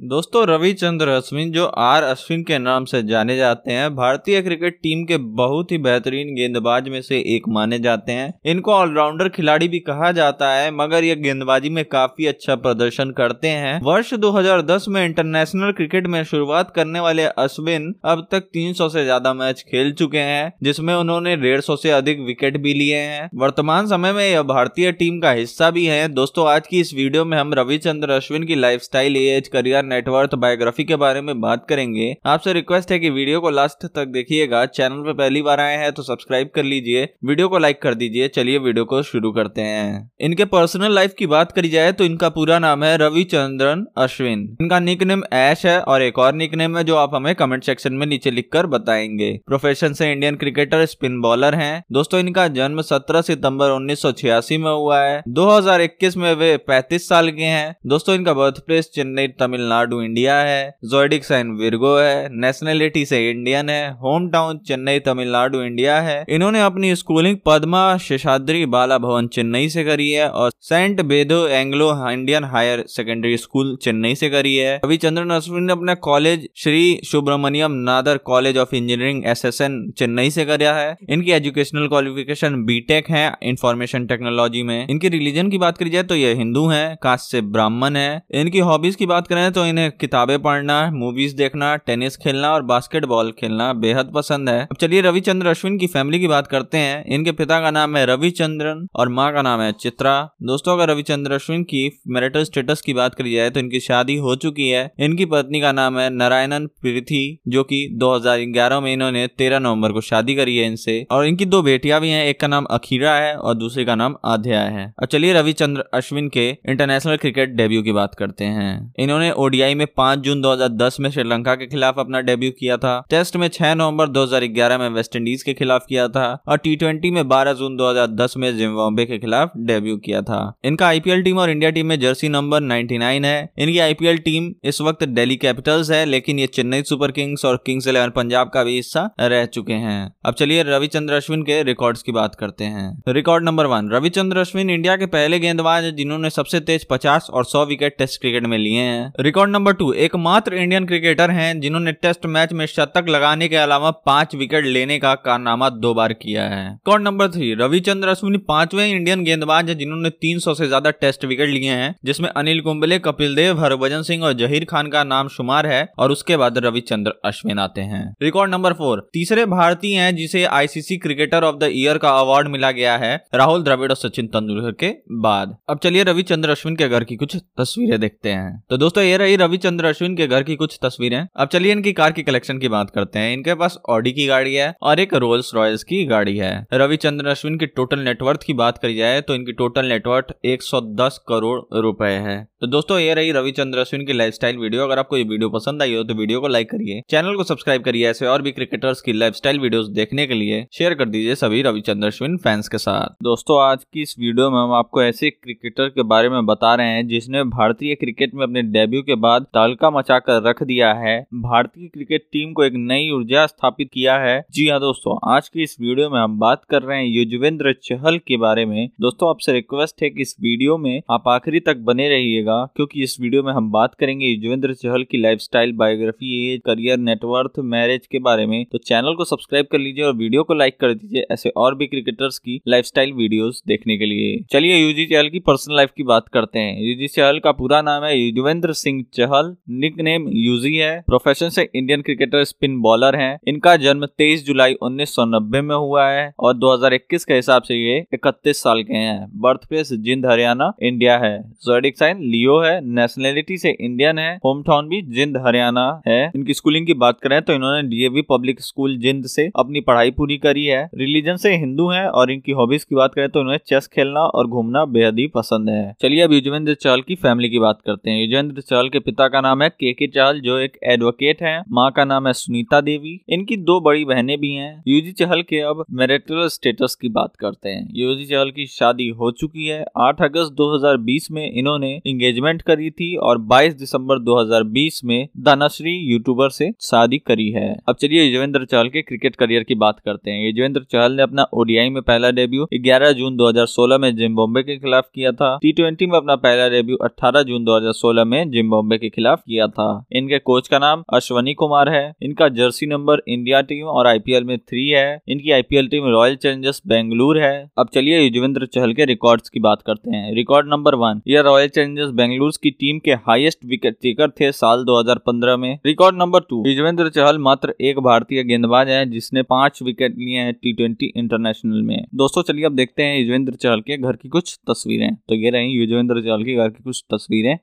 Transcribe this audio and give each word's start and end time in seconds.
दोस्तों, 0.00 0.44
रविचंद्र 0.46 1.08
अश्विन, 1.08 1.50
जो 1.52 1.64
आर 1.66 2.02
अश्विन 2.02 2.42
के 2.42 2.58
नाम 2.58 2.84
से 2.84 3.02
जाने 3.02 3.36
जाते 3.36 3.72
हैं, 3.72 3.94
भारतीय 3.96 4.40
क्रिकेट 4.42 4.78
टीम 4.82 5.04
के 5.04 5.16
बहुत 5.36 5.70
ही 5.72 5.78
बेहतरीन 5.78 6.34
गेंदबाज 6.34 6.88
में 6.88 7.00
से 7.02 7.18
एक 7.36 7.48
माने 7.48 7.78
जाते 7.78 8.12
हैं। 8.12 8.34
इनको 8.46 8.72
ऑलराउंडर 8.72 9.28
खिलाड़ी 9.28 9.68
भी 9.68 9.78
कहा 9.78 10.10
जाता 10.12 10.50
है, 10.52 10.70
मगर 10.70 11.04
ये 11.04 11.14
गेंदबाजी 11.16 11.70
में 11.70 11.84
काफ़ी 11.84 12.26
अच्छा 12.26 12.56
प्रदर्शन 12.56 13.10
करते 13.10 13.48
हैं। 13.48 13.80
वर्ष 13.82 14.12
2010 14.16 14.88
में 14.88 15.04
इंटरनेशनल 15.04 15.72
क्रिकेट 15.72 16.06
में 16.06 16.22
शुरुआत 16.24 16.72
करने 16.76 17.00
वाले 17.00 17.24
अश्विन 17.24 17.92
अब 18.04 18.26
तक 18.32 18.48
300 18.52 18.88
से 18.88 19.04
ज़्यादा 19.04 19.34
मैच 19.34 19.62
खेल 19.62 19.92
चुके 19.92 20.18
हैं, 20.18 20.52
जिसमें 20.62 20.94
उन्होंने 20.94 21.36
डेढ़ 21.36 21.60
सौ 21.60 21.76
अधिक 21.92 22.20
विकेट 22.20 22.56
भी 22.56 22.74
लिए 22.74 22.98
हैं। 22.98 23.28
वर्तमान 23.34 23.86
समय 23.86 24.12
में 24.12 24.24
यह 24.28 24.42
भारतीय 24.44 24.92
टीम 24.92 25.20
का 25.20 25.30
हिस्सा 25.32 25.70
भी 25.70 25.86
है। 25.86 26.06
दोस्तों, 26.10 26.48
आज 26.48 26.66
की 26.66 26.80
इस 26.80 26.94
वीडियो 26.94 27.24
में 27.24 27.38
हम 27.38 27.54
रविचंद्र 27.54 28.10
अश्विन 28.10 28.44
की 28.44 28.54
life 28.54 28.82
style 28.82 29.16
age 29.16 29.48
career 29.48 29.84
net worth 29.86 30.34
biography 30.34 30.84
के 30.84 30.96
बारे 30.96 31.20
में 31.20 31.40
बात 31.40 31.66
करेंगे। 31.68 32.16
आपसे 32.26 32.52
रिक्वेस्ट 32.52 32.92
है 32.92 32.98
कि 32.98 33.10
वीडियो 33.10 33.40
को 33.40 33.50
लास्ट 33.50 33.86
तक 33.86 34.04
देखिएगा। 34.04 34.66
चैनल 34.66 34.96
पर 34.96 35.12
पहली 35.12 35.42
बार 35.42 35.60
आए 35.60 35.76
हैं 35.76 35.92
तो 35.92 36.02
सब्सक्राइब 36.02 36.50
कर 36.54 36.62
लीजिए। 36.62 37.08
वीडियो 37.24 37.48
को 37.48 37.58
लाइक 37.58 37.82
कर 37.82 37.94
दीजिए। 37.94 38.28
चलिए 38.28 38.58
वीडियो 38.58 38.84
को 38.84 39.02
शुरू 39.02 39.32
करते 39.32 39.60
हैं। 39.60 40.10
इनके 40.20 40.44
पर्सनल 40.44 40.92
लाइफ 40.92 41.14
की 41.18 41.26
बात 41.26 41.52
करी 41.52 41.68
जाए 41.68 41.92
तो 41.92 42.04
इनका 42.04 42.28
पूरा 42.28 42.58
नाम 42.58 42.84
है 42.84 42.96
रविचंद्रन 42.96 43.86
अश्विन। 43.98 44.56
इनका 44.60 44.80
निक 44.80 45.02
नेम 45.02 45.22
ऐश 45.32 45.66
है 45.66 45.80
और 45.80 46.02
एक 46.02 46.18
और 46.18 46.34
निक 46.34 46.54
नेम 46.54 46.78
है 46.78 46.84
जो 46.84 46.96
आप 46.96 47.14
हमें 47.14 47.34
कमेंट 47.34 47.64
सेक्शन 47.64 47.92
में 47.92 48.06
नीचे 48.06 48.30
लिख 48.30 48.50
बताएँगे। 48.56 49.40
प्रोफेशन 49.46 49.92
से 49.92 50.12
इंडियन 50.12 50.36
क्रिकेटर 50.36 50.86
स्पिन 50.86 51.20
बॉलर 51.20 51.54
हैं। 51.54 51.84
दोस्तों, 51.92 52.20
इनका 52.20 52.48
जन्म 52.48 52.82
17 52.82 53.20
सितंबर 53.20 53.70
1986 53.70 54.58
में 54.58 54.70
हुआ 54.70 55.00
है। 55.00 55.22
2021 55.28 56.16
में 56.16 56.34
वे 56.34 56.56
35 56.56 57.08
साल 57.08 57.30
के 57.30 57.42
हैं। 57.42 57.76
दोस्तों, 57.86 58.14
इनका 58.14 58.32
birth 58.32 58.66
place 58.66 58.90
Chennai, 58.94 59.28
Tamil Nadu 59.28 59.75
Tamil Nadu 59.76 60.00
India 60.02 60.34
है, 60.36 60.74
जोडिक 60.84 61.24
साइन 61.24 61.50
विर्गो 61.52 61.94
है, 61.96 62.28
नेशनलिटी 62.34 63.04
से 63.06 63.18
इंडियन 63.30 63.70
है 63.70 63.90
home 63.94 64.28
town 64.30 64.58
Chennai 64.58 64.98
Tamil Nadu 64.98 65.60
India 65.62 65.98
है। 66.00 66.24
इन्होंने 66.28 66.60
अपनी 66.62 66.94
स्कूलिंग 66.96 67.36
पद्मा 67.46 67.82
शेषाद्री 67.98 68.64
बाला 68.66 68.98
भवन 68.98 69.26
चेन्नई 69.28 69.68
से 69.68 69.84
करी 69.84 70.10
है 70.10 70.28
और 70.30 70.50
saint 70.60 71.00
Bede's 71.02 71.46
Anglo 71.48 71.90
Indian 72.10 72.44
higher 72.46 72.84
secondary 72.88 73.36
school 73.36 73.76
Chennai 73.82 74.14
से 74.14 74.30
करी 74.30 74.54
है। 74.56 74.74
रविचंद्रन 74.84 75.30
अश्विन 75.30 75.64
ने 75.64 75.72
अपना 75.72 75.94
college 76.06 76.48
Shri 76.56 76.84
Subramanyam 77.04 77.72
Nadar 77.82 78.18
college 78.26 78.58
of 78.58 78.74
engineering 78.74 79.22
S 79.26 79.42
Chennai 79.46 80.30
से 80.30 80.44
करा 80.44 80.72
है। 80.74 80.96
इनकी 81.10 81.32
एजुकेशनल 81.32 81.86
क्वालिफिकेशन 81.88 82.62
बीटेक 82.64 83.10
है 83.10 83.26
इंफॉर्मेशन 83.44 84.06
टेक्नोलॉजी 84.06 84.62
में। 84.62 84.86
इनकी 84.86 85.08
रिलीजन 85.08 85.50
की 85.50 85.58
बात 85.58 85.78
करी 85.78 85.90
जाए 85.90 86.02
तो 86.04 86.14
ये 86.16 86.32
हिंदू 86.34 86.66
है, 86.66 86.84
कास्ट 87.02 87.30
से 87.30 87.40
ब्राह्मण 87.42 87.96
है। 87.96 88.22
इनकी 88.34 88.58
हॉबीज 88.60 88.96
की 88.96 89.06
बात 89.06 89.26
करें 89.26 89.52
तो 89.52 89.65
इन्हें 89.66 89.90
किताबें 89.92 90.38
पढ़ना 90.42 90.80
मूवीज़ 90.92 91.36
देखना 91.36 91.74
टेनिस 91.78 92.16
खेलना 92.16 92.52
और 92.54 92.62
बास्केटबॉल 92.64 93.30
खेलना 93.32 93.72
बेहद 93.74 94.10
पसंद 94.14 94.48
है। 94.48 94.62
अब 94.62 94.76
चलिए 94.76 95.00
रविचंद्र 95.02 95.46
अश्विन 95.46 95.78
की 95.78 95.86
फैमिली 95.88 96.20
की 96.20 96.28
बात 96.28 96.46
करते 96.46 96.78
हैं। 96.78 97.04
इनके 97.06 97.32
पिता 97.34 97.60
का 97.60 97.70
नाम 97.70 97.96
है 97.96 98.04
रविचंद्रन 98.06 98.86
और 98.94 99.08
माँ 99.10 99.32
का 99.34 99.42
नाम 99.42 99.60
है 99.60 99.72
चित्रा। 99.74 100.14
दोस्तों, 100.42 100.72
अगर 100.72 100.90
रविचंद्र 100.90 101.32
अश्विन 101.32 101.62
की 101.64 101.88
मैरिटल 102.08 102.44
स्टेटस 102.44 102.80
की 102.80 102.94
बात 102.94 103.14
करी 103.14 103.34
जाए 103.34 103.50
तो 103.50 103.60
इनकी 103.60 103.80
शादी 103.80 104.16
हो 104.18 104.34
चुकी 104.36 104.68
है। 104.68 104.90
इनकी 105.00 105.24
पत्नी 105.26 105.60
का 105.60 105.72
नाम 105.72 105.98
है 105.98 106.08
नारायणन 106.12 106.66
प्रीति, 106.82 107.38
जो 107.48 107.62
की 107.64 107.86
दो 107.96 108.14
हज़ार 108.14 108.44
ग्यारह 108.52 108.80
में 108.80 108.92
इन्होंने 108.92 109.26
तेरह 109.28 109.58
नवंबर 109.58 109.92
को 109.92 110.00
शादी 110.02 110.34
करी 110.34 110.56
है 110.56 110.66
इनसे। 110.66 110.94
और 111.10 111.26
इनकी 111.26 111.44
दो 111.46 111.62
बेटियाँ 111.62 112.00
भी 112.00 112.10
हैं, 112.10 112.24
एक 112.26 112.40
का 112.40 112.46
नाम 112.46 112.64
अखीरा 112.70 113.14
है 113.14 113.34
और 113.36 113.54
दूसरे 113.56 113.84
का 113.84 113.94
नाम 113.94 114.16
आध्या 114.24 114.60
है। 114.60 114.84
अब 115.02 115.06
चलिए 115.06 115.32
रविचंद्र 115.32 115.84
अश्विन 115.94 116.28
के 116.28 116.48
इंटरनेशनल 116.48 117.16
क्रिकेट 117.16 117.50
डेब्यू 117.56 117.82
की 117.82 117.92
बात 117.92 118.14
करते 118.14 118.44
हैं। 118.46 118.94
इन्होंने 118.98 119.30
ओडी 119.32 119.55
ओडीआई 119.56 119.74
में 119.74 119.86
5 119.96 120.18
जून 120.18 120.40
2010 120.42 120.98
में 121.00 121.08
श्रीलंका 121.10 121.54
के 121.54 121.66
खिलाफ 121.66 121.98
अपना 121.98 122.20
डेब्यू 122.20 122.50
किया 122.50 122.76
था। 122.76 122.94
टेस्ट 123.10 123.36
में 123.36 123.46
6 123.48 123.74
नवंबर 123.74 124.08
2011 124.08 124.78
में 124.78 124.88
वेस्ट 124.88 125.14
इंडीज 125.16 125.42
के 125.42 125.52
खिलाफ 125.54 125.84
किया 125.88 126.06
था 126.08 126.26
और 126.48 126.58
टी 126.58 127.10
में 127.10 127.22
12 127.28 127.52
जून 127.52 127.76
2010 127.76 128.36
में 128.36 128.56
जिम्बाब्वे 128.58 129.06
के 129.06 129.18
खिलाफ 129.18 129.52
डेब्यू 129.66 129.96
किया 129.96 130.20
था। 130.22 130.40
इनका 130.64 130.86
आईपीएल 130.86 131.22
टीम 131.22 131.38
और 131.38 131.50
इंडिया 131.50 131.70
टीम 131.70 131.86
में 131.86 131.98
जर्सी 132.00 132.28
नंबर 132.28 132.60
99 132.62 133.24
है। 133.24 133.38
इनकी 133.58 133.78
आईपीएल 133.78 134.18
टीम 134.18 134.50
इस 134.64 134.80
वक्त 134.80 135.04
डेली 135.10 135.36
कैपिटल्स 135.36 135.90
है, 135.90 136.04
लेकिन 136.06 136.38
ये 136.38 136.46
चेन्नई 136.48 136.82
सुपर 136.82 137.10
किंग्स 137.10 137.44
और 137.44 137.62
किंग्स 137.66 137.88
इलेवन 137.88 138.10
पंजाब 138.10 138.50
का 138.54 138.64
भी 138.64 138.76
हिस्सा 138.76 139.08
रह 139.20 139.44
चुके 139.48 139.80
हैं। 139.86 139.98
अब 140.24 140.34
चलिए 140.34 140.62
रविचंद्र 140.64 141.14
अश्विन 141.14 141.42
के 141.42 141.62
रिकॉर्ड 141.62 142.02
की 142.06 142.12
बात 142.12 142.34
करते 142.34 142.64
हैं। 142.66 142.86
Record 143.10 143.44
number 143.44 143.66
one 143.68 143.90
Ravichandra 143.92 144.38
Ashwin 144.38 144.70
India 144.70 144.96
के 144.96 145.06
पहले 145.16 145.38
गेंदबाज 145.38 145.90
जिन्होंने 145.96 146.30
सबसे 146.30 146.60
तेज 146.62 146.86
50 146.90 147.30
और 147.30 147.44
100 147.44 147.64
विकेट 147.66 147.98
टेस्ट 147.98 148.20
क्रिकेट 148.20 148.46
में 148.46 148.58
लिए 148.58 148.80
हैं। 148.82 149.12
रिकॉर्ड 149.20 149.45
नंबर 149.50 149.72
टू 149.72 149.92
एकमात्र 149.94 150.54
इंडियन 150.54 150.86
क्रिकेटर 150.86 151.30
हैं 151.30 151.60
जिन्होंने 151.60 151.92
टेस्ट 151.94 152.26
मैच 152.28 152.52
में 152.52 152.64
शतक 152.66 153.08
लगाने 153.08 153.48
के 153.48 153.56
अलावा 153.56 153.90
पाँच 154.06 154.34
विकेट 154.34 154.64
लेने 154.66 154.98
का 154.98 155.14
कारनामा 155.16 155.68
दो 155.70 155.92
बार 155.94 156.12
किया 156.14 156.44
है। 156.44 156.64
Record 156.66 157.02
number 157.02 157.28
three 157.28 157.52
Ravichandra 157.54 158.08
Ashwini 158.08 158.38
पाँचवें 158.48 158.86
इंडियन 158.86 159.24
गेंदबाज 159.24 159.68
है 159.68 159.74
जिन्होंने 159.74 160.10
300 160.12 160.54
से 160.54 160.66
ज़्यादा 160.66 160.90
टेस्ट 160.92 161.24
विकेट 161.24 161.48
लिए 161.48 161.70
हैं, 161.72 161.94
जिसमें 162.04 162.28
अनिल 162.30 162.60
कुंबले, 162.60 162.98
कपिल 162.98 163.34
देव, 163.36 163.60
हरभजन 163.60 164.02
सिंह 164.02 164.24
और 164.24 164.32
जहीर 164.34 164.64
खान 164.64 164.88
का 164.88 165.04
नाम 165.04 165.28
शुमार 165.28 165.66
है 165.66 165.86
और 165.98 166.12
उसके 166.12 166.36
बाद 166.36 166.58
रविचंद्र 166.58 167.12
अश्विन 167.24 167.58
आते 167.58 167.80
हैं। 167.82 168.04
रिकॉर्ड 168.22 168.50
नंबर 168.50 168.72
फोर 168.74 169.06
तीसरे 169.12 169.46
भारतीय 169.46 169.98
हैं 169.98 170.14
जिसे 170.16 170.44
ICC 170.46 170.96
cricketer 170.98 171.44
of 171.44 171.56
the 171.56 171.70
year 171.72 171.98
का 171.98 172.10
अवार्ड 172.18 172.48
मिला 172.48 172.70
गया 172.72 172.96
है, 172.96 173.14
राहुल 173.34 173.62
द्रविड़ 173.62 173.90
और 173.90 173.96
सचिन 173.96 174.26
तेंदुलकर 174.28 174.72
के 174.80 174.92
बाद। 175.20 175.56
अब 175.70 175.78
चलिए 175.78 176.02
रविचंद्र 176.04 176.50
अश्विन 176.50 176.76
के 176.76 176.88
घर 176.88 177.04
की 177.04 177.16
कुछ 177.16 177.36
तस्वीरें 177.58 177.98
देखते 178.00 178.30
हैं। 178.30 178.62
तो 178.70 178.76
दोस्तों, 178.76 179.04
ये 179.04 179.16
रही 179.16 179.35
रविचंद्र 179.36 179.84
अश्विन 179.84 180.16
के 180.16 180.26
घर 180.26 180.42
की 180.42 180.56
कुछ 180.56 180.78
तस्वीरें। 180.82 181.26
अब 181.36 181.48
चलिए 181.48 181.72
इनकी 181.72 181.92
कार 181.92 182.12
की 182.12 182.22
कलेक्शन 182.22 182.58
की 182.58 182.68
बात 182.68 182.90
करते 182.90 183.18
हैं। 183.18 183.32
इनके 183.32 183.54
पास 183.54 183.78
ऑडी 183.88 184.12
की 184.12 184.26
गाड़ी 184.26 184.54
है 184.54 184.74
और 184.82 185.00
एक 185.00 185.14
रोल्स 185.16 185.54
रॉयल्स 185.54 185.84
की 185.84 186.04
गाड़ी 186.06 186.36
है। 186.36 186.66
रविचंद्र 186.72 187.26
अश्विन 187.26 187.58
की 187.58 187.66
टोटल 187.66 188.00
नेटवर्थ 188.00 188.42
की 188.42 188.52
बात 188.54 188.78
करी 188.78 188.96
जाए 188.96 189.20
तो 189.20 189.34
इनकी 189.34 189.52
टोटल 189.52 189.86
नेटवर्थ 189.86 190.34
110 190.46 191.18
करोड़ 191.28 191.58
रुपए 191.76 192.10
है। 192.26 192.36
तो 192.60 192.66
दोस्तों, 192.66 192.98
ये 192.98 193.14
रही 193.14 193.32
रविचंद्र 193.32 193.78
अश्विन 193.78 194.04
की 194.06 194.12
लाइफस्टाइल 194.12 194.56
वीडियो 194.56 194.82
अगर 194.82 194.98
आपको 194.98 195.16
ये 195.16 195.24
वीडियो 195.24 195.48
पसंद 195.50 195.82
आई 195.82 195.94
हो 195.94 196.02
तो 196.04 196.14
वीडियो 196.14 196.40
को 196.40 196.48
लाइक 196.48 196.70
करिए। 196.70 197.00
चैनल 197.10 197.34
को 197.36 197.44
सब्सक्राइब 197.44 197.82
करिए 197.82 198.08
ऐसे 198.10 198.26
और 198.26 198.42
भी 198.42 198.52
क्रिकेटर्स 198.52 199.00
की 199.00 199.12
लाइफस्टाइल 199.12 199.58
वीडियोस 199.60 199.88
देखने 199.90 200.26
के 200.26 200.34
लिए। 200.34 200.64
शेयर 200.72 200.94
कर 200.94 201.08
दीजिए 201.08 201.34
सभी 201.34 201.62
रविचंद्र 201.62 202.06
अश्विन 202.06 202.36
फैंस 202.36 202.68
के 202.68 202.78
साथ। 202.78 203.22
दोस्तों, 203.22 203.60
आज 203.62 203.84
की 203.84 204.02
इस 204.02 204.14
वीडियो 204.18 204.50
में 204.50 204.58
हम 204.58 204.72
आपको 204.74 205.02
ऐसे 205.02 205.30
क्रिकेटर 205.30 205.88
के 205.88 206.02
बारे 206.04 206.28
में 206.28 206.46
बता 206.46 206.74
रहे 206.74 206.88
हैं 206.88 207.06
जिसने 207.08 207.42
भारतीय 207.46 207.94
क्रिकेट 207.94 208.34
में 208.34 208.42
अपने 208.42 208.62
डेब्यू 208.62 209.02
के 209.02 209.14
बाद 209.26 209.46
तालका 209.54 209.90
मचाकर 209.90 210.42
रख 210.42 210.62
दिया 210.64 210.92
है। 210.94 211.16
भारतीय 211.42 211.88
क्रिकेट 211.88 212.22
टीम 212.32 212.52
को 212.52 212.64
एक 212.64 212.72
नई 212.78 213.10
ऊर्जा 213.12 213.46
स्थापित 213.46 213.90
किया 213.92 214.16
है। 214.18 214.34
जी 214.50 214.68
हाँ 214.68 214.78
दोस्तों, 214.80 215.18
आज 215.26 215.48
की 215.48 215.62
इस 215.62 215.76
वीडियो 215.80 216.08
में 216.10 216.18
हम 216.20 216.38
बात 216.38 216.64
कर 216.64 216.82
रहे 216.82 216.98
हैं 216.98 217.06
युजवेंद्र 217.06 217.72
चहल 217.82 218.18
के 218.18 218.36
बारे 218.38 218.64
में। 218.66 218.88
दोस्तों, 219.00 219.28
आपसे 219.30 219.52
रिक्वेस्ट 219.52 220.02
है 220.02 220.10
कि 220.10 220.22
इस 220.22 220.34
वीडियो 220.42 220.76
में 220.78 221.02
आप 221.10 221.28
आखिरी 221.28 221.60
तक 221.60 221.76
बने 221.86 222.08
रहिएगा, 222.08 222.64
क्योंकि 222.76 223.02
इस 223.02 223.16
वीडियो 223.20 223.42
में 223.42 223.52
हम 223.52 223.70
बात 223.70 223.94
करेंगे 223.94 224.26
युजवेंद्र 224.26 224.74
चहल 224.74 225.04
की 225.10 225.22
lifestyle 225.22 225.72
biography 225.74 226.34
age 226.44 226.60
career 226.66 226.98
net worth 227.00 227.58
marriage 227.66 228.06
के 228.06 228.18
बारे 228.20 228.46
में। 228.46 228.64
तो 228.72 228.78
चैनल 228.80 229.14
को 229.14 229.24
सब्सक्राइब 229.24 229.66
कर 229.72 229.78
लीजिए 229.78 230.04
और 230.04 230.14
वीडियो 230.14 230.42
को 230.42 230.54
लाइक 230.54 230.78
कर 230.80 230.94
दीजिए 230.94 231.26
ऐसे 231.30 231.50
और 231.56 231.74
भी 231.74 231.86
क्रिकेटर्स 231.86 232.38
की 232.38 232.60
लाइफ 232.68 232.84
वीडियो 232.96 233.50
देखने 233.66 233.96
के 233.98 234.06
लिए। 234.06 234.38
चलिए 234.50 234.76
यूजी 234.76 235.04
चहल 235.06 235.28
की 235.28 235.38
पर्सनल 235.40 235.76
लाइफ 235.76 235.90
की 235.96 236.02
बात 236.04 236.28
करते 236.28 236.58
हैं। 236.58 236.80
यूजी 236.80 237.06
चहल 237.08 237.38
का 237.38 237.52
पूरा 237.52 237.80
नाम 237.82 238.04
है 238.04 238.18
युजवेंद्र 238.18 238.72
सिंह 238.74 239.02
चहल 239.16 239.54
निक 239.80 240.00
नेम 240.00 240.26
यूजी 240.28 240.74
है। 240.76 241.00
प्रोफेशन 241.00 241.48
से 241.48 241.68
इंडियन 241.74 242.02
क्रिकेटर 242.02 242.44
स्पिन 242.44 242.78
बॉलर 242.80 243.16
हैं। 243.16 243.38
इनका 243.48 243.76
जन्म 243.76 244.06
23 244.08 244.44
जुलाई 244.46 244.74
1990 244.82 245.60
में 245.60 245.74
हुआ 245.74 246.06
है 246.08 246.32
और 246.38 246.54
2021 246.54 247.24
के 247.24 247.34
हिसाब 247.34 247.62
से 247.62 247.74
ये 247.76 248.04
31 248.14 248.62
साल 248.62 248.82
के 248.82 248.94
हैं। 248.94 249.26
बर्थ 249.40 249.68
प्लेस 249.68 249.92
जिंद 250.00 250.26
हरियाणा 250.26 250.72
इंडिया 250.82 251.16
है। 251.18 251.38
जोडिक 251.64 251.98
साइन 251.98 252.20
लियो 252.22 252.58
है। 252.58 252.74
नेशनलिटी 252.96 253.56
से 253.58 253.70
इंडियन 253.70 254.18
है। 254.18 254.34
होम 254.44 254.62
टाउन 254.62 254.88
भी 254.88 255.00
जिंद 255.14 255.36
हरियाणा 255.46 255.86
है। 256.08 256.20
इनकी 256.36 256.54
स्कूलिंग 256.54 256.86
की 256.86 256.94
बात 256.96 257.20
करें 257.20 257.40
तो 257.42 257.52
इन्होंने 257.52 257.88
डीएवी 257.88 258.22
पब्लिक 258.30 258.60
स्कूल 258.60 258.96
जिंद 258.98 259.24
से 259.26 259.48
अपनी 259.56 259.80
पढ़ाई 259.80 260.10
पूरी 260.10 260.36
करी 260.38 260.64
है। 260.64 260.82
रिलीजन 260.94 261.36
से 261.36 261.54
हिंदू 261.56 261.88
है 261.88 262.08
और 262.10 262.30
इनकी 262.32 262.52
हॉबीज 262.52 262.84
की 262.84 262.94
बात 262.94 263.14
करें 263.14 263.28
तो 263.28 263.40
इन्हें 263.40 263.58
चेस 263.66 263.86
खेलना 263.86 264.20
और 264.20 264.46
घूमना 264.46 264.84
बेहद 264.86 265.18
ही 265.18 265.26
पसंद 265.26 265.70
है। 265.70 265.94
चलिए 266.00 266.22
अब 266.22 266.32
युजवेंद्र 266.32 266.74
चहल 266.74 267.00
की 267.00 267.14
फैमिली 267.16 267.48
की 267.50 267.58
बात 267.58 267.80
करते 267.86 268.10
हैं। 268.10 268.22
युजवेंद्र 268.22 268.60
चहल 268.60 268.88
के 268.96 269.00
पिता 269.02 269.26
का 269.28 269.40
नाम 269.40 269.62
है 269.62 269.68
के 269.70 269.92
के 269.92 270.06
चहल, 270.08 270.40
जो 270.40 270.58
एक 270.58 270.78
एडवोकेट 270.84 271.42
हैं। 271.42 271.58
माँ 271.70 271.90
का 271.92 272.04
नाम 272.04 272.26
है 272.26 272.32
सुनीता 272.34 272.80
देवी। 272.82 273.20
इनकी 273.28 273.56
दो 273.58 273.80
बड़ी 273.80 274.04
बहनें 274.04 274.36
भी 274.40 274.52
हैं। 274.52 274.82
यूजी 274.88 275.12
चहल 275.14 275.42
के 275.42 275.60
अब 275.62 275.84
मैरिटल 275.92 276.46
स्टेटस 276.48 276.94
की 277.00 277.08
बात 277.10 277.34
करते 277.36 277.68
हैं। 277.68 277.88
यूजी 277.94 278.24
चहल 278.24 278.50
की 278.50 278.66
शादी 278.68 279.08
हो 279.10 279.30
चुकी 279.32 279.66
है। 279.66 279.84
8 279.98 280.22
अगस्त 280.22 280.52
2020 280.52 281.30
में 281.30 281.42
इन्होंने 281.44 281.90
इंगेजमेंट 282.06 282.62
करी 282.62 282.90
थी 282.92 283.14
और 283.18 283.38
22 283.48 283.74
दिसंबर 283.74 284.18
2020 284.20 285.00
में 285.04 285.28
दानाश्री 285.40 285.94
यूट्यूबर 286.12 286.50
से 286.50 286.70
शादी 286.82 287.18
करी 287.26 287.48
है। 287.50 287.66
अब 287.88 287.96
चलिए 287.96 288.24
युजवेंद्र 288.24 288.64
चहल 288.64 288.88
के 288.88 289.02
क्रिकेट 289.02 289.36
करियर 289.36 289.62
की 289.62 289.74
बात 289.76 290.00
करते 290.00 290.30
हैं। 290.30 290.46
युजवेंद्र 290.46 290.84
चहल 290.92 291.12
ने 291.12 291.22
अपना 291.22 291.46
ओडीआई 291.54 291.88
में 291.88 292.02
पहला 292.02 292.30
डेब्यू 292.30 292.66
ग्यारह 292.76 293.12
जून 293.12 293.36
दो 293.36 293.48
हज़ार 293.48 293.66
सोलह 293.66 293.98
में 293.98 294.14
जिम्बाब्वे 294.16 294.62
के 294.62 294.76
खिलाफ 294.78 295.08
किया 295.14 295.32
था। 295.32 295.56
टी 295.64 296.06
में 296.06 296.16
अपना 296.16 296.34
पहला 296.36 296.68
डेब्यू 296.68 296.96
अठारह 297.04 297.42
जून 297.42 297.64
दो 297.64 297.76
हज़ार 297.76 297.92
सोलह 297.92 298.24
में 298.24 298.50
जिम्बाब्वे 298.50 298.85
बॉम्बे 298.86 298.98
के 298.98 299.08
खिलाफ 299.08 299.40
किया 299.40 299.66
था। 299.68 299.88
इनके 300.12 300.38
कोच 300.38 300.68
का 300.68 300.78
नाम 300.78 301.02
अश्वनी 301.14 301.54
कुमार 301.54 301.88
है। 301.88 302.04
इनका 302.22 302.48
जर्सी 302.48 302.86
नंबर 302.86 303.22
इंडिया 303.28 303.60
टीम 303.60 303.86
और 303.88 304.06
आईपीएल 304.06 304.44
में 304.44 304.56
थ्री 304.58 304.88
है। 304.88 305.18
इनकी 305.28 305.50
IPL 305.50 305.88
team 305.88 306.04
Royal 306.06 306.36
Challengers 306.36 306.80
Bengaluru 306.86 307.40
है। 307.40 307.54
अब 307.78 307.88
चलिए 307.94 308.20
युजवेंद्र 308.20 308.66
चहल 308.66 308.92
के 308.92 309.04
रिकॉर्ड्स 309.04 309.48
की 309.48 309.60
बात 309.60 309.82
करते 309.86 310.16
हैं। 310.16 310.34
रिकॉर्ड 310.34 310.68
नंबर 310.68 310.94
वन 310.94 311.20
यह 311.28 311.40
रॉयल 311.40 311.68
चैलेंजर्स 311.68 312.10
बेंगलुरु 312.12 312.50
की 312.62 312.70
टीम 312.70 312.98
के 312.98 313.14
हाईएस्ट 313.26 313.64
विकेट 313.64 313.96
टेकर 314.02 314.30
थे 314.30 314.52
साल 314.52 314.84
2015 314.84 315.56
में। 315.56 315.78
Record 315.86 316.16
number 316.16 316.40
two 316.40 316.62
Yuzvendra 316.66 317.08
Chahal 317.08 317.38
मात्र 317.38 317.74
एक 317.80 317.98
भारतीय 318.00 318.42
गेंदबाज 318.44 318.88
है 318.88 319.04
जिसने 319.10 319.42
पाँच 319.42 319.82
विकेट 319.82 320.14
लिए 320.18 320.38
हैं 320.38 320.52
टी 320.54 320.72
ट्वेंटी 320.72 321.12
इंटरनेशनल 321.16 321.82
में। 321.82 322.04
दोस्तों, 322.14 322.42
चलिए 322.42 322.64
अब 322.64 322.74
देखते 322.74 323.02
हैं 323.02 323.18
युजवेंद्र 323.18 323.52
चहल 323.52 323.80
के 323.80 323.96
घर 323.96 324.16
की 324.16 324.28
कुछ 324.28 324.58
तस्वीरें। 324.70 325.14
तो 325.28 325.34
ये 325.34 325.50
रही 325.50 325.72
युजवेंद्र 325.72 326.22
चहल 326.22 326.44
के 326.44 326.54
घर 326.54 326.68
की 326.68 326.82
कुछ 326.82 327.04
तस्वीरें। 327.14 327.56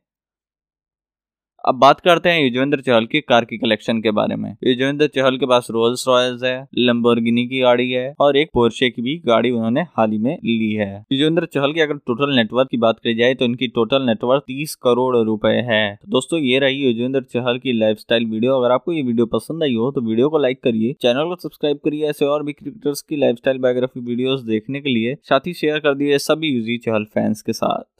अब 1.65 1.75
बात 1.75 1.99
करते 1.99 2.29
हैं 2.29 2.41
युजवेंद्र 2.41 2.79
चहल 2.81 3.05
की 3.05 3.19
कार 3.21 3.45
की 3.45 3.57
कलेक्शन 3.57 3.99
के 4.01 4.11
बारे 4.11 4.35
में। 4.35 4.49
युजवेंद्र 4.63 5.07
चहल 5.07 5.37
के 5.37 5.45
पास 5.45 5.67
रोल्स 5.71 6.03
रॉयल्स 6.07 6.43
है 6.43 6.55
लंबोर्गिनी 6.77 7.45
की 7.47 7.59
गाड़ी 7.59 7.89
है 7.91 8.13
और 8.19 8.37
एक 8.37 8.49
पोर्शे 8.53 8.89
की 8.89 9.01
भी 9.01 9.15
गाड़ी 9.25 9.51
उन्होंने 9.51 9.81
हाल 9.97 10.11
ही 10.11 10.17
में 10.17 10.33
ली 10.35 10.71
है। 10.71 11.05
युजवेंद्र 11.11 11.45
चहल 11.45 11.73
की 11.73 11.81
अगर 11.81 11.97
टोटल 12.07 12.35
नेटवर्क 12.35 12.69
की 12.71 12.77
बात 12.77 12.99
करी 12.99 13.15
जाए 13.15 13.33
तो 13.33 13.45
इनकी 13.45 13.67
टोटल 13.69 14.01
नेटवर्क 14.01 14.43
तीस 14.47 14.75
करोड़ 14.83 15.15
रुपए 15.17 15.53
है। 15.69 15.95
तो 15.95 16.11
दोस्तों, 16.11 16.39
ये 16.39 16.59
रही 16.59 16.83
युजवेंद्र 16.83 17.21
चहल 17.23 17.59
की 17.59 17.73
लाइफ 17.79 18.03
वीडियो 18.11 18.59
अगर 18.59 18.71
आपको 18.71 18.93
ये 18.93 19.01
वीडियो 19.03 19.25
पसंद 19.27 19.63
आई 19.63 19.75
हो 19.75 19.91
तो 19.91 20.01
वीडियो 20.01 20.29
को 20.29 20.37
लाइक 20.37 20.61
करिए 20.63 20.93
चैनल 21.01 21.29
को 21.29 21.35
सब्सक्राइब 21.37 21.79
करिए 21.85 22.09
ऐसे 22.09 22.25
और 22.25 22.43
भी 22.43 22.53
क्रिकेटर्स 22.53 23.01
की 23.01 23.15
लाइफ 23.15 23.47
बायोग्राफी 23.47 23.99
वीडियो 24.01 24.35
देखने 24.43 24.81
के 24.81 24.89
लिए। 24.89 25.15
साथ 25.23 25.47
ही 25.47 25.53
शेयर 25.53 25.79
कर 25.79 25.95
दिए 25.95 26.17
सभी 26.19 26.53
यूजी 26.53 26.77
चहल 26.77 27.05
फैंस 27.05 27.41
के 27.41 27.53
साथ। 27.53 27.92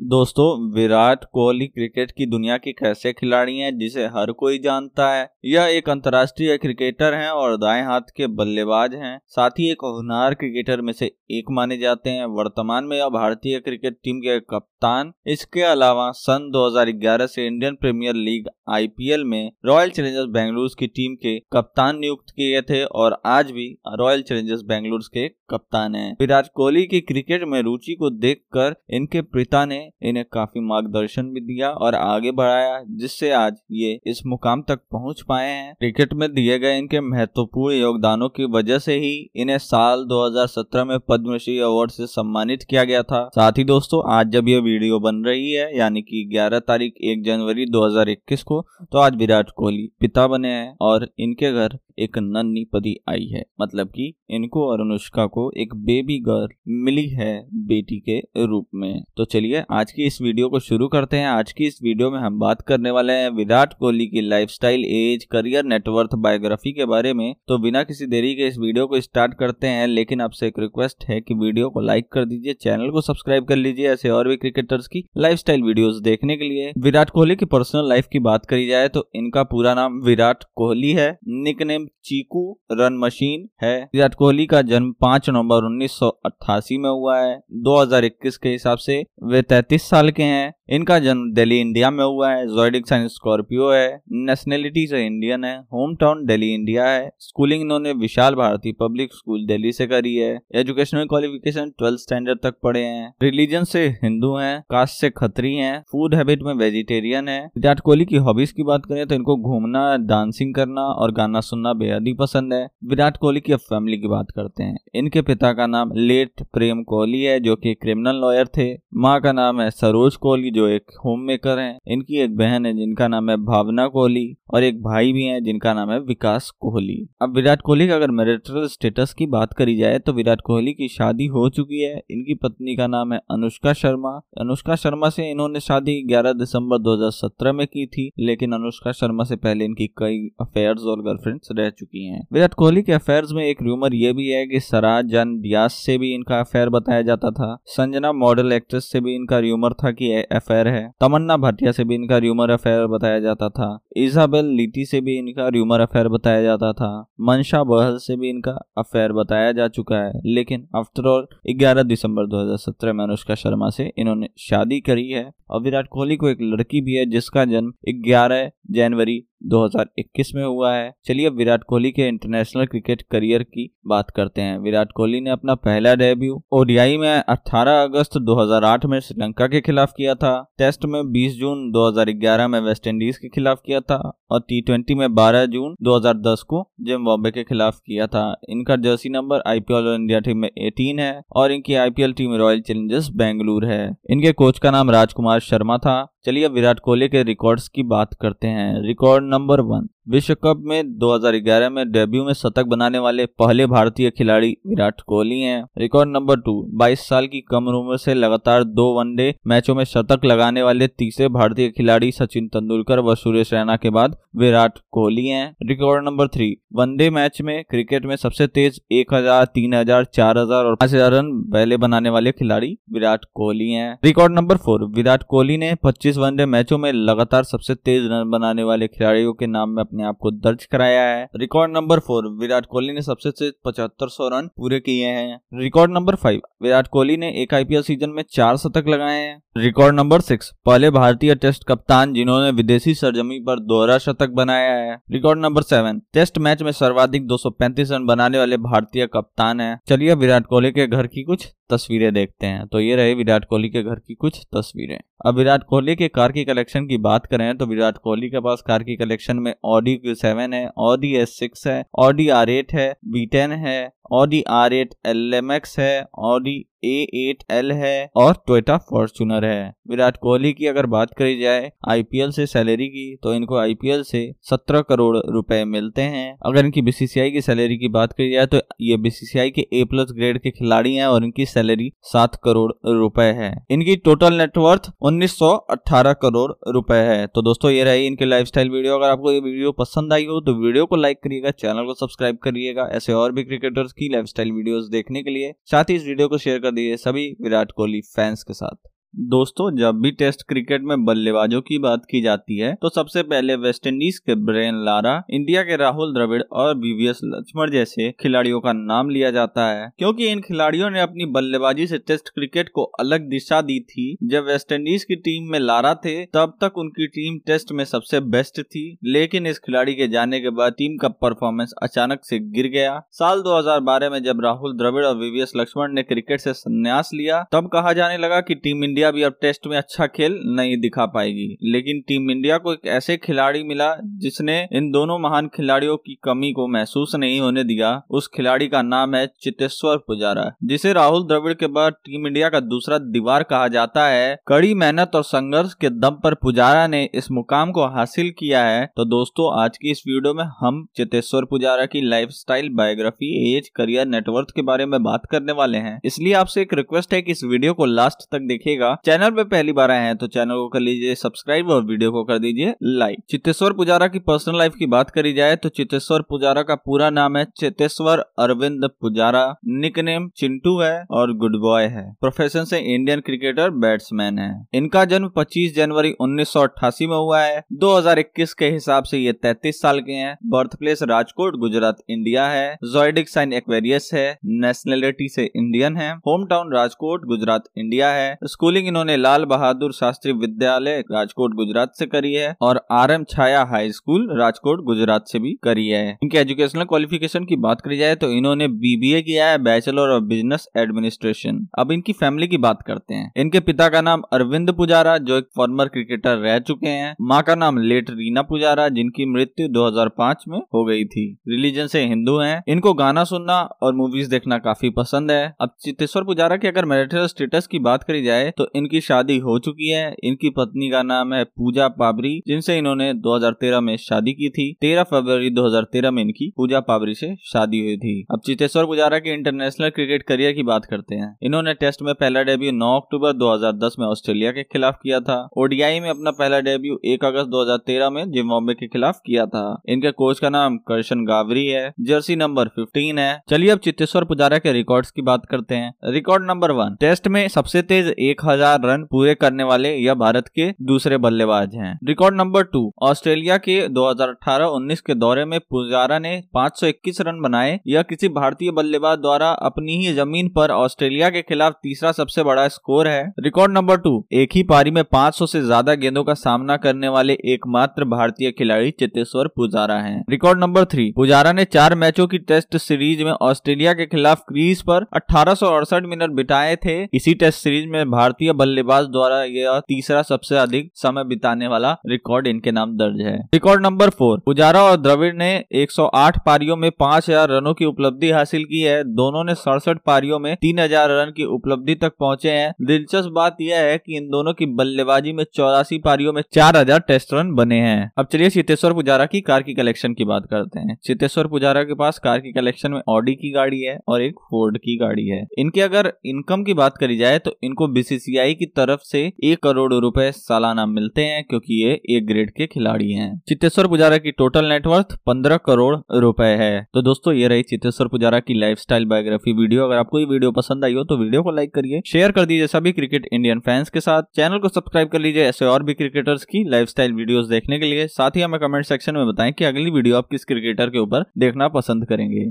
दोस्तों, 0.00 0.74
विराट 0.74 1.24
कोहली 1.24 1.66
क्रिकेट 1.66 2.10
की 2.10 2.26
दुनिया 2.26 2.56
के 2.56 2.72
कैसे 2.72 3.12
खिलाड़ी 3.12 3.58
हैं 3.58 3.78
जिसे 3.78 4.04
हर 4.06 4.32
कोई 4.32 4.58
जानता 4.58 5.14
है। 5.14 5.30
यह 5.44 5.64
एक 5.64 5.88
अंतर्राष्ट्रीय 5.88 6.56
क्रिकेटर 6.56 7.14
हैं 7.14 7.30
और 7.30 7.56
दाएँ 7.56 7.82
हाथ 7.84 8.00
के 8.00 8.26
बल्लेबाज 8.26 8.94
हैं। 8.94 9.20
साथ 9.26 9.50
ही 9.50 9.70
एक 9.70 9.76
होनहार 9.82 10.34
क्रिकेटर 10.34 10.80
में 10.80 10.92
से 10.92 11.06
एक 11.30 11.44
माने 11.50 11.78
जाते 11.78 12.10
हैं। 12.10 12.26
वर्तमान 12.26 12.84
में 12.84 12.96
यह 12.98 13.08
भारतीय 13.08 13.58
क्रिकेट 13.60 13.98
टीम 14.04 14.18
के 14.18 14.40
कप्तान। 14.40 15.12
इसके 15.26 15.62
अलावा 15.62 16.10
सन 16.10 16.50
2011 16.52 17.26
से 17.26 17.46
इंडियन 17.46 17.74
प्रीमियर 17.74 18.14
लीग 18.14 18.48
आईपीएल 18.68 19.24
में 19.24 19.52
रॉयल 19.64 19.90
चैलेंजर्स 19.90 20.26
बेंगलुरु 20.26 20.68
की 20.78 20.86
टीम 20.86 21.14
के 21.14 21.38
कप्तान 21.52 21.98
नियुक्त 21.98 22.30
किए 22.30 22.62
थे 22.62 22.84
और 22.84 23.20
आज 23.26 23.50
भी 23.50 23.78
रॉयल 23.88 24.22
चैलेंजर्स 24.22 24.62
बेंगलुरु 24.62 25.02
के 25.14 25.28
कप्तान 25.48 25.94
हैं। 25.94 26.16
विराट 26.20 26.46
कोहली 26.54 26.84
की 26.86 27.00
क्रिकेट 27.02 27.44
में 27.44 27.60
रुचि 27.62 27.94
को 27.94 28.10
देखकर 28.10 28.74
इनके 28.90 29.22
पिता 29.22 29.64
ने 29.64 29.78
इन्हें 30.02 30.24
काफ़ी 30.32 30.60
मार्गदर्शन 30.62 31.32
भी 31.32 31.40
दिया 31.42 31.70
और 31.70 31.94
आगे 31.94 32.30
बढ़ाया, 32.32 32.82
जिससे 32.90 33.30
आज 33.32 33.56
ये 33.72 33.98
इस 34.06 34.22
मुकाम 34.26 34.62
तक 34.62 34.80
पहुँच 34.92 35.22
पाए 35.28 35.48
हैं। 35.48 35.74
क्रिकेट 35.74 36.12
में 36.14 36.28
दिए 36.34 36.58
गए 36.58 36.78
इनके 36.78 37.00
महत्वपूर्ण 37.02 37.74
योगदानों 37.74 38.28
की 38.28 38.44
वजह 38.52 38.78
से 38.78 38.94
ही 38.96 39.14
इन्हें 39.36 39.58
साल 39.60 40.04
2017 40.04 40.84
में 40.84 40.98
पद्मश्री 41.00 41.58
अवार्ड 41.60 41.90
से 41.90 42.06
सम्मानित 42.06 42.62
किया 42.62 42.84
गया 42.84 43.02
था। 43.02 43.24
साथ 43.28 43.58
ही 43.58 43.64
दोस्तों, 43.64 44.02
आज 44.08 44.30
जब 44.30 44.48
ये 44.48 44.60
वीडियो 44.60 44.98
बन 45.00 45.24
रही 45.26 45.52
है, 45.52 45.76
यानी 45.78 46.02
कि 46.02 46.24
11 46.34 46.58
तारीख 46.58 46.94
1 47.04 47.24
जनवरी 47.24 47.66
2021 47.66 48.42
को 48.42 48.64
तो 48.82 48.98
आज 48.98 49.16
विराट 49.16 49.50
कोहली 49.50 49.88
पिता 50.00 50.26
बने 50.26 50.48
हैं 50.48 50.76
और 50.80 51.08
इनके 51.18 51.52
घर 51.52 51.78
एक 51.98 52.18
नन्नी 52.18 52.64
पदी 52.64 52.96
आई 53.08 53.26
है। 53.26 53.44
मतलब 53.60 53.88
कि 53.88 54.12
इनको 54.30 54.66
और 54.66 54.80
अनुष्का 54.80 55.26
को 55.26 55.50
एक 55.56 55.74
बेबी 55.76 56.18
गर्ल 56.20 56.48
मिली 56.84 57.06
है 57.08 57.32
बेटी 57.66 57.98
के 58.00 58.18
रूप 58.46 58.66
में। 58.74 59.02
तो 59.16 59.24
चलिए, 59.24 59.62
आज 59.70 59.92
की 59.92 60.06
इस 60.06 60.20
वीडियो 60.22 60.48
को 60.48 60.60
शुरू 60.60 60.88
करते 60.88 61.16
हैं। 61.16 61.26
आज 61.26 61.52
की 61.52 61.66
इस 61.66 61.78
वीडियो 61.82 62.10
में 62.10 62.18
हम 62.18 62.38
बात 62.38 62.62
करने 62.62 62.90
वाले 62.90 63.12
हैं 63.12 63.30
विराट 63.30 63.72
कोहली 63.72 64.06
की 64.06 64.20
lifestyle 64.20 64.84
age 64.86 65.24
career 65.24 65.64
net worth 65.64 66.14
biography 66.16 66.72
के 66.72 66.84
बारे 66.84 67.12
में। 67.14 67.34
तो 67.48 67.58
बिना 67.58 67.82
किसी 67.82 68.06
देरी 68.06 68.34
के 68.34 68.46
इस 68.46 68.58
वीडियो 68.58 68.86
को 68.86 69.00
स्टार्ट 69.00 69.34
करते 69.34 69.66
हैं, 69.66 69.86
लेकिन 69.86 70.20
आपसे 70.20 70.46
एक 70.46 70.58
रिक्वेस्ट 70.58 71.04
है 71.04 71.20
कि 71.20 71.34
वीडियो 71.34 71.70
को 71.70 71.80
लाइक 71.80 72.08
कर 72.12 72.24
दीजिए 72.24 72.52
चैनल 72.54 72.90
को 72.90 73.00
सब्सक्राइब 73.00 73.44
कर 73.44 73.56
लीजिए 73.56 73.88
ऐसे 73.88 74.08
और 74.08 74.28
भी 74.28 74.36
क्रिकेटर्स 74.36 74.86
की 74.86 75.04
लाइफ 75.18 75.42
वीडियो 75.48 75.90
देखने 76.00 76.36
के 76.36 76.44
लिए। 76.44 76.72
विराट 76.78 77.10
कोहली 77.10 77.36
की 77.36 77.44
पर्सनल 77.44 77.88
लाइफ 77.88 78.06
की 78.12 78.18
बात 78.18 78.46
करी 78.46 78.66
जाए 78.66 78.88
तो 78.88 79.08
इनका 79.14 79.42
पूरा 79.44 79.74
नाम 79.74 80.00
विराट 80.00 80.44
कोहली 80.56 80.92
है। 80.92 81.10
Nick 81.28 81.62
name 81.86 82.00
Chiku 82.04 82.58
run 82.72 82.98
machine 82.98 83.48
है। 83.62 83.90
विराट 83.94 84.14
कोहली 84.14 84.46
का 84.46 84.62
जन्म 84.62 84.92
5 84.92 85.30
नवंबर 85.30 85.64
1988 85.64 86.78
में 86.78 86.90
हुआ 86.90 87.18
है। 87.18 87.40
2021 87.52 88.36
के 88.36 88.48
हिसाब 88.48 88.78
से 88.78 89.04
वे 89.22 89.42
33 89.42 89.90
साल 89.90 90.10
के 90.10 90.22
हैं। 90.22 90.54
इनका 90.68 90.98
जन्म 90.98 91.30
दिल्ली, 91.32 91.60
इंडिया 91.60 91.90
में 91.90 92.04
हुआ 92.04 92.30
है। 92.30 92.46
जोडिक 92.46 92.86
साइन 92.86 93.06
स्कॉर्पियो 93.08 93.70
है 93.70 94.00
नेशनलिटी 94.20 94.86
से 94.86 95.04
इंडियन 95.06 95.44
है 95.44 95.56
होम 95.72 95.94
टाउन 95.96 96.24
दिल्ली, 96.26 96.52
इंडिया 96.54 96.86
है। 96.86 97.10
स्कूलिंग 97.18 97.60
इन्होंने 97.60 97.92
विशाल 97.92 98.34
भारती 98.34 98.72
पब्लिक 98.72 99.12
स्कूल 99.12 99.44
दिल्ली 99.46 99.72
से 99.72 99.86
करी 99.86 100.14
है। 100.14 100.30
एजुकेशनल 100.54 101.04
क्वालिफिकेशन 101.04 101.70
ट्वेल्थ 101.78 102.00
स्टैंडर्ड 102.00 102.38
तक 102.42 102.54
पढ़े 102.62 102.80
हैं। 102.80 103.12
रिलीजन 103.22 103.64
से 103.64 103.86
हिंदू 104.02 104.34
हैं 104.36 104.60
कास्ट 104.70 105.00
से 105.00 105.10
खत्री 105.10 105.54
हैं 105.54 105.78
फ़ूड 105.92 106.14
हैबिट 106.14 106.42
में 106.42 106.52
वेजिटेरियन 106.54 107.28
है। 107.28 107.38
विराट 107.46 107.80
कोहली 107.80 108.04
की 108.04 108.16
हॉबीज 108.18 108.52
की 108.52 108.62
बात 108.62 108.86
करें 108.86 109.06
तो 109.06 109.14
इनको 109.14 109.36
घूमना 109.42 109.96
डांसिंग 110.06 110.54
करना 110.54 110.82
और 110.82 111.12
गाना 111.12 111.40
सुनना 111.40 111.72
बेहद 111.74 112.06
ही 112.06 112.14
पसंद 112.14 112.54
है। 112.54 112.66
विराट 112.84 113.16
कोहली 113.16 113.40
की 113.40 113.52
अब 113.52 113.60
फैमिली 113.60 113.98
की 113.98 114.08
बात 114.08 114.30
करते 114.30 114.62
हैं। 114.62 114.78
इनके 114.94 115.22
पिता 115.22 115.52
का 115.52 115.66
नाम 115.66 115.92
लेट 115.96 116.42
प्रेम 116.52 116.82
कोहली 116.82 117.22
है, 117.22 117.38
जो 117.40 117.56
की 117.56 117.74
क्रिमिनल 117.74 118.16
लॉयर 118.16 118.46
थे। 118.58 118.72
माँ 118.96 119.20
का 119.20 119.32
नाम 119.32 119.60
है 119.60 119.70
सरोज 119.70 120.16
कोहली 120.16 120.50
जो 120.56 120.66
एक 120.68 120.90
होम 121.04 121.20
मेकर 121.20 121.58
है, 121.58 121.78
इनकी 121.88 122.20
एक 122.20 122.36
बहन 122.36 122.66
है 122.66 122.72
जिनका 122.76 123.08
नाम 123.08 123.30
है 123.30 123.36
भावना 123.36 123.86
कोहली 123.88 124.26
और 124.54 124.62
एक 124.62 124.82
भाई 124.82 125.12
भी 125.12 125.24
है 125.24 125.40
जिनका 125.40 125.72
नाम 125.74 125.90
है 125.90 125.98
विकास 126.00 126.50
कोहली। 126.60 126.96
अब 127.22 127.34
विराट 127.36 127.60
कोहली 127.60 127.88
का 127.88 127.94
अगर 127.94 128.10
मेरिटल 128.10 128.66
स्टेटस 128.66 129.12
की 129.14 129.26
बात 129.26 129.52
करी 129.52 129.76
जाए 129.76 129.98
तो 129.98 130.12
विराट 130.12 130.40
कोहली 130.40 130.72
की 130.72 130.88
शादी 130.88 131.26
हो 131.26 131.48
चुकी 131.48 131.80
है। 131.80 131.94
इनकी 132.10 132.34
पत्नी 132.34 132.76
का 132.76 132.86
नाम 132.86 133.12
है 133.12 133.18
अनुष्का 133.30 133.72
शर्मा। 133.72 134.10
अनुष्का 134.40 134.74
शर्मा 134.76 135.08
से 135.08 135.30
इन्होंने 135.30 135.60
शादी 135.60 136.00
11 136.08 136.32
दिसंबर 136.32 136.78
2017 136.78 137.52
में 137.52 137.66
की 137.66 137.86
थी, 137.86 138.10
लेकिन 138.18 138.52
अनुष्का 138.52 138.92
शर्मा 138.92 139.24
से 139.24 139.36
पहले 139.36 139.64
इनकी 139.64 139.86
कई 139.98 140.18
अफेयर्स 140.40 140.82
और 140.82 141.02
गर्लफ्रेंड्स 141.02 141.48
रह 141.52 141.70
चुकी 141.70 142.04
हैं। 142.04 142.26
विराट 142.32 142.54
कोहली 142.54 142.82
के 142.82 142.92
अफेयर्स 142.92 143.32
में 143.32 143.44
एक 143.44 143.62
रूमर 143.62 143.94
ये 143.94 144.12
भी 144.12 144.28
है 144.28 144.46
कि 144.46 144.60
सराज 144.60 145.06
जान 145.06 145.38
डियास 145.40 145.74
से 145.86 145.98
भी 145.98 146.14
इनका 146.14 146.40
अफेयर 146.40 146.68
बताया 146.68 147.02
जाता 147.02 147.30
था। 147.30 147.56
संजना 147.66 148.12
मॉडल 148.14 148.52
एक्ट्रेस 148.52 148.90
से 148.92 149.00
भी 149.00 149.14
इनका 149.14 149.38
रूमर 149.38 149.72
था 149.74 149.90
कि 149.92 150.12
अफेयर 150.46 150.68
है। 150.68 150.92
तमन्ना 151.00 151.36
भाटिया 151.36 151.72
से 151.72 151.84
भी 151.84 151.94
इनका 151.94 152.18
र्यूमर 152.18 152.50
अफेयर 152.50 152.86
बताया 152.86 153.20
जाता 153.20 153.48
था। 153.48 153.78
इजाबेल 153.96 154.44
लीटी 154.44 154.84
से 154.84 155.00
भी 155.00 155.18
इनका 155.18 155.48
र्यूमर 155.48 155.80
अफेयर 155.80 156.08
बताया 156.08 156.42
जाता 156.42 156.72
था। 156.72 157.10
मनशा 157.20 157.64
बहल 157.64 157.96
से 157.96 158.16
भी 158.16 158.28
इनका 158.28 158.70
अफेयर 158.78 159.12
बताया 159.12 159.52
जा 159.52 159.68
चुका 159.68 159.96
है। 159.96 160.12
लेकिन 160.24 160.68
आफ्टर 160.76 161.06
ऑल 161.06 161.26
11 161.50 161.82
दिसंबर 161.82 162.26
2017 162.26 162.92
में 162.92 163.04
अनुष्का 163.04 163.34
शर्मा 163.34 163.70
से 163.70 163.92
इन्होंने 163.98 164.28
शादी 164.38 164.80
करी 164.80 165.08
है। 165.08 165.32
और 165.50 165.62
विराट 165.62 165.88
कोहली 165.88 166.16
को 166.16 166.28
एक 166.28 166.38
लड़की 166.42 166.80
भी 166.80 166.94
है, 166.94 167.06
जिसका 167.06 167.44
जन्म 167.44 167.72
11 167.88 168.50
जनवरी 168.70 169.24
2021 169.42 170.32
में 170.34 170.44
हुआ 170.44 170.74
है। 170.74 170.94
चलिए 171.04 171.28
विराट 171.28 171.64
कोहली 171.64 171.90
के 171.90 172.08
इंटरनेशनल 172.08 172.66
क्रिकेट 172.66 173.02
करियर 173.02 173.42
की 173.42 173.76
बात 173.86 174.10
करते 174.10 174.42
हैं। 174.42 174.58
विराट 174.58 174.92
कोहली 174.92 175.20
ने 175.20 175.30
अपना 175.30 175.54
पहला 175.54 175.94
डेब्यू 175.94 176.42
ओडीआई 176.52 176.96
में 176.96 177.24
18 177.28 177.82
अगस्त 177.82 178.18
2008 178.18 178.86
में 178.86 179.00
श्रीलंका 179.00 179.46
के 179.46 179.60
खिलाफ 179.60 179.92
किया 179.96 180.14
था। 180.14 180.35
टेस्ट 180.58 180.84
में 180.84 181.00
20 181.12 181.32
जून 181.32 181.70
2011 181.72 182.46
में 182.46 182.60
वेस्ट 182.60 182.86
इंडीज 182.86 183.18
के 183.18 183.28
खिलाफ 183.28 183.60
किया 183.66 183.80
था 183.80 183.96
और 184.30 184.40
टी 184.52 184.94
में 184.94 185.06
12 185.06 185.46
जून 185.46 185.74
2010 185.82 186.42
को 186.42 186.62
जिम 186.80 187.04
बॉम्बे 187.04 187.30
के 187.30 187.44
खिलाफ 187.44 187.78
किया 187.86 188.06
था। 188.06 188.24
इनका 188.48 188.76
जर्सी 188.76 189.08
नंबर 189.08 189.42
आईपीएल 189.46 189.86
और 189.86 189.94
इंडिया 189.94 190.20
टीम 190.20 190.38
में 190.38 190.48
18 190.48 191.00
है 191.00 191.22
और 191.32 191.52
इनकी 191.52 191.74
IPL 191.74 192.12
team 192.12 192.34
Royal 192.34 192.60
Challengers 192.60 193.10
Bengaluru 193.10 193.66
है। 193.66 193.96
इनके 194.10 194.32
कोच 194.32 194.58
का 194.58 194.70
नाम 194.70 194.90
राजकुमार 194.90 195.40
शर्मा 195.40 195.78
था 195.78 195.96
चलिए 196.26 196.48
विराट 196.48 196.78
कोहली 196.80 197.08
के 197.08 197.22
रिकॉर्ड्स 197.22 197.68
की 197.68 197.82
बात 197.84 198.14
करते 198.14 198.46
हैं। 198.48 198.82
रिकॉर्ड 198.82 199.24
नंबर 199.24 199.60
वन 199.64 199.88
विश्व 200.10 200.34
कप 200.34 200.62
में 200.64 200.98
2011 200.98 201.70
में 201.70 201.90
डेब्यू 201.92 202.24
में 202.24 202.32
शतक 202.32 202.64
बनाने 202.64 202.98
वाले 202.98 203.24
पहले 203.38 203.66
भारतीय 203.66 204.10
खिलाड़ी 204.10 204.50
विराट 204.66 205.00
कोहली 205.00 205.40
हैं। 205.40 205.62
रिकॉर्ड 205.78 206.10
नंबर 206.10 206.40
टू 206.40 206.52
22 206.82 207.00
साल 207.08 207.26
की 207.26 207.40
कम 207.50 207.68
उम्र 207.68 207.96
से 207.96 208.14
लगातार 208.14 208.64
दो 208.64 208.86
वनडे 208.98 209.34
मैचों 209.46 209.74
में 209.74 209.82
शतक 209.84 210.24
लगाने 210.24 210.62
वाले 210.62 210.86
तीसरे 210.88 211.28
भारतीय 211.28 211.68
खिलाड़ी 211.68 212.10
सचिन 212.12 212.46
तेंदुलकर 212.48 213.00
व 213.00 213.14
सुरेश 213.14 213.52
रैना 213.54 213.76
के 213.76 213.90
बाद 213.90 214.16
विराट 214.36 214.78
कोहली 214.90 215.26
हैं। 215.26 215.56
Record 215.62 216.04
number 216.04 216.28
three, 216.28 216.50
one day 216.72 217.08
match 217.10 217.40
में 217.42 217.62
क्रिकेट 217.70 218.06
में 218.06 218.14
सबसे 218.16 218.46
तेज 218.48 218.80
एक 218.92 219.14
हज़ार, 219.14 219.44
तीन 219.46 219.74
हज़ार, 219.74 220.04
चार 220.06 220.38
हज़ार 220.38 220.64
और 220.64 220.74
पाँच 220.74 220.94
हज़ार 220.94 221.12
रन 221.12 221.32
पहले 221.52 221.76
बनाने 221.78 222.10
वाले 222.10 222.32
खिलाड़ी 222.32 222.76
विराट 222.92 223.24
कोहली 223.34 223.70
हैं। 223.70 223.98
Record 224.04 224.32
number 224.32 224.56
four, 224.58 224.84
Virat 224.86 225.22
Kohli 225.22 225.56
ने 225.56 225.74
पच्चीस 225.82 226.15
वनडे 226.18 226.46
मैचों 226.46 226.78
में 226.78 226.92
लगातार 226.92 227.44
सबसे 227.44 227.74
तेज 227.74 228.06
रन 228.06 228.30
बनाने 228.30 228.62
वाले 228.62 228.88
खिलाड़ियों 228.88 229.32
के 229.32 229.46
नाम 229.46 229.70
में 229.70 229.82
अपने 229.82 230.04
आप 230.04 230.16
को 230.20 230.30
दर्ज 230.30 230.64
कराया 230.64 231.02
है। 231.02 231.28
Record 231.36 231.72
number 231.72 231.98
four, 231.98 232.28
Virat 232.28 232.66
Kohli 232.66 232.92
ने 232.92 233.02
सबसे 233.02 233.30
से 233.30 233.50
पचहत्तर 233.64 234.08
सौ 234.08 234.28
रन 234.28 234.48
पूरे 234.56 234.80
किए 234.80 235.06
हैं। 235.06 235.40
Record 235.54 235.92
number 235.92 236.14
five, 236.14 236.40
Virat 236.62 236.88
Kohli 236.88 237.16
ने 237.16 237.42
एक 237.42 237.54
आईपीएल 237.54 237.82
सीज़न 237.82 238.10
में 238.10 238.24
चार 238.30 238.56
शतक 238.56 238.84
लगाए 238.88 239.20
हैं। 239.20 239.42
रिकॉर्ड 239.56 239.94
नंबर 239.94 240.20
सिक्स, 240.20 240.52
पहले 240.66 240.90
भारतीय 240.90 241.34
टेस्ट 241.34 241.64
कप्तान 241.64 242.14
जिन्होंने 242.14 242.50
विदेशी 242.50 242.94
सरजमी 242.94 243.38
पर 243.38 243.60
दोहरा 243.60 243.98
शतक 243.98 244.28
बनाया 244.28 244.72
है। 244.72 244.98
Record 245.10 245.40
number 245.40 245.62
seven, 245.62 246.02
test 246.12 246.38
match 246.38 246.62
में 246.62 246.72
सर्वाधिक 246.72 247.26
235 247.26 247.92
रन 247.92 248.06
बनाने 248.06 248.38
वाले 248.38 248.56
भारतीय 248.56 249.06
कप्तान 249.06 249.60
है। 249.60 249.80
चलिए 249.88 250.14
विराट 250.14 250.46
कोहली 250.46 250.70
के 250.70 250.86
घर 250.86 251.06
की 251.06 251.22
कुछ 251.22 251.52
तस्वीरें 251.70 252.14
देखते 252.14 252.46
हैं। 252.46 252.66
तो 252.66 252.80
ये 252.80 252.96
रहे 252.96 253.14
विराट 253.14 253.44
कोहली 253.44 253.68
के 253.68 253.82
घर 253.82 253.94
की 253.94 254.14
कुछ 254.14 254.46
तस्वीरें। 254.54 255.00
अब 255.20 255.34
विराट 255.34 255.62
कोहली 255.62 255.94
के 255.96 256.06
कार 256.08 256.32
की 256.32 256.44
कलेक्शन 256.44 256.86
की 256.86 256.96
बात 256.98 257.26
करें 257.26 257.56
तो 257.56 257.66
विराट 257.66 257.98
कोहली 257.98 258.28
के 258.30 258.40
पास 258.40 258.62
कार 258.66 258.82
की 258.82 258.96
कलेक्शन 258.96 259.36
में 259.36 259.52
ऑडी 259.66 259.94
क्यू 259.96 260.14
सेवन 260.14 260.52
है 260.52 260.68
ऑडी 260.78 261.14
एस 261.16 261.38
सिक्स 261.38 261.66
है 261.66 261.82
ऑडी 261.98 262.28
आर 262.30 262.50
एट 262.50 262.74
है 262.74 262.88
बी 263.06 263.24
टेन 263.26 263.52
है 263.60 263.78
Audi 264.12 264.42
R 264.52 264.72
eight 264.74 264.94
L 265.06 265.34
M 265.34 265.52
X 265.52 265.78
है 265.78 266.04
ऑडी 266.24 266.64
ए 266.84 266.96
एट 267.18 267.42
एल 267.50 267.72
है 267.72 268.10
और 268.16 268.34
टोयोटा 268.46 268.76
फॉर्चुनर 268.90 269.44
है। 269.44 269.72
विराट 269.90 270.16
कोहली 270.16 270.52
की 270.52 270.66
अगर 270.66 270.86
बात 270.86 271.14
करी 271.18 271.38
जाए 271.40 271.70
आईपीएल 271.88 272.30
से 272.30 272.46
सैलरी 272.46 272.86
की 272.88 273.04
तो 273.22 273.32
इनको 273.34 273.56
आईपीएल 273.58 274.02
से 274.02 274.20
17 274.44 274.82
करोड़ 274.88 275.16
रुपए 275.26 275.62
मिलते 275.64 276.02
हैं। 276.02 276.36
अगर 276.46 276.64
इनकी 276.64 276.82
बीसीसीआई 276.82 277.30
की 277.30 277.40
सैलरी 277.40 277.76
की 277.76 277.88
बात 277.88 278.12
करी 278.12 278.30
जाए 278.32 278.46
तो 278.46 278.60
ये 278.80 278.96
बीसीसीआई 278.98 279.50
के 279.50 279.66
ए 279.72 279.84
प्लस 279.84 280.12
ग्रेड 280.12 280.38
के 280.42 280.50
खिलाड़ी 280.50 280.94
हैं 280.94 281.06
और 281.06 281.24
इनकी 281.24 281.46
सैलरी 281.46 281.90
सात 282.02 282.34
करोड़ 282.44 282.70
रुपए 282.88 283.30
है। 283.38 283.52
इनकी 283.70 283.96
टोटल 283.98 284.34
नेटवर्थ 284.34 284.90
उन्नीस 285.02 285.38
करोड़ 285.42 286.50
रुपए 286.72 287.00
है। 287.06 287.26
तो 287.26 287.42
दोस्तों, 287.42 287.70
ये 287.70 287.84
रही 287.84 288.06
इनके 288.06 288.24
लाइफ 288.24 288.56
वीडियो 288.56 288.94
अगर 288.94 289.08
आपको 289.08 289.32
ये 289.32 289.40
वीडियो 289.40 289.72
पसंद 289.74 290.12
आई 290.12 290.26
हो 290.26 290.40
तो 290.40 290.54
वीडियो 290.56 290.86
को 290.86 290.96
लाइक 290.96 291.22
करिएगा 291.22 291.50
चैनल 291.52 291.86
को 291.86 291.94
सब्सक्राइब 291.96 292.38
करिएगा। 292.42 292.88
ऐसे 292.92 293.12
और 293.14 293.32
भी 293.32 293.44
क्रिकेटर्स 293.44 293.92
की 293.98 294.08
लाइफस्टाइल 294.08 294.52
वीडियोस 294.52 294.88
देखने 294.88 295.22
के 295.22 295.30
लिए। 295.30 295.54
साथ 295.64 295.90
ही 295.90 295.94
इस 295.94 296.06
वीडियो 296.06 296.28
को 296.28 296.38
शेयर 296.38 296.58
कर 296.58 296.70
दीजिए 296.70 296.96
सभी 296.96 297.30
विराट 297.40 297.72
कोहली 297.72 298.00
फैंस 298.06 298.42
के 298.42 298.54
साथ। 298.54 298.88
दोस्तों, 299.16 299.70
जब 299.76 300.00
भी 300.00 300.10
टेस्ट 300.12 300.42
क्रिकेट 300.48 300.82
में 300.84 301.04
बल्लेबाजों 301.04 301.60
की 301.60 301.76
बात 301.78 302.02
की 302.10 302.20
जाती 302.22 302.56
है 302.58 302.72
तो 302.82 302.88
सबसे 302.88 303.22
पहले 303.22 303.54
वेस्ट 303.56 303.86
इंडीज 303.86 304.18
के 304.18 304.34
ब्रेन 304.44 304.82
लारा, 304.84 305.14
इंडिया 305.30 305.62
के 305.62 305.76
राहुल 305.76 306.12
द्रविड़ 306.14 306.42
और 306.42 306.74
बीवीएस 306.74 307.20
लक्ष्मण 307.24 307.70
जैसे 307.70 308.10
खिलाड़ियों 308.20 308.60
का 308.60 308.72
नाम 308.72 309.10
लिया 309.10 309.30
जाता 309.30 309.66
है। 309.68 309.88
क्योंकि 309.98 310.26
इन 310.26 310.40
खिलाड़ियों 310.40 310.90
ने 310.90 311.00
अपनी 311.00 311.26
बल्लेबाजी 311.28 311.86
से 311.86 311.98
टेस्ट 311.98 312.28
क्रिकेट 312.28 312.68
को 312.68 312.82
अलग 313.00 313.28
दिशा 313.30 313.60
दी 313.62 313.78
थी। 313.82 314.16
जब 314.24 314.44
वेस्ट 314.46 314.72
इंडीज 314.72 315.04
की 315.04 315.16
टीम 315.18 315.50
में 315.52 315.58
लारा 315.60 315.94
थे, 315.96 316.14
तब 316.26 316.56
तक 316.60 316.78
उनकी 316.78 317.06
टीम 317.08 317.38
टेस्ट 317.46 317.72
में 317.72 317.84
सबसे 317.86 318.20
बेस्ट 318.28 318.60
थी। 318.62 318.84
लेकिन 319.06 319.46
इस 319.46 319.58
खिलाड़ी 319.58 319.94
के 319.94 320.08
जाने 320.08 320.40
के 320.40 320.50
बाद 320.52 320.72
टीम 320.72 320.96
का 320.98 321.08
परफॉर्मेंस 321.08 321.74
अचानक 321.82 322.24
से 322.24 322.38
गिर 322.50 322.66
गया। 322.68 323.00
साल 323.12 323.42
दो 323.42 323.58
हज़ार 323.58 323.80
बारह 323.82 324.10
में 324.10 324.22
जब 324.24 324.44
राहुल 324.44 324.76
द्रविड़ 324.78 325.04
और 325.04 325.16
वीवीएस 325.16 325.52
लक्ष्मण 325.56 325.94
ने 325.94 326.02
क्रिकेट 326.04 326.40
से 326.40 326.52
संन्यास 326.54 327.10
लिया, 327.14 327.42
तब 327.52 327.70
कहा 327.72 327.92
जाने 327.94 328.18
लगा 328.18 328.40
की 328.42 328.54
टीम 328.56 328.84
इंडिया 328.84 329.04
इंडिया 329.06 329.10
भी 329.12 329.22
अब 329.24 329.34
टेस्ट 329.40 329.66
में 329.66 329.76
अच्छा 329.76 330.06
खेल 330.06 330.38
नहीं 330.46 330.76
दिखा 330.76 331.04
पाएगी। 331.06 331.46
लेकिन 331.64 332.00
टीम 332.08 332.30
इंडिया 332.30 332.56
को 332.58 332.72
एक 332.72 332.86
ऐसे 332.88 333.16
खिलाड़ी 333.16 333.62
मिला 333.64 333.94
जिसने 334.16 334.56
इन 334.72 334.90
दोनों 334.90 335.18
महान 335.18 335.48
खिलाड़ियों 335.48 335.96
की 335.96 336.14
कमी 336.24 336.50
को 336.52 336.66
महसूस 336.68 337.14
नहीं 337.16 337.38
होने 337.40 337.64
दिया। 337.64 337.90
उस 338.10 338.28
खिलाड़ी 338.36 338.68
का 338.68 338.82
नाम 338.82 339.14
है 339.14 339.26
चितेश्वर 339.42 339.96
पुजारा, 339.98 340.50
जिसे 340.64 340.92
राहुल 340.92 341.22
द्रविड़ 341.24 341.54
के 341.54 341.66
बाद 341.68 341.92
टीम 342.04 342.26
इंडिया 342.26 342.48
का 342.48 342.60
दूसरा 342.62 342.98
दीवार 342.98 343.42
कहा 343.42 343.68
जाता 343.68 344.06
है। 344.08 344.36
कड़ी 344.48 344.72
मेहनत 344.74 345.14
और 345.14 345.24
संघर्ष 345.24 345.74
के 345.74 345.90
दम 345.96 346.20
पर 346.24 346.34
पुजारा 346.36 346.86
ने 346.86 347.02
इस 347.14 347.30
मुकाम 347.30 347.70
को 347.70 347.86
हासिल 347.88 348.30
किया 348.30 348.64
है। 348.64 348.84
तो 348.86 349.04
दोस्तों, 349.06 349.50
आज 349.62 349.78
की 349.78 349.90
इस 349.90 350.02
वीडियो 350.06 350.34
में 350.34 350.44
हम 350.60 350.86
चितेश्वर 350.96 351.44
पुजारा 351.44 351.86
की 351.86 352.00
life 352.00 352.28
biography, 352.50 353.56
age, 353.56 353.68
career 353.68 354.06
network 354.06 354.52
के 354.56 354.62
बारे 354.62 354.86
में 354.86 355.02
बात 355.02 355.26
करने 355.30 355.52
वाले 355.52 355.78
हैं। 355.78 356.00
इसलिए 356.04 356.32
आपसे 356.34 356.62
एक 356.62 356.74
रिक्वेस्ट 356.74 357.14
है 357.14 357.22
कि 357.22 357.32
इस 357.32 357.44
वीडियो 357.44 357.72
को 357.74 357.84
लास्ट 357.86 358.28
तक 358.32 358.46
देखिएगा। 358.46 358.85
चैनल 358.94 359.30
पे 359.30 359.44
पहली 359.44 359.72
बार 359.72 359.90
आए 359.90 360.04
हैं 360.04 360.16
तो 360.16 360.26
चैनल 360.26 360.54
को 360.54 360.68
कर 360.68 360.80
लीजिए 360.80 361.14
सब्सक्राइब 361.14 361.70
और 361.70 361.84
वीडियो 361.84 362.10
को 362.10 362.22
कर 362.24 362.38
दीजिए 362.38 362.74
लाइक। 362.82 363.18
चित्तेश्वर 363.30 363.72
पुजारा 363.72 364.06
की 364.06 364.18
पर्सनल 364.18 364.58
लाइफ 364.58 364.74
की 364.74 364.86
बात 364.86 365.10
करी 365.10 365.32
जाए 365.32 365.56
तो 365.56 365.68
चित्तेश्वर 365.68 366.22
पुजारा 366.22 366.62
का 366.62 366.74
पूरा 366.76 367.10
नाम 367.10 367.36
है 367.36 367.44
चित्तेश्वर 367.56 368.18
अरविंद 368.38 368.88
पुजारा। 369.00 369.44
निक 369.66 369.94
चिंटू 370.36 370.78
है 370.80 371.04
और 371.10 371.32
गुड 371.36 371.56
बॉय 371.60 371.84
है। 371.86 372.04
प्रोफेशन 372.20 372.64
से 372.64 372.78
इंडियन 372.94 373.20
क्रिकेटर 373.20 373.70
बैट्समैन 373.70 374.38
है। 374.38 374.66
इनका 374.74 375.04
जन्म 375.04 375.28
25 375.28 375.74
जनवरी 375.76 376.12
1988 376.20 377.06
में 377.06 377.16
हुआ 377.16 377.40
है। 377.40 377.62
2021 377.72 378.54
के 378.54 378.68
हिसाब 378.70 379.04
से 379.04 379.18
ये 379.18 379.32
33 379.32 379.80
साल 379.82 380.00
के 380.00 380.12
हैं। 380.12 380.36
Birth 380.46 380.76
place 380.78 381.02
Rajkot, 381.02 381.56
Gujarat 381.56 381.96
India 382.10 382.46
है। 382.46 382.74
जोइडिक 382.84 383.28
साइन 383.28 383.52
एक्वेरियस 383.52 384.10
है। 384.14 384.26
नेशनलिटी 384.44 385.28
से 385.28 385.44
इंडियन 385.46 385.96
है। 385.96 386.12
Home 386.18 386.46
town 386.46 386.72
Rajkot, 386.74 387.24
Gujarat 387.26 387.64
India 387.78 388.10
है। 388.10 388.36
स्कूलिंग 388.76 388.88
इन्होंने 388.88 389.16
लाल 389.16 389.44
बहादुर 389.44 389.92
शास्त्री 389.92 390.32
विद्यालय 390.32 390.98
राजकोट, 391.10 391.54
गुजरात 391.54 391.92
से 391.98 392.06
करी 392.06 392.32
है 392.32 392.54
और 392.60 392.80
R 392.92 393.10
M 393.10 393.22
Chhaya 393.24 393.62
high 393.64 393.92
school 393.92 394.26
Rajkot, 394.38 394.82
Gujarat 394.84 395.24
से 395.26 395.38
भी 395.38 395.52
करी 395.62 395.86
है। 395.88 396.08
इनके 396.22 396.38
एजुकेशनल 396.38 396.84
क्वालिफिकेशन 396.84 397.44
की 397.44 397.56
बात 397.58 397.80
करी 397.80 397.96
जाए 397.96 398.14
तो 398.14 398.30
इन्होंने 398.32 398.68
बीबीए 398.76 399.20
किया 399.22 399.46
है 399.48 399.58
बैचलर 399.58 400.14
ऑफ़ 400.16 400.22
बिज़नेस 400.24 400.66
एडमिनिस्ट्रेशन 400.76 401.66
अब 401.78 401.92
इनकी 401.92 402.12
फैमिली 402.14 402.48
की 402.48 402.56
बात 402.58 402.82
करते 402.86 403.14
हैं। 403.14 403.32
इनके 403.36 403.60
पिता 403.60 403.88
का 403.88 404.00
नाम 404.00 404.22
अरविंद 404.32 404.72
पुजारा, 404.72 405.16
जो 405.18 405.38
एक 405.38 405.48
फॉर्मर 405.56 405.86
क्रिकेटर 405.86 406.36
रह 406.38 406.58
चुके 406.60 406.88
हैं। 406.88 407.14
माँ 407.22 407.42
का 407.42 407.54
नाम 407.54 407.78
लेट 407.80 408.10
रीना 408.10 408.42
पुजारा, 408.42 408.88
जिनकी 408.90 409.26
मृत्यु 409.32 409.68
2005 409.70 410.44
में 410.48 410.58
हो 410.74 410.84
गई 410.84 411.04
थी। 411.06 411.26
रिलीजन 411.48 411.86
से 411.86 412.04
हिंदू 412.04 412.36
हैं। 412.38 412.62
इनको 412.68 412.94
गाना 412.94 413.24
सुनना 413.24 413.60
और 413.82 413.94
मूवीज़ 413.94 414.30
देखना 414.30 414.58
काफ़ी 414.60 414.90
पसंद 414.92 415.30
है। 415.30 415.54
अब 415.60 415.74
चित्तेश्वर 415.80 416.24
पुजारा 416.24 416.56
की 416.56 416.68
अगर 416.68 416.84
मैरिटल 416.84 417.26
स्टेटस 417.26 417.66
की 417.66 417.78
बात 417.80 418.02
करी 418.02 418.22
जाए 418.22 418.52
तो 418.58 418.65
इनकी 418.76 419.00
शादी 419.00 419.38
हो 419.38 419.58
चुकी 419.58 419.88
है। 419.88 420.14
इनकी 420.24 420.50
पत्नी 420.50 420.90
का 420.90 421.02
नाम 421.02 421.34
है 421.34 421.44
पूजा 421.44 421.88
पाबरी, 421.88 422.42
जिनसे 422.46 422.78
इन्होंने 422.78 423.12
2013 423.14 423.80
में 423.80 423.96
शादी 423.96 424.32
की 424.32 424.48
थी। 424.48 424.66
13 424.80 425.02
फरवरी 425.02 425.50
2013 425.50 426.10
में 426.10 426.22
इनकी 426.22 426.52
पूजा 426.56 426.80
पाबरी 426.80 427.14
से 427.14 427.34
शादी 427.44 427.80
हुई 427.80 427.96
थी। 427.96 428.26
अब 428.30 428.40
चितेश्वर 428.46 428.84
पुजारा 428.84 429.18
के 429.18 429.32
इंटरनेशनल 429.34 429.88
क्रिकेट 429.88 430.22
करियर 430.22 430.52
की 430.52 430.62
बात 430.62 430.84
करते 430.84 431.14
हैं। 431.14 431.36
इन्होंने 431.42 431.74
टेस्ट 431.74 432.02
में 432.02 432.14
पहला 432.14 432.42
डेब्यू 432.42 432.72
9 432.72 432.94
अक्टूबर 432.96 433.32
2010 433.32 433.96
में 433.98 434.06
ऑस्ट्रेलिया 434.06 434.50
के 434.50 434.62
खिलाफ 434.62 434.98
किया 435.02 435.20
था। 435.20 435.38
ओडीआई 435.58 436.00
में 436.00 436.10
अपना 436.10 436.30
पहला 436.30 436.60
डेब्यू 436.60 436.98
एक 437.04 437.24
अगस्त 437.24 437.48
दो 437.48 437.62
हज़ार 437.62 437.76
तेरह 437.76 438.10
में 438.10 438.30
जिम्बाब्वे 438.30 438.74
के 438.74 438.86
खिलाफ 438.86 439.20
किया 439.26 439.46
था। 439.46 439.64
इनके 439.88 440.10
कोच 440.10 440.38
का 440.38 440.48
नाम 440.48 440.76
कर्शन 440.76 441.24
गावरी 441.24 441.66
है। 441.66 441.92
जर्सी 442.00 442.36
नंबर 442.36 442.68
फिफ्टीन 442.68 443.18
है। 443.18 443.42
चलिए 443.50 443.70
अब 443.70 443.78
चित्तेश्वर 443.78 444.24
पुजारा 444.24 444.58
के 444.58 444.72
रिकॉर्ड 444.72 445.06
की 445.06 445.22
बात 445.22 445.46
करते 445.46 445.74
हैं। 445.74 446.12
रिकॉर्ड 446.12 446.44
नंबर 446.46 446.70
वन 446.70 446.96
टेस्ट 447.00 447.28
में 447.28 447.46
सबसे 447.48 447.82
तेज 447.82 448.08
एक 448.18 448.40
हज़ार 448.56 448.80
रन 448.84 449.04
पूरे 449.10 449.34
करने 449.36 449.64
वाले 449.64 449.94
यह 449.96 450.14
भारत 450.16 450.48
के 450.50 450.70
दूसरे 450.84 451.16
बल्लेबाज 451.20 451.74
हैं। 451.76 451.98
रिकॉर्ड 452.06 452.36
नंबर 452.36 452.62
टू 452.66 452.80
ऑस्ट्रेलिया 453.04 453.56
के 453.58 453.76
2018-19 453.90 455.00
के 455.00 455.14
दौरे 455.16 455.44
में 455.44 455.58
पुजारा 455.62 456.18
ने 456.20 456.32
521 456.56 457.20
रन 457.20 457.40
बनाए 457.42 457.78
यह 457.88 458.02
किसी 458.04 458.28
भारतीय 458.30 458.70
बल्लेबाज 458.72 459.18
द्वारा 459.18 459.50
अपनी 459.66 459.96
ही 459.98 460.12
ज़मीन 460.14 460.48
पर 460.50 460.70
ऑस्ट्रेलिया 460.72 461.30
के 461.30 461.42
खिलाफ 461.44 461.74
तीसरा 461.82 462.12
सबसे 462.12 462.42
बड़ा 462.44 462.66
स्कोर 462.70 463.08
है। 463.08 463.22
रिकॉर्ड 463.40 463.72
नंबर 463.72 463.96
टू 463.98 464.14
एक 464.34 464.54
ही 464.54 464.62
पारी 464.64 464.90
में 464.90 465.02
500 465.06 465.46
से 465.46 465.62
ज़्यादा 465.62 465.94
गेंदों 465.96 466.24
का 466.24 466.34
सामना 466.36 466.76
करने 466.78 467.08
वाले 467.10 467.32
एकमात्र 467.46 468.04
भारतीय 468.06 468.50
खिलाड़ी 468.52 468.90
चेतेश्वर 468.92 469.48
पुजारा 469.56 469.98
है। 470.00 470.22
रिकॉर्ड 470.30 470.60
नंबर 470.60 470.84
थ्री 470.86 471.10
पुजारा 471.16 471.52
ने 471.52 471.64
चार 471.66 471.94
मैचों 471.96 472.26
की 472.26 472.38
टेस्ट 472.48 472.76
सीरीज़ 472.78 473.22
में 473.24 473.32
ऑस्ट्रेलिया 473.32 473.92
के 473.94 474.06
खिलाफ 474.06 474.42
क्रीज 474.48 474.82
पर 474.84 475.06
अठारह 475.14 475.54
सौ 475.54 475.66
अड़सठ 475.68 476.04
मिनट 476.06 476.30
बिताए 476.32 476.76
थे। 476.84 476.96
इसी 477.14 477.34
टेस्ट 477.36 477.58
सीरीज़ 477.58 477.86
में 477.88 478.10
भारतीय 478.10 478.45
बल्लेबाज 478.52 479.04
द्वारा 479.06 479.42
यह 479.44 479.80
तीसरा 479.88 480.22
सबसे 480.22 480.56
अधिक 480.56 480.90
समय 480.94 481.24
बिताने 481.24 481.68
वाला 481.68 481.92
रिकॉर्ड 482.06 482.46
इनके 482.46 482.72
नाम 482.72 482.96
दर्ज 482.96 483.20
है। 483.20 483.36
रिकॉर्ड 483.54 483.82
नंबर 483.82 484.10
फोर 484.10 484.40
पुजारा 484.46 484.82
और 484.82 484.96
द्रविड़ 484.96 485.34
ने 485.34 485.64
108 485.72 486.38
पारियों 486.46 486.76
में 486.76 486.90
5000 486.90 487.50
रनों 487.50 487.74
की 487.74 487.84
उपलब्धि 487.84 488.30
हासिल 488.30 488.64
की 488.64 488.80
है। 488.80 489.02
दोनों 489.04 489.44
ने 489.44 489.54
सड़सठ 489.54 489.98
पारियों 490.06 490.38
में 490.38 490.56
3000 490.56 491.10
रन 491.10 491.30
की 491.30 491.44
उपलब्धि 491.44 491.94
तक 491.94 492.12
पहुँचे 492.20 492.50
हैं। 492.50 492.72
दिलचस्प 492.82 493.30
बात 493.32 493.56
यह 493.60 493.78
है 493.78 493.98
कि 493.98 494.16
इन 494.16 494.28
दोनों 494.28 494.52
की 494.52 494.66
बल्लेबाजी 494.66 495.32
में 495.32 495.44
चौरासी 495.54 495.98
पारियों 495.98 496.32
में 496.32 496.42
4000 496.52 497.00
टेस्ट 497.00 497.34
रन 497.34 497.54
बने 497.54 497.78
हैं। 497.78 498.10
अब 498.18 498.28
चलिए 498.32 498.50
चितेश्वर 498.50 498.92
पुजारा 498.92 499.26
की 499.26 499.40
कार 499.40 499.62
की 499.62 499.74
कलेक्शन 499.74 500.14
की 500.14 500.24
बात 500.24 500.46
करते 500.50 500.80
हैं। 500.80 500.98
चितेश्वर 501.04 501.46
पुजारा 501.46 501.82
के 501.82 501.94
पास 501.94 502.18
कार 502.18 502.38
की 502.38 502.52
कलेक्शन 502.52 502.92
में 502.92 503.00
ऑडी 503.08 503.34
की 503.34 503.52
गाड़ी 503.52 503.80
है 503.80 503.98
और 504.08 504.22
एक 504.22 504.34
फोर्ड 504.50 504.78
की 504.78 504.96
गाड़ी 504.96 505.26
है। 505.26 505.46
इनके 505.58 505.80
अगर 505.80 506.12
इनकम 506.26 506.62
की 506.64 506.74
बात 506.74 506.96
करी 506.96 507.16
जाए 507.16 507.38
तो 507.38 507.56
इनको 507.62 507.88
बीसीसी 507.88 508.35
बीसीसीआई 508.36 508.54
की 508.54 508.66
तरफ़ 508.68 509.00
से 509.02 509.20
एक 509.44 509.62
करोड़ 509.62 509.92
रुपए 509.94 510.30
सालाना 510.32 510.84
मिलते 510.86 511.22
हैं 511.22 511.42
क्योंकि 511.44 511.82
ये 511.82 511.92
एक 512.16 512.26
ग्रेड 512.26 512.50
के 512.50 512.66
खिलाड़ी 512.66 513.10
हैं। 513.12 513.30
चित्तेश्वर 513.48 513.86
पुजारा 513.86 514.18
की 514.18 514.30
टोटल 514.32 514.64
नेटवर्थ 514.64 515.16
पंद्रह 515.26 515.56
करोड़ 515.66 515.96
रुपए 516.16 516.50
है। 516.56 516.86
तो 516.94 517.02
दोस्तों, 517.02 517.34
ये 517.34 517.48
रही 517.48 517.62
चित्तेश्वर 517.62 518.08
पुजारा 518.08 518.40
की 518.40 518.58
लाइफस्टाइल 518.60 519.04
बायोग्राफी 519.06 519.52
वीडियो 519.52 519.84
अगर 519.84 519.96
आपको 519.96 520.18
ये 520.18 520.24
वीडियो 520.26 520.52
पसंद 520.52 520.84
आई 520.84 520.94
हो 520.94 521.04
तो 521.04 521.16
वीडियो 521.18 521.42
को 521.42 521.50
लाइक 521.50 521.74
करिए 521.74 522.00
शेयर 522.06 522.32
कर 522.32 522.44
दीजिए 522.44 522.66
सभी 522.68 522.92
क्रिकेट 522.92 523.28
इंडियन 523.32 523.60
फैंस 523.60 523.90
के 523.90 524.00
साथ। 524.00 524.22
चैनल 524.36 524.58
को 524.58 524.68
सब्सक्राइब 524.68 525.08
कर 525.08 525.20
लीजिए 525.20 525.44
ऐसे 525.44 525.64
और 525.66 525.82
भी 525.82 525.94
क्रिकेटर्स 525.94 526.44
की 526.44 526.64
लाइफस्टाइल 526.70 527.12
वीडियोस 527.14 527.48
देखने 527.48 527.78
के 527.78 527.86
लिए। 527.86 528.06
साथ 528.08 528.36
ही 528.36 528.40
हमें 528.40 528.60
कमेंट 528.60 528.84
सेक्शन 528.84 529.14
में 529.14 529.26
बताएँ 529.26 529.52
कि 529.52 529.64
अगली 529.64 529.90
वीडियो 529.90 530.16
आप 530.16 530.28
किस 530.30 530.44
क्रिकेटर 530.44 530.90
के 530.90 530.98
ऊपर 530.98 531.24
देखना 531.38 531.68
पसंद 531.70 532.06
करेंगे। 532.06 532.50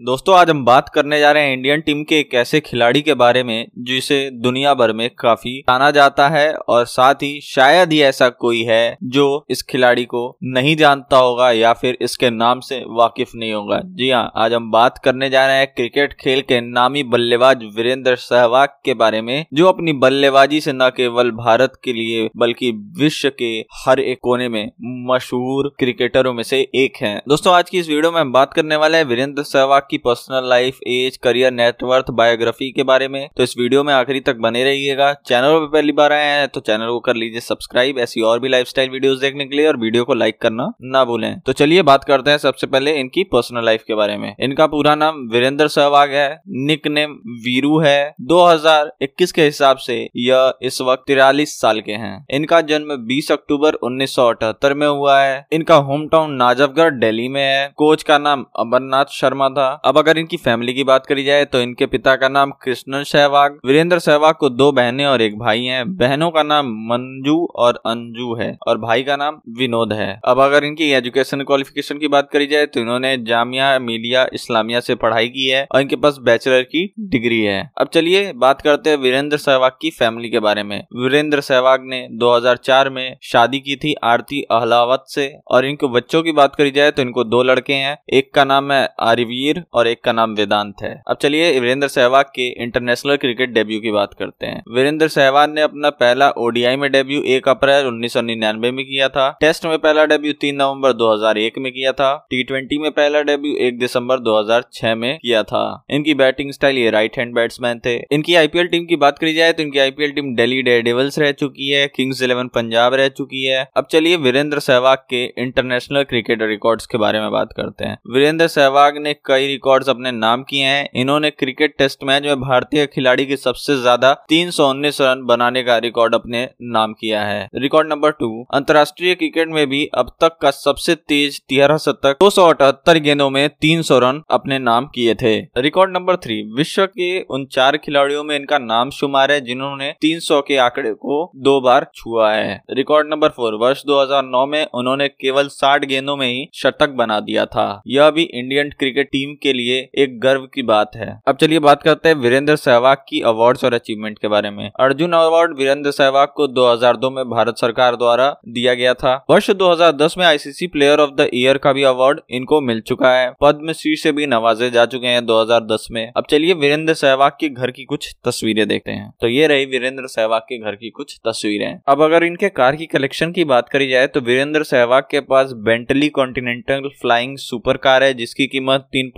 दोस्तों, 0.00 0.34
आज 0.36 0.50
हम 0.50 0.64
बात 0.64 0.88
करने 0.88 1.18
जा 1.20 1.30
रहे 1.32 1.42
हैं 1.42 1.52
इंडियन 1.52 1.80
टीम 1.80 2.02
के 2.04 2.18
एक 2.20 2.34
ऐसे 2.34 2.60
खिलाड़ी 2.60 3.00
के 3.02 3.14
बारे 3.14 3.42
में, 3.44 3.66
जिसे 3.78 4.18
दुनिया 4.32 4.72
भर 4.74 4.92
में 4.92 5.08
काफ़ी 5.18 5.50
जाना 5.60 5.90
जाता 5.90 6.28
है 6.28 6.54
और 6.54 6.84
साथ 6.84 7.22
ही 7.22 7.40
शायद 7.40 7.92
ही 7.92 8.00
ऐसा 8.02 8.28
कोई 8.28 8.62
है 8.62 8.96
जो 9.04 9.26
इस 9.50 9.62
खिलाड़ी 9.62 10.04
को 10.04 10.22
नहीं 10.44 10.74
जानता 10.76 11.16
होगा 11.16 11.50
या 11.50 11.72
फिर 11.72 11.98
इसके 12.02 12.30
नाम 12.30 12.60
से 12.60 12.80
वाकिफ 12.90 13.34
नहीं 13.34 13.52
होगा। 13.52 13.80
जी 13.84 14.10
हाँ 14.10 14.32
आज 14.36 14.52
हम 14.52 14.70
बात 14.70 14.98
करने 14.98 15.28
जा 15.30 15.46
रहे 15.46 15.56
हैं 15.56 15.66
क्रिकेट 15.66 16.12
खेल 16.20 16.40
के 16.40 16.60
नामी 16.62 17.02
बल्लेबाज 17.04 17.62
वीरेंद्र 17.76 18.16
सहवाग 18.16 18.68
के 18.84 18.94
बारे 18.94 19.22
में, 19.22 19.44
जो 19.54 19.68
अपनी 19.68 19.92
बल्लेबाजी 19.98 20.60
से 20.60 20.72
न 20.72 20.90
केवल 20.96 21.30
भारत 21.32 21.78
के 21.84 21.92
लिए, 21.92 22.28
बल्कि 22.36 22.70
विश्व 22.98 23.30
के 23.38 23.52
हर 23.84 24.00
एक 24.00 24.18
कोने 24.22 24.48
में 24.48 24.64
मशहूर 25.06 25.72
क्रिकेटरों 25.78 26.34
में 26.34 26.42
से 26.42 26.60
एक 26.76 27.02
है। 27.02 27.16
दोस्तों, 27.28 27.54
आज 27.54 27.70
की 27.70 27.78
इस 27.78 27.88
वीडियो 27.88 28.12
में 28.12 28.20
हम 28.20 28.32
बात 28.32 28.52
करने 28.52 28.76
वाले 28.76 28.98
हैं 28.98 29.04
वीरेंद्र 29.04 29.42
सहवाग 29.44 29.80
की 29.90 29.98
personal 29.98 30.48
life 30.48 30.78
age 30.88 31.16
career 31.16 31.52
net worth 31.52 32.10
biography 32.12 32.70
के 32.72 32.82
बारे 32.82 33.08
में। 33.08 33.28
तो 33.36 33.42
इस 33.42 33.54
वीडियो 33.58 33.82
में 33.84 33.92
आखिरी 33.94 34.20
तक 34.20 34.36
बने 34.38 34.64
रहिएगा। 34.64 35.12
चैनल 35.26 35.58
पर 35.58 35.66
पहली 35.68 35.92
बार 35.92 36.12
आए 36.12 36.28
हैं 36.28 36.48
तो 36.48 36.60
चैनल 36.60 36.88
को 36.88 36.98
कर 37.00 37.16
लीजिए 37.16 37.40
सब्सक्राइब 37.40 37.98
ऐसी 37.98 38.20
और 38.22 38.40
भी 38.40 38.48
लाइफस्टाइल 38.48 38.90
वीडियोस 38.90 39.18
देखने 39.18 39.44
के 39.44 39.56
लिए 39.56 39.66
और 39.68 39.76
वीडियो 39.76 40.04
को 40.04 40.14
लाइक 40.14 40.40
करना 40.40 40.72
ना 40.82 41.04
भूलें। 41.04 41.40
तो 41.40 41.52
चलिए 41.52 41.82
बात 41.82 42.04
करते 42.04 42.30
हैं 42.30 42.38
सबसे 42.38 42.66
पहले 42.66 42.94
इनकी 43.00 43.24
पर्सनल 43.24 43.64
लाइफ 43.64 43.84
के 43.86 43.94
बारे 43.94 44.16
में। 44.16 44.34
इनका 44.40 44.66
पूरा 44.66 44.94
नाम 44.94 45.16
वीरेंद्र 45.32 45.68
सहवाग 45.68 46.10
है 46.10 46.40
निक 46.66 46.86
नेम 46.86 47.12
वीरू 47.44 47.78
है। 47.78 48.14
2021 48.22 49.32
के 49.32 49.44
हिसाब 49.44 49.76
से 49.76 49.96
यह 50.16 50.52
इस 50.62 50.80
वक्त 50.80 51.04
तिरालीस 51.06 51.60
साल 51.60 51.80
के 51.80 51.92
हैं। 51.94 52.14
इनका 52.30 52.60
जन्म 52.62 52.96
20 53.06 53.30
अक्टूबर 53.32 53.74
उन्नीस 53.82 54.14
सौ 54.14 54.28
अठहत्तर 54.28 54.74
में 54.74 54.86
हुआ 54.86 55.20
है। 55.20 55.46
इनका 55.52 55.76
होम 55.76 56.06
टाउन 56.08 56.32
नाजफगढ़, 56.32 56.90
दिल्ली 56.90 57.28
में 57.28 57.42
है। 57.42 57.72
कोच 57.76 58.02
का 58.02 58.18
नाम 58.18 58.44
अमरनाथ 58.58 59.12
शर्मा 59.12 59.48
था। 59.48 59.70
अब 59.84 59.98
अगर 59.98 60.18
इनकी 60.18 60.36
फैमिली 60.38 60.74
की 60.74 60.84
बात 60.84 61.06
करी 61.06 61.24
जाए 61.24 61.44
तो 61.44 61.60
इनके 61.60 61.86
पिता 61.88 62.14
का 62.16 62.28
नाम 62.28 62.50
कृष्ण 62.62 63.02
सहवाग, 63.04 63.58
वीरेंद्र 63.66 63.98
सहवाग 64.00 64.34
को 64.34 64.48
दो 64.50 64.70
बहनें 64.72 65.04
और 65.06 65.22
एक 65.22 65.38
भाई 65.38 65.64
हैं। 65.64 65.84
बहनों 65.96 66.30
का 66.30 66.42
नाम 66.42 66.66
मंजू 66.88 67.36
और 67.56 67.80
अंजू 67.86 68.34
है 68.36 68.56
और 68.66 68.78
भाई 68.78 69.02
का 69.02 69.16
नाम 69.16 69.40
विनोद 69.58 69.92
है। 69.92 70.20
अब 70.24 70.40
अगर 70.40 70.64
इनकी 70.64 70.90
एजुकेशन 70.92 71.42
क्वालिफिकेशन 71.42 71.98
की 71.98 72.08
बात 72.08 72.28
करी 72.32 72.46
जाए 72.46 72.66
तो 72.66 72.80
इन्होंने 72.80 73.16
जामिया 73.24 73.78
मिलिया 73.80 74.26
इस्लामिया 74.34 74.80
से 74.80 74.94
पढ़ाई 74.96 75.28
की 75.28 75.48
है 75.48 75.66
और 75.72 75.80
इनके 75.80 75.96
पास 75.96 76.18
बैचलर 76.22 76.62
की 76.64 76.84
डिग्री 77.10 77.40
है। 77.40 77.70
अब 77.78 77.88
चलिए 77.94 78.32
बात 78.38 78.60
करते 78.62 78.90
हैं 78.90 78.96
वीरेंद्र 78.98 79.36
सहवाग 79.38 79.72
की 79.82 79.90
फैमिली 79.92 80.30
के 80.30 80.40
बारे 80.40 80.62
में। 80.62 80.78
वीरेंद्र 80.96 81.40
सहवाग 81.42 81.84
ने 81.84 82.06
2004 82.14 82.90
में 82.90 83.16
शादी 83.22 83.60
की 83.60 83.76
थी 83.76 83.94
आरती 84.04 84.42
अहलावत 84.50 85.04
से 85.08 85.30
और 85.48 85.66
इनके 85.66 85.86
बच्चों 85.90 86.22
की 86.22 86.32
बात 86.32 86.54
करी 86.54 86.70
जाए 86.70 86.90
तो 86.90 87.02
इनको 87.02 87.24
दो 87.24 87.42
लड़के 87.42 87.72
हैं। 87.74 87.96
एक 88.12 88.32
का 88.34 88.44
नाम 88.44 88.72
है 88.72 88.88
आरिवीर 89.00 89.61
और 89.74 89.88
एक 89.88 90.00
का 90.04 90.12
नाम 90.12 90.34
वेदांत 90.34 90.74
है। 90.82 91.02
अब 91.08 91.16
चलिए 91.16 91.60
वीरेंद्र 91.60 91.88
सहवाग 91.88 92.24
के 92.24 92.48
इंटरनेशनल 92.62 93.16
क्रिकेट 93.16 93.50
डेब्यू 93.50 93.80
की 93.80 93.90
बात 93.90 94.14
करते 94.14 94.46
हैं। 94.46 94.62
वीरेंद्र 94.74 95.08
सहवाग 95.08 95.54
ने 95.54 95.62
अपना 95.62 95.90
पहला 95.90 96.30
ओडीआई 96.38 96.76
में 96.76 96.90
डेब्यू 96.92 97.22
एक 97.26 97.48
अप्रैल 97.48 97.86
उन्नीस 97.86 98.16
में 98.16 98.84
किया 98.84 99.08
था। 99.08 99.28
टेस्ट 99.40 99.66
में 99.66 99.78
पहला 99.78 100.04
डेब्यू 100.04 100.32
तीन 100.32 100.56
नवंबर 100.56 100.92
2001 100.92 101.58
में 101.58 101.72
किया 101.72 101.92
था। 101.92 102.14
टी 102.34 102.78
में 102.78 102.90
पहला 102.90 103.22
डेब्यू 103.22 103.54
एक 103.56 103.78
दिसंबर 103.78 104.18
2006 104.18 104.94
में 104.94 105.18
किया 105.18 105.42
था। 105.42 105.62
इनकी 105.90 106.14
बैटिंग 106.14 106.50
स्टाइल 106.52 106.78
ये 106.78 106.90
राइट 106.90 107.18
हैंड 107.18 107.34
बैट्समैन 107.34 107.80
थे। 107.86 107.94
इनकी 108.12 108.34
आईपीएल 108.34 108.66
टीम 108.66 108.84
की 108.86 108.96
बात 108.96 109.18
करी 109.18 109.34
जाए 109.34 109.52
तो 109.52 109.62
इनकी 109.62 109.78
आईपीएल 109.78 110.12
टीम 110.12 110.34
दिल्ली 110.34 110.62
डेविल्स 110.62 111.18
रह 111.18 111.32
चुकी 111.32 111.68
है 111.68 111.86
किंग्स 111.96 112.22
इलेवन 112.22 112.48
पंजाब 112.48 112.94
रह 112.94 113.08
चुकी 113.08 113.44
है। 113.44 113.66
अब 113.76 113.86
चलिए 113.90 114.16
वीरेंद्र 114.16 114.58
सहवाग 114.58 114.98
के 115.10 115.24
इंटरनेशनल 115.38 116.02
क्रिकेट 116.02 116.42
रिकॉर्ड्स 116.42 116.86
के 116.86 116.98
बारे 116.98 117.20
में 117.20 117.30
बात 117.30 117.52
करते 117.56 117.84
हैं। 117.84 117.98
वीरेंद्र 118.14 118.46
सहवाग 118.46 118.98
ने 118.98 119.14
कई 119.26 119.51
रिकॉर्ड्स 119.52 119.88
अपने 119.88 120.10
नाम 120.12 120.42
किए 120.42 120.64
हैं। 120.64 120.88
इन्होंने 120.96 121.30
क्रिकेट 121.32 121.74
टेस्ट 121.78 122.04
मैच 122.04 122.22
में 122.22 122.40
भारतीय 122.40 122.86
खिलाड़ी 122.86 123.26
की 123.26 123.36
सबसे 123.38 123.76
ज़्यादा 123.78 124.12
तीन 124.28 124.50
सौ 124.50 124.68
उन्नीस 124.70 125.00
रन 125.00 125.24
बनाने 125.26 125.62
का 125.62 125.76
रिकॉर्ड 125.80 126.14
अपने 126.14 126.48
नाम 126.72 126.92
किया 126.92 127.22
है। 127.22 127.48
रिकॉर्ड 127.56 127.88
नंबर 127.88 128.10
टू 128.12 128.30
अंतर्राष्ट्रीय 128.54 129.14
क्रिकेट 129.14 129.48
में 129.50 129.66
भी 129.68 129.84
अब 129.94 130.10
तक 130.20 130.36
का 130.42 130.50
सबसे 130.52 130.94
तेज 130.94 131.40
तिहरा 131.48 131.76
शतक, 131.78 132.16
दो 132.20 132.30
सौ 132.30 132.46
अठहत्तर 132.46 132.98
गेंदों 133.00 133.28
में 133.30 133.48
तीन 133.60 133.82
सौ 133.82 133.98
रन 133.98 134.22
अपने 134.30 134.58
नाम 134.60 134.86
किए 134.94 135.14
थे। 135.14 135.34
रिकॉर्ड 135.58 135.92
नंबर 135.92 136.16
थ्री 136.18 136.40
विश्व 136.56 136.84
के 136.88 137.10
उन 137.24 137.44
चार 137.52 137.76
खिलाड़ियों 137.76 138.22
में 138.24 138.34
इनका 138.36 138.58
नाम 138.60 138.90
शुमार 138.92 139.32
है, 139.32 139.40
जिन्होंने 139.42 139.92
300 140.00 140.40
के 140.42 140.56
आंकड़े 140.58 140.92
को 140.94 141.20
दो 141.38 141.60
बार 141.60 141.86
छुआ 141.94 142.30
है। 142.32 142.60
रिकॉर्ड 142.70 143.08
नंबर 143.08 143.28
फोर 143.28 143.54
वर्ष 143.56 143.82
2009 143.86 144.44
में 144.46 144.66
उन्होंने 144.74 145.08
केवल 145.10 145.48
60 145.50 145.84
गेंदों 145.86 146.16
में 146.16 146.26
ही 146.26 146.48
शतक 146.54 146.90
बना 146.96 147.18
दिया 147.20 147.44
था। 147.46 147.66
यह 147.88 148.10
भी 148.10 148.22
इंडियन 148.24 148.70
क्रिकेट 148.78 149.08
टीम 149.08 149.34
के 149.42 149.52
लिए 149.52 149.78
एक 149.98 150.18
गर्व 150.20 150.40
की 150.54 150.62
बात 150.64 150.90
है। 150.96 151.20
अब 151.28 151.36
चलिए 151.36 151.58
बात 151.60 151.82
करते 151.82 152.08
हैं 152.08 152.16
वीरेंद्र 152.16 152.56
सहवाग 152.56 152.96
की 153.08 153.20
अवार्ड्स 153.22 153.64
और 153.64 153.74
अचीवमेंट 153.74 154.18
के 154.18 154.28
बारे 154.28 154.50
में। 154.50 154.70
अर्जुन 154.80 155.12
अवार्ड 155.12 155.56
वीरेंद्र 155.58 155.90
सहवाग 155.90 156.28
को 156.36 156.46
2002 156.48 157.10
में 157.10 157.24
भारत 157.30 157.58
सरकार 157.58 157.96
द्वारा 157.96 158.28
दिया 158.48 158.74
गया 158.74 158.94
था। 158.94 159.14
वर्ष 159.30 159.50
2010 159.52 160.14
में 160.18 160.24
ICC 160.26 160.66
player 160.66 160.98
of 160.98 161.10
the 161.10 161.28
year 161.34 161.58
का 161.58 161.72
भी 161.72 161.82
अवार्ड 161.82 162.20
इनको 162.30 162.60
मिल 162.60 162.80
चुका 162.80 163.12
है। 163.12 163.30
पद्मश्री 163.40 163.94
से 163.96 164.12
भी 164.12 164.26
नवाजे 164.26 164.70
जा 164.70 164.86
चुके 164.86 165.06
हैं 165.06 165.24
2010 165.26 165.88
में। 165.90 166.02
अब 166.16 166.24
चलिए 166.30 166.54
वीरेंद्र 166.54 166.94
सहवाग 166.94 167.32
के 167.40 167.48
घर 167.48 167.70
की 167.70 167.84
कुछ 167.84 168.14
तस्वीरें 168.24 168.66
देखते 168.68 168.90
हैं। 168.90 169.12
तो 169.20 169.28
ये 169.28 169.46
रही 169.46 169.64
वीरेंद्र 169.66 170.06
सहवाग 170.06 170.42
के 170.42 170.58
घर 170.58 170.74
की 170.74 170.90
कुछ 170.90 171.18
तस्वीरें। 171.26 171.78
अब 171.88 172.02
अगर 172.02 172.24
इनके 172.24 172.48
कार 172.50 172.76
की 172.76 172.86
कलेक्शन 172.86 173.32
की 173.32 173.44
बात 173.44 173.68
करी 173.68 173.88
जाए 173.88 174.06
तो 174.06 174.20
वीरेंद्र 174.20 174.62
सहवाग 174.62 175.02
के 175.10 175.20
पास 175.22 175.52
Bentley 175.62 176.08
Continental 176.10 176.88
Flying 177.00 177.36
super 177.38 177.76
car 177.78 178.02
है, 178.02 178.12
जिसकी 178.14 178.46
कीमत 178.46 178.88
तीन 178.92 179.10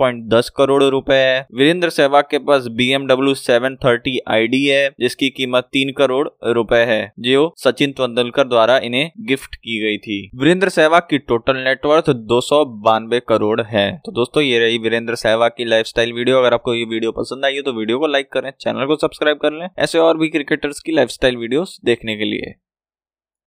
करोड़ 0.55 0.83
रुपए 0.85 1.15
है। 1.15 1.45
वीरेंद्र 1.55 1.89
सहवाग 1.89 2.23
के 2.31 2.37
पास 2.41 2.67
B 2.71 2.89
MW 2.93 3.33
seven 3.35 3.75
thirty 3.75 4.17
i 4.29 4.63
है, 4.63 4.89
जिसकी 4.99 5.29
कीमत 5.31 5.69
तीन 5.73 5.91
करोड़ 5.93 6.27
रुपए 6.49 6.83
है। 6.85 7.11
जो 7.21 7.53
सचिन 7.57 7.91
तेंदुलकर 7.91 8.47
द्वारा 8.47 8.77
इन्हें 8.79 9.11
गिफ्ट 9.27 9.55
की 9.55 9.79
गई 9.81 9.97
थी। 9.99 10.19
वीरेंद्र 10.35 10.69
सहवाग 10.69 11.07
की 11.09 11.17
टोटल 11.19 11.57
नेटवर्थ 11.59 12.09
दो 12.25 12.39
सौ 12.41 12.63
बानवे 12.65 13.19
करोड़ 13.27 13.61
है। 13.63 13.85
तो 14.05 14.11
दोस्तों, 14.11 14.43
ये 14.43 14.59
रही 14.59 14.77
वीरेंद्र 14.79 15.15
सहवाग 15.15 15.51
की 15.57 15.65
लाइफस्टाइल 15.65 16.13
वीडियो 16.13 16.39
अगर 16.39 16.53
आपको 16.53 16.73
ये 16.73 16.83
वीडियो 16.85 17.11
पसंद 17.13 17.45
आई 17.45 17.55
हो 17.55 17.61
तो 17.61 17.73
वीडियो 17.73 17.99
को 17.99 18.07
लाइक 18.07 18.31
करें 18.31 18.51
चैनल 18.59 18.85
को 18.85 18.95
सब्सक्राइब 18.97 19.37
कर 19.37 19.53
लें। 19.53 19.67
ऐसे 19.79 19.99
और 19.99 20.17
भी 20.17 20.29
क्रिकेटर्स 20.29 20.79
की 20.79 20.91
लाइफस्टाइल 20.91 21.37
वीडियोस 21.37 21.79
देखने 21.85 22.15
के 22.15 22.25
लिए। 22.25 22.53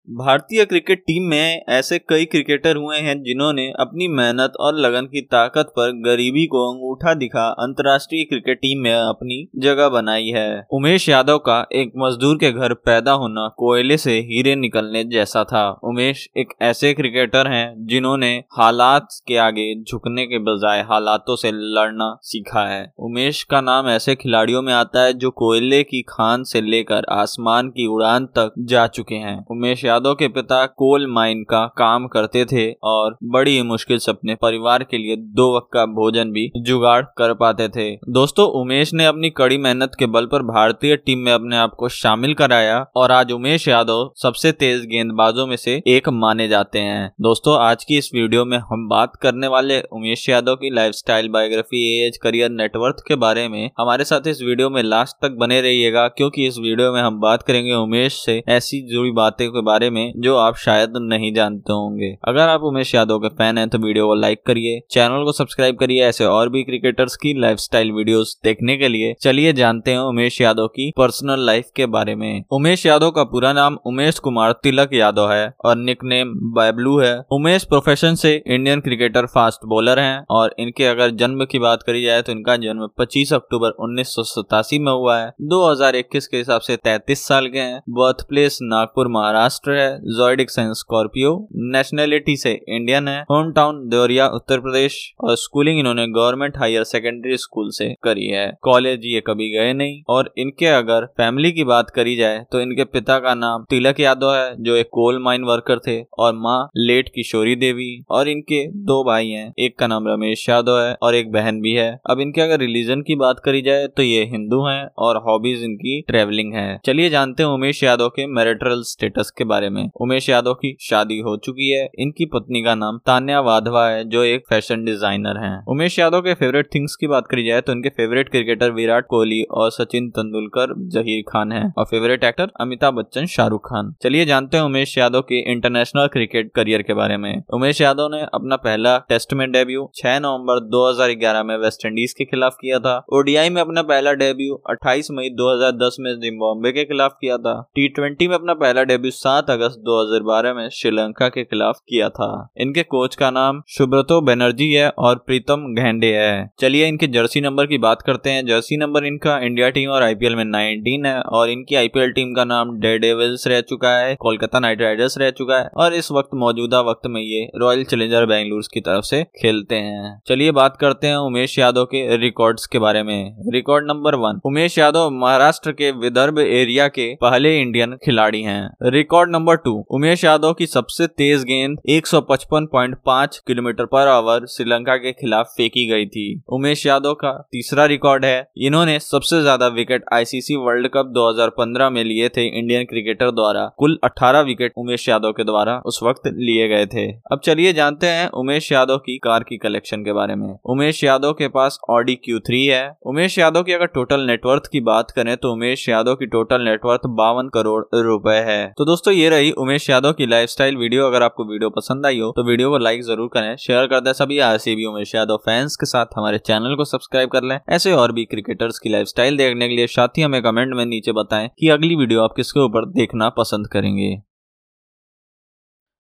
भारतीय 0.10 0.66
क्रिकेट 0.66 1.00
टीम 1.00 1.24
में 1.24 1.66
ऐसे 1.70 1.98
कई 2.00 2.26
क्रिकेटर 2.26 2.76
हुए 2.76 2.98
हैं 2.98 3.24
जिन्होंने 3.24 3.74
अपनी 3.80 4.08
मेहनत 4.08 4.54
और 4.60 4.76
लगन 4.76 5.06
की 5.06 5.22
ताकत 5.22 5.66
पर 5.70 5.92
गरीबी 5.92 6.46
को 6.46 6.74
अंगूठा 6.74 7.14
दिखा 7.14 7.48
अंतर्राष्ट्रीय 7.60 8.24
क्रिकेट 8.24 8.58
टीम 8.58 8.80
में 8.80 8.94
अपनी 8.94 9.48
जगह 9.56 9.90
बनाई 9.90 10.26
है। 10.26 10.68
उमेश 10.72 11.10
यादव 11.10 11.38
का 11.38 11.68
एक 11.74 11.92
मजदूर 11.98 12.36
के 12.36 12.52
घर 12.52 12.74
पैदा 12.74 13.12
होना 13.12 13.48
कोयले 13.58 13.98
से 13.98 14.20
हीरे 14.20 14.56
निकलने 14.56 15.04
जैसा 15.04 15.44
था। 15.44 15.70
उमेश 15.84 16.30
एक 16.38 16.54
ऐसे 16.62 16.94
क्रिकेटर 16.94 17.48
हैं 17.48 17.88
जिन्होंने 17.88 18.44
हालात 18.58 19.08
के 19.28 19.38
आगे 19.38 19.84
झुकने 19.84 20.26
के 20.26 20.40
बजाय 20.40 20.82
हालातों 20.82 21.36
से 21.36 21.52
लड़ना 21.54 22.20
सीखा 22.22 22.68
है। 22.68 22.94
उमेश 23.00 23.44
का 23.44 23.62
नाम 23.62 23.88
ऐसे 23.88 24.16
खिलाड़ियों 24.16 24.62
में 24.62 24.74
आता 24.74 25.04
है 25.04 25.14
जो 25.14 25.32
कोयले 25.32 25.84
की 25.84 26.02
खान 26.02 26.44
से 26.44 26.62
लेकर 26.62 27.06
आसमान 27.10 27.70
की 27.70 27.88
उड़ान 27.88 28.26
तक 28.26 28.54
जा 28.60 28.88
चुके 28.88 29.16
हैं। 29.16 29.46
उमेश 29.52 29.86
यादव 29.86 29.95
के 30.00 30.28
पिता 30.28 30.66
कोल 30.66 31.06
माइन 31.08 31.44
का 31.44 31.66
काम 31.78 32.08
करते 32.08 32.44
थे 32.46 32.66
और 32.84 33.18
बड़ी 33.24 33.62
मुश्किल 33.62 33.98
से 33.98 34.12
अपने 34.12 34.36
परिवार 34.36 34.84
के 34.84 34.98
लिए 34.98 35.16
दो 35.16 35.56
वक्त 35.56 35.70
का 35.74 35.86
भोजन 35.86 36.32
भी 36.32 36.50
जुगाड़ 36.58 37.02
कर 37.18 37.34
पाते 37.34 37.68
थे। 37.70 37.90
दोस्तों, 38.10 38.48
उमेश 38.62 38.94
ने 38.94 39.06
अपनी 39.06 39.30
कड़ी 39.30 39.58
मेहनत 39.58 39.92
के 40.00 40.06
बल 40.06 40.26
पर 40.26 40.44
भारतीय 40.44 40.96
टीम 40.96 41.20
में 41.20 41.32
अपने 41.34 41.58
आप 41.58 41.74
को 41.80 41.90
शामिल 41.90 42.34
कराया 42.34 42.80
और 42.96 43.12
आज 43.12 43.32
उमेश 43.32 43.68
यादव 43.68 44.12
सबसे 44.16 44.52
तेज 44.52 44.86
गेंदबाजों 44.86 45.48
में 45.48 45.56
से 45.56 45.82
एक 45.88 46.10
माने 46.10 46.48
जाते 46.48 46.80
हैं। 46.80 47.12
दोस्तों, 47.22 47.58
आज 47.60 47.84
की 47.84 47.98
इस 47.98 48.10
वीडियो 48.16 48.46
में 48.46 48.58
हम 48.72 48.88
बात 48.90 49.16
करने 49.16 49.48
वाले 49.48 49.82
उमेश 49.82 50.28
यादव 50.30 50.56
की 50.56 50.74
life 50.76 50.94
biography 51.08 52.08
age 52.08 52.18
career 52.18 52.50
network 52.50 53.04
के 53.08 53.16
बारे 53.16 53.48
में। 53.48 53.70
हमारे 53.80 54.04
साथ 54.04 54.28
इस 54.28 54.42
वीडियो 54.42 54.70
में 54.70 54.82
लास्ट 54.84 55.16
तक 55.22 55.32
बने 55.32 55.60
रहिएगा, 55.62 56.08
क्योंकि 56.08 56.48
इस 56.48 56.58
वीडियो 56.58 56.92
में 56.94 57.02
हम 57.02 57.20
बात 57.20 57.44
करेंगे 57.44 57.74
उमेश 57.74 58.14
से 58.16 58.44
ऐसी 58.48 58.82
जुड़ी 58.88 59.12
बातें 59.12 59.48
के 59.50 59.62
बारे 59.62 59.85
बारे 59.86 59.90
में 59.92 60.14
जो 60.18 60.36
आप 60.38 60.56
शायद 60.56 60.94
नहीं 60.98 61.34
जानते 61.34 61.74
होंगे। 61.74 62.16
अगर 62.28 62.50
आप 62.50 62.62
उमेश 62.64 62.94
यादव 62.96 63.20
के 63.20 63.30
फ़ैन 63.30 63.58
हैं 63.58 63.68
तो 63.70 63.78
वीडियो 63.78 64.08
को 64.08 64.16
लाइक 64.16 64.42
करिए, 64.46 64.80
चैनल 64.92 65.24
को 65.24 65.32
सब्सक्राइब 65.32 65.76
करिए, 65.76 66.04
ऐसे 66.04 66.26
और 66.26 66.50
भी 66.50 66.64
क्रिकेटर्स 66.64 67.16
की 67.16 67.34
लाइफस्टाइल 67.42 67.92
वीडियोस 67.92 68.36
देखने 68.44 68.78
के 68.78 68.88
लिए। 68.88 69.14
चलिए 69.22 69.54
जानते 69.54 69.92
हैं 69.92 70.00
उमेश 70.00 70.40
यादव 70.42 70.68
की 70.68 70.92
पर्सनल 70.98 71.46
लाइफ 71.46 71.70
के 71.76 71.86
बारे 71.88 72.16
में। 72.16 72.44
उमेश 72.52 72.86
यादव 72.86 73.12
का 73.12 73.24
पूरा 73.26 73.54
नाम 73.54 73.78
उमेश 73.86 74.20
कुमार 74.20 74.52
तिलक 74.64 74.94
यादव 74.94 75.32
है 75.32 75.54
और 75.66 75.76
निक 75.76 76.04
नेम 76.04 76.34
बैबलू 76.56 76.98
है। 77.00 77.16
उमेश 77.32 77.64
प्रोफेशन 77.64 78.16
से 78.16 78.34
इंडियन 78.48 78.80
क्रिकेटर 78.80 79.26
फास्ट 79.26 79.66
बॉलर 79.66 80.00
हैं 80.00 80.26
और 80.30 80.56
इनके 80.60 80.86
अगर 80.86 81.10
जन्म 81.16 81.46
की 81.46 81.60
बात 81.60 81.84
करी 81.84 82.04
जाए 82.04 82.22
तो 82.22 82.32
इनका 82.32 82.56
जन्म 82.58 82.88
25 82.98 83.34
अक्टूबर 83.34 83.70
उन्नीस 83.80 84.16
सौ 84.16 84.24
सतासी 84.24 84.80
में 84.80 84.92
हुआ 84.92 85.18
है। 85.18 85.32
2021 85.42 86.28
के 86.28 86.38
हिसाब 86.38 86.62
से 86.62 86.76
33 86.78 87.28
साल 87.28 87.48
के 87.48 87.60
हैं। 87.60 87.82
Birth 87.90 88.26
place 88.30 88.60
Nagpur, 88.62 89.08
Maharashtra. 89.08 89.75
है 89.76 89.98
जोइडिक 90.00 90.50
साइन 90.50 90.74
स्कॉर्पियो। 90.74 91.48
नेशनलिटी 91.56 92.36
से 92.38 92.62
इंडियन 92.70 93.08
है। 93.08 93.22
Home 93.22 93.52
town, 93.52 93.90
Deoria, 93.90 94.28
Uttar 94.28 94.60
Pradesh. 94.60 95.14
और 95.22 95.36
स्कूलिंग 95.36 95.80
इन्होंने 95.80 96.08
गवर्नमेंट 96.08 96.58
हायर 96.58 96.84
सेकेंडरी 96.84 97.38
स्कूल 97.38 97.70
से 97.70 97.96
करी 98.04 98.26
है। 98.26 98.58
कॉलेज 98.62 99.02
ये 99.06 99.22
कभी 99.28 99.50
गए 99.50 99.74
नहीं। 99.74 100.02
और 100.10 100.34
इनके 100.38 100.66
अगर 100.66 101.06
फैमिली 101.06 101.52
की 101.52 101.64
बात 101.64 101.90
करी 101.90 102.16
जाए 102.16 102.46
तो 102.52 102.60
इनके 102.60 102.84
पिता 102.84 103.20
का 103.20 103.34
नाम 103.34 103.66
तिलक 103.70 104.00
यादव 104.00 104.34
है, 104.34 104.64
जो 104.64 104.76
एक 104.76 104.90
कोल 104.92 105.20
माइन 105.20 105.44
वर्कर 105.44 105.80
थे। 105.80 106.02
और 106.20 106.34
माँ 106.34 106.70
लेट 106.78 107.10
किशोरी 107.10 107.56
देवी। 107.56 108.04
और 108.10 108.28
इनके 108.28 108.68
दो 108.68 109.04
भाई 109.04 109.30
हैं। 109.30 109.54
एक 109.60 109.78
का 109.80 109.88
नाम 109.88 110.08
रमेश 110.08 110.50
यादव 110.50 110.80
है 110.80 110.96
और 111.02 111.16
एक 111.16 111.32
बहन 111.32 111.62
भी 111.62 111.72
है। 111.72 112.00
अब 112.10 112.20
इनके 112.20 112.42
अगर 112.42 112.60
रिलीजन 112.60 113.02
की 113.02 113.16
बात 113.16 113.42
करी 113.46 113.62
जाए 113.62 113.88
तो 113.88 114.04
ये 114.04 114.24
हिंदू 114.26 114.66
हैं। 114.66 114.86
और 114.98 115.18
हॉबीज 115.18 115.64
इनकी 115.64 116.02
ट्रेवलिंग 116.02 116.54
है। 116.54 116.80
चलिए 116.86 117.10
जानते 117.10 117.44
हैं 117.44 117.50
उमेश 117.50 117.84
यादव 117.84 118.10
के 118.10 118.26
मैरिटल 118.28 118.82
स्टेटस 118.82 119.32
के 119.38 119.44
बारे 119.44 119.65
में। 119.70 119.90
उमेश 120.02 120.30
यादव 120.30 120.54
की 120.54 120.76
शादी 120.82 121.20
हो 121.20 121.36
चुकी 121.38 121.70
है। 121.70 121.90
इनकी 122.00 122.26
पत्नी 122.26 122.64
का 122.64 122.76
नाम 122.76 122.98
तान्या 123.06 123.40
वाधवा 123.42 123.88
है, 123.88 124.04
जो 124.06 124.24
एक 124.24 124.44
फ़ैशन 124.50 124.84
डिज़ाइनर 124.86 125.38
है। 125.38 125.54
उमेश 125.68 126.00
यादव 126.00 126.22
के 126.22 126.34
फेवरेट 126.34 126.70
थिंग्स 126.76 126.96
की 126.96 127.08
बात 127.08 127.28
करी 127.28 127.46
जाए 127.46 127.62
तो 127.62 127.72
इनके 127.72 127.90
फेवरेट 127.90 128.30
क्रिकेटर 128.30 128.72
विराट 128.72 129.06
कोहली 129.10 129.42
और 129.52 129.72
सचिन 129.72 130.10
तेंदुलकर, 130.10 130.74
जहीर 130.90 131.24
खान 131.30 131.52
है। 131.52 131.64
और 131.78 131.86
फेवरेट 131.86 132.24
एक्टर 132.24 132.52
अमिताभ 132.62 132.94
बच्चन, 132.94 133.26
शाहरुख 133.26 133.66
खान। 133.66 133.94
चलिए 134.04 134.26
जानते 134.26 134.58
हैं 134.58 134.64
उमेश 134.64 134.98
यादव 134.98 135.22
के 135.22 135.40
इंटरनेशनल 135.52 136.08
क्रिकेट 136.08 136.52
करियर 136.56 136.82
के 136.82 136.94
बारे 136.94 137.18
में। 137.18 137.44
उमेश 137.54 137.82
यादव 137.82 138.10
ने 138.12 138.22
अपना 138.34 138.56
पहला 138.56 138.98
टेस्ट 139.10 139.34
में 139.34 139.52
डेब्यू 139.52 139.90
6 139.96 140.20
नवंबर 140.20 140.60
2011 140.70 141.44
में 141.44 141.56
वेस्ट 141.58 141.86
इंडीज 141.86 142.14
के 142.14 142.26
खिलाफ 142.26 142.56
किया 142.62 142.80
था। 142.80 142.96
ओडीआई 143.14 143.50
में 143.50 143.62
अपना 143.62 143.82
पहला 143.84 144.14
डेब्यू 144.14 144.56
28 144.70 145.12
मई 145.12 145.30
2010 145.36 145.98
में 146.00 146.12
जिम्बाब्वे 146.20 146.72
के 146.72 146.84
खिलाफ 146.86 147.18
किया 147.22 147.38
था। 147.38 147.54
टी 147.78 148.28
में 148.28 148.36
अपना 148.36 148.54
पहला 148.54 148.84
डेब्यू 148.84 149.12
7 149.12 149.45
अगस्त 149.50 149.76
2012 149.80 150.54
में 150.54 150.70
श्रीलंका 150.70 151.28
के 151.30 151.44
खिलाफ 151.44 151.80
किया 151.90 152.10
था। 152.10 152.50
इनके 152.58 152.84
कोच 152.84 153.16
का 153.16 153.30
नाम 153.30 153.62
सुब्रतो 153.68 154.22
बनर्जी 154.22 154.72
है 154.72 154.90
और 154.90 155.16
प्रीतम 155.16 155.74
घेंडे 155.76 156.08
है। 156.08 156.50
चलिए 156.60 156.88
इनके 156.88 157.08
जर्सी 157.08 157.42
नंबर 157.42 157.66
की 157.66 157.78
बात 157.78 158.02
करते 158.02 158.30
हैं। 158.30 158.46
जर्सी 158.46 158.78
नंबर 158.78 159.06
इनका 159.06 159.38
इंडिया 159.40 159.70
टीम 159.70 159.90
और 159.90 160.04
आईपीएल 160.04 160.36
में 160.36 160.46
19 160.46 161.06
है 161.06 161.22
और 161.22 161.50
इनकी 161.50 161.76
आईपीएल 161.76 162.12
टीम 162.12 162.34
का 162.34 162.46
नाम 162.46 162.80
डे 162.80 162.98
डेविल्स 162.98 163.48
रह 163.48 163.62
चुका 163.62 163.98
है, 163.98 164.16
कोलकाता 164.16 164.60
नाइट 164.60 164.82
राइडर्स 164.82 165.18
रह 165.18 165.30
चुका 165.30 165.58
है 165.58 165.70
और 165.78 165.94
इस 165.94 166.12
वक्त 166.12 166.30
मौजूदा 166.36 166.82
वक्त 166.82 167.08
में 167.08 167.22
ये 167.22 167.50
रॉयल 167.56 167.84
चैलेंजर 167.84 168.26
बेंगलुरु 168.26 168.62
की 168.74 168.82
तरफ़ 168.82 169.06
से 169.06 169.24
खेलते 169.24 169.76
हैं। 169.76 170.22
चलिए 170.28 170.52
बात 170.52 170.78
करते 170.78 171.08
हैं 171.08 171.18
उमेश 171.18 171.58
यादव 171.60 171.86
के 171.86 172.18
रिकॉर्ड्स 172.18 172.66
के 172.66 172.80
बारे 172.80 173.04
में। 173.04 173.52
Record 173.54 173.86
number 173.88 174.16
one, 174.16 174.40
Umesh 174.46 174.78
Yadav 174.78 175.10
Maharashtra 175.12 175.72
के 175.72 175.92
विदर्भ 175.92 176.40
एरिया 176.40 176.88
के 176.88 177.16
पहले 177.16 177.62
इंडियन 177.62 177.96
खिलाड़ी 178.06 178.42
हैं। 178.42 178.76
Record 178.84 179.30
number 179.36 179.56
two, 179.58 179.74
Umesh 179.90 180.24
Yadav 180.24 180.54
की 180.54 180.66
सबसे 180.68 181.08
तेज 181.08 181.44
गेंद 181.44 181.78
155.5 181.90 183.38
किलोमीटर 183.48 183.86
पर 183.86 184.08
आवर 184.08 184.46
श्रीलंका 184.48 184.96
के 184.98 185.12
खिलाफ 185.14 185.54
फेंकी 185.58 185.86
गई 185.88 186.06
थी। 186.08 186.26
उमेश 186.50 186.86
यादव 186.86 187.14
का 187.14 187.32
तीसरा 187.52 187.86
रिकॉर्ड 187.86 188.26
है। 188.26 188.48
इन्होंने 188.58 188.98
सबसे 189.00 189.42
ज़्यादा 189.42 189.68
विकेट 189.68 190.06
आईसीसी 190.14 190.56
वर्ल्ड 190.58 190.88
कप 190.88 191.12
2015 191.16 191.90
में 191.90 192.04
लिए 192.04 192.30
थे 192.30 192.46
इंडियन 192.50 192.84
क्रिकेटर 192.84 193.32
द्वारा। 193.32 193.66
कुल 193.78 193.98
18 194.04 194.42
विकेट 194.42 194.74
उमेश 194.78 195.08
यादव 195.10 195.32
के 195.32 195.44
द्वारा 195.44 195.78
उस 195.86 196.00
वक्त 196.04 196.28
लिए 196.28 196.68
गए 196.68 196.86
थे। 196.86 197.06
अब 197.32 197.42
चलिए 197.44 197.74
जानते 197.74 198.08
हैं 198.08 198.30
उमेश 198.36 198.72
यादव 198.72 198.98
की 198.98 199.18
कार 199.18 199.44
की 199.44 199.58
कलेक्शन 199.58 200.04
के 200.04 200.14
बारे 200.14 200.36
में। 200.36 200.48
उमेश 200.66 201.04
यादव 201.04 201.34
के 201.34 201.48
पास 201.50 201.80
ऑडी 201.90 202.16
क्यू 202.26 202.40
है। 202.50 202.84
उमेश 203.06 203.38
यादव 203.40 203.64
की 203.64 203.74
अगर 203.74 203.86
टोटल 203.94 204.26
नेटवर्थ 204.28 204.70
की 204.72 204.82
बात 204.84 205.12
करें 205.12 205.36
तो 205.38 205.52
उमेश 205.54 205.88
यादव 205.90 206.16
की 206.16 206.26
टोटल 206.28 206.62
नेटवर्थ 206.62 207.08
बावन 207.18 207.50
करोड़ 207.54 207.84
रुपए 207.96 208.36
है। 208.48 208.74
तो 208.78 208.86
दोस्तों, 208.86 209.14
ये 209.14 209.25
रही 209.30 209.52
उमेश 209.60 209.90
यादव 209.90 210.14
की 210.14 210.26
लाइफस्टाइल 210.26 210.78
वीडियो 210.78 211.08
अगर 211.08 211.24
आपको 211.24 211.46
वीडियो 211.46 211.70
पसंद 211.72 212.06
आई 212.06 212.20
हो 212.20 212.32
तो 212.32 212.44
वीडियो 212.44 212.70
को 212.70 212.78
लाइक 212.80 213.02
ज़रूर 213.04 213.30
करें। 213.34 213.56
शेयर 213.58 213.88
कर 213.88 214.00
दे 214.00 214.14
सभी 214.14 214.76
भी 214.76 214.86
उमेश 214.86 215.16
यादव 215.16 215.38
फैंस 215.46 215.76
के 215.76 215.86
साथ। 215.86 216.18
हमारे 216.18 216.38
चैनल 216.40 216.76
को 216.76 216.86
सब्सक्राइब 216.86 217.30
कर 217.30 217.44
लें। 217.44 217.60
ऐसे 217.70 217.92
और 217.94 218.12
भी 218.12 218.26
क्रिकेटर्स 218.26 218.80
की 218.80 218.90
लाइफस्टाइल 218.90 219.38
देखने 219.38 219.68
के 219.70 219.76
लिए 219.76 219.88
साथ 219.90 220.18
ही 220.18 220.22
हमें 220.22 220.42
कमेंट 220.44 220.76
में 220.76 220.86
नीचे 220.86 221.12
बताएँ 221.14 221.50
कि 221.60 221.70
अगली 221.70 221.96
वीडियो 221.96 222.22
आप 222.22 222.34
किसके 222.36 222.60
ऊपर 222.60 222.86
देखना 222.92 223.30
पसंद 223.38 223.68
करेंगे। 223.68 224.16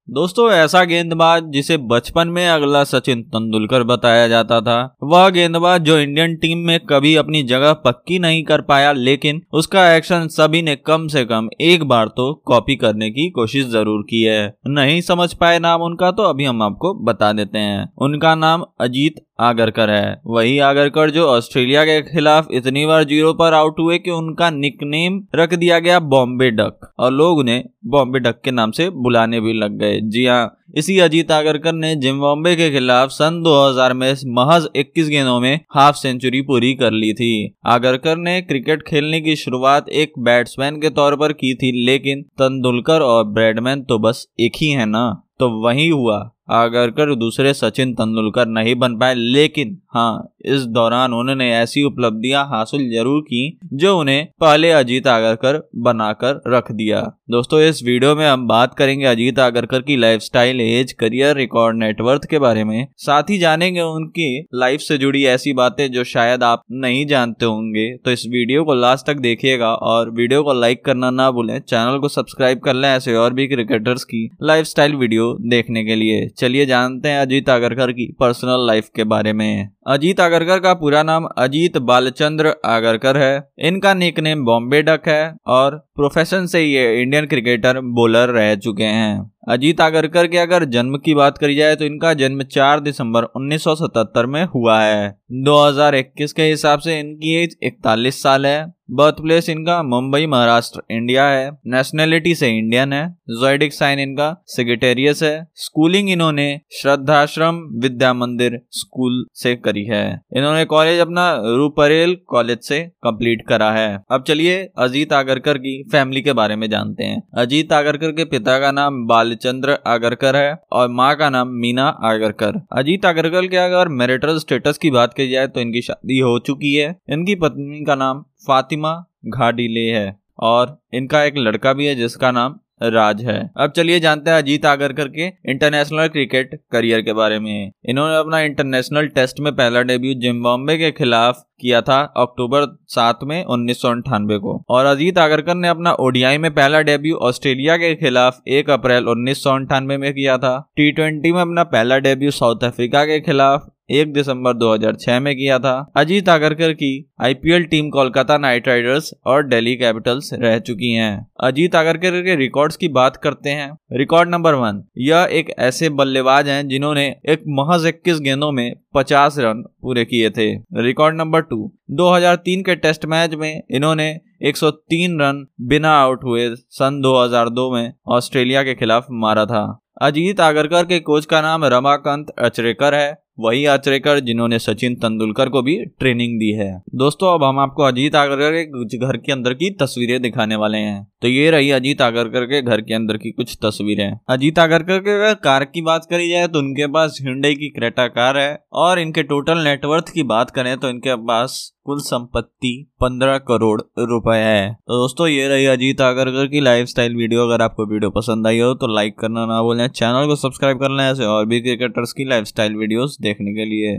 दोस्तों, 0.08 0.50
ऐसा 0.52 0.84
गेंदबाज 0.84 1.44
जिसे 1.44 1.76
बचपन 1.84 2.28
में 2.28 2.48
अगला 2.48 2.84
सचिन 2.84 3.22
तेंदुलकर 3.24 3.84
बताया 3.84 4.28
जाता 4.28 4.60
था, 4.62 4.76
वह 5.04 5.30
गेंदबाज 5.30 5.82
जो 5.82 5.98
इंडियन 6.00 6.36
टीम 6.36 6.58
में 6.58 6.80
कभी 6.80 7.16
अपनी 7.16 7.42
जगह 7.44 7.74
पक्की 7.86 8.20
नहीं 8.20 8.44
कर 8.44 8.62
पाया, 8.62 8.92
लेकिन 8.92 9.42
उसका 9.54 9.90
एक्शन 9.94 10.28
सभी 10.28 10.62
ने 10.62 10.76
कम 10.78 11.08
से 11.08 11.24
कम 11.26 11.50
एक 11.62 11.84
बार 11.84 12.08
तो 12.08 12.34
कॉपी 12.46 12.76
करने 12.76 13.10
की 13.10 13.30
कोशिश 13.30 13.66
ज़रूर 13.68 14.02
की 14.02 14.22
है। 14.22 14.54
नहीं 14.70 15.02
समझ 15.02 15.34
पाए 15.34 15.60
नाम 15.60 15.82
उनका 15.82 16.12
तो 16.12 16.24
अभी 16.24 16.46
हम 16.46 16.62
आपको 16.64 16.94
बता 17.06 17.32
देते 17.34 17.60
हैं। 17.60 17.90
उनका 18.00 18.36
नाम 18.36 18.66
अजीत 18.80 19.26
आगरकर 19.40 19.90
है 19.90 20.22
वही 20.28 20.58
आगरकर 20.60 21.10
जो 21.10 21.28
ऑस्ट्रेलिया 21.28 21.84
के 21.86 22.02
खिलाफ 22.02 22.48
इतनी 22.52 22.86
बार 22.86 23.04
ज़ीरो 23.04 23.34
पर 23.34 23.54
आउट 23.54 23.80
हुए 23.80 23.98
कि 23.98 24.12
उनका 24.12 24.50
निकनेम 24.50 25.22
रख 25.36 25.54
दिया 25.54 25.80
गया 25.80 26.00
बॉम्बे 26.00 26.50
डक। 26.52 26.94
और 27.00 27.12
लोग 27.12 27.38
उन्हें 27.38 27.64
बॉम्बे 27.86 28.20
डक 28.20 28.40
के 28.46 28.52
नाम 28.52 28.72
से 28.72 28.90
बुलाने 28.90 29.40
भी 29.42 29.54
लग 29.54 29.78
गए। 29.80 30.00
जी 30.02 30.26
हाँ 30.26 30.58
इसी 30.78 30.98
अजीत 31.00 31.32
आगरकर 31.32 31.74
ने 31.74 31.96
जिम्बाब्वे 31.96 32.56
के 32.56 32.70
खिलाफ 32.72 33.10
सन 33.10 33.42
2000 33.44 33.94
में 33.94 34.14
महज 34.28 34.68
21 34.76 35.10
गेंदों 35.10 35.40
में 35.40 35.60
हाफ़ 35.76 35.96
सेंचुरी 35.96 36.42
पूरी 36.42 36.74
कर 36.74 36.92
ली 36.92 37.14
थी। 37.14 37.56
आगरकर 37.66 38.18
ने 38.18 38.42
क्रिकेट 38.42 38.84
खेलने 38.88 39.22
की 39.22 39.36
शुरुआत 39.36 39.90
एक 39.90 40.14
बैट्समैन 40.20 40.80
के 40.82 40.90
तौर 40.90 41.16
पर 41.16 41.34
की 41.34 41.54
थी, 41.56 41.86
लेकिन 41.86 42.22
तेंदुलकर 42.22 43.02
और 43.02 43.24
ब्रेडमैन 43.24 43.82
तो 43.82 44.00
बस 44.00 44.28
एक 44.40 44.52
ही 44.58 44.70
है 44.70 44.86
ना। 44.86 45.22
तो 45.40 45.50
वही 45.50 45.88
हुआ। 45.90 46.32
आगरकर 46.50 47.16
दूसरे 47.16 47.54
सचिन 47.54 47.94
तेंदुलकर 47.94 48.46
नहीं 48.48 48.76
बन 48.76 48.98
पाए 48.98 49.14
लेकिन 49.14 49.82
हाँ 49.94 50.35
इस 50.48 50.66
दौरान 50.72 51.14
उन्होंने 51.14 51.52
ऐसी 51.54 51.84
उपलब्धियाँ 51.84 52.44
हासिल 52.48 52.90
ज़रूर 52.92 53.22
की, 53.24 53.58
जो 53.74 53.98
उन्हें 54.00 54.28
पहले 54.42 54.72
अजीत 54.74 55.08
आगरकर 55.08 55.62
बनाकर 55.78 56.42
रख 56.48 56.72
दिया। 56.74 57.02
दोस्तों, 57.32 57.60
इस 57.62 57.82
वीडियो 57.84 58.16
में 58.16 58.26
हम 58.28 58.48
बात 58.48 58.74
करेंगे 58.76 59.06
अजीत 59.06 59.40
आगरकर 59.40 59.82
की 59.82 59.96
lifestyle 59.98 60.62
age 60.62 60.92
career 60.94 61.36
record 61.36 61.78
net worth 61.78 62.26
के 62.30 62.40
बारे 62.40 62.64
में। 62.64 62.88
साथ 62.98 63.30
ही 63.30 63.38
जानेंगे 63.38 63.82
उनकी 63.82 64.28
लाइफ 64.56 64.82
से 64.82 64.98
जुड़ी 64.98 65.24
ऐसी 65.28 65.54
बातें 65.54 65.92
जो 65.92 66.04
शायद 66.06 66.44
आप 66.44 66.64
नहीं 66.74 67.06
जानते 67.08 67.46
होंगे। 67.46 67.88
तो 67.96 68.12
इस 68.12 68.26
वीडियो 68.28 68.64
को 68.64 68.74
लास्ट 68.76 69.06
तक 69.06 69.20
देखिएगा 69.20 69.74
और 69.86 70.10
वीडियो 70.12 70.44
को 70.44 70.54
लाइक 70.54 70.84
करना 70.86 71.10
ना 71.12 71.30
भूलें। 71.32 71.60
चैनल 71.60 72.00
को 72.00 72.08
सब्सक्राइब 72.10 72.60
कर 72.60 72.74
लें 72.74 72.88
ऐसे 72.90 73.16
और 73.16 73.34
भी 73.34 73.48
क्रिकेटर्स 73.48 74.04
की 74.04 74.30
लाइफ 74.44 74.80
वीडियो 74.80 75.32
देखने 75.50 75.84
के 75.86 75.96
लिए। 75.96 76.28
चलिए 76.38 76.66
जानते 76.66 77.10
हैं 77.10 77.20
अजीत 77.20 77.50
आगरकर 77.50 77.92
की 77.92 78.06
पर्सनल 78.20 78.66
लाइफ 78.68 78.90
के 78.96 79.04
बारे 79.06 79.34
में। 79.34 79.70
अजीत 79.88 80.20
आगरकर 80.36 80.60
का 80.60 80.74
पूरा 80.74 81.02
नाम 81.04 81.26
अजीत 81.38 81.78
बालचंद्र 81.78 82.54
आगरकर 82.66 83.18
है। 83.18 83.48
इनका 83.60 83.94
निक 83.94 84.20
नेम 84.20 84.44
बॉम्बे 84.46 84.82
डक 84.82 85.08
है 85.08 85.36
और 85.48 85.78
प्रोफेशन 85.96 86.46
से 86.46 86.62
ये 86.62 87.02
इंडियन 87.02 87.26
क्रिकेटर 87.26 87.80
बॉलर 87.96 88.30
रह 88.30 88.56
चुके 88.56 88.84
हैं। 88.84 89.32
अजीत 89.50 89.82
आगरकर 89.82 90.28
के 90.28 90.38
अगर 90.38 90.64
जन्म 90.66 90.98
की 90.98 91.14
बात 91.14 91.38
करी 91.38 91.56
जाए 91.56 91.76
तो 91.76 91.86
इनका 91.86 92.14
जन्म 92.14 92.44
4 92.44 92.80
दिसंबर 92.80 93.24
1977 93.24 94.26
में 94.26 94.44
हुआ 94.46 94.82
है। 94.82 95.18
2021 95.32 96.34
के 96.34 96.44
हिसाब 96.44 96.80
से 96.80 97.00
इनकी 97.00 97.36
एज 97.44 97.56
41 97.64 98.24
साल 98.24 98.46
है। 98.46 98.76
बर्थ 98.92 99.14
प्लेस 99.14 99.50
इनका 99.50 99.84
मुंबई, 99.84 100.26
महाराष्ट्र, 100.26 100.82
इंडिया 100.92 101.28
है। 101.28 101.52
नेशनलिटी 101.68 102.36
से 102.36 102.50
इंडियन 102.50 102.94
है। 102.94 103.18
जोइडिक 103.30 103.74
साइन 103.74 104.00
इनका 104.00 104.44
सेक्रेटेरियस 104.48 105.24
है। 105.24 105.48
स्कूलिंग 105.56 106.10
इन्होंने 106.10 106.62
श्रद्धाश्रम 106.82 107.56
विद्या 107.56 108.14
मंदिर 108.14 108.60
स्कूल 108.72 109.26
से 109.34 109.56
करी 109.56 109.84
है। 109.86 110.22
इन्होंने 110.38 110.66
कॉलेज 110.66 111.00
अपना 111.00 111.42
रूपरेल 111.46 112.18
कॉलेज 112.28 112.60
से 112.60 112.80
कंप्लीट 113.04 113.48
करा 113.48 113.72
है। 113.72 114.04
अब 114.12 114.24
चलिए 114.28 114.70
अजीत 114.78 115.14
आगरकर 115.14 115.58
की 115.58 115.84
फैमिली 115.92 116.22
के 116.22 116.34
बारे 116.34 116.56
में 116.56 116.70
जानते 116.70 117.04
हैं। 117.04 117.24
अजीत 117.38 117.74
आगरकर 117.74 118.12
के 118.12 118.26
पिता 118.26 118.60
का 118.60 118.72
नाम 118.72 119.08
बालचंद्र 119.36 119.78
आगरकर 119.88 120.36
है 120.36 120.56
और 120.72 120.90
माँ 120.90 121.16
का 121.16 121.30
नाम 121.30 121.48
मीना 121.62 121.88
आगरकर। 122.04 122.62
अजीत 122.72 123.06
आगरकर 123.06 123.48
के 123.48 123.58
अगर 123.58 123.88
मेरिटल 123.92 124.38
स्टेटस 124.40 124.78
की 124.78 124.92
बात 124.92 125.14
की 125.14 125.30
जाए 125.30 125.48
तो 125.48 125.62
इनकी 125.62 125.82
शादी 125.82 126.20
हो 126.20 126.38
चुकी 126.40 126.74
है। 126.74 126.96
इनकी 127.10 127.36
पत्नी 127.36 127.84
का 127.86 127.96
नाम 127.96 128.22
फातिमा 128.48 128.94
घाडीले 129.28 129.90
है 129.92 130.08
और 130.40 130.78
इनका 130.94 131.24
एक 131.24 131.38
लड़का 131.38 131.74
भी 131.74 131.86
है 131.86 131.96
जिसका 131.96 132.32
नाम 132.32 132.60
राज 132.82 133.22
है। 133.22 133.40
अब 133.58 133.72
चलिए 133.72 134.00
जानते 134.00 134.32
हैं 134.32 134.38
अजीत 134.38 134.66
आगरकर 134.66 135.08
के 135.10 135.28
इंटरनेशनल 135.52 136.08
क्रिकेट 136.08 136.60
करियर 136.72 137.02
के 137.02 137.14
बारे 137.14 137.40
में। 137.40 137.72
इन्होंने 137.90 138.18
अपना 138.18 138.40
इंटरनेशनल 138.42 139.08
टेस्ट 139.08 139.40
में 139.40 139.56
पहला 139.56 139.82
डेब्यू 139.84 140.14
जिम्बाब्वे 140.14 140.78
के 140.78 140.92
खिलाफ 140.92 141.44
किया 141.62 141.82
था 141.82 142.00
अक्टूबर 142.18 142.66
सात 142.88 143.20
में 143.24 143.44
उन्नीस 143.46 143.82
को। 143.86 144.62
और 144.70 144.86
अजीत 144.86 145.18
आगरकर 145.18 145.56
ने 145.56 145.68
अपना 145.68 145.94
ओडीआई 146.00 146.38
में 146.38 146.54
पहला 146.54 146.82
डेब्यू 146.82 147.16
ऑस्ट्रेलिया 147.18 147.78
के 147.78 147.94
खिलाफ 147.96 148.42
एक 148.48 148.70
अप्रैल 148.70 149.08
उन्नीस 149.08 149.44
में 149.82 150.14
किया 150.14 150.38
था। 150.38 150.58
टी 150.80 151.32
में 151.32 151.42
अपना 151.42 151.64
पहला 151.66 151.98
डेब्यू 152.00 152.32
साउथ 152.32 152.64
अफ्रीका 152.64 153.04
के 153.06 153.20
खिलाफ 153.20 153.68
एक 153.90 154.14
दिसंबर 154.14 154.54
2006 154.54 155.20
में 155.20 155.36
किया 155.36 155.58
था। 155.60 155.74
अजीत 155.98 156.30
आगरकर 156.30 156.72
की 156.74 156.90
IPL 157.22 157.64
team 157.64 157.90
Kolkata 157.90 158.38
Knight 158.38 158.68
Riders 158.68 159.12
और 159.26 159.48
दिल्ली 159.48 159.76
कैपिटल्स 159.76 160.30
रह 160.34 160.58
चुकी 160.60 160.92
हैं। 160.92 161.28
अजीत 161.44 161.76
आगरकर 161.76 162.22
के 162.22 162.36
रिकॉर्ड्स 162.36 162.78
की 162.78 162.88
बात 162.88 163.18
करते 163.18 163.50
हैं। 163.50 163.72
रिकॉर्ड 163.92 164.30
नंबर 164.30 164.54
वन, 164.54 164.84
यह 164.98 165.28
एक 165.32 165.50
ऐसे 165.60 165.90
बल्लेबाज 165.90 166.48
हैं 166.48 166.68
जिन्होंने 166.68 167.06
एक 167.30 167.44
महज 167.50 167.86
इक्कीस 167.86 168.20
गेंदों 168.20 168.52
में 168.52 168.76
50 168.94 169.36
रन 169.40 169.64
पूरे 169.82 170.06
किए 170.06 170.30
थे। 170.30 170.52
रिकॉर्ड 170.82 171.16
नंबर 171.16 171.42
टू 171.42 171.72
2003 171.92 172.62
के 172.62 172.76
टेस्ट 172.76 173.06
मैच 173.06 173.34
में 173.34 173.62
इन्होंने 173.72 174.10
103 174.42 175.20
रन 175.22 175.46
बिना 175.62 175.92
आउट 175.92 176.24
हुए 176.24 176.50
सन 176.56 177.00
2002 177.02 177.72
में 177.74 177.94
ऑस्ट्रेलिया 178.08 178.64
के 178.64 178.74
खिलाफ 178.74 179.08
मारा 179.12 179.46
था। 179.46 179.82
अजीत 180.02 180.40
आगरकर 180.40 180.86
के 180.86 181.00
कोच 181.00 181.26
का 181.26 181.42
नाम 181.42 181.66
रमाकांत 181.66 182.30
अचरेकर 182.40 182.96
है। 182.96 183.25
वही 183.38 183.66
आचरेकर 183.66 184.20
जिन्होंने 184.20 184.60
सचिन 184.60 184.96
तेंदुलकर 184.96 185.50
को 185.50 185.62
भी 185.62 185.76
ट्रेनिंग 186.00 186.38
दी 186.40 186.52
है। 186.52 186.70
दोस्तों, 186.96 187.34
अब 187.34 187.44
हम 187.44 187.60
आपको 187.60 187.84
अजीत 187.84 188.16
आगरकर 188.16 188.62
के 188.64 188.98
घर 188.98 189.18
के 189.18 189.32
अंदर 189.32 189.54
की 189.54 189.70
तस्वीरें 189.74 190.22
दिखाने 190.22 190.56
वाले 190.56 190.78
हैं। 190.78 191.06
तो 191.22 191.28
ये 191.28 191.50
रही 191.52 191.72
अजीत 191.72 192.02
आगरकर 192.02 192.46
के 192.46 192.62
घर 192.62 192.82
के 192.82 192.94
अंदर 192.94 193.18
की 193.18 193.32
कुछ 193.32 193.58
तस्वीरें। 193.66 194.20
अजीत 194.30 194.60
आगरकर 194.60 195.00
के 195.00 195.16
अगर 195.16 195.34
कार 195.34 195.66
की 195.66 195.82
बात 195.82 196.08
करी 196.10 196.30
जाए 196.30 196.48
तो 196.48 196.60
उनके 196.60 196.88
पास 196.88 197.20
हिंडई 197.22 197.54
की 197.56 197.70
क्रेटा 197.70 198.08
कार 198.10 198.38
है। 198.38 198.58
और 198.74 199.00
इनके 199.00 199.24
टोटल 199.24 199.58
नेटवर्थ 199.60 200.10
की 200.10 200.24
बात 200.26 200.50
करें 200.50 200.78
तो 200.78 200.90
इनके 200.90 201.16
पास 201.24 201.75
कुल 201.86 202.00
संपत्ति 202.02 202.72
पंद्रह 203.02 203.38
करोड़ 203.48 203.82
रुपए 204.02 204.36
है। 204.36 204.72
तो 204.72 205.02
दोस्तों, 205.02 205.28
ये 205.28 205.48
रही 205.48 205.66
अजीत 205.66 206.02
आगरकर 206.02 206.48
की 206.48 206.60
लाइफस्टाइल 206.62 207.16
वीडियो 207.16 207.46
अगर 207.48 207.62
आपको 207.62 207.86
वीडियो 207.86 208.10
पसंद 208.12 208.48
आई 208.48 208.60
हो 208.60 208.74
तो 208.74 208.94
लाइक 208.96 209.18
करना 209.20 209.46
ना 209.46 209.62
भूलें। 209.62 209.88
चैनल 209.90 210.28
को 210.28 210.36
सब्सक्राइब 210.38 210.80
करना 210.80 211.08
ऐसे 211.10 211.26
और 211.26 211.46
भी 211.46 211.62
क्रिकेटर्स 211.62 212.14
की 212.14 212.26
लाइफस्टाइल 212.26 212.76
वीडियोस 212.76 213.18
देखने 213.22 213.54
के 213.54 213.66
लिए। 213.66 213.98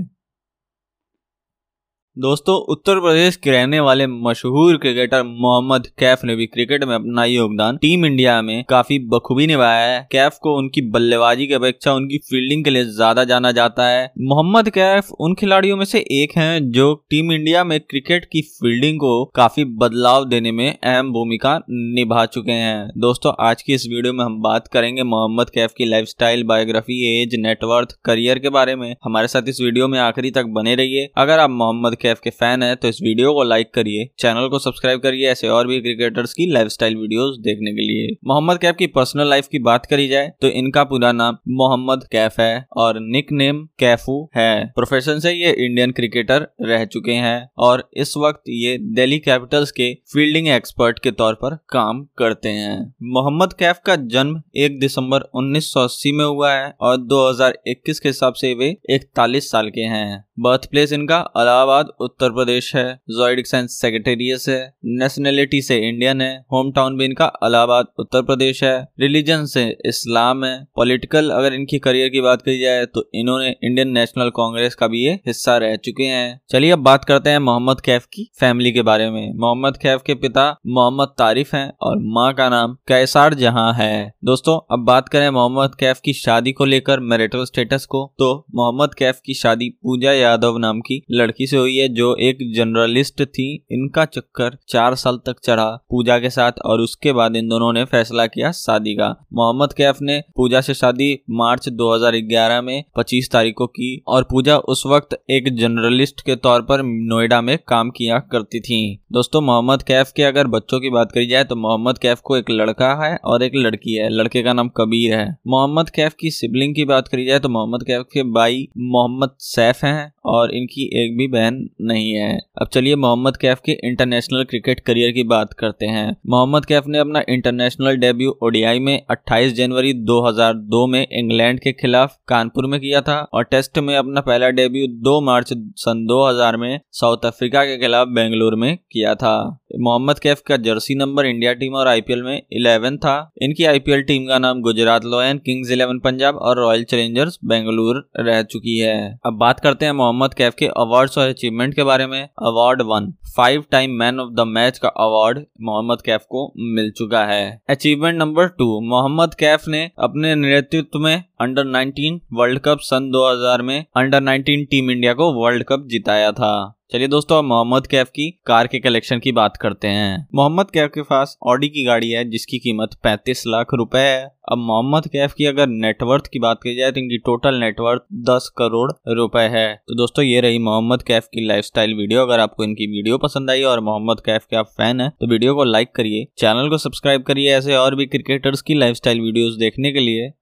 दोस्तों, 2.17 2.55
उत्तर 2.73 2.99
प्रदेश 3.01 3.37
के 3.37 3.51
रहने 3.51 3.79
वाले 3.81 4.07
मशहूर 4.07 4.77
क्रिकेटर 4.77 5.23
मोहम्मद 5.23 5.87
कैफ 5.99 6.21
ने 6.25 6.35
भी 6.37 6.45
क्रिकेट 6.47 6.85
में 6.85 6.95
अपना 6.95 7.25
योगदान 7.25 7.77
टीम 7.77 8.07
इंडिया 8.07 8.41
में 8.43 8.65
काफ़ी 8.71 8.99
बखूबी 9.09 9.47
निभाया 9.47 9.83
है। 9.87 10.01
कैफ 10.13 10.39
को 10.43 10.57
उनकी 10.59 10.81
बल्लेबाजी 10.91 11.47
की 11.47 11.55
अपेक्षा 11.55 11.93
उनकी 11.95 12.19
फील्डिंग 12.21 12.65
के 12.65 12.71
लिए 12.71 12.85
ज़्यादा 12.87 13.25
जाना 13.25 13.51
जाता 13.53 13.89
है। 13.89 14.07
मोहम्मद 14.23 14.69
कैफ 14.69 15.11
उन 15.21 15.35
खिलाड़ियों 15.35 15.77
में 15.77 15.85
से 15.85 15.99
एक 16.13 16.37
हैं 16.37 16.71
जो 16.71 16.95
टीम 17.11 17.33
इंडिया 17.33 17.65
में 17.65 17.79
क्रिकेट 17.81 18.25
की 18.25 18.43
फील्डिंग 18.55 18.97
को 18.97 19.25
काफ़ी 19.37 19.65
बदलाव 19.77 20.25
देने 20.25 20.53
में 20.53 20.67
अहम 20.69 21.13
भूमिका 21.13 21.57
निभा 21.71 22.25
चुके 22.27 22.53
हैं। 22.53 22.89
दोस्तों, 22.99 23.33
आज 23.41 23.63
की 23.63 23.75
इस 23.75 23.87
वीडियो 23.89 24.13
में 24.13 24.25
हम 24.25 24.41
बात 24.43 24.69
करेंगे 24.69 25.03
मोहम्मद 25.05 25.51
कैफ 25.51 25.75
की 25.79 25.91
life 25.91 26.09
biography 26.47 26.99
age 27.13 27.39
net worth 27.41 27.97
career 28.05 28.39
के 28.39 28.49
बारे 28.51 28.77
में। 28.77 28.95
हमारे 29.05 29.29
साथ 29.29 29.49
इस 29.49 29.61
वीडियो 29.61 29.89
में 29.89 29.99
आखिरी 30.01 30.31
तक 30.33 30.53
बने 30.55 30.75
रहिए। 30.75 31.09
अगर 31.19 31.39
आप 31.39 31.51
मोहम्मद 31.53 32.05
कैफ 32.07 32.21
के 32.21 32.31
फ़ैन 32.33 32.63
है 32.63 32.75
तो 32.77 32.89
इस 32.89 33.01
वीडियो 33.03 33.33
को 33.35 33.43
लाइक 33.45 33.73
करिए। 33.75 34.09
चैनल 34.19 34.49
को 34.49 34.59
सब्सक्राइब 34.61 35.01
करिए 35.01 35.29
ऐसे 35.29 35.49
और 35.51 35.67
भी 35.67 35.81
क्रिकेटर्स 35.81 36.35
की 36.35 36.47
लाइफस्टाइल 36.53 36.97
वीडियोस 36.97 37.39
देखने 37.43 37.73
के 37.73 37.83
लिए। 37.83 38.17
मोहम्मद 38.27 38.59
कैफ 38.59 38.77
की 38.77 38.87
पर्सनल 38.89 39.29
लाइफ 39.29 39.49
की 39.49 39.59
बात 39.63 39.87
करी 39.87 40.09
जाए 40.09 40.33
तो 40.41 40.49
इनका 40.57 40.85
पूरा 40.87 41.13
नाम 41.15 41.39
मोहम्मद 41.57 42.05
कैफ 42.13 42.39
है 42.41 42.67
और 42.77 42.99
निक 43.03 43.33
नेम 43.33 43.65
कैफू 43.79 44.17
है। 44.37 44.67
प्रोफेशन 44.77 45.19
से 45.19 45.33
ये 45.33 45.51
इंडियन 45.67 45.91
क्रिकेटर 45.93 46.47
रह 46.63 46.85
चुके 46.87 47.13
हैं 47.21 47.49
और 47.59 47.89
इस 47.97 48.17
वक्त 48.17 48.43
ये 48.49 48.77
दिल्ली 48.95 49.19
कैपिटल्स 49.19 49.71
के 49.71 49.93
फील्डिंग 50.13 50.49
एक्सपर्ट 50.49 50.99
के 50.99 51.11
तौर 51.13 51.35
पर 51.35 51.55
काम 51.71 52.03
करते 52.19 52.49
हैं। 52.51 52.95
मोहम्मद 53.15 53.53
कैफ 53.53 53.81
का 53.87 53.97
जन्म 54.09 54.41
एक 54.57 54.79
दिसंबर 54.81 55.29
1980 55.37 56.13
में 56.13 56.25
हुआ 56.25 56.53
है 56.53 56.75
और 56.81 56.97
2021 56.99 58.01
के 58.01 58.09
हिसाब 58.09 58.35
से 58.35 58.55
वे 58.55 58.77
इकतालीस 58.91 59.51
साल 59.51 59.69
के 59.71 59.81
हैं। 59.89 60.25
बर्थ 60.39 60.65
प्लेस 60.71 60.93
इनका 60.93 61.17
अलाहाबाद, 61.37 61.91
उत्तर 62.01 62.31
प्रदेश 62.31 62.75
है। 62.77 62.85
जोइडिक 63.11 63.47
साइंस 63.47 63.81
सेक्रेटेरियस 63.81 64.49
है। 64.49 64.59
नेशनलिटी 64.99 65.61
से 65.63 65.77
इंडियन 65.79 66.21
है। 66.21 66.35
होम 66.53 66.73
टाउन 66.73 66.97
भी 66.99 67.05
इनका 67.05 67.25
अलाहाबाद, 67.25 67.87
उत्तर 67.99 68.23
प्रदेश 68.23 68.63
है। 68.65 68.77
रिलीजन 69.01 69.45
से 69.47 69.65
इस्लाम 69.87 70.45
है। 70.45 70.67
पॉलिटिकल 70.77 71.31
अगर 71.31 71.55
इनकी 71.55 71.79
करियर 71.79 72.09
की 72.09 72.21
बात 72.21 72.43
करी 72.43 72.59
जाए 72.59 72.85
तो 72.87 73.09
इन्होंने 73.15 73.55
इंडियन 73.63 73.89
नेशनल 73.91 74.31
कांग्रेस 74.31 74.75
का 74.75 74.87
भी 74.87 75.05
ये 75.05 75.13
हिस्सा 75.27 75.57
रह 75.57 75.77
चुके 75.77 76.05
हैं। 76.05 76.41
चलिए 76.51 76.71
अब 76.71 76.79
बात 76.81 77.05
करते 77.05 77.31
हैं 77.31 77.39
मोहम्मद 77.39 77.81
कैफ 77.81 78.07
की 78.07 78.29
फैमिली 78.41 78.73
के 78.73 78.83
बारे 78.83 79.11
में। 79.11 79.33
मोहम्मद 79.35 79.77
कैफ 79.77 80.03
के 80.07 80.15
पिता 80.17 80.47
मोहम्मद 80.69 81.15
तारिफ 81.19 81.55
हैं 81.55 81.71
और 81.81 81.97
माँ 82.15 82.33
का 82.35 82.49
नाम 82.49 82.77
कैसार 82.89 83.35
जहाँ 83.37 83.73
है। 83.75 84.13
दोस्तों, 84.25 84.59
अब 84.71 84.85
बात 84.85 85.09
करें 85.09 85.29
मोहम्मद 85.31 85.75
कैफ 85.75 86.01
की 86.01 86.13
शादी 86.15 86.53
को 86.53 86.65
लेकर, 86.65 87.01
मेरिटल 87.01 87.45
स्टेटस 87.45 87.87
को। 87.87 88.05
तो 88.19 88.45
मोहम्मद 88.55 88.95
कैफ 88.95 89.21
की 89.27 89.35
शादी 89.35 89.71
पूजा 89.83 90.13
यादव 90.27 90.57
नाम 90.59 90.81
की 90.81 91.03
लड़की 91.11 91.47
से 91.47 91.57
हुई 91.57 91.77
है, 91.77 91.89
जो 91.89 92.15
एक 92.21 92.39
जर्नलिस्ट 92.57 93.23
थी। 93.23 93.67
इनका 93.71 94.05
चक्कर 94.05 94.57
चार 94.69 94.95
साल 94.95 95.21
तक 95.27 95.37
चढ़ा 95.45 95.71
पूजा 95.91 96.19
के 96.19 96.31
साथ 96.31 96.53
और 96.65 96.81
उसके 96.81 97.13
बाद 97.13 97.37
इन 97.37 97.49
दोनों 97.49 97.73
ने 97.73 97.85
फैसला 97.85 98.27
किया 98.27 98.51
शादी 98.53 98.95
का। 98.95 99.09
मोहम्मद 99.33 99.73
कैफ 99.73 99.99
ने 100.03 100.21
पूजा 100.37 100.61
से 100.61 100.75
शादी 100.75 101.13
मार्च 101.31 101.69
2011 101.69 102.61
में 102.63 102.85
25 102.97 103.31
तारीख 103.33 103.55
को 103.59 103.67
की 103.67 104.03
और 104.07 104.23
पूजा 104.23 104.57
उस 104.59 104.83
वक्त 104.87 105.19
एक 105.31 105.57
जर्नलिस्ट 105.57 106.21
के 106.21 106.37
तौर 106.37 106.63
पर 106.63 106.83
नोएडा 106.83 107.41
में 107.41 107.57
काम 107.69 107.91
किया 107.91 108.19
करती 108.33 108.61
थी। 108.61 108.81
दोस्तों, 109.13 109.41
मोहम्मद 109.41 109.83
कैफ 109.83 110.13
के 110.17 110.23
अगर 110.23 110.47
बच्चों 110.47 110.81
की 110.81 110.91
बात 110.91 111.13
करी 111.13 111.27
जाए 111.27 111.45
तो 111.45 111.57
मोहम्मद 111.57 111.99
कैफ 111.99 112.21
को 112.21 112.37
एक 112.37 112.51
लड़का 112.51 112.93
है 113.05 113.17
और 113.25 113.43
एक 113.43 113.53
लड़की 113.57 113.95
है। 113.95 114.09
लड़के 114.09 114.43
का 114.43 114.53
नाम 114.53 114.69
कबीर 114.69 115.15
है। 115.15 115.37
मोहम्मद 115.47 115.91
कैफ 115.91 116.15
की 116.21 116.31
सिबलिंग 116.31 116.75
की 116.75 116.85
बात 116.85 117.09
करी 117.09 117.27
जाए 117.27 117.39
तो 117.39 117.49
मोहम्मद 117.49 117.83
कैफ 117.83 118.05
के 118.13 118.23
भाई 118.33 118.69
मोहम्मद 118.79 119.31
सैफ 119.39 119.85
हैं। 119.85 120.13
और 120.27 120.55
इनकी 120.55 121.05
एक 121.05 121.17
भी 121.19 121.27
बहन 121.29 121.69
नहीं 121.81 122.13
है। 122.13 122.41
अब 122.63 122.69
चलिए 122.69 122.97
मोहम्मद 122.97 123.37
कैफ 123.37 123.61
के 123.65 123.73
इंटरनेशनल 123.85 124.45
क्रिकेट 124.45 124.81
करियर 124.81 125.11
की 125.11 125.23
बात 125.23 125.53
करते 125.53 125.87
हैं। 125.87 126.17
मोहम्मद 126.27 126.65
कैफ 126.65 126.87
ने 126.87 126.99
अपना 126.99 127.23
इंटरनेशनल 127.29 127.97
डेब्यू 127.97 128.39
ओडीआई 128.43 128.79
में 128.79 129.03
28 129.11 129.53
जनवरी 129.53 129.93
2002 129.95 130.87
में 130.87 131.07
इंग्लैंड 131.13 131.61
के 131.61 131.73
खिलाफ 131.73 132.17
कानपुर 132.29 132.67
में 132.67 132.81
किया 132.81 133.01
था 133.01 133.21
और 133.35 133.45
टेस्ट 133.45 133.79
में 133.79 133.97
अपना 133.97 134.21
पहला 134.21 134.51
डेब्यू 134.51 134.87
2 135.03 135.21
मार्च 135.23 135.53
सन 135.77 136.07
2000 136.07 136.57
में 136.57 136.81
साउथ 136.93 137.27
अफ्रीका 137.27 137.65
के 137.65 137.77
खिलाफ 137.79 138.09
बेंगलुरु 138.09 138.57
में 138.57 138.77
किया 138.93 139.15
था। 139.15 139.37
मोहम्मद 139.81 140.19
कैफ 140.19 140.41
का 140.41 140.57
जर्सी 140.57 140.95
नंबर 140.95 141.27
इंडिया 141.27 141.53
टीम 141.53 141.75
और 141.75 141.89
आईपीएल 141.89 142.23
में 142.23 142.43
इलेवन 142.53 142.97
था। 142.97 143.33
इनकी 143.43 143.65
आईपीएल 143.65 144.03
टीम 144.03 144.27
का 144.27 144.39
नाम 144.39 144.61
Gujarat 144.61 145.05
Lion, 145.05 145.39
Kings 145.39 145.71
Eleven 145.71 145.99
Punjab 145.99 146.37
और 146.37 146.59
रॉयल 146.59 146.85
चैलेंजर्स 146.85 147.39
बेंगलुरु 147.45 148.01
रह 148.19 148.43
चुकी 148.43 148.79
है। 148.79 149.19
अब 149.27 149.33
बात 149.33 149.61
करते 149.61 149.85
हैं 149.85 149.93
मोहम्मद 149.93 150.35
कैफ 150.35 150.55
के 150.55 150.67
अवार्ड्स 150.67 151.19
और 151.19 151.29
अचीवमेंट 151.29 151.75
के 151.75 151.85
बारे 151.85 152.07
में। 152.07 152.23
Award 152.23 152.83
one 152.83 153.13
five 153.37 153.65
time 153.71 153.91
man 153.91 154.21
of 154.21 154.31
the 154.33 154.41
match 154.41 154.79
का 154.79 154.89
अवार्ड 154.89 155.45
मोहम्मद 155.63 156.03
कैफ 156.03 156.21
को 156.21 156.53
मिल 156.59 156.91
चुका 156.91 157.25
है। 157.25 157.63
Achievement 157.69 158.19
number 158.19 158.47
two 158.49 158.81
Mohammad 158.81 159.35
Kaif 159.35 159.69
ने 159.69 159.91
अपने 159.99 160.35
नेतृत्व 160.35 160.99
में 160.99 161.25
अंडर 161.41 161.65
19 161.65 162.21
वर्ल्ड 162.33 162.59
कप 162.59 162.79
सन 162.81 163.11
2000 163.11 163.63
में 163.63 163.85
अंडर 163.97 164.21
19 164.21 164.65
टीम 164.71 164.91
इंडिया 164.91 165.13
को 165.13 165.33
वर्ल्ड 165.33 165.65
कप 165.65 165.87
जिताया 165.87 166.33
था। 166.33 166.76
चलिए 166.93 167.09
दोस्तों, 167.09 167.39
अब 167.39 167.45
मोहम्मद 167.45 167.87
कैफ 167.87 168.09
की 168.09 168.29
कार 168.47 168.67
के 168.67 168.79
कलेक्शन 168.79 169.19
की 169.19 169.31
बात 169.33 169.57
करते 169.57 169.89
हैं। 169.89 170.27
मोहम्मद 170.35 170.67
कैफ 170.71 170.91
के 170.95 171.03
पास 171.03 171.37
ऑडी 171.43 171.69
की 171.69 171.85
गाड़ी 171.85 172.11
है, 172.11 172.25
जिसकी 172.31 172.59
कीमत 172.59 172.91
35 173.05 173.43
लाख 173.47 173.75
रुपए 173.75 173.99
है। 173.99 174.23
अब 174.53 174.59
मोहम्मद 174.59 175.07
कैफ 175.07 175.33
की 175.33 175.47
अगर 175.47 175.67
नेटवर्थ 175.69 176.27
की 176.33 176.39
बात 176.39 176.61
की 176.63 176.77
जाए 176.77 176.93
तो 176.93 177.01
इनकी 177.01 177.19
टोटल 177.19 177.59
नेटवर्थ 177.61 178.03
10 178.29 178.49
करोड़ 178.59 178.91
रुपए 179.13 179.47
है। 179.49 179.67
तो 179.79 179.95
दोस्तों, 179.95 180.25
ये 180.25 180.41
रही 180.41 180.59
मोहम्मद 180.61 181.03
कैफ 181.03 181.25
की 181.25 181.47
लाइफस्टाइल 181.47 181.95
वीडियो 181.95 182.23
अगर 182.23 182.41
आपको 182.41 182.65
इनकी 182.65 182.87
वीडियो 182.87 183.19
पसंद 183.19 183.51
आई 183.51 183.63
और 183.65 183.81
मोहम्मद 183.81 184.23
कैफ 184.27 184.47
के 184.51 184.57
आप 184.57 184.73
फ़ैन 184.79 185.01
है 185.01 185.11
तो 185.11 185.27
वीडियो 185.27 185.55
को 185.55 185.65
लाइक 185.65 185.95
करिए 185.97 186.27
चैनल 186.39 186.71
को 186.71 186.79
सब्सक्राइब 186.79 187.23
करिए 187.23 187.53
ऐसे 187.55 187.77
और 187.77 187.95
भी 187.95 188.07
क्रिकेटर्स 188.07 188.63
की 188.63 188.75
लाइफ 188.75 189.07
वीडियोज़ 189.07 189.59
देखने 189.59 189.93
के 189.93 190.01
लिए। 190.01 190.33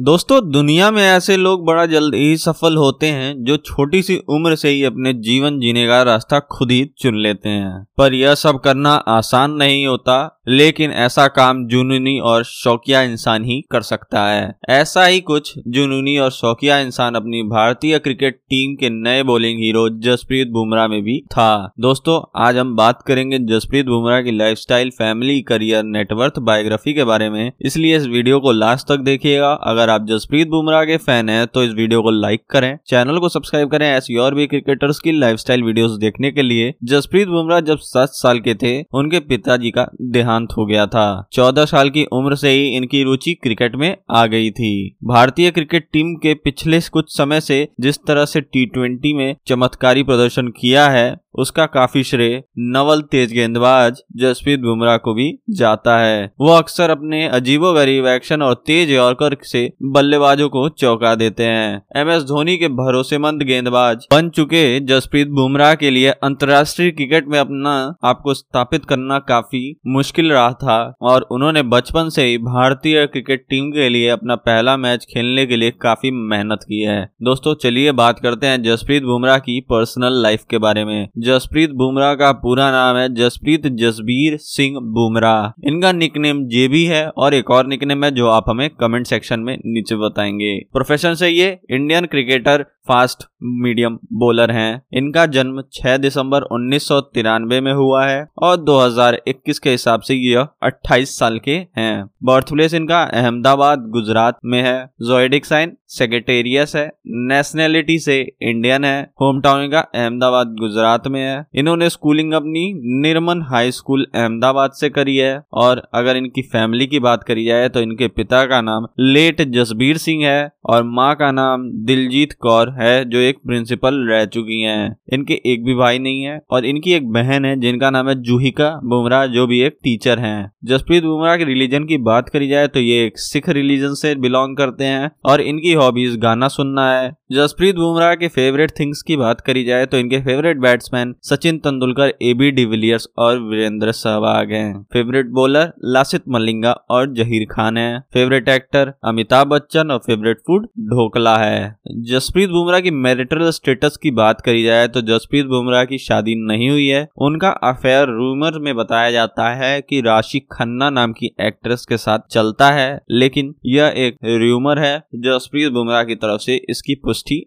दोस्तों, 0.00 0.50
दुनिया 0.50 0.90
में 0.90 1.02
ऐसे 1.02 1.36
लोग 1.36 1.66
बड़ा 1.66 1.86
जल्द 1.86 2.14
ही 2.14 2.36
सफल 2.36 2.76
होते 2.76 3.06
हैं 3.06 3.44
जो 3.44 3.56
छोटी 3.56 4.02
सी 4.02 4.16
उम्र 4.16 4.54
से 4.54 4.68
ही 4.68 4.84
अपने 4.84 5.12
जीवन 5.12 5.60
जीने 5.60 5.86
का 5.86 6.02
रास्ता 6.02 6.38
खुद 6.38 6.70
ही 6.70 6.90
चुन 6.98 7.18
लेते 7.18 7.48
हैं। 7.48 7.86
पर 7.98 8.14
यह 8.14 8.34
सब 8.34 8.60
करना 8.60 8.94
आसान 8.94 9.50
नहीं 9.50 9.86
होता, 9.86 10.40
लेकिन 10.48 10.90
ऐसा 10.90 11.26
काम 11.26 11.66
जुनूनी 11.66 12.18
और 12.18 12.44
शौकिया 12.44 13.02
इंसान 13.02 13.44
ही 13.44 13.64
कर 13.70 13.80
सकता 13.80 14.26
है। 14.26 14.54
ऐसा 14.68 15.04
ही 15.04 15.20
कुछ 15.20 15.54
जुनूनी 15.68 16.18
और 16.18 16.30
शौकिया 16.30 16.78
इंसान 16.78 17.14
अपनी 17.14 17.42
भारतीय 17.42 17.98
क्रिकेट 17.98 18.34
टीम 18.34 18.74
के 18.74 18.90
नए 18.90 19.22
बॉलिंग 19.22 19.58
हीरो 19.58 19.88
जसप्रीत 19.88 20.48
बुमराह 20.48 20.88
में 20.88 21.02
भी 21.02 21.18
था। 21.18 21.72
दोस्तों, 21.80 22.42
आज 22.42 22.56
हम 22.56 22.76
बात 22.76 23.02
करेंगे 23.02 23.38
जसप्रीत 23.38 23.86
बुमराह 23.86 24.20
की 24.20 24.32
lifestyle 24.32 24.90
family 24.90 25.40
career 25.40 25.82
net worth 25.84 26.38
biography 26.38 26.94
के 26.94 27.04
बारे 27.04 27.30
में। 27.30 27.52
इसलिए 27.60 27.96
इस 27.96 28.06
वीडियो 28.06 28.40
को 28.40 28.52
लास्ट 28.52 28.88
तक 28.88 28.96
देखिएगा। 28.96 29.52
अगर 29.52 29.85
आप 29.90 30.06
जसप्रीत 30.08 30.48
बुमराह 30.48 30.84
के 30.84 30.96
फ़ैन 30.98 31.28
है 31.28 31.44
तो 31.46 31.64
इस 31.64 31.72
वीडियो 31.74 32.02
को 32.02 32.10
लाइक 32.12 32.42
करें, 32.50 32.78
चैनल 32.86 33.18
को 33.18 33.28
सब्सक्राइब 33.28 33.70
करें, 33.70 33.86
ऐसी 33.86 34.16
और 34.16 34.34
भी 34.34 34.46
क्रिकेटर्स 34.46 34.98
की 35.00 35.12
लाइफ 35.12 35.50
वीडियो 35.50 35.88
देखने 35.98 36.30
के 36.30 36.42
लिए 36.42 36.72
जसप्रीत 36.84 37.28
बुमराह 37.28 37.60
जब 37.62 37.78
सात 37.80 38.08
साल 38.12 38.40
के 38.40 38.54
थे, 38.54 38.80
उनके 38.94 39.20
पिताजी 39.20 39.70
का 39.70 39.86
देहांत 40.12 40.48
हो 40.56 40.66
गया 40.66 40.86
था। 40.86 41.06
चौदह 41.32 41.64
साल 41.64 41.90
की 41.90 42.04
उम्र 42.12 42.36
से 42.36 42.50
ही 42.50 42.66
इनकी 42.76 43.02
रुचि 43.02 43.34
क्रिकेट 43.34 43.76
में 43.76 43.96
आ 44.10 44.24
गई 44.26 44.50
थी। 44.50 44.96
भारतीय 45.04 45.50
क्रिकेट 45.50 45.88
टीम 45.92 46.14
के 46.16 46.34
पिछले 46.36 46.80
कुछ 46.92 47.16
समय 47.16 47.40
से 47.40 47.66
जिस 47.80 47.98
तरह 48.06 48.24
से 48.24 48.40
टी 48.42 49.12
में 49.14 49.36
चमत्कारी 49.46 50.02
प्रदर्शन 50.02 50.48
किया 50.50 50.88
है 50.88 51.06
उसका 51.38 51.66
काफ़ी 51.66 52.02
श्रेय 52.04 52.42
नवल 52.58 53.00
तेज 53.02 53.32
गेंदबाज 53.32 54.02
जसप्रीत 54.16 54.60
बुमराह 54.60 54.96
को 54.96 55.14
भी 55.14 55.28
जाता 55.50 55.98
है। 55.98 56.24
वो 56.40 56.52
अक्सर 56.52 56.90
अपने 56.90 57.26
अजीबो 57.28 57.72
गरीब 57.72 58.06
एक्शन 58.06 58.42
और 58.42 58.54
तेज 58.66 58.90
यॉर्कर 58.90 59.36
से 59.42 59.70
बल्लेबाजों 59.82 60.48
को 60.48 60.68
चौंका 60.68 61.14
देते 61.14 61.44
हैं। 61.44 61.82
एम 61.96 62.10
एस 62.10 62.22
धोनी 62.22 62.56
के 62.56 62.68
भरोसेमंद 62.74 63.42
गेंदबाज 63.42 64.06
बन 64.12 64.28
चुके 64.28 64.64
जसप्रीत 64.80 65.28
बुमराह 65.28 65.74
के 65.74 65.90
लिए 65.90 66.10
अंतर्राष्ट्रीय 66.22 66.90
क्रिकेट 66.90 67.28
में 67.28 67.38
अपना 67.38 67.76
आपको 68.04 68.34
स्थापित 68.34 68.84
करना 68.84 69.18
काफ़ी 69.18 69.64
मुश्किल 69.86 70.32
रहा 70.32 70.52
था 70.52 70.78
और 71.02 71.26
उन्होंने 71.30 71.62
बचपन 71.62 72.08
से 72.08 72.24
ही 72.24 72.38
भारतीय 72.38 73.06
क्रिकेट 73.06 73.44
टीम 73.50 73.70
के 73.70 73.88
लिए 73.88 74.08
अपना 74.08 74.34
पहला 74.36 74.76
मैच 74.76 75.04
खेलने 75.04 75.46
के 75.46 75.56
लिए 75.56 75.70
काफ़ी 75.70 76.10
मेहनत 76.10 76.60
की 76.62 76.80
है। 76.80 77.02
दोस्तों, 77.22 77.54
चलिए 77.54 77.92
बात 77.92 78.18
करते 78.18 78.46
हैं 78.46 78.62
जसप्रीत 78.62 79.02
बुमराह 79.02 79.38
की 79.38 79.60
पर्सनल 79.60 80.22
लाइफ 80.22 80.44
के 80.50 80.58
बारे 80.58 80.84
में। 80.84 81.08
जसप्रीत 81.26 81.70
बुमराह 81.70 82.14
का 82.14 82.32
पूरा 82.32 82.70
नाम 82.70 82.96
है 82.96 83.14
जसप्रीत 83.14 83.66
जसबीर 83.66 84.36
सिंह 84.36 84.78
बुमराह। 84.80 85.68
इनका 85.68 85.92
निकनेम 85.92 86.44
जेबी 86.46 86.84
है 86.84 87.08
और 87.08 87.34
एक 87.34 87.50
और 87.50 87.66
निकनेम 87.66 88.04
है 88.04 88.10
जो 88.10 88.28
आप 88.28 88.44
हमें 88.48 88.68
कमेंट 88.70 89.06
सेक्शन 89.06 89.40
में 89.40 89.56
नीचे 89.66 89.96
बताएँगे। 89.96 90.58
प्रोफेशन 90.72 91.14
से 91.14 91.28
ये 91.28 91.58
Indian 91.70 92.04
cricketer 92.06 92.64
fast 92.88 93.24
medium 93.42 93.98
bowler 94.12 94.50
हैं। 94.50 94.82
इनका 94.92 95.24
जन्म 95.26 95.62
6 95.72 95.96
दिसंबर 95.96 96.42
उन्नीस 96.52 96.88
सौ 96.88 97.00
तिरानबे 97.00 97.60
में 97.60 97.72
हुआ 97.72 98.04
है 98.06 98.26
और 98.38 98.56
2021 98.56 99.58
के 99.58 99.70
हिसाब 99.70 100.00
से 100.00 100.14
यह 100.14 100.46
28 100.62 101.18
साल 101.18 101.38
के 101.38 101.56
हैं। 101.78 102.04
बर्थ 102.22 102.52
प्लेस 102.52 102.74
इनका 102.74 103.02
अहमदाबाद, 103.02 103.86
गुजरात 103.88 104.38
में 104.44 104.60
है। 104.62 104.78
जोइडिक 105.02 105.44
साइन 105.46 105.76
सेक्रेटेरियस 105.88 106.74
है। 106.76 106.86
नेशनैलिटी 107.28 107.98
से 107.98 108.18
इंडियन 108.42 108.84
है। 108.84 109.02
होम 109.22 109.40
टाउन 109.40 109.62
इनका 109.64 109.80
अहमदाबाद, 109.94 110.54
गुजरात 110.60 111.06
में 111.08 111.20
है। 111.20 111.46
इन्होंने 111.54 111.90
स्कूलिंग 111.90 112.32
अपनी 112.32 112.72
निर्मन 113.02 113.42
हाई 113.42 113.70
स्कूल 113.70 114.06
अहमदाबाद 114.14 114.70
से 114.70 114.90
करी 114.90 115.16
है। 115.16 115.40
और 115.54 115.82
अगर 115.94 116.16
इनकी 116.16 116.42
फैमिली 116.42 116.86
की 116.86 116.98
बात 117.00 117.24
करी 117.24 117.44
जाए 117.44 117.68
तो 117.68 117.80
इनके 117.80 118.08
पिता 118.08 118.44
का 118.44 118.60
नाम 118.60 118.86
लेट 119.00 119.42
जसबीर 119.52 119.96
सिंह 119.96 120.24
है। 120.26 120.50
और 120.64 120.82
माँ 120.84 121.14
का 121.14 121.30
नाम 121.32 121.70
दिलजीत 121.86 122.32
कौर 122.40 122.74
है 122.78 123.04
जो 123.04 123.18
एक 123.18 123.38
प्रिंसिपल 123.46 124.00
रह 124.08 124.24
चुकी 124.26 124.60
हैं। 124.60 124.96
इनके 125.12 125.34
एक 125.46 125.64
भी 125.64 125.74
भाई 125.74 125.98
नहीं 125.98 126.22
है 126.22 126.38
और 126.50 126.64
इनकी 126.66 126.92
एक 126.92 127.08
बहन 127.12 127.44
है 127.44 127.54
जिनका 127.60 127.90
नाम 127.90 128.08
है 128.08 128.14
जूहिका 128.22 128.70
बुमराह, 128.84 129.26
जो 129.26 129.46
भी 129.46 129.60
एक 129.60 129.78
टीचर 129.84 130.18
हैं। 130.18 130.50
जसप्रीत 130.64 131.04
बुमराह 131.04 131.36
के 131.36 131.44
रिलीजन 131.44 131.84
की 131.84 131.96
बात 132.04 132.28
करी 132.28 132.48
जाए 132.48 132.68
तो 132.68 132.80
ये 132.80 133.04
एक 133.06 133.18
सिख 133.18 133.48
रिलीजन 133.50 133.94
से 133.94 134.14
बिलोंग 134.16 134.56
करते 134.56 134.84
हैं 134.84 135.10
और 135.24 135.40
इनकी 135.42 135.72
हॉबीज 135.74 136.16
गाना 136.18 136.48
सुनना 136.48 136.90
है 136.92 137.10
जसप्रीत 137.30 137.76
बुमराह 137.76 138.14
के 138.14 138.28
फेवरेट 138.28 138.70
थिंग्स 138.70 139.00
की 139.02 139.16
बात 139.16 139.40
करी 139.40 139.62
जाए 139.64 139.86
तो 139.86 139.98
इनके 139.98 140.18
favourite 140.24 140.58
batsman 140.60 141.14
Sachin 141.22 141.56
Tendulkar 141.58 142.12
A 142.22 142.32
B 142.34 142.50
de Villiers 142.50 143.06
और 143.18 143.38
वीरेंद्र 143.42 143.92
सहवाग 143.92 144.52
हैं। 144.52 144.82
फेवरेट 144.92 145.30
बॉलर 145.30 145.72
लासित 145.84 146.22
मलिंगा 146.28 146.72
और 146.90 147.12
जहीर 147.14 147.46
खान 147.50 147.76
है। 147.76 147.98
फेवरेट 148.14 148.48
एक्टर 148.48 148.92
अमिताभ 149.04 149.46
बच्चन 149.46 149.90
और 149.90 149.98
फेवरेट 149.98 150.38
फ़ूड 150.38 150.66
ढोकला 150.90 151.36
है। 151.36 151.76
जसप्रीत 152.10 152.50
बुमराह 152.50 152.80
की 152.80 152.90
मैरिटल 152.92 153.50
स्टेटस 153.50 153.96
की 153.96 154.10
बात 154.12 154.40
करी 154.40 154.62
जाए 154.64 154.86
तो 154.88 155.02
जसप्रीत 155.02 155.46
बुमराह 155.46 155.84
की 155.84 155.98
शादी 155.98 156.34
नहीं 156.44 156.70
हुई 156.70 156.86
है। 156.86 157.06
उनका 157.20 157.50
अफेयर 157.64 158.08
रूमर 158.10 158.58
में 158.60 158.74
बताया 158.76 159.10
जाता 159.10 159.50
है 159.54 159.80
कि 159.80 160.00
राशि 160.02 160.40
खन्ना 160.52 160.90
नाम 160.90 161.12
की 161.12 161.34
एक्ट्रेस 161.40 161.84
के 161.84 161.96
साथ 161.96 162.28
चलता 162.30 162.70
है, 162.70 162.88
लेकिन 163.10 163.54
यह 163.66 163.92
एक 163.98 164.16
रूमर 164.36 164.78
है। 164.78 164.96
जसप्रीत 165.26 165.72
बुमराह 165.72 166.02
की 166.04 166.14
तरफ़ 166.16 166.40
से 166.40 166.60
इसकी 166.70 166.94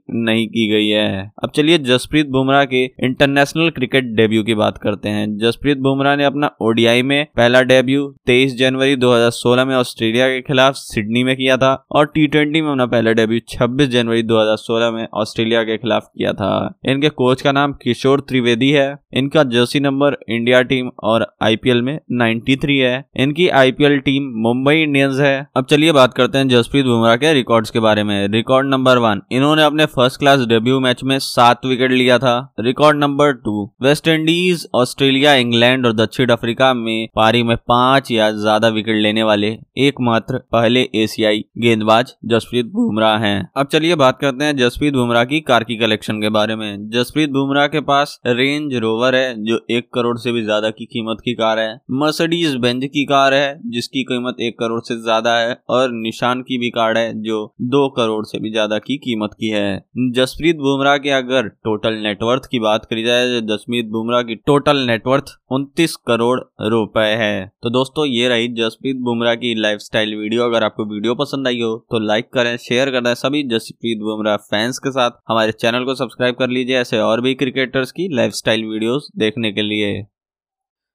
नहीं 0.09 0.47
की 0.47 0.67
गई 0.67 0.87
है। 0.87 1.31
अब 1.43 1.51
चलिए 1.55 1.77
जसप्रीत 1.77 2.27
बुमराह 2.27 2.65
के 2.65 2.83
इंटरनेशनल 2.85 3.69
क्रिकेट 3.69 4.03
डेब्यू 4.03 4.43
की 4.43 4.53
बात 4.53 4.77
करते 4.77 5.09
हैं। 5.09 5.37
जसप्रीत 5.37 5.77
बुमराह 5.77 6.15
ने 6.15 6.25
अपना 6.25 6.51
ओडीआई 6.61 7.01
में 7.01 7.27
पहला 7.35 7.61
डेब्यू 7.61 8.15
23 8.25 8.57
जनवरी 8.57 8.95
2016 8.95 9.65
में 9.65 9.75
ऑस्ट्रेलिया 9.75 10.27
के 10.27 10.41
खिलाफ 10.41 10.73
सिडनी 10.73 11.23
में 11.23 11.35
किया 11.35 11.57
था 11.57 11.85
और 11.91 12.05
टी 12.05 12.27
ट्वेंटी 12.27 12.61
में 12.61 12.69
अपना 12.69 12.85
पहला 12.85 13.11
डेब्यू 13.11 13.39
26 13.39 13.87
जनवरी 13.87 14.23
2016 14.23 14.91
में 14.91 15.07
ऑस्ट्रेलिया 15.13 15.63
के 15.63 15.77
खिलाफ 15.77 16.09
किया 16.17 16.33
था। 16.33 16.79
इनके 16.85 17.09
कोच 17.09 17.41
का 17.41 17.51
नाम 17.51 17.73
किशोर 17.73 18.19
त्रिवेदी 18.19 18.71
है। 18.71 18.97
इनका 19.13 19.43
जर्सी 19.43 19.79
नंबर 19.79 20.17
इंडिया 20.29 20.61
टीम 20.61 20.89
और 21.03 21.35
आईपीएल 21.41 21.81
में 21.81 21.99
93 22.11 22.79
है। 22.79 23.05
इनकी 23.17 23.47
आईपीएल 23.47 23.99
टीम 23.99 24.23
मुंबई 24.35 24.75
इंडियंस 24.75 25.19
है। 25.19 25.47
अब 25.57 25.65
चलिए 25.65 25.91
बात 25.91 26.13
करते 26.13 26.37
हैं 26.37 26.47
जसप्रीत 26.47 26.85
बुमराह 26.85 27.15
के 27.15 27.33
रिकॉर्ड्स 27.33 27.69
के 27.69 27.79
बारे 27.79 28.03
में। 28.03 28.27
रिकॉर्ड 28.27 28.67
नंबर 28.67 28.97
वन 28.97 29.21
इन्होंने 29.31 29.58
अपने 29.61 29.85
फ़र्स्ट 29.87 30.19
क्लास 30.19 30.45
डेब्यू 30.47 30.79
मैच 30.79 31.03
में 31.03 31.17
सात 31.19 31.65
विकेट 31.65 31.91
लिया 31.91 32.17
था। 32.19 32.35
Record 32.59 32.97
number 32.97 33.31
two 33.35 33.63
West 33.83 34.07
Indies 34.07 34.67
Australia 34.75 35.33
England 35.35 35.85
और 35.85 35.93
दक्षिण 35.95 36.29
अफ्रीका 36.29 36.73
में 36.75 37.07
पारी 37.15 37.43
में 37.43 37.55
पाँच 37.59 38.11
या 38.11 38.29
ज़्यादा 38.33 38.67
विकेट 38.69 38.95
लेने 38.97 39.23
वाले 39.23 39.47
एकमात्र 39.79 40.37
पहले 40.51 40.87
एशियाई 40.95 41.43
गेंदबाज 41.57 42.13
जसप्रीत 42.25 42.65
बुमराह 42.73 43.17
हैं। 43.19 43.49
अब 43.57 43.67
चलिए 43.67 43.95
बात 43.97 44.17
करते 44.21 44.45
हैं 44.45 44.55
जसप्रीत 44.57 44.93
बुमराह 44.93 45.23
की 45.25 45.39
कार 45.41 45.63
की 45.63 45.77
कलेक्शन 45.77 46.21
के 46.21 46.29
बारे 46.31 46.55
में। 46.55 46.89
जसप्रीत 46.91 47.29
बुमराह 47.31 47.67
के 47.67 47.79
पास 47.81 48.19
रेंज 48.27 48.75
रोवर 48.77 49.15
है, 49.15 49.33
जो 49.39 49.59
एक 49.71 49.89
करोड़ 49.93 50.17
से 50.17 50.31
भी 50.31 50.43
ज़्यादा 50.43 50.69
की 50.69 50.85
कीमत 50.87 51.21
की 51.25 51.33
कार 51.35 51.59
है। 51.59 51.73
मर्सिडीज 51.93 52.55
बेंज 52.57 52.85
की 52.85 53.05
कार 53.05 53.33
है, 53.33 53.59
जिसकी 53.71 54.03
कीमत 54.03 54.37
एक 54.41 54.57
करोड़ 54.59 54.81
से 54.81 54.95
ज़्यादा 55.01 55.37
है 55.37 55.57
और 55.69 55.91
निशान 55.93 56.41
की 56.41 56.57
भी 56.57 56.69
कार 56.71 56.97
है, 56.97 57.13
जो 57.15 57.45
दो 57.63 57.87
करोड़ 57.89 58.25
से 58.25 58.39
भी 58.39 58.51
ज़्यादा 58.51 58.77
की 58.79 58.97
कीमत 58.99 59.31
की 59.33 59.48
है। 59.49 60.11
जसप्रीत 60.13 60.55
बुमराह 60.57 60.97
के 60.97 61.09
अगर 61.13 61.47
टोटल 61.63 61.93
नेटवर्थ 62.03 62.45
की 62.51 62.59
बात 62.59 62.85
करी 62.85 63.03
जाए 63.03 63.25
तो 63.29 63.39
जसप्रीत 63.47 63.85
बुमराह 63.91 64.21
की 64.23 64.35
टोटल 64.37 64.77
नेटवर्थ 64.87 65.31
उनतीस 65.51 65.95
करोड़ 66.07 66.39
रुपए 66.67 67.07
है। 67.19 67.45
तो 67.63 67.69
दोस्तों, 67.69 68.05
ये 68.07 68.27
रही 68.29 68.47
जसप्रीत 68.55 68.97
बुमराह 69.01 69.35
की 69.35 69.53
लाइफस्टाइल 69.57 70.15
वीडियो 70.15 70.43
अगर 70.43 70.63
आपको 70.63 70.85
वीडियो 70.85 71.15
पसंद 71.15 71.47
आई 71.47 71.61
हो 71.61 71.75
तो 71.91 71.99
लाइक 71.99 72.29
करें 72.33 72.55
शेयर 72.59 72.91
करें 72.91 73.13
सभी 73.15 73.43
जसप्रीत 73.49 73.99
बुमराह 74.01 74.35
फैंस 74.45 74.79
के 74.79 74.91
साथ। 74.91 75.19
हमारे 75.29 75.51
चैनल 75.53 75.85
को 75.85 75.95
सब्सक्राइब 75.95 76.35
कर 76.35 76.49
लीजिए 76.49 76.77
ऐसे 76.77 76.99
और 76.99 77.21
भी 77.21 77.33
क्रिकेटर्स 77.35 77.91
की 77.91 78.07
लाइफस्टाइल 78.15 78.65
वीडियोस 78.65 79.11
देखने 79.17 79.51
के 79.51 79.61
लिए। 79.63 80.01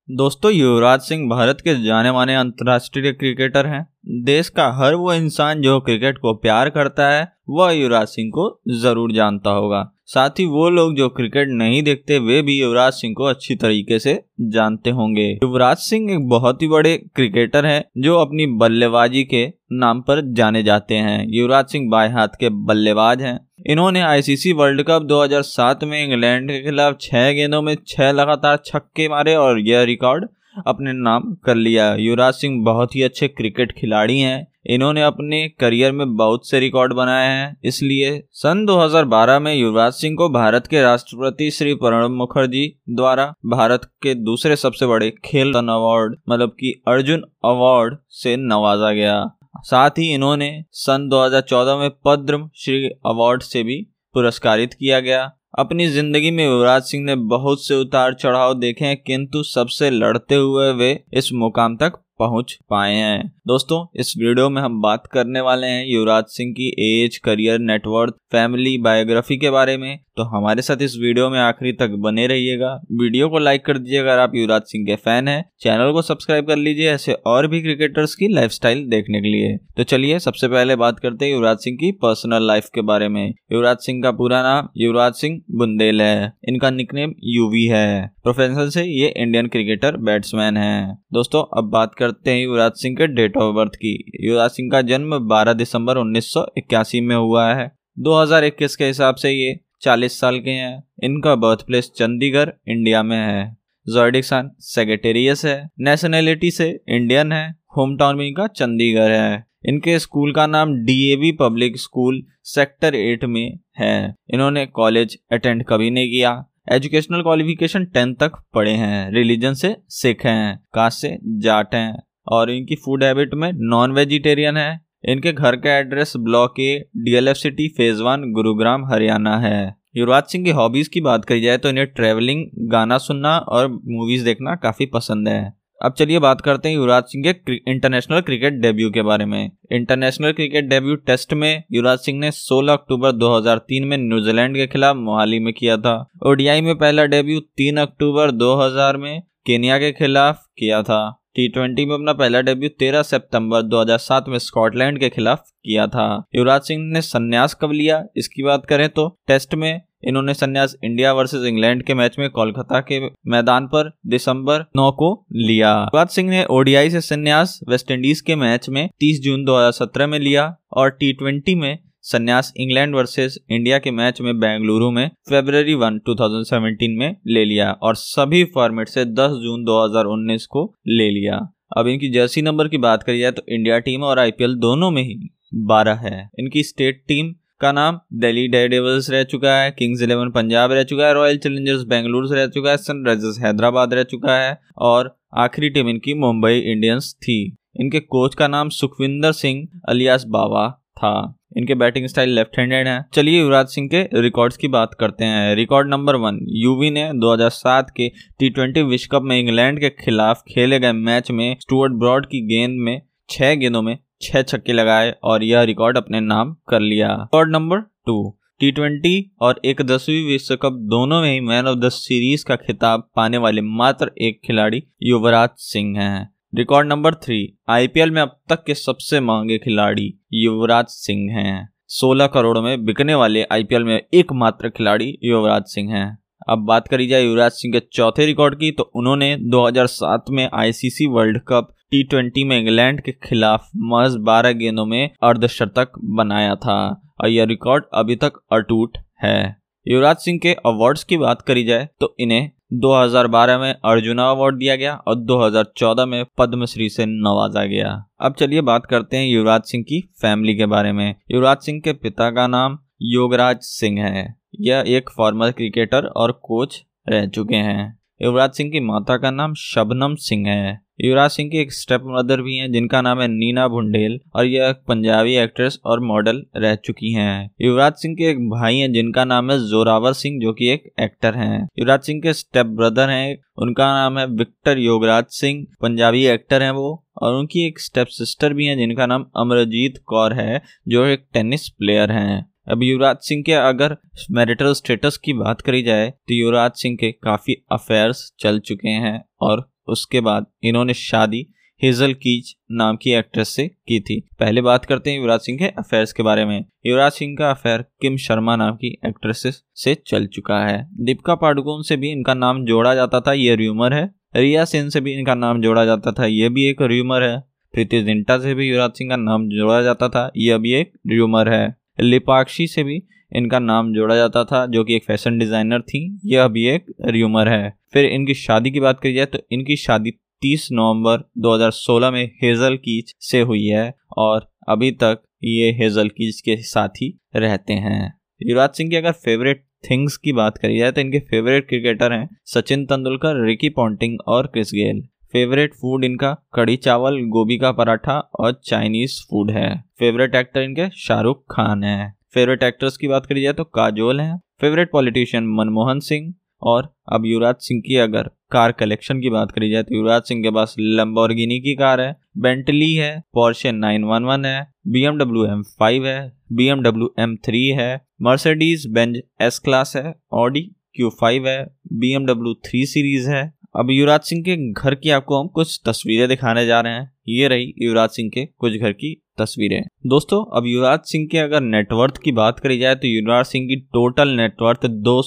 दोस्तों, 0.08 0.52
युवराज 0.52 1.00
सिंह 1.00 1.28
भारत 1.30 1.60
के 1.60 1.74
जाने 1.82 2.12
माने 2.12 2.34
अंतर्राष्ट्रीय 2.36 3.12
क्रिकेटर 3.12 3.66
हैं। 3.66 3.86
देश 4.08 4.48
का 4.48 4.72
हर 4.72 4.94
वो 4.94 5.12
इंसान 5.14 5.60
जो 5.60 5.80
क्रिकेट 5.80 6.18
को 6.18 6.34
प्यार 6.34 6.70
करता 6.70 7.10
है, 7.10 7.32
वह 7.50 7.70
युवराज 7.70 8.06
सिंह 8.06 8.30
को 8.30 8.60
ज़रूर 8.70 9.12
जानता 9.12 9.50
होगा। 9.50 9.90
साथ 10.06 10.30
ही 10.30 10.44
वो 10.44 10.70
लोग 10.70 10.96
जो 10.96 11.08
क्रिकेट 11.08 11.48
नहीं 11.48 11.82
देखते, 11.82 12.18
वे 12.18 12.42
भी 12.42 12.60
युवराज 12.60 12.92
सिंह 12.92 13.14
को 13.16 13.24
अच्छी 13.24 13.54
तरीके 13.54 13.98
से 13.98 14.24
जानते 14.40 14.90
होंगे। 14.90 15.30
युवराज 15.32 15.76
सिंह 15.76 16.12
एक 16.12 16.28
बहुत 16.28 16.62
ही 16.62 16.68
बड़े 16.68 16.96
क्रिकेटर 17.14 17.66
हैं, 17.66 17.84
जो 17.98 18.18
अपनी 18.18 18.46
बल्लेबाजी 18.46 19.24
के 19.24 19.52
नाम 19.72 20.00
पर 20.00 20.20
जाने 20.34 20.62
जाते 20.62 20.94
हैं। 20.94 21.26
युवराज 21.28 21.66
सिंह 21.66 21.90
बाएँ 21.90 22.10
हाथ 22.10 22.28
के 22.28 22.48
बल्लेबाज 22.48 23.22
हैं। 23.22 23.48
इन्होंने 23.66 24.00
आईसीसी 24.00 24.52
वर्ल्ड 24.52 24.82
कप 24.82 25.02
2007 25.02 25.84
में 25.84 26.04
इंग्लैंड 26.04 26.50
के 26.50 26.62
खिलाफ 26.62 26.96
छह 27.00 27.32
गेंदों 27.32 27.62
में 27.62 27.76
छह 27.86 28.12
लगातार 28.12 28.58
छक्के 28.64 29.08
मारे 29.08 29.34
और 29.34 29.60
यह 29.60 29.82
रिकॉर्ड 29.82 30.28
अपने 30.66 30.92
नाम 30.92 31.36
कर 31.44 31.54
लिया। 31.54 31.94
युवराज 31.94 32.34
सिंह 32.34 32.64
बहुत 32.64 32.96
ही 32.96 33.02
अच्छे 33.02 33.28
क्रिकेट 33.28 33.72
खिलाड़ी 33.72 34.20
हैं। 34.20 34.54
इन्होंने 34.66 35.02
अपने 35.02 35.48
करियर 35.48 35.92
में 35.92 36.16
बहुत 36.16 36.50
से 36.50 36.60
रिकॉर्ड 36.60 36.92
बनाए 36.92 37.28
हैं। 37.28 37.60
इसलिए 37.64 38.24
सन 38.30 38.64
2012 38.66 39.38
में 39.38 39.54
युवराज 39.54 39.92
सिंह 39.92 40.16
को 40.16 40.28
भारत 40.28 40.66
के 40.66 40.82
राष्ट्रपति 40.82 41.50
श्री 41.50 41.74
प्रणब 41.74 42.10
मुखर्जी 42.10 42.80
द्वारा 42.90 43.34
भारत 43.46 43.84
के 44.02 44.14
दूसरे 44.14 44.56
सबसे 44.56 44.86
बड़े 44.86 45.10
खेल 45.24 45.48
रत्न 45.48 45.68
अवार्ड 45.68 46.16
मतलब 46.28 46.48
कि 46.48 46.82
अर्जुन 46.88 47.24
अवार्ड 47.44 47.96
से 48.08 48.36
नवाजा 48.36 48.92
गया। 48.92 49.30
साथ 49.56 49.90
ही 49.90 50.14
इन्होंने 50.14 50.64
सन 50.72 51.08
2014 51.08 51.76
में 51.76 51.90
पद्म 52.04 52.50
श्री 52.56 52.88
अवार्ड 53.06 53.42
से 53.42 53.62
भी 53.62 53.86
पुरस्कारित 54.14 54.74
किया 54.74 55.00
गया। 55.00 55.32
अपनी 55.54 55.86
ज़िंदगी 55.86 56.30
में 56.30 56.44
युवराज 56.44 56.82
सिंह 56.82 57.04
ने 57.04 57.14
बहुत 57.16 57.64
से 57.66 57.74
उतार 57.74 58.14
चढ़ाव 58.14 58.54
देखे 58.54 58.84
हैं, 58.84 58.96
किंतु 58.96 59.42
सबसे 59.42 59.90
लड़ते 59.90 60.34
हुए 60.34 60.70
वे 60.72 60.88
इस 61.12 61.32
मुकाम 61.32 61.76
तक 61.76 61.98
पहुँच 62.18 62.58
पाए 62.70 62.94
हैं। 62.94 63.32
दोस्तों, 63.46 63.86
इस 63.96 64.14
वीडियो 64.18 64.50
में 64.50 64.62
हम 64.62 64.80
बात 64.82 65.06
करने 65.12 65.40
वाले 65.40 65.66
हैं 65.66 65.86
युवराज 65.86 66.24
सिंह 66.24 66.52
की 66.52 66.68
age, 66.80 67.16
career 67.18 67.58
network 67.58 68.14
family 68.32 68.78
biography 68.78 69.36
के 69.36 69.50
बारे 69.50 69.76
में। 69.76 69.98
तो 70.16 70.22
हमारे 70.22 70.62
साथ 70.62 70.82
इस 70.82 70.96
वीडियो 70.96 71.30
में 71.30 71.38
आखिरी 71.40 71.72
तक 71.72 71.90
बने 71.90 72.26
रहिएगा। 72.26 72.74
वीडियो 72.92 73.28
को 73.28 73.38
लाइक 73.38 73.64
कर 73.64 73.78
दीजिए 73.78 73.98
अगर 73.98 74.18
आप 74.18 74.32
युवराज 74.34 74.62
सिंह 74.62 74.84
के 74.86 74.96
फ़ैन 74.96 75.28
हैं। 75.28 75.44
चैनल 75.60 75.92
को 75.92 76.02
सब्सक्राइब 76.02 76.46
कर 76.46 76.56
लीजिए 76.56 76.90
ऐसे 76.90 77.12
और 77.12 77.46
भी 77.46 77.60
क्रिकेटर्स 77.62 78.14
की 78.14 78.28
लाइफस्टाइल 78.28 78.84
देखने 78.88 79.20
के 79.20 79.28
लिए। 79.28 79.56
तो 79.76 79.82
चलिए, 79.82 80.18
सबसे 80.18 80.48
पहले 80.48 80.76
बात 80.76 81.00
करते 81.00 81.24
हैं 81.24 81.32
युवराज 81.32 81.56
सिंह 81.56 81.76
की 81.76 81.92
पर्सनल 81.92 82.46
लाइफ 82.46 82.68
के 82.74 82.82
बारे 82.82 83.08
में। 83.08 83.34
युवराज 83.52 83.76
सिंह 83.76 84.02
का 84.02 84.10
पूरा 84.10 84.42
नाम 84.42 84.68
युवराज 84.76 85.12
सिंह 85.12 85.40
बुंदेल 85.50 86.00
है। 86.00 86.32
इनका 86.48 86.70
निकनेम 86.70 87.14
यूवी 87.24 87.64
है। 87.64 88.10
प्रोफेशनल 88.22 88.68
से 88.68 88.84
ये 88.84 89.14
इंडियन 89.16 89.46
क्रिकेटर 89.46 89.96
बैट्समैन 89.96 90.56
है। 90.56 90.98
दोस्तों, 91.12 91.58
अब 91.58 91.70
बात 91.70 91.94
करते 92.04 92.30
हैं 92.30 92.42
युवराज 92.42 92.72
सिंह 92.72 92.96
के 92.96 93.06
डेट 93.06 93.36
ऑफ़ 93.36 93.54
बर्थ 93.54 93.76
की। 93.76 93.92
युवराज 94.20 94.50
सिंह 94.50 94.70
का 94.70 94.80
जन्म 94.82 95.18
12 95.18 95.52
दिसंबर 95.52 95.96
उन्नीस 95.96 96.92
में 96.94 97.16
हुआ 97.16 97.54
है। 97.54 97.70
2021 97.98 98.76
के 98.76 98.84
हिसाब 98.84 99.14
से 99.14 99.30
ये 99.30 99.60
40 99.82 100.20
साल 100.20 100.38
के 100.40 100.50
हैं। 100.50 100.84
इनका 101.04 101.34
बर्थ 101.34 101.66
प्लेस 101.66 101.90
चंडीगढ़, 101.96 102.48
इंडिया 102.68 103.02
में 103.02 103.16
है। 103.16 103.56
जोडिक्सान 103.88 104.50
सेक्रेटेरियस 104.58 105.44
है। 105.44 105.70
नेशनैलिटी 105.80 106.50
से 106.50 106.80
इंडियन 106.88 107.32
है। 107.32 107.54
होम 107.76 107.96
टाउन 107.96 108.16
में 108.16 108.26
इनका 108.26 108.46
चंडीगढ़ 108.46 109.12
है। 109.12 109.44
इनके 109.66 109.98
स्कूल 109.98 110.32
का 110.32 110.46
नाम 110.46 110.74
DAV 110.74 111.32
public 111.32 111.76
school 111.76 112.22
sector 112.42 112.94
eight 112.94 113.24
में 113.24 113.58
है। 113.78 114.14
इन्होंने 114.30 114.66
कॉलेज 114.66 115.18
अटेंड 115.32 115.64
कभी 115.68 115.90
नहीं 115.90 116.08
किया। 116.08 116.44
एजुकेशनल 116.68 117.22
क्वालिफिकेशन 117.22 117.84
टेंथ 117.84 118.14
तक 118.14 118.32
पढ़े 118.54 118.70
हैं, 118.72 119.10
रिलीजन 119.12 119.54
से 119.54 119.74
सिख 119.90 120.24
हैं, 120.26 120.58
कास्ट 120.74 121.00
से 121.00 121.16
जाट 121.40 121.74
हैं, 121.74 122.02
और 122.26 122.50
इनकी 122.50 122.74
फ़ूड 122.74 123.04
हैबिट 123.04 123.34
में 123.34 123.50
नॉन 123.54 123.92
वेजिटेरियन 123.92 124.56
है। 124.56 124.80
इनके 125.08 125.32
घर 125.32 125.56
का 125.56 125.76
address 125.78 126.12
block 126.18 126.60
A 126.60 126.84
DLF 126.96 127.36
city, 127.36 127.68
phase 127.68 128.02
one, 128.02 128.22
Gurugram, 128.32 128.84
Haryana 128.84 129.36
है। 129.38 129.74
युवराज 129.96 130.22
सिंह 130.22 130.44
की 130.44 130.50
हॉबीज 130.50 130.88
की 130.88 131.00
बात 131.00 131.24
करी 131.24 131.40
जाए 131.40 131.58
तो 131.58 131.68
इन्हें 131.68 131.86
ट्रैवलिंग, 131.86 132.44
गाना 132.70 132.98
सुनना 132.98 133.36
और 133.38 133.68
मूवीज़ 133.68 134.24
देखना 134.24 134.54
काफ़ी 134.54 134.86
पसंद 134.86 135.28
है। 135.28 135.52
अब 135.82 135.92
चलिए 135.92 136.18
बात 136.18 136.40
करते 136.40 136.68
हैं 136.68 136.76
युवराज 136.76 137.02
सिंह 137.02 137.24
के 137.26 137.54
इंटरनेशनल 137.70 138.20
क्रिकेट 138.20 138.52
डेब्यू 138.52 138.90
के 138.90 139.02
बारे 139.02 139.24
में। 139.24 139.50
इंटरनेशनल 139.72 140.32
क्रिकेट 140.32 140.64
डेब्यू 140.64 140.94
टेस्ट 140.96 141.32
में 141.32 141.62
युवराज 141.72 141.98
सिंह 141.98 142.18
ने 142.18 142.30
16 142.30 142.72
अक्टूबर 142.72 143.12
2003 143.12 143.84
में 143.84 143.96
न्यूजीलैंड 143.98 144.56
के 144.56 144.66
खिलाफ 144.66 144.96
मोहाली 144.96 145.38
में 145.38 145.52
किया 145.54 145.76
था। 145.76 145.96
ओडीआई 146.26 146.60
में 146.60 146.74
पहला 146.78 147.04
डेब्यू 147.04 147.40
3 147.40 147.78
अक्टूबर 147.78 148.30
2000 148.30 148.96
में 148.96 149.22
केनिया 149.46 149.78
के 149.78 149.92
खिलाफ 149.92 150.42
किया 150.58 150.82
था। 150.82 151.20
टी 151.34 151.48
ट्वेंटी 151.48 151.84
में 151.84 151.94
अपना 151.94 152.12
पहला 152.12 152.40
डेब्यू 152.40 152.68
13 152.68 153.02
सितंबर 153.02 153.62
2007 153.62 154.24
में 154.28 154.38
स्कॉटलैंड 154.38 154.98
के 154.98 155.08
खिलाफ 155.08 155.42
किया 155.64 155.86
था। 155.86 156.24
युवराज 156.34 156.60
सिंह 156.60 156.92
ने 156.92 157.00
संन्यास 157.00 157.54
कब 157.54 157.72
लिया? 157.72 158.04
इसकी 158.16 158.42
बात 158.42 158.66
करें 158.66 158.88
तो 158.88 159.08
टेस्ट 159.26 159.54
में 159.54 159.80
इन्होंने 160.08 160.34
संन्यास 160.34 160.76
इंडिया 160.84 161.12
वर्सेस 161.12 161.44
इंग्लैंड 161.44 161.82
के 161.82 161.94
मैच 161.94 162.16
में 162.18 162.28
कोलकाता 162.30 162.80
के 162.80 163.00
मैदान 163.06 163.66
पर 163.66 163.90
दिसंबर 164.06 164.64
9 164.76 164.90
को 164.92 165.26
लिया। 165.32 165.72
युवराज 165.72 166.08
सिंह 166.08 166.30
ने 166.30 166.44
ओडीआई 166.50 166.90
से 166.90 167.00
संन्यास 167.00 167.58
वेस्टइंडीज 167.68 168.20
के 168.20 168.36
मैच 168.36 168.68
में 168.68 168.88
30 169.00 169.20
जून 169.20 169.44
2017 169.44 170.06
में 170.06 170.18
लिया 170.18 170.54
और 170.72 170.90
टी 171.02 171.54
में 171.54 171.78
संन्यास 172.02 172.52
इंग्लैंड 172.56 172.94
वर्सेस 172.94 173.38
इंडिया 173.50 173.78
के 173.78 173.90
मैच 173.90 174.20
में 174.20 174.38
बेंगलुरु 174.40 174.90
में 174.90 175.08
फेबर 175.28 175.74
वन 175.74 175.98
2017 176.08 176.98
में 176.98 177.16
ले 177.26 177.44
लिया 177.44 177.70
और 177.82 177.94
सभी 177.94 178.44
फॉर्मेट 178.44 178.88
से 178.88 179.04
10 179.04 179.38
जून 179.42 179.64
2019 179.64 180.46
को 180.46 180.64
ले 180.88 181.10
लिया। 181.10 181.36
अब 181.76 181.86
इनकी 181.86 182.08
जर्सी 182.08 182.42
नंबर 182.42 182.68
की 182.68 182.78
बात 182.78 183.02
करी 183.02 183.20
जाए 183.20 183.30
तो 183.30 183.42
इंडिया 183.48 183.78
टीम 183.78 184.02
और 184.02 184.18
आईपीएल 184.18 184.54
दोनों 184.54 184.90
में 184.90 185.02
ही 185.02 185.30
12 185.66 185.98
है। 185.98 186.28
इनकी 186.38 186.62
स्टेट 186.62 187.02
टीम 187.08 187.34
का 187.64 187.72
नाम 187.72 187.98
दिल्ली 188.14 188.46
डेडेवल्स 188.48 189.10
रह 189.10 189.22
चुका 189.24 189.56
है, 189.56 189.70
किंग्स 189.70 190.02
इलेवन 190.02 190.30
पंजाब 190.30 190.72
रह 190.72 190.82
चुका 190.84 191.06
है, 191.06 191.14
रॉयल 191.14 191.38
चैलेंजर्स 191.38 191.84
बेंगलुरु 191.86 192.32
रह 192.32 192.46
चुका 192.46 192.70
है, 192.70 192.76
सनराइजर्स 192.78 193.40
हैदराबाद 193.40 193.94
रह 193.94 194.02
चुका 194.04 194.36
है 194.36 194.58
और 194.82 195.16
आखिरी 195.38 195.70
टीम 195.70 195.88
इनकी 195.88 196.14
मुंबई 196.14 196.58
इंडियंस 196.58 197.14
थी। 197.22 197.40
इनके 197.80 198.00
कोच 198.00 198.34
का 198.34 198.48
नाम 198.48 198.68
सुखविंदर 198.70 199.32
सिंह 199.32 199.66
अलियास 199.88 200.24
बाबा 200.28 200.68
था। 200.98 201.14
इनके 201.56 201.74
बैटिंग 201.74 202.06
स्टाइल 202.06 202.34
लेफ़्ट 202.34 202.58
हैंडेड 202.58 202.88
है। 202.88 203.04
चलिए 203.14 203.40
युवराज 203.40 203.66
सिंह 203.68 203.88
के 203.88 204.02
रिकॉर्ड्स 204.20 204.56
की 204.56 204.68
बात 204.68 204.94
करते 205.00 205.24
हैं। 205.24 205.54
रिकॉर्ड 205.56 205.88
नंबर 205.88 206.16
वन, 206.16 206.38
यूवी 206.56 206.90
ने 206.90 207.10
2007 207.14 207.90
के 207.96 208.08
टी 208.38 208.50
ट्वेंटी 208.50 208.82
विश्व 208.82 209.08
कप 209.12 209.22
में 209.22 209.38
इंग्लैंड 209.38 209.80
के 209.80 209.90
खिलाफ 210.04 210.42
खेले 210.48 210.78
गए 210.78 210.92
मैच 210.92 211.30
में 211.30 211.56
स्टुअर्ट 211.60 211.92
ब्रॉड 211.92 212.26
की 212.26 212.46
गेंद 212.46 212.80
में, 212.80 213.00
छह 213.30 213.54
गेंदों 213.54 213.82
में 213.82 213.96
छह 214.20 214.42
छक्के 214.42 214.72
लगाए 214.72 215.14
और 215.22 215.42
यह 215.42 215.62
रिकॉर्ड 215.62 215.96
अपने 215.96 216.20
नाम 216.20 216.56
कर 216.68 216.80
लिया। 216.80 217.08
Record 217.08 217.50
number 217.50 217.80
two 218.06 218.38
T 218.60 218.70
twenty 218.72 219.30
और 219.40 219.60
एक 219.64 219.82
दसवीं 219.82 220.24
विश्व 220.26 220.56
कप 220.56 220.72
दोनों 220.72 221.22
में 221.22 221.32
ही 221.32 221.40
मैन 221.40 221.66
ऑफ़ 221.66 221.78
द 221.78 221.88
सीरीज़ 221.88 222.44
का 222.44 222.56
खिताब 222.56 223.10
पाने 223.16 223.38
वाले 223.38 223.60
मात्र 223.60 224.10
एक 224.18 224.40
खिलाड़ी 224.46 224.82
युवराज 225.02 225.50
सिंह 225.56 225.98
हैं। 225.98 226.34
रिकॉर्ड 226.54 226.88
नंबर 226.88 227.14
थ्री 227.14 227.58
आईपीएल 227.68 228.10
में 228.10 228.22
अब 228.22 228.40
तक 228.48 228.64
के 228.64 228.74
सबसे 228.74 229.20
महँगे 229.20 229.58
खिलाड़ी 229.58 230.14
युवराज 230.32 230.86
सिंह 230.88 231.32
हैं। 231.32 231.68
16 231.88 232.26
करोड़ 232.26 232.58
में 232.58 232.84
बिकने 232.84 233.14
वाले 233.14 233.42
आईपीएल 233.42 233.84
में 233.84 234.00
एकमात्र 234.14 234.68
खिलाड़ी 234.68 235.18
युवराज 235.24 235.62
सिंह 235.66 235.92
हैं। 235.92 236.18
अब 236.48 236.58
बात 236.58 236.88
करी 236.88 237.06
जाए 237.06 237.24
युवराज 237.24 237.50
सिंह 237.50 237.72
के 237.72 237.80
चौथे 237.92 238.26
रिकॉर्ड 238.26 238.54
की 238.54 238.70
तो 238.70 238.90
उन्होंने 238.94 239.36
2007 239.36 240.24
में 240.30 240.48
ICC 240.54 241.06
world 241.06 241.38
cup 241.48 241.74
T 241.94 242.02
twenty 242.02 242.42
में 242.44 242.56
इंग्लैंड 242.58 243.00
के 243.00 243.12
खिलाफ 243.12 243.68
महज 243.76 244.14
12 244.18 244.52
गेंदों 244.52 244.84
में 244.86 245.10
अर्धशतक 245.22 245.92
बनाया 246.14 246.54
था 246.54 246.78
और 247.20 247.28
यह 247.28 247.44
रिकॉर्ड 247.44 247.84
अभी 247.94 248.16
तक 248.16 248.40
अटूट 248.52 248.98
है। 249.22 249.56
युवराज 249.86 250.16
सिंह 250.16 250.38
के 250.38 250.54
अवार्ड्स 250.66 251.04
की 251.04 251.16
बात 251.16 251.42
करी 251.42 251.64
जाए 251.64 251.88
तो 252.00 252.14
इन्हें 252.20 252.50
2012 252.80 253.58
में 253.58 253.72
अर्जुना 253.72 254.28
अवार्ड 254.30 254.56
दिया 254.56 254.76
गया 254.76 254.94
और 254.96 255.14
2014 255.22 256.06
में 256.06 256.24
पद्मश्री 256.38 256.88
से 256.88 257.06
नवाजा 257.06 257.64
गया। 257.64 257.94
अब 258.20 258.34
चलिए 258.34 258.60
बात 258.60 258.86
करते 258.86 259.16
हैं 259.16 259.26
युवराज 259.26 259.62
सिंह 259.62 259.84
की 259.84 260.00
फैमिली 260.22 260.56
के 260.56 260.66
बारे 260.66 260.92
में। 260.92 261.14
युवराज 261.30 261.58
सिंह 261.58 261.80
के 261.80 261.92
पिता 261.92 262.30
का 262.30 262.46
नाम 262.46 262.78
योगराज 263.02 263.58
सिंह 263.62 264.04
है। 264.04 264.34
यह 264.60 264.84
एक 264.86 265.10
फॉर्मर 265.10 265.50
क्रिकेटर 265.50 266.06
और 266.06 266.32
कोच 266.42 266.84
रह 267.08 267.26
चुके 267.26 267.56
हैं। 267.56 268.03
युवराज 268.22 268.50
सिंह 268.50 268.70
की 268.70 268.80
माता 268.80 269.16
का 269.16 269.30
नाम 269.30 269.54
शबनम 269.54 270.14
सिंह 270.14 270.48
है। 270.48 270.80
युवराज 271.00 271.30
सिंह 271.30 271.50
की 271.50 271.58
एक 271.58 271.72
स्टेप 271.72 272.02
मदर 272.06 272.42
भी 272.42 272.56
हैं, 272.56 272.72
जिनका 272.72 273.02
नाम 273.02 273.20
है 273.20 273.28
नीना 273.28 273.68
भुंडेल 273.68 274.20
और 274.36 274.46
यह 274.46 274.72
पंजाबी 274.72 275.34
एक्ट्रेस 275.34 275.80
और 275.86 276.00
मॉडल 276.00 276.42
रह 276.56 276.74
चुकी 276.74 277.12
हैं। 277.12 277.50
युवराज 277.60 277.92
सिंह 277.92 278.14
के 278.14 278.24
एक 278.24 278.38
भाई 278.38 278.76
हैं, 278.76 278.92
जिनका 278.92 279.24
नाम 279.24 279.50
है 279.50 279.58
जोरावर 279.68 280.12
सिंह, 280.12 280.40
जो 280.40 280.52
कि 280.52 280.68
एक 280.68 280.92
एक्टर 281.00 281.34
हैं। 281.34 281.68
युवराज 281.78 282.00
सिंह 282.00 282.20
के 282.20 282.32
स्टेप 282.32 282.66
ब्रदर 282.66 283.08
हैं, 283.08 283.38
उनका 283.58 283.92
नाम 283.92 284.18
है 284.18 284.26
विक्टर 284.26 284.78
योगराज 284.78 285.24
सिंह, 285.28 285.66
पंजाबी 285.82 286.26
एक्टर 286.26 286.62
हैं 286.62 286.70
वो, 286.70 287.04
और 287.22 287.34
उनकी 287.34 287.66
एक 287.66 287.80
स्टेप 287.80 288.06
सिस्टर 288.06 288.54
भी 288.54 288.66
हैं, 288.66 288.78
जिनका 288.78 289.06
नाम 289.06 289.26
अमरजीत 289.36 290.02
कौर 290.06 290.32
है, 290.32 290.62
जो 290.88 291.04
एक 291.04 291.26
टेनिस 291.32 291.68
प्लेयर 291.68 292.12
हैं। 292.12 292.53
अब 292.66 292.82
युवराज 292.82 293.16
सिंह 293.20 293.42
के 293.42 293.52
अगर 293.52 293.96
मैरिटल 294.30 294.72
स्टेटस 294.72 295.16
की 295.16 295.32
बात 295.32 295.60
करी 295.60 295.82
जाए 295.82 296.10
तो 296.10 296.34
युवराज 296.34 296.72
सिंह 296.72 296.96
के 296.96 297.10
काफ़ी 297.12 297.54
अफेयर्स 297.72 298.30
चल 298.40 298.58
चुके 298.58 298.88
हैं 298.88 299.20
और 299.40 299.68
उसके 299.88 300.20
बाद 300.20 300.46
इन्होंने 300.62 300.94
शादी 300.94 301.46
हेजल 301.80 302.12
कीच 302.14 302.54
नाम 302.70 302.96
की 302.96 303.10
एक्ट्रेस 303.10 303.48
से 303.48 303.66
की 303.68 303.98
थी। 304.00 304.18
पहले 304.40 304.60
बात 304.60 304.84
करते 304.84 305.10
हैं 305.10 305.18
युवराज 305.18 305.40
सिंह 305.40 305.58
के 305.58 305.68
अफेयर्स 305.78 306.12
के 306.12 306.22
बारे 306.22 306.44
में। 306.44 306.64
युवराज 306.86 307.12
सिंह 307.12 307.34
का 307.38 307.50
अफेयर 307.50 307.84
किम 308.00 308.16
शर्मा 308.16 308.56
नाम 308.56 308.74
की 308.74 308.92
एक्ट्रेस 309.06 309.42
से 309.74 309.94
चल 310.06 310.26
चुका 310.26 310.64
है। 310.66 310.78
दीपिका 311.00 311.34
पाडुकोन 311.34 311.82
से 311.82 311.96
भी 311.96 312.10
इनका 312.12 312.34
नाम 312.34 312.64
जोड़ा 312.64 312.94
जाता 312.94 313.20
था, 313.20 313.32
ये 313.32 313.56
र्यूमर 313.56 313.94
है। 313.94 314.10
रिया 314.36 314.64
सेन 314.64 314.88
से 314.88 315.00
भी 315.00 315.12
इनका 315.12 315.34
नाम 315.34 315.60
जोड़ा 315.62 315.84
जाता 315.84 316.12
था 316.12 316.26
यह 316.26 316.48
भी 316.48 316.64
एक 316.64 316.82
र्यूमर 316.82 317.22
है। 317.22 317.38
प्रीति 317.74 318.02
जिंटा 318.02 318.38
से 318.38 318.54
भी 318.54 318.68
युवराज 318.68 318.90
सिंह 318.90 319.10
का 319.10 319.16
नाम 319.16 319.48
जोड़ा 319.48 319.82
जाता 319.82 320.08
था 320.08 320.30
यह 320.36 320.58
भी 320.58 320.72
एक 320.72 320.92
र्यूमर 321.06 321.48
है। 321.48 321.83
लिपाक्षी 321.98 322.66
से 322.66 322.84
भी 322.84 323.02
इनका 323.32 323.58
नाम 323.58 323.92
जोड़ा 323.92 324.16
जाता 324.16 324.44
था, 324.44 324.64
जो 324.66 324.84
कि 324.84 324.94
एक 324.96 325.04
फ़ैशन 325.04 325.38
डिज़ाइनर 325.38 325.80
थी। 325.82 326.00
यह 326.24 326.48
भी 326.48 326.66
एक 326.68 326.86
र्यूमर 327.06 327.48
है। 327.48 327.72
फिर 327.92 328.04
इनकी 328.04 328.34
शादी 328.36 328.70
की 328.70 328.80
बात 328.80 329.00
करी 329.00 329.14
जाए 329.14 329.26
तो 329.26 329.38
इनकी 329.52 329.76
शादी 329.76 330.10
30 330.42 330.68
नवंबर 330.72 331.24
2016 331.40 332.10
में 332.10 332.24
हेजल 332.42 332.76
कीच 332.76 333.14
से 333.22 333.40
हुई 333.42 333.64
है 333.64 333.92
और 334.18 334.48
अभी 334.68 334.90
तक 334.92 335.22
ये 335.44 335.70
हेजल 335.72 336.08
कीच 336.08 336.40
के 336.40 336.56
साथ 336.64 337.02
ही 337.02 337.14
रहते 337.36 337.72
हैं। 337.74 338.12
युवराज 338.40 338.70
सिंह 338.70 338.90
की 338.90 338.96
अगर 338.96 339.12
फेवरेट 339.14 339.64
थिंग्स 339.84 340.16
की 340.16 340.32
बात 340.32 340.58
करी 340.58 340.78
जाए 340.78 340.92
तो 340.92 341.00
इनके 341.00 341.18
फेवरेट 341.20 341.68
क्रिकेटर 341.68 342.12
हैं 342.12 342.28
सचिन 342.44 342.84
तेंदुलकर, 342.86 343.44
रिकी 343.46 343.68
पॉन्टिंग 343.70 344.18
और 344.26 344.46
क्रिस 344.46 344.70
गेल। 344.74 345.02
फेवरेट 345.34 345.74
फ़ूड 345.74 346.04
इनका? 346.04 346.36
कड़ी 346.54 346.76
चावल, 346.76 347.16
गोभी 347.18 347.58
का 347.58 347.72
पराठा 347.72 348.18
और 348.40 348.60
चाइनीज़ 348.64 349.22
फ़ूड 349.30 349.50
है। 349.50 349.84
फेवरेट 349.98 350.34
एक्टर 350.34 350.60
इनके? 350.60 350.90
शाहरुख 350.90 351.44
खान 351.50 351.84
है। 351.84 352.14
फेवरेट 352.34 352.62
एक्ट्रेस 352.62 352.96
की 352.96 353.08
बात 353.08 353.26
करी 353.26 353.42
जाए 353.42 353.52
तो 353.52 353.64
काजोल 353.64 354.20
है। 354.20 354.38
फेवरेट 354.60 354.90
पॉलिटिशियन 354.92 355.44
मनमोहन 355.46 356.00
सिंह 356.00 356.34
और 356.62 356.94
अब 357.12 357.26
युवराज 357.26 357.54
सिंह 357.58 357.80
की 357.80 357.96
अगर 357.96 358.30
कार 358.50 358.72
कलेक्शन 358.72 359.20
की 359.20 359.30
बात 359.30 359.52
करी 359.52 359.70
जाए 359.70 359.82
तो 359.82 359.96
युवराज 359.96 360.22
सिंह 360.22 360.42
के 360.42 360.50
पास 360.50 360.74
लंबोर्गिनी 360.80 361.60
की 361.60 361.74
कार 361.74 362.00
है। 362.00 362.16
बेंटली 362.38 362.94
है। 362.94 363.20
पोर्शे 363.20 363.72
911 363.72 364.46
है। 364.46 364.72
बी 364.86 365.02
एमडब्ल्यू 365.02 365.44
एम 365.44 365.62
फाइव 365.62 366.06
है। 366.06 366.32
बी 366.52 366.66
एमडब्ल्यू 366.66 367.14
एम 367.18 367.36
थ्री 367.36 367.66
है। 367.66 368.00
मर्सिडीज 368.22 368.86
बेंज 368.86 369.20
एस 369.40 369.58
क्लास 369.58 369.96
है। 369.96 370.14
ऑडी 370.32 370.62
क्यू 370.94 371.10
फाइव 371.10 371.48
है। 371.48 371.60
एमडब्ल्यू 372.04 372.54
थ्री 372.54 372.86
सीरीज़ 372.86 373.30
है। 373.30 373.63
अब 373.74 373.90
युवराज 373.90 374.20
सिंह 374.20 374.42
के 374.44 374.56
घर 374.72 374.94
की 374.94 375.10
आपको 375.10 375.38
हम 375.38 375.46
कुछ 375.48 375.80
तस्वीरें 375.86 376.28
दिखाने 376.28 376.64
जा 376.66 376.80
रहे 376.80 376.92
हैं। 376.92 377.10
ये 377.28 377.48
रही 377.48 377.72
युवराज 377.78 378.10
सिंह 378.10 378.28
के 378.30 378.44
कुछ 378.46 378.72
घर 378.72 378.92
की 378.92 379.12
तस्वीरें। 379.38 379.82
दोस्तों, 380.06 380.44
अब 380.56 380.66
युवराज 380.66 380.98
सिंह 381.04 381.26
के 381.28 381.38
अगर 381.38 381.60
नेटवर्थ 381.62 382.18
की 382.24 382.32
बात 382.32 382.58
करी 382.58 382.78
जाए 382.78 382.94
तो 382.94 383.08
युवराज 383.08 383.44
सिंह 383.46 383.66
की 383.68 383.76
टोटल 383.76 384.28
नेटवर्थ 384.36 384.86
दो 384.86 385.20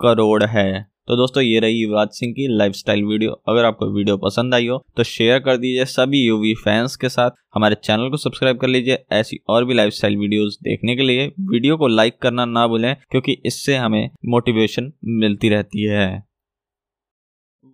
करोड़ 0.00 0.42
है। 0.44 0.88
तो 1.08 1.16
दोस्तों, 1.16 1.42
ये 1.42 1.60
रही 1.60 1.74
युवराज 1.74 2.08
सिंह 2.10 2.32
की 2.32 2.46
लाइफस्टाइल 2.48 3.04
वीडियो 3.04 3.30
अगर 3.48 3.64
आपको 3.64 3.86
वीडियो 3.92 4.16
पसंद 4.18 4.54
आई 4.54 4.66
हो 4.66 4.78
तो 4.96 5.02
शेयर 5.04 5.38
कर 5.40 5.56
दीजिए 5.56 5.84
सभी 5.86 6.24
यूवी 6.24 6.54
फैंस 6.54 6.96
के 6.96 7.08
साथ। 7.08 7.30
हमारे 7.54 7.76
चैनल 7.84 8.08
को 8.10 8.16
सब्सक्राइब 8.16 8.58
कर 8.58 8.68
लीजिए। 8.68 8.98
ऐसी 9.12 9.38
और 9.48 9.64
भी 9.64 9.74
लाइफस्टाइल 9.74 10.16
वीडियोस 10.16 10.58
देखने 10.62 10.96
के 10.96 11.02
लिए 11.02 11.26
वीडियो 11.50 11.76
को 11.76 11.88
लाइक 11.88 12.18
करना 12.22 12.44
ना 12.46 12.66
भूलें, 12.66 12.94
क्योंकि 13.10 13.36
इससे 13.46 13.76
हमें 13.76 14.10
मोटिवेशन 14.26 14.92
मिलती 15.20 15.48
रहती 15.48 15.84
है। 15.84 16.08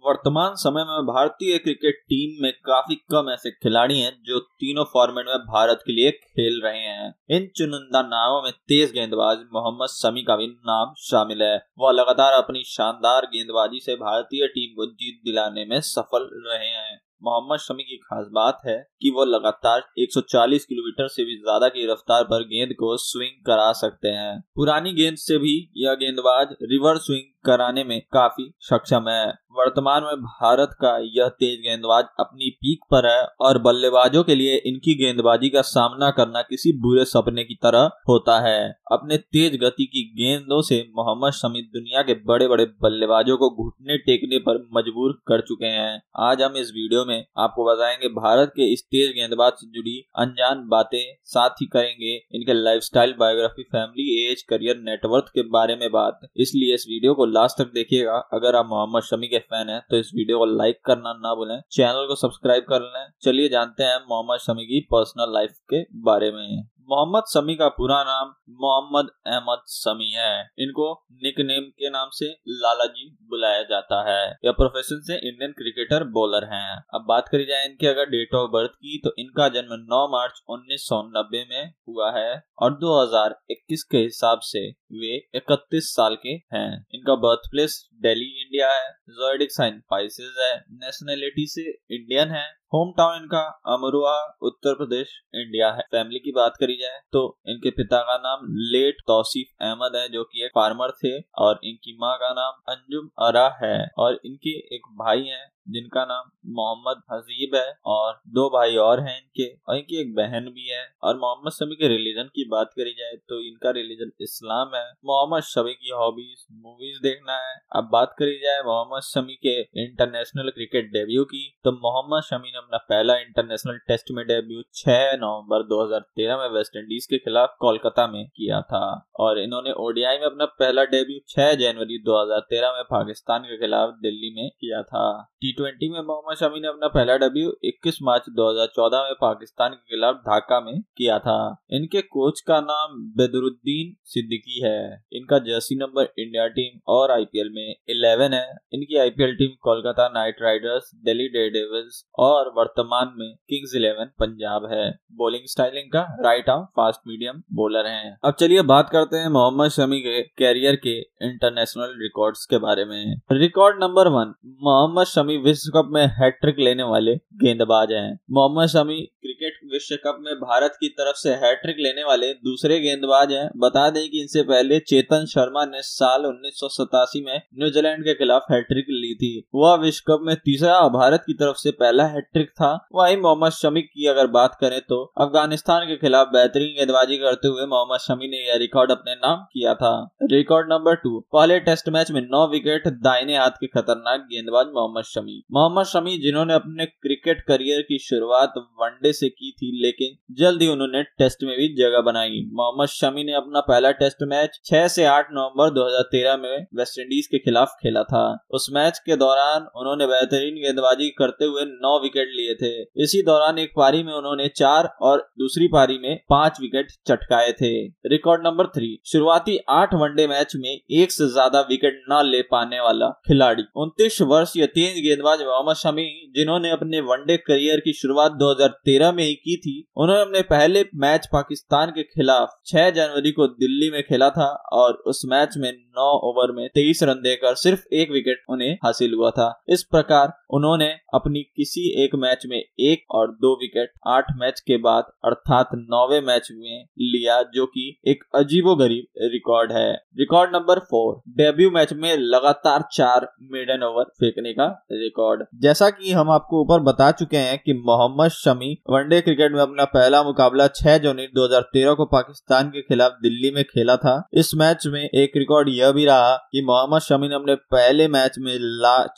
वर्तमान 0.06 0.54
समय 0.54 0.84
में 0.84 1.06
भारतीय 1.06 1.58
क्रिकेट 1.58 1.94
टीम 1.94 2.42
में 2.42 2.52
काफ़ी 2.66 2.94
कम 2.94 3.30
ऐसे 3.30 3.50
खिलाड़ी 3.50 3.98
हैं 4.00 4.12
जो 4.24 4.38
तीनों 4.38 4.84
फॉर्मेट 4.84 5.26
में 5.26 5.38
भारत 5.38 5.82
के 5.86 5.92
लिए 5.92 6.10
खेल 6.10 6.60
रहे 6.64 6.80
हैं। 6.80 7.14
इन 7.30 7.48
चुनिंदा 7.56 8.02
नामों 8.02 8.42
में 8.42 8.52
तेज 8.52 8.92
गेंदबाज 8.92 9.38
मोहम्मद 9.52 9.88
शमी 9.88 10.22
का 10.22 10.36
भी 10.36 10.46
नाम 10.46 10.94
शामिल 11.00 11.42
है। 11.42 11.56
वह 11.78 11.92
लगातार 11.92 12.32
अपनी 12.32 12.62
शानदार 12.66 13.26
गेंदबाजी 13.26 13.80
से 13.80 13.96
भारतीय 13.96 14.46
टीम 14.46 14.76
को 14.76 14.86
जीत 14.86 15.20
दिलाने 15.24 15.64
में 15.64 15.80
सफल 15.80 16.30
रहे 16.46 16.68
हैं। 16.68 17.00
मोहम्मद 17.22 17.58
शमी 17.58 17.82
की 17.82 17.96
खास 17.96 18.26
बात 18.32 18.60
है 18.66 18.76
कि 19.00 19.10
वो 19.10 19.24
लगातार 19.24 19.82
140 19.98 20.64
किलोमीटर 20.64 21.08
से 21.08 21.24
भी 21.24 21.36
ज़्यादा 21.36 21.68
की 21.68 21.86
रफ्तार 21.86 22.24
पर 22.24 22.42
गेंद 22.42 22.72
को 22.72 22.96
स्विंग 22.96 23.44
करा 23.46 23.72
सकते 23.72 24.08
हैं। 24.08 24.40
पुरानी 24.56 24.92
गेंद 24.92 25.16
से 25.16 25.38
भी 25.38 25.54
यह 25.76 25.94
गेंदबाज 25.94 26.54
रिवर्स 26.62 27.00
स्विंग 27.00 27.24
कराने 27.46 27.84
में 27.84 28.00
काफ़ी 28.12 28.52
सक्षम 28.60 29.08
है। 29.08 29.26
वर्तमान 29.56 30.02
में 30.02 30.22
भारत 30.22 30.70
का 30.80 30.88
यह 31.02 31.28
तेज 31.28 31.58
गेंदबाज 31.58 32.04
अपनी 32.20 32.50
पीक 32.50 32.80
पर 32.90 33.06
है 33.06 33.26
और 33.40 33.58
बल्लेबाजों 33.58 34.22
के 34.24 34.34
लिए 34.34 34.56
इनकी 34.66 34.94
गेंदबाजी 34.94 35.48
का 35.48 35.62
सामना 35.62 36.10
करना 36.10 36.42
किसी 36.42 36.72
बुरे 36.80 37.04
सपने 37.04 37.44
की 37.44 37.54
तरह 37.54 37.90
होता 38.08 38.38
है। 38.40 38.58
अपने 38.92 39.16
तेज 39.16 39.58
गति 39.60 39.84
की 39.84 40.02
गेंदों 40.16 40.60
से 40.62 40.80
मोहम्मद 40.96 41.32
शमी 41.32 41.62
दुनिया 41.62 42.02
के 42.02 42.14
बड़े 42.26 42.48
बड़े 42.48 42.64
बल्लेबाजों 42.82 43.36
को 43.36 43.50
घुटने 43.64 43.96
टेकने 43.98 44.38
पर 44.38 44.60
मजबूर 44.74 45.12
कर 45.26 45.40
चुके 45.40 45.66
हैं। 45.66 46.02
आज 46.20 46.42
हम 46.42 46.56
इस 46.56 46.70
वीडियो 46.70 47.04
में 47.04 47.24
आपको 47.38 47.64
बताएँगे 47.64 48.08
भारत 48.08 48.52
के 48.56 48.72
इस 48.72 48.82
तेज 48.84 49.10
गेंदबाज 49.10 49.52
से 49.52 49.70
जुड़ी 49.70 49.96
अनजान 50.18 50.68
बातें, 50.68 51.04
साथ 51.24 51.62
ही 51.62 51.66
करेंगे 51.66 52.14
इनके 52.32 52.52
lifestyle 52.52 53.14
biography 53.20 53.62
family 53.62 54.08
age 54.26 54.42
career 54.42 54.76
network 54.82 55.32
के 55.34 55.42
बारे 55.48 55.76
में 55.76 55.90
बात। 55.92 56.20
इसलिए 56.36 56.74
इस 56.74 56.86
वीडियो 56.88 57.14
को 57.14 57.26
लास्ट 57.36 57.58
तक 57.58 57.72
देखिएगा। 57.72 58.18
अगर 58.32 58.56
आप 58.56 58.66
मोहम्मद 58.66 59.02
शमी 59.02 59.28
के 59.28 59.38
फ़ैन 59.40 59.68
हैं 59.68 59.80
तो 59.90 59.96
इस 59.96 60.10
वीडियो 60.14 60.38
को 60.38 60.44
लाइक 60.46 60.80
करना 60.84 61.12
ना 61.18 61.34
भूलें। 61.34 61.60
चैनल 61.72 62.06
को 62.08 62.14
सब्सक्राइब 62.16 62.64
कर 62.68 62.80
लें। 62.82 63.04
चलिए 63.22 63.48
जानते 63.48 63.84
हैं 63.84 63.98
मोहम्मद 64.10 64.38
शमी 64.38 64.64
की 64.64 64.80
पर्सनल 64.90 65.34
लाइफ 65.34 65.58
के 65.72 65.82
बारे 66.02 66.30
में। 66.32 66.68
मोहम्मद 66.88 67.22
समी 67.26 67.54
का 67.54 67.68
पूरा 67.68 68.02
नाम 68.02 68.34
मोहम्मद 68.50 69.10
अहमद 69.26 69.62
समी 69.66 70.10
है। 70.10 70.50
इनको 70.58 71.06
निक 71.12 71.40
नेम 71.40 71.62
के 71.62 71.90
नाम 71.90 72.08
से 72.12 72.26
लाला 72.48 72.84
जी 72.84 73.16
बुलाया 73.22 73.62
जाता 73.62 74.10
है। 74.10 74.38
यह 74.44 74.52
प्रोफेशन 74.52 75.00
से 75.00 75.14
इंडियन 75.14 75.52
क्रिकेटर 75.52 76.04
बॉलर 76.04 76.44
हैं। 76.44 76.84
अब 76.94 77.06
बात 77.08 77.28
करी 77.28 77.44
जाए 77.44 77.66
इनके 77.66 77.86
अगर 77.86 78.04
डेट 78.04 78.34
ऑफ़ 78.34 78.50
बर्थ 78.50 78.70
की 78.70 79.00
तो 79.04 79.12
इनका 79.18 79.48
जन्म 79.48 79.72
9 79.72 80.08
मार्च 80.08 80.42
1990 80.48 81.44
में 81.50 81.74
हुआ 81.88 82.10
है 82.18 82.42
और 82.58 82.78
2021 82.78 83.82
के 83.82 83.98
हिसाब 83.98 84.38
से 84.42 84.68
वे 84.70 85.28
31 85.34 85.94
साल 85.96 86.14
के 86.14 86.28
हैं। 86.28 86.86
इनका 86.94 87.14
बर्थ 87.14 87.50
प्लेस 87.50 87.88
डेली 88.02 88.42
इंडिया 88.42 88.72
है। 88.72 88.90
जोडिक 88.90 89.52
साइन 89.52 89.82
पाइसिस 89.90 90.36
है। 90.40 90.64
नेशनैलिटी 90.70 91.46
से 91.46 91.62
इंडियन 91.70 92.28
है। 92.28 92.65
होम 92.72 92.90
टाउन 92.92 93.16
इनका 93.16 93.40
अमरुआ, 93.66 94.14
उत्तर 94.42 94.74
प्रदेश 94.74 95.08
इंडिया 95.34 95.70
है। 95.72 95.82
फैमिली 95.92 96.18
की 96.18 96.32
बात 96.32 96.54
करी 96.60 96.76
जाए 96.76 97.00
तो 97.12 97.20
इनके 97.48 97.70
पिता 97.72 98.00
का 98.02 98.16
नाम 98.18 98.46
लेट 98.72 99.02
तौसीफ 99.06 99.62
अहमद 99.62 99.96
है, 99.96 100.08
जो 100.08 100.24
कि 100.24 100.44
एक 100.44 100.50
फार्मर 100.54 100.90
थे 100.94 101.12
और 101.38 101.60
इनकी 101.64 101.96
माँ 102.00 102.16
का 102.16 102.32
नाम 102.32 102.62
अंजुम 102.68 103.08
अरा 103.26 103.48
है। 103.62 103.76
और 103.98 104.18
इनके 104.24 104.56
एक 104.76 104.88
भाई 104.98 105.22
हैं 105.26 105.46
जिनका 105.68 106.04
नाम 106.04 106.30
मोहम्मद 106.46 107.02
हजीब 107.12 107.54
है 107.54 107.78
और 107.84 108.20
दो 108.28 108.48
भाई 108.48 108.76
और 108.76 109.00
हैं 109.00 109.16
इनके, 109.18 109.54
और 109.68 109.76
इनकी 109.76 110.00
एक 110.00 110.14
बहन 110.14 110.44
भी 110.44 110.68
है। 110.68 110.84
और 111.02 111.16
मोहम्मद 111.16 111.52
शमी 111.52 111.74
के 111.74 111.88
रिलीजन 111.88 112.22
की 112.22 112.48
बात 112.48 112.70
करी 112.76 112.90
जाए 112.90 113.12
तो 113.28 113.40
इनका 113.40 113.70
रिलीजन 113.70 114.10
इस्लाम 114.20 114.70
है। 114.74 114.90
मोहम्मद 115.04 115.42
शमी 115.42 115.72
की 115.74 115.90
हॉबीज 115.90 116.46
मूवीज़ 116.52 117.02
देखना 117.02 117.36
है। 117.48 117.56
अब 117.76 117.88
बात 117.92 118.14
करी 118.18 118.38
जाए 118.38 118.60
मोहम्मद 118.60 119.02
शमी 119.02 119.34
के 119.34 119.60
इंटरनेशनल 119.60 120.50
क्रिकेट 120.50 120.92
डेब्यू 120.92 121.24
की 121.24 121.58
तो 121.64 121.72
मोहम्मद 121.72 122.22
शमी 122.22 122.48
ने 122.48 122.58
अपना 122.58 122.76
पहला 122.76 123.16
इंटरनेशनल 123.16 123.78
टेस्ट 123.88 124.10
में 124.10 124.26
डेब्यू 124.26 124.62
6 124.74 125.12
नवंबर 125.16 125.62
2013 125.62 126.38
में 126.38 126.48
वेस्ट 126.48 126.76
इंडीज 126.76 127.06
के 127.06 127.18
खिलाफ 127.18 127.56
कोलकाता 127.60 128.06
में 128.06 128.28
किया 128.28 128.60
था। 128.60 129.08
और 129.20 129.38
इन्होंने 129.38 129.72
ओडीआई 129.72 130.18
में 130.18 130.26
अपना 130.26 130.44
पहला 130.44 130.84
डेब्यू 130.84 131.18
6 131.28 131.54
जनवरी 131.54 131.98
2013 132.02 132.72
में 132.72 132.82
पाकिस्तान 132.84 133.40
के 133.40 133.56
खिलाफ 133.56 133.94
दिल्ली 134.02 134.34
में 134.34 134.50
किया 134.50 134.82
था। 134.82 135.06
टी 135.40 135.55
ट्वेंटी 135.56 135.88
में 135.92 136.00
मोहम्मद 136.00 136.36
शमी 136.36 136.60
ने 136.60 136.68
अपना 136.68 136.88
पहला 136.88 137.16
डेब्यू 137.16 137.52
21 137.64 137.98
मार्च 138.02 138.22
2014 138.30 139.02
में 139.04 139.14
पाकिस्तान 139.20 139.70
के 139.70 139.96
खिलाफ 139.96 140.14
ढाका 140.14 140.60
में 140.60 140.80
किया 140.96 141.18
था। 141.18 141.64
इनके 141.70 142.00
कोच 142.00 142.40
का 142.40 142.60
नाम 142.60 142.88
बेदरुद्दीन 143.16 143.96
सिद्दीकी 144.04 144.60
है। 144.64 145.04
इनका 145.12 145.38
जर्सी 145.38 145.74
नंबर 145.74 146.02
इंडिया 146.18 146.46
टीम 146.48 146.80
और 146.88 147.10
आईपीएल 147.10 147.50
में 147.54 147.74
11 147.90 148.34
है। 148.34 148.56
इनकी 148.72 148.96
IPL 148.96 149.34
team 149.34 149.56
Kolkata 149.60 150.08
Knight 150.08 150.36
Riders 150.42 150.90
Delhi 151.04 151.28
Daredevils 151.50 152.04
और 152.18 152.52
वर्तमान 152.56 153.12
में 153.16 153.34
किंग्स 153.48 153.74
इलेवन 153.76 154.04
पंजाब 154.04 154.68
है। 154.72 154.98
बॉलिंग 155.12 155.42
स्टाइलिंग 155.46 155.90
का 155.92 156.16
right 156.20 156.48
arm 156.48 156.64
fast 156.64 157.00
medium 157.08 157.42
bowler 157.52 157.86
है। 157.86 158.18
अब 158.24 158.34
चलिए 158.40 158.62
बात 158.62 158.90
करते 158.90 159.16
हैं 159.16 159.28
मोहम्मद 159.28 159.68
शमी 159.68 160.00
के 160.00 160.22
कैरियर 160.22 160.76
के 160.76 160.98
इंटरनेशनल 161.00 161.94
रिकॉर्ड 162.02 162.36
के 162.50 162.58
बारे 162.58 162.84
में। 162.84 163.20
Record 163.32 163.82
number 163.82 164.08
one 164.08 164.34
Mohammad 164.62 165.06
Shami 165.06 165.36
विश्व 165.46 165.70
कप 165.70 165.90
में 165.92 166.04
हैट्रिक 166.12 166.56
लेने 166.58 166.82
वाले 166.82 167.14
गेंदबाज 167.40 167.92
हैं। 167.92 168.18
मोहम्मद 168.30 168.68
शमी 168.68 169.00
क्रिकेट 169.22 169.58
विश्व 169.72 169.94
कप 169.96 170.16
में 170.20 170.34
भारत 170.36 170.76
की 170.80 170.88
तरफ़ 170.90 171.16
से 171.16 171.34
हैट्रिक 171.42 171.76
लेने 171.78 172.04
वाले 172.04 172.32
दूसरे 172.44 172.78
गेंदबाज 172.80 173.32
हैं। 173.32 173.48
बता 173.56 173.88
दें 173.90 174.02
कि 174.10 174.20
इनसे 174.20 174.42
पहले 174.42 174.78
चेतन 174.82 175.26
शर्मा 175.26 175.64
ने 175.64 175.82
साल 175.82 176.26
उन्नीस 176.26 176.58
सौ 176.60 176.68
सतासी 176.68 177.24
में 177.24 177.36
न्यूजीलैंड 177.58 178.02
के 178.04 178.14
खिलाफ 178.14 178.46
हैट्रिक 178.50 178.86
ली 178.90 179.14
थी। 179.14 179.30
वह 179.54 179.74
विश्व 179.76 180.02
कप 180.08 180.24
में 180.26 180.34
तीसरा 180.44 180.80
भारत 180.88 181.22
की 181.26 181.34
तरफ़ 181.34 181.56
से 181.56 181.70
पहला 181.74 182.06
हैट्रिक 182.06 182.50
था। 182.52 182.72
वही 182.94 183.16
मोहम्मद 183.18 183.52
शमी 183.52 183.82
की 183.82 184.06
अगर 184.06 184.26
बात 184.30 184.56
करें 184.60 184.80
तो 184.80 185.02
अफ़गानिस्तान 185.18 185.86
के 185.86 185.96
खिलाफ 185.96 186.32
बेहतरीन 186.32 186.74
गेंदबाजी 186.78 187.18
करते 187.18 187.48
हुए 187.48 187.66
मोहम्मद 187.66 188.00
शमी 188.00 188.30
ने 188.30 188.44
यह 188.48 188.58
रिकॉर्ड 188.58 188.90
अपने 188.90 189.14
नाम 189.16 189.46
किया 189.52 189.74
था। 189.76 189.94
रिकॉर्ड 190.32 190.72
नंबर 190.72 190.94
टू 190.96 191.18
पहले 191.32 191.60
टेस्ट 191.60 191.88
मैच 191.90 192.10
में 192.10 192.20
नौ 192.26 192.46
विकेट 192.48 192.88
दाहिने 193.04 193.36
हाथ 193.36 193.58
के 193.60 193.66
खतरनाक 193.70 194.28
गेंदबाज 194.30 194.66
मोहम्मद 194.74 195.04
शमी। 195.04 195.35
मोहम्मद 195.52 195.86
शमी 195.86 196.16
जिन्होंने 196.18 196.54
अपने 196.54 196.86
क्रिकेट 196.86 197.40
करियर 197.42 197.80
की 197.82 197.98
शुरुआत 198.00 198.52
वनडे 198.80 199.12
से 199.12 199.28
की 199.28 199.50
थी, 199.52 199.70
लेकिन 199.82 200.16
जल्द 200.36 200.62
ही 200.62 200.68
उन्होंने 200.68 201.02
टेस्ट 201.18 201.44
में 201.44 201.56
भी 201.56 201.68
जगह 201.76 202.00
बनाई। 202.02 202.40
मोहम्मद 202.54 202.88
शमी 202.90 203.24
ने 203.24 203.32
अपना 203.34 203.60
पहला 203.62 203.90
टेस्ट 203.96 204.22
मैच 204.24 204.60
6 204.64 204.86
से 204.88 205.04
8 205.06 205.28
नवंबर 205.32 205.70
2013 205.72 206.36
में 206.36 206.66
वेस्ट 206.76 206.98
इंडीज 206.98 207.26
के 207.26 207.38
खिलाफ 207.38 207.76
खेला 207.82 208.02
था। 208.04 208.24
उस 208.50 208.68
मैच 208.72 208.98
के 209.06 209.16
दौरान 209.16 209.66
उन्होंने 209.76 210.06
बेहतरीन 210.06 210.62
गेंदबाजी 210.62 211.08
करते 211.18 211.44
हुए 211.44 211.64
नौ 211.66 211.98
विकेट 212.02 212.28
लिए 212.36 212.54
थे। 212.56 212.72
इसी 213.02 213.22
दौरान 213.22 213.58
एक 213.58 213.72
पारी 213.76 214.02
में 214.02 214.12
उन्होंने 214.14 214.48
चार 214.56 214.90
और 215.02 215.26
दूसरी 215.38 215.68
पारी 215.68 215.98
में 215.98 216.16
पाँच 216.30 216.60
विकेट 216.60 216.90
चटकाए 217.08 217.52
थे। 217.52 217.72
रिकॉर्ड 218.08 218.46
नंबर 218.46 218.66
थ्री, 218.68 218.88
शुरुआती 219.06 219.58
आठ 219.70 219.94
वनडे 219.94 220.26
मैच 220.26 220.52
में 220.56 220.70
एक 220.70 221.12
से 221.12 221.28
ज़्यादा 221.28 221.60
विकेट 221.68 222.02
न 222.10 222.22
ले 222.26 222.42
पाने 222.50 222.80
वाला 222.80 223.08
खिलाड़ी, 223.26 223.62
उनतीस 223.76 224.20
वर्षीय 224.22 224.66
तेज 224.68 225.00
गेंदबाज 225.26 225.46
मोहम्मद 225.46 225.76
शमी 225.76 226.04
जिन्होंने 226.36 226.70
अपने 226.70 227.00
वनडे 227.00 227.36
करियर 227.36 227.80
की 227.80 227.92
शुरुआत 227.92 228.32
2013 228.32 229.12
में 229.12 229.22
ही 229.24 229.34
की 229.34 229.56
थी। 229.56 229.74
उन्होंने 229.96 230.22
अपने 230.22 230.42
पहले 230.50 230.84
मैच 230.94 231.26
पाकिस्तान 231.32 231.90
के 231.90 232.02
खिलाफ 232.02 232.54
6 232.66 232.90
जनवरी 232.90 233.32
को 233.32 233.46
दिल्ली 233.56 233.90
में 233.90 234.02
खेला 234.02 234.28
था 234.30 234.48
और 234.72 234.92
उस 235.06 235.22
मैच 235.26 235.54
में 235.56 235.70
9 235.98 236.08
ओवर 236.28 236.52
में 236.52 236.68
23 236.74 237.02
रन 237.02 237.22
देकर 237.22 237.54
सिर्फ़ 237.56 237.94
एक 237.94 238.12
विकेट 238.12 238.44
उन्हें 238.48 238.72
हासिल 238.84 239.14
हुआ 239.14 239.30
था। 239.30 239.48
इस 239.68 239.82
प्रकार 239.82 240.32
उन्होंने 240.50 240.88
अपनी 241.14 241.42
किसी 241.56 241.88
एक 242.04 242.14
मैच 242.16 242.46
में 242.46 242.58
एक 242.58 243.04
और 243.10 243.30
दो 243.42 243.52
विकेट 243.56 243.92
आठ 244.08 244.32
मैच 244.36 244.60
के 244.60 244.76
बाद 244.78 245.10
अर्थात 245.24 245.68
नौवे 245.74 246.20
मैच 246.20 246.48
में 246.52 246.84
लिया, 246.98 247.42
जो 247.54 247.66
कि 247.66 247.84
एक 248.06 248.24
अजीबो 248.34 248.74
गरीब 248.76 249.06
रिकॉर्ड 249.32 249.72
है। 249.72 249.92
Record 250.18 250.56
number 250.56 250.78
four 250.90 251.20
debut 251.36 251.70
match 251.70 251.92
में 251.92 252.16
लगातार 252.16 252.84
चार 252.92 253.28
मेडन 253.52 253.82
ओवर 253.82 254.04
फेंकने 254.20 254.52
का 254.52 254.66
रिकॉर्ड 255.06 255.44
जैसा 255.62 255.90
कि 255.90 256.12
हम 256.12 256.30
आपको 256.30 256.60
ऊपर 256.60 256.82
बता 256.82 257.10
चुके 257.12 257.36
हैं 257.38 257.58
कि 257.58 257.72
मोहम्मद 257.86 258.30
शमी 258.30 258.72
वनडे 258.90 259.20
क्रिकेट 259.20 259.52
में 259.52 259.60
अपना 259.60 259.84
पहला 259.94 260.22
मुकाबला 260.22 260.66
6 260.76 260.98
जनवरी 260.98 261.26
2013 261.34 261.94
को 261.94 262.04
पाकिस्तान 262.06 262.68
के 262.68 262.82
खिलाफ 262.82 263.18
दिल्ली 263.22 263.50
में 263.50 263.62
खेला 263.64 263.96
था। 263.96 264.16
इस 264.34 264.54
मैच 264.54 264.86
में 264.86 265.00
एक 265.00 265.36
रिकॉर्ड 265.36 265.68
यह 265.68 265.92
भी 265.92 266.04
रहा 266.06 266.34
कि 266.52 266.62
मोहम्मद 266.62 267.00
शमी 267.00 267.28
ने 267.28 267.34
अपने 267.34 267.54
पहले 267.74 268.08
मैच 268.08 268.38
में 268.38 268.54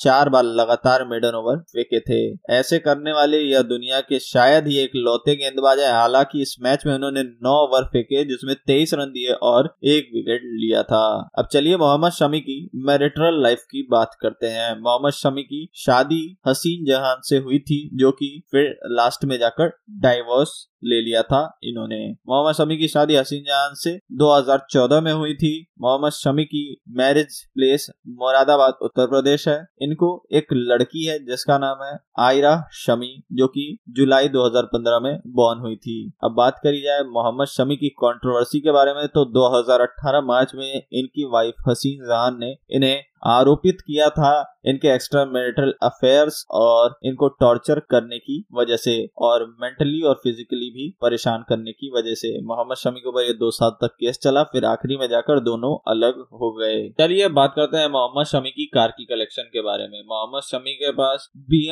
चार 0.01 0.29
बार 0.29 0.45
लगातार 0.61 1.07
मेडन 1.09 1.37
ओवर 1.37 1.57
फेंके 1.73 2.01
थे। 2.01 2.21
ऐसे 2.51 2.79
करने 2.79 3.13
वाले 3.13 3.39
यह 3.41 3.63
दुनिया 3.65 4.01
के 4.01 4.19
शायद 4.19 4.67
ही 4.67 4.79
एक 4.79 4.93
लौते 4.97 5.35
गेंदबाज 5.37 5.81
है। 5.81 5.93
हालाँकि 5.93 6.43
इस 6.43 6.57
मैच 6.63 6.87
में 6.87 6.95
उन्होंने 6.95 7.23
नौ 7.23 7.55
ओवर 7.65 7.85
फेंके, 7.85 8.25
जिसमें 8.25 8.55
तेईस 8.67 8.95
रन 8.95 9.13
दिए 9.13 9.33
और 9.43 9.75
एक 9.85 10.11
विकेट 10.15 10.43
लिया 10.45 10.83
था। 10.83 11.07
अब 11.39 11.49
चलिए 11.53 11.77
मोहम्मद 11.77 12.13
शमी 12.13 12.41
की 12.41 12.59
मैरिटल 12.87 13.43
लाइफ 13.43 13.63
की 13.63 13.87
बात 13.91 14.17
करते 14.21 14.47
हैं। 14.47 14.71
मोहम्मद 14.81 15.13
शमी 15.13 15.43
की 15.43 15.61
शादी 15.87 16.39
हसीन 16.49 16.85
जहान 16.87 17.17
से 17.21 17.39
हुई 17.39 17.59
थी, 17.59 17.91
जो 17.95 18.11
कि 18.11 18.43
फिर 18.53 18.79
लास्ट 18.87 19.25
में 19.25 19.39
जाकर 19.39 19.79
डाइवोर्स 19.91 20.69
ले 20.85 21.01
लिया 21.01 21.23
था 21.23 21.59
इन्होंने। 21.65 22.11
मोहम्मद 22.11 22.55
शमी 22.55 22.77
की 22.77 22.89
शादी 22.89 23.15
हसीन 23.15 23.43
जहान 23.43 23.71
से 23.75 23.99
2014 24.13 25.01
में 25.01 25.13
हुई 25.13 25.35
थी। 25.35 25.67
मोहम्मद 25.81 26.11
शमी 26.11 26.45
की 26.45 26.81
मैरिज 26.89 27.45
प्लेस 27.55 27.91
मुरादाबाद, 28.09 28.75
उत्तर 28.83 29.07
प्रदेश 29.07 29.49
है। 29.49 29.67
इनको 29.83 30.27
एक 30.33 30.47
लड़की 30.53 31.05
है, 31.05 31.19
जिसका 31.19 31.59
नाम 31.59 31.85
है 31.85 31.99
आयरा 32.19 32.65
शमी, 32.73 33.23
जो 33.33 33.47
कि 33.47 33.79
जुलाई 33.89 34.29
2015 34.29 35.01
में 35.01 35.21
बॉर्न 35.27 35.61
हुई 35.61 35.77
थी। 35.77 36.13
अब 36.25 36.31
बात 36.33 36.61
करी 36.63 36.81
जाए 36.81 37.01
मोहम्मद 37.01 37.47
शमी 37.47 37.77
की 37.77 37.89
कंट्रोवर्सी 37.89 38.61
के 38.61 38.73
बारे 38.73 38.95
में 38.95 39.09
तो 39.09 39.25
2018 39.25 40.21
मार्च 40.21 40.53
में 40.55 40.83
इनकी 40.93 41.25
वाइफ 41.33 41.55
हसीन 41.69 42.07
जहान 42.07 42.37
ने 42.41 42.57
इन्हें 42.71 43.05
आरोपित 43.27 43.81
किया 43.81 44.09
था 44.11 44.55
इनके 44.67 44.89
एक्स्ट्रा 44.89 45.25
मैरिटल 45.25 45.75
अफेयर्स 45.83 46.45
और 46.51 46.99
इनको 47.05 47.29
टॉर्चर 47.29 47.81
करने 47.81 48.19
की 48.19 48.45
वजह 48.55 48.77
से 48.77 49.09
और 49.19 49.57
मेंटली 49.61 50.03
और 50.03 50.15
फिजिकली 50.15 50.71
भी 50.71 50.97
परेशान 51.03 51.45
करने 51.49 51.73
की 51.73 51.91
वजह 51.97 52.15
से। 52.15 52.43
मोहम्मद 52.43 52.77
शमी 52.77 53.01
के 53.01 53.09
ऊपर 53.09 53.23
ये 53.23 53.33
दो 53.33 53.51
साल 53.51 53.71
तक 53.71 53.87
केस 53.87 54.19
चला, 54.19 54.43
फिर 54.43 54.65
आखिरी 54.65 54.97
में 54.97 55.09
जाकर 55.09 55.41
दोनों 55.41 55.91
अलग 55.91 56.21
हो 56.21 56.53
गए। 56.53 56.89
चलिए 56.99 57.29
बात 57.29 57.53
करते 57.57 57.77
हैं 57.77 57.89
मोहम्मद 57.89 58.27
शमी 58.27 58.51
की 58.51 58.67
कार 58.67 58.89
की 58.89 59.05
कलेक्शन 59.05 59.43
के 59.43 59.61
बारे 59.61 59.89
में। 59.89 60.03
मोहम्मद 60.07 60.43
शमी 60.43 60.73
के 60.73 60.93
पास 60.93 61.31
बी 61.37 61.69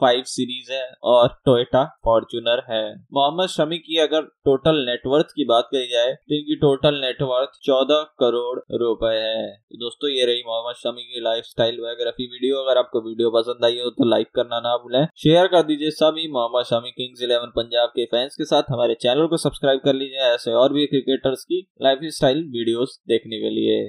फाइव 0.00 0.22
सीरीज़ 0.26 0.72
है 0.72 0.84
और 1.04 1.28
टोयोटा 1.46 1.84
फॉर्चूनर 2.04 2.62
है। 2.68 2.84
मोहम्मद 3.14 3.48
शमी 3.48 3.78
की 3.80 3.98
अगर 4.00 4.22
टोटल 4.44 4.76
नेटवर्थ 4.86 5.26
की 5.36 5.44
बात 5.46 5.68
करी 5.72 5.88
जाए 5.88 6.12
तो 6.12 6.34
इनकी 6.34 6.56
टोटल 6.60 7.00
नेटवर्थ 7.00 7.58
चौदह 7.64 8.02
करोड़ 8.20 8.58
रुपए 8.76 9.14
है। 9.16 9.46
तो 9.48 9.78
दोस्तों, 9.78 10.10
ये 10.10 10.26
रही 10.26 10.42
मोहम्मद 10.46 10.74
शमी 10.76 11.02
की 11.04 11.20
लाइफ 11.20 11.44
स्टाइल 11.44 11.80
बायोग्राफी 11.80 12.26
वीडियो 12.26 12.58
अगर 12.58 12.78
आपको 12.78 13.00
वीडियो 13.08 13.30
पसंद 13.30 13.64
आई 13.64 13.78
हो 13.78 13.90
तो 13.92 14.08
लाइक 14.10 14.30
करना 14.34 14.60
ना 14.60 14.76
भूलें। 14.78 15.06
शेयर 15.18 15.46
कर 15.48 15.62
दीजिए 15.64 15.90
सभी 15.92 16.28
मोहम्मद 16.32 16.64
शमी 16.66 16.90
किंग्स 16.92 17.22
इलेवन 17.22 17.52
पंजाब 17.56 17.88
के 17.90 18.04
फैंस 18.06 18.36
के 18.36 18.44
साथ। 18.46 18.70
हमारे 18.70 18.94
चैनल 19.00 19.26
को 19.26 19.36
सब्सक्राइब 19.38 19.80
कर 19.84 19.94
लीजिए 19.94 20.32
ऐसे 20.32 20.52
और 20.54 20.72
भी 20.72 20.86
क्रिकेटर्स 20.86 21.44
की 21.44 21.66
लाइफ 21.82 21.98
स्टाइल 22.14 22.42
वीडियो 22.52 22.84
देखने 23.08 23.38
के 23.38 23.50
लिए। 23.50 23.82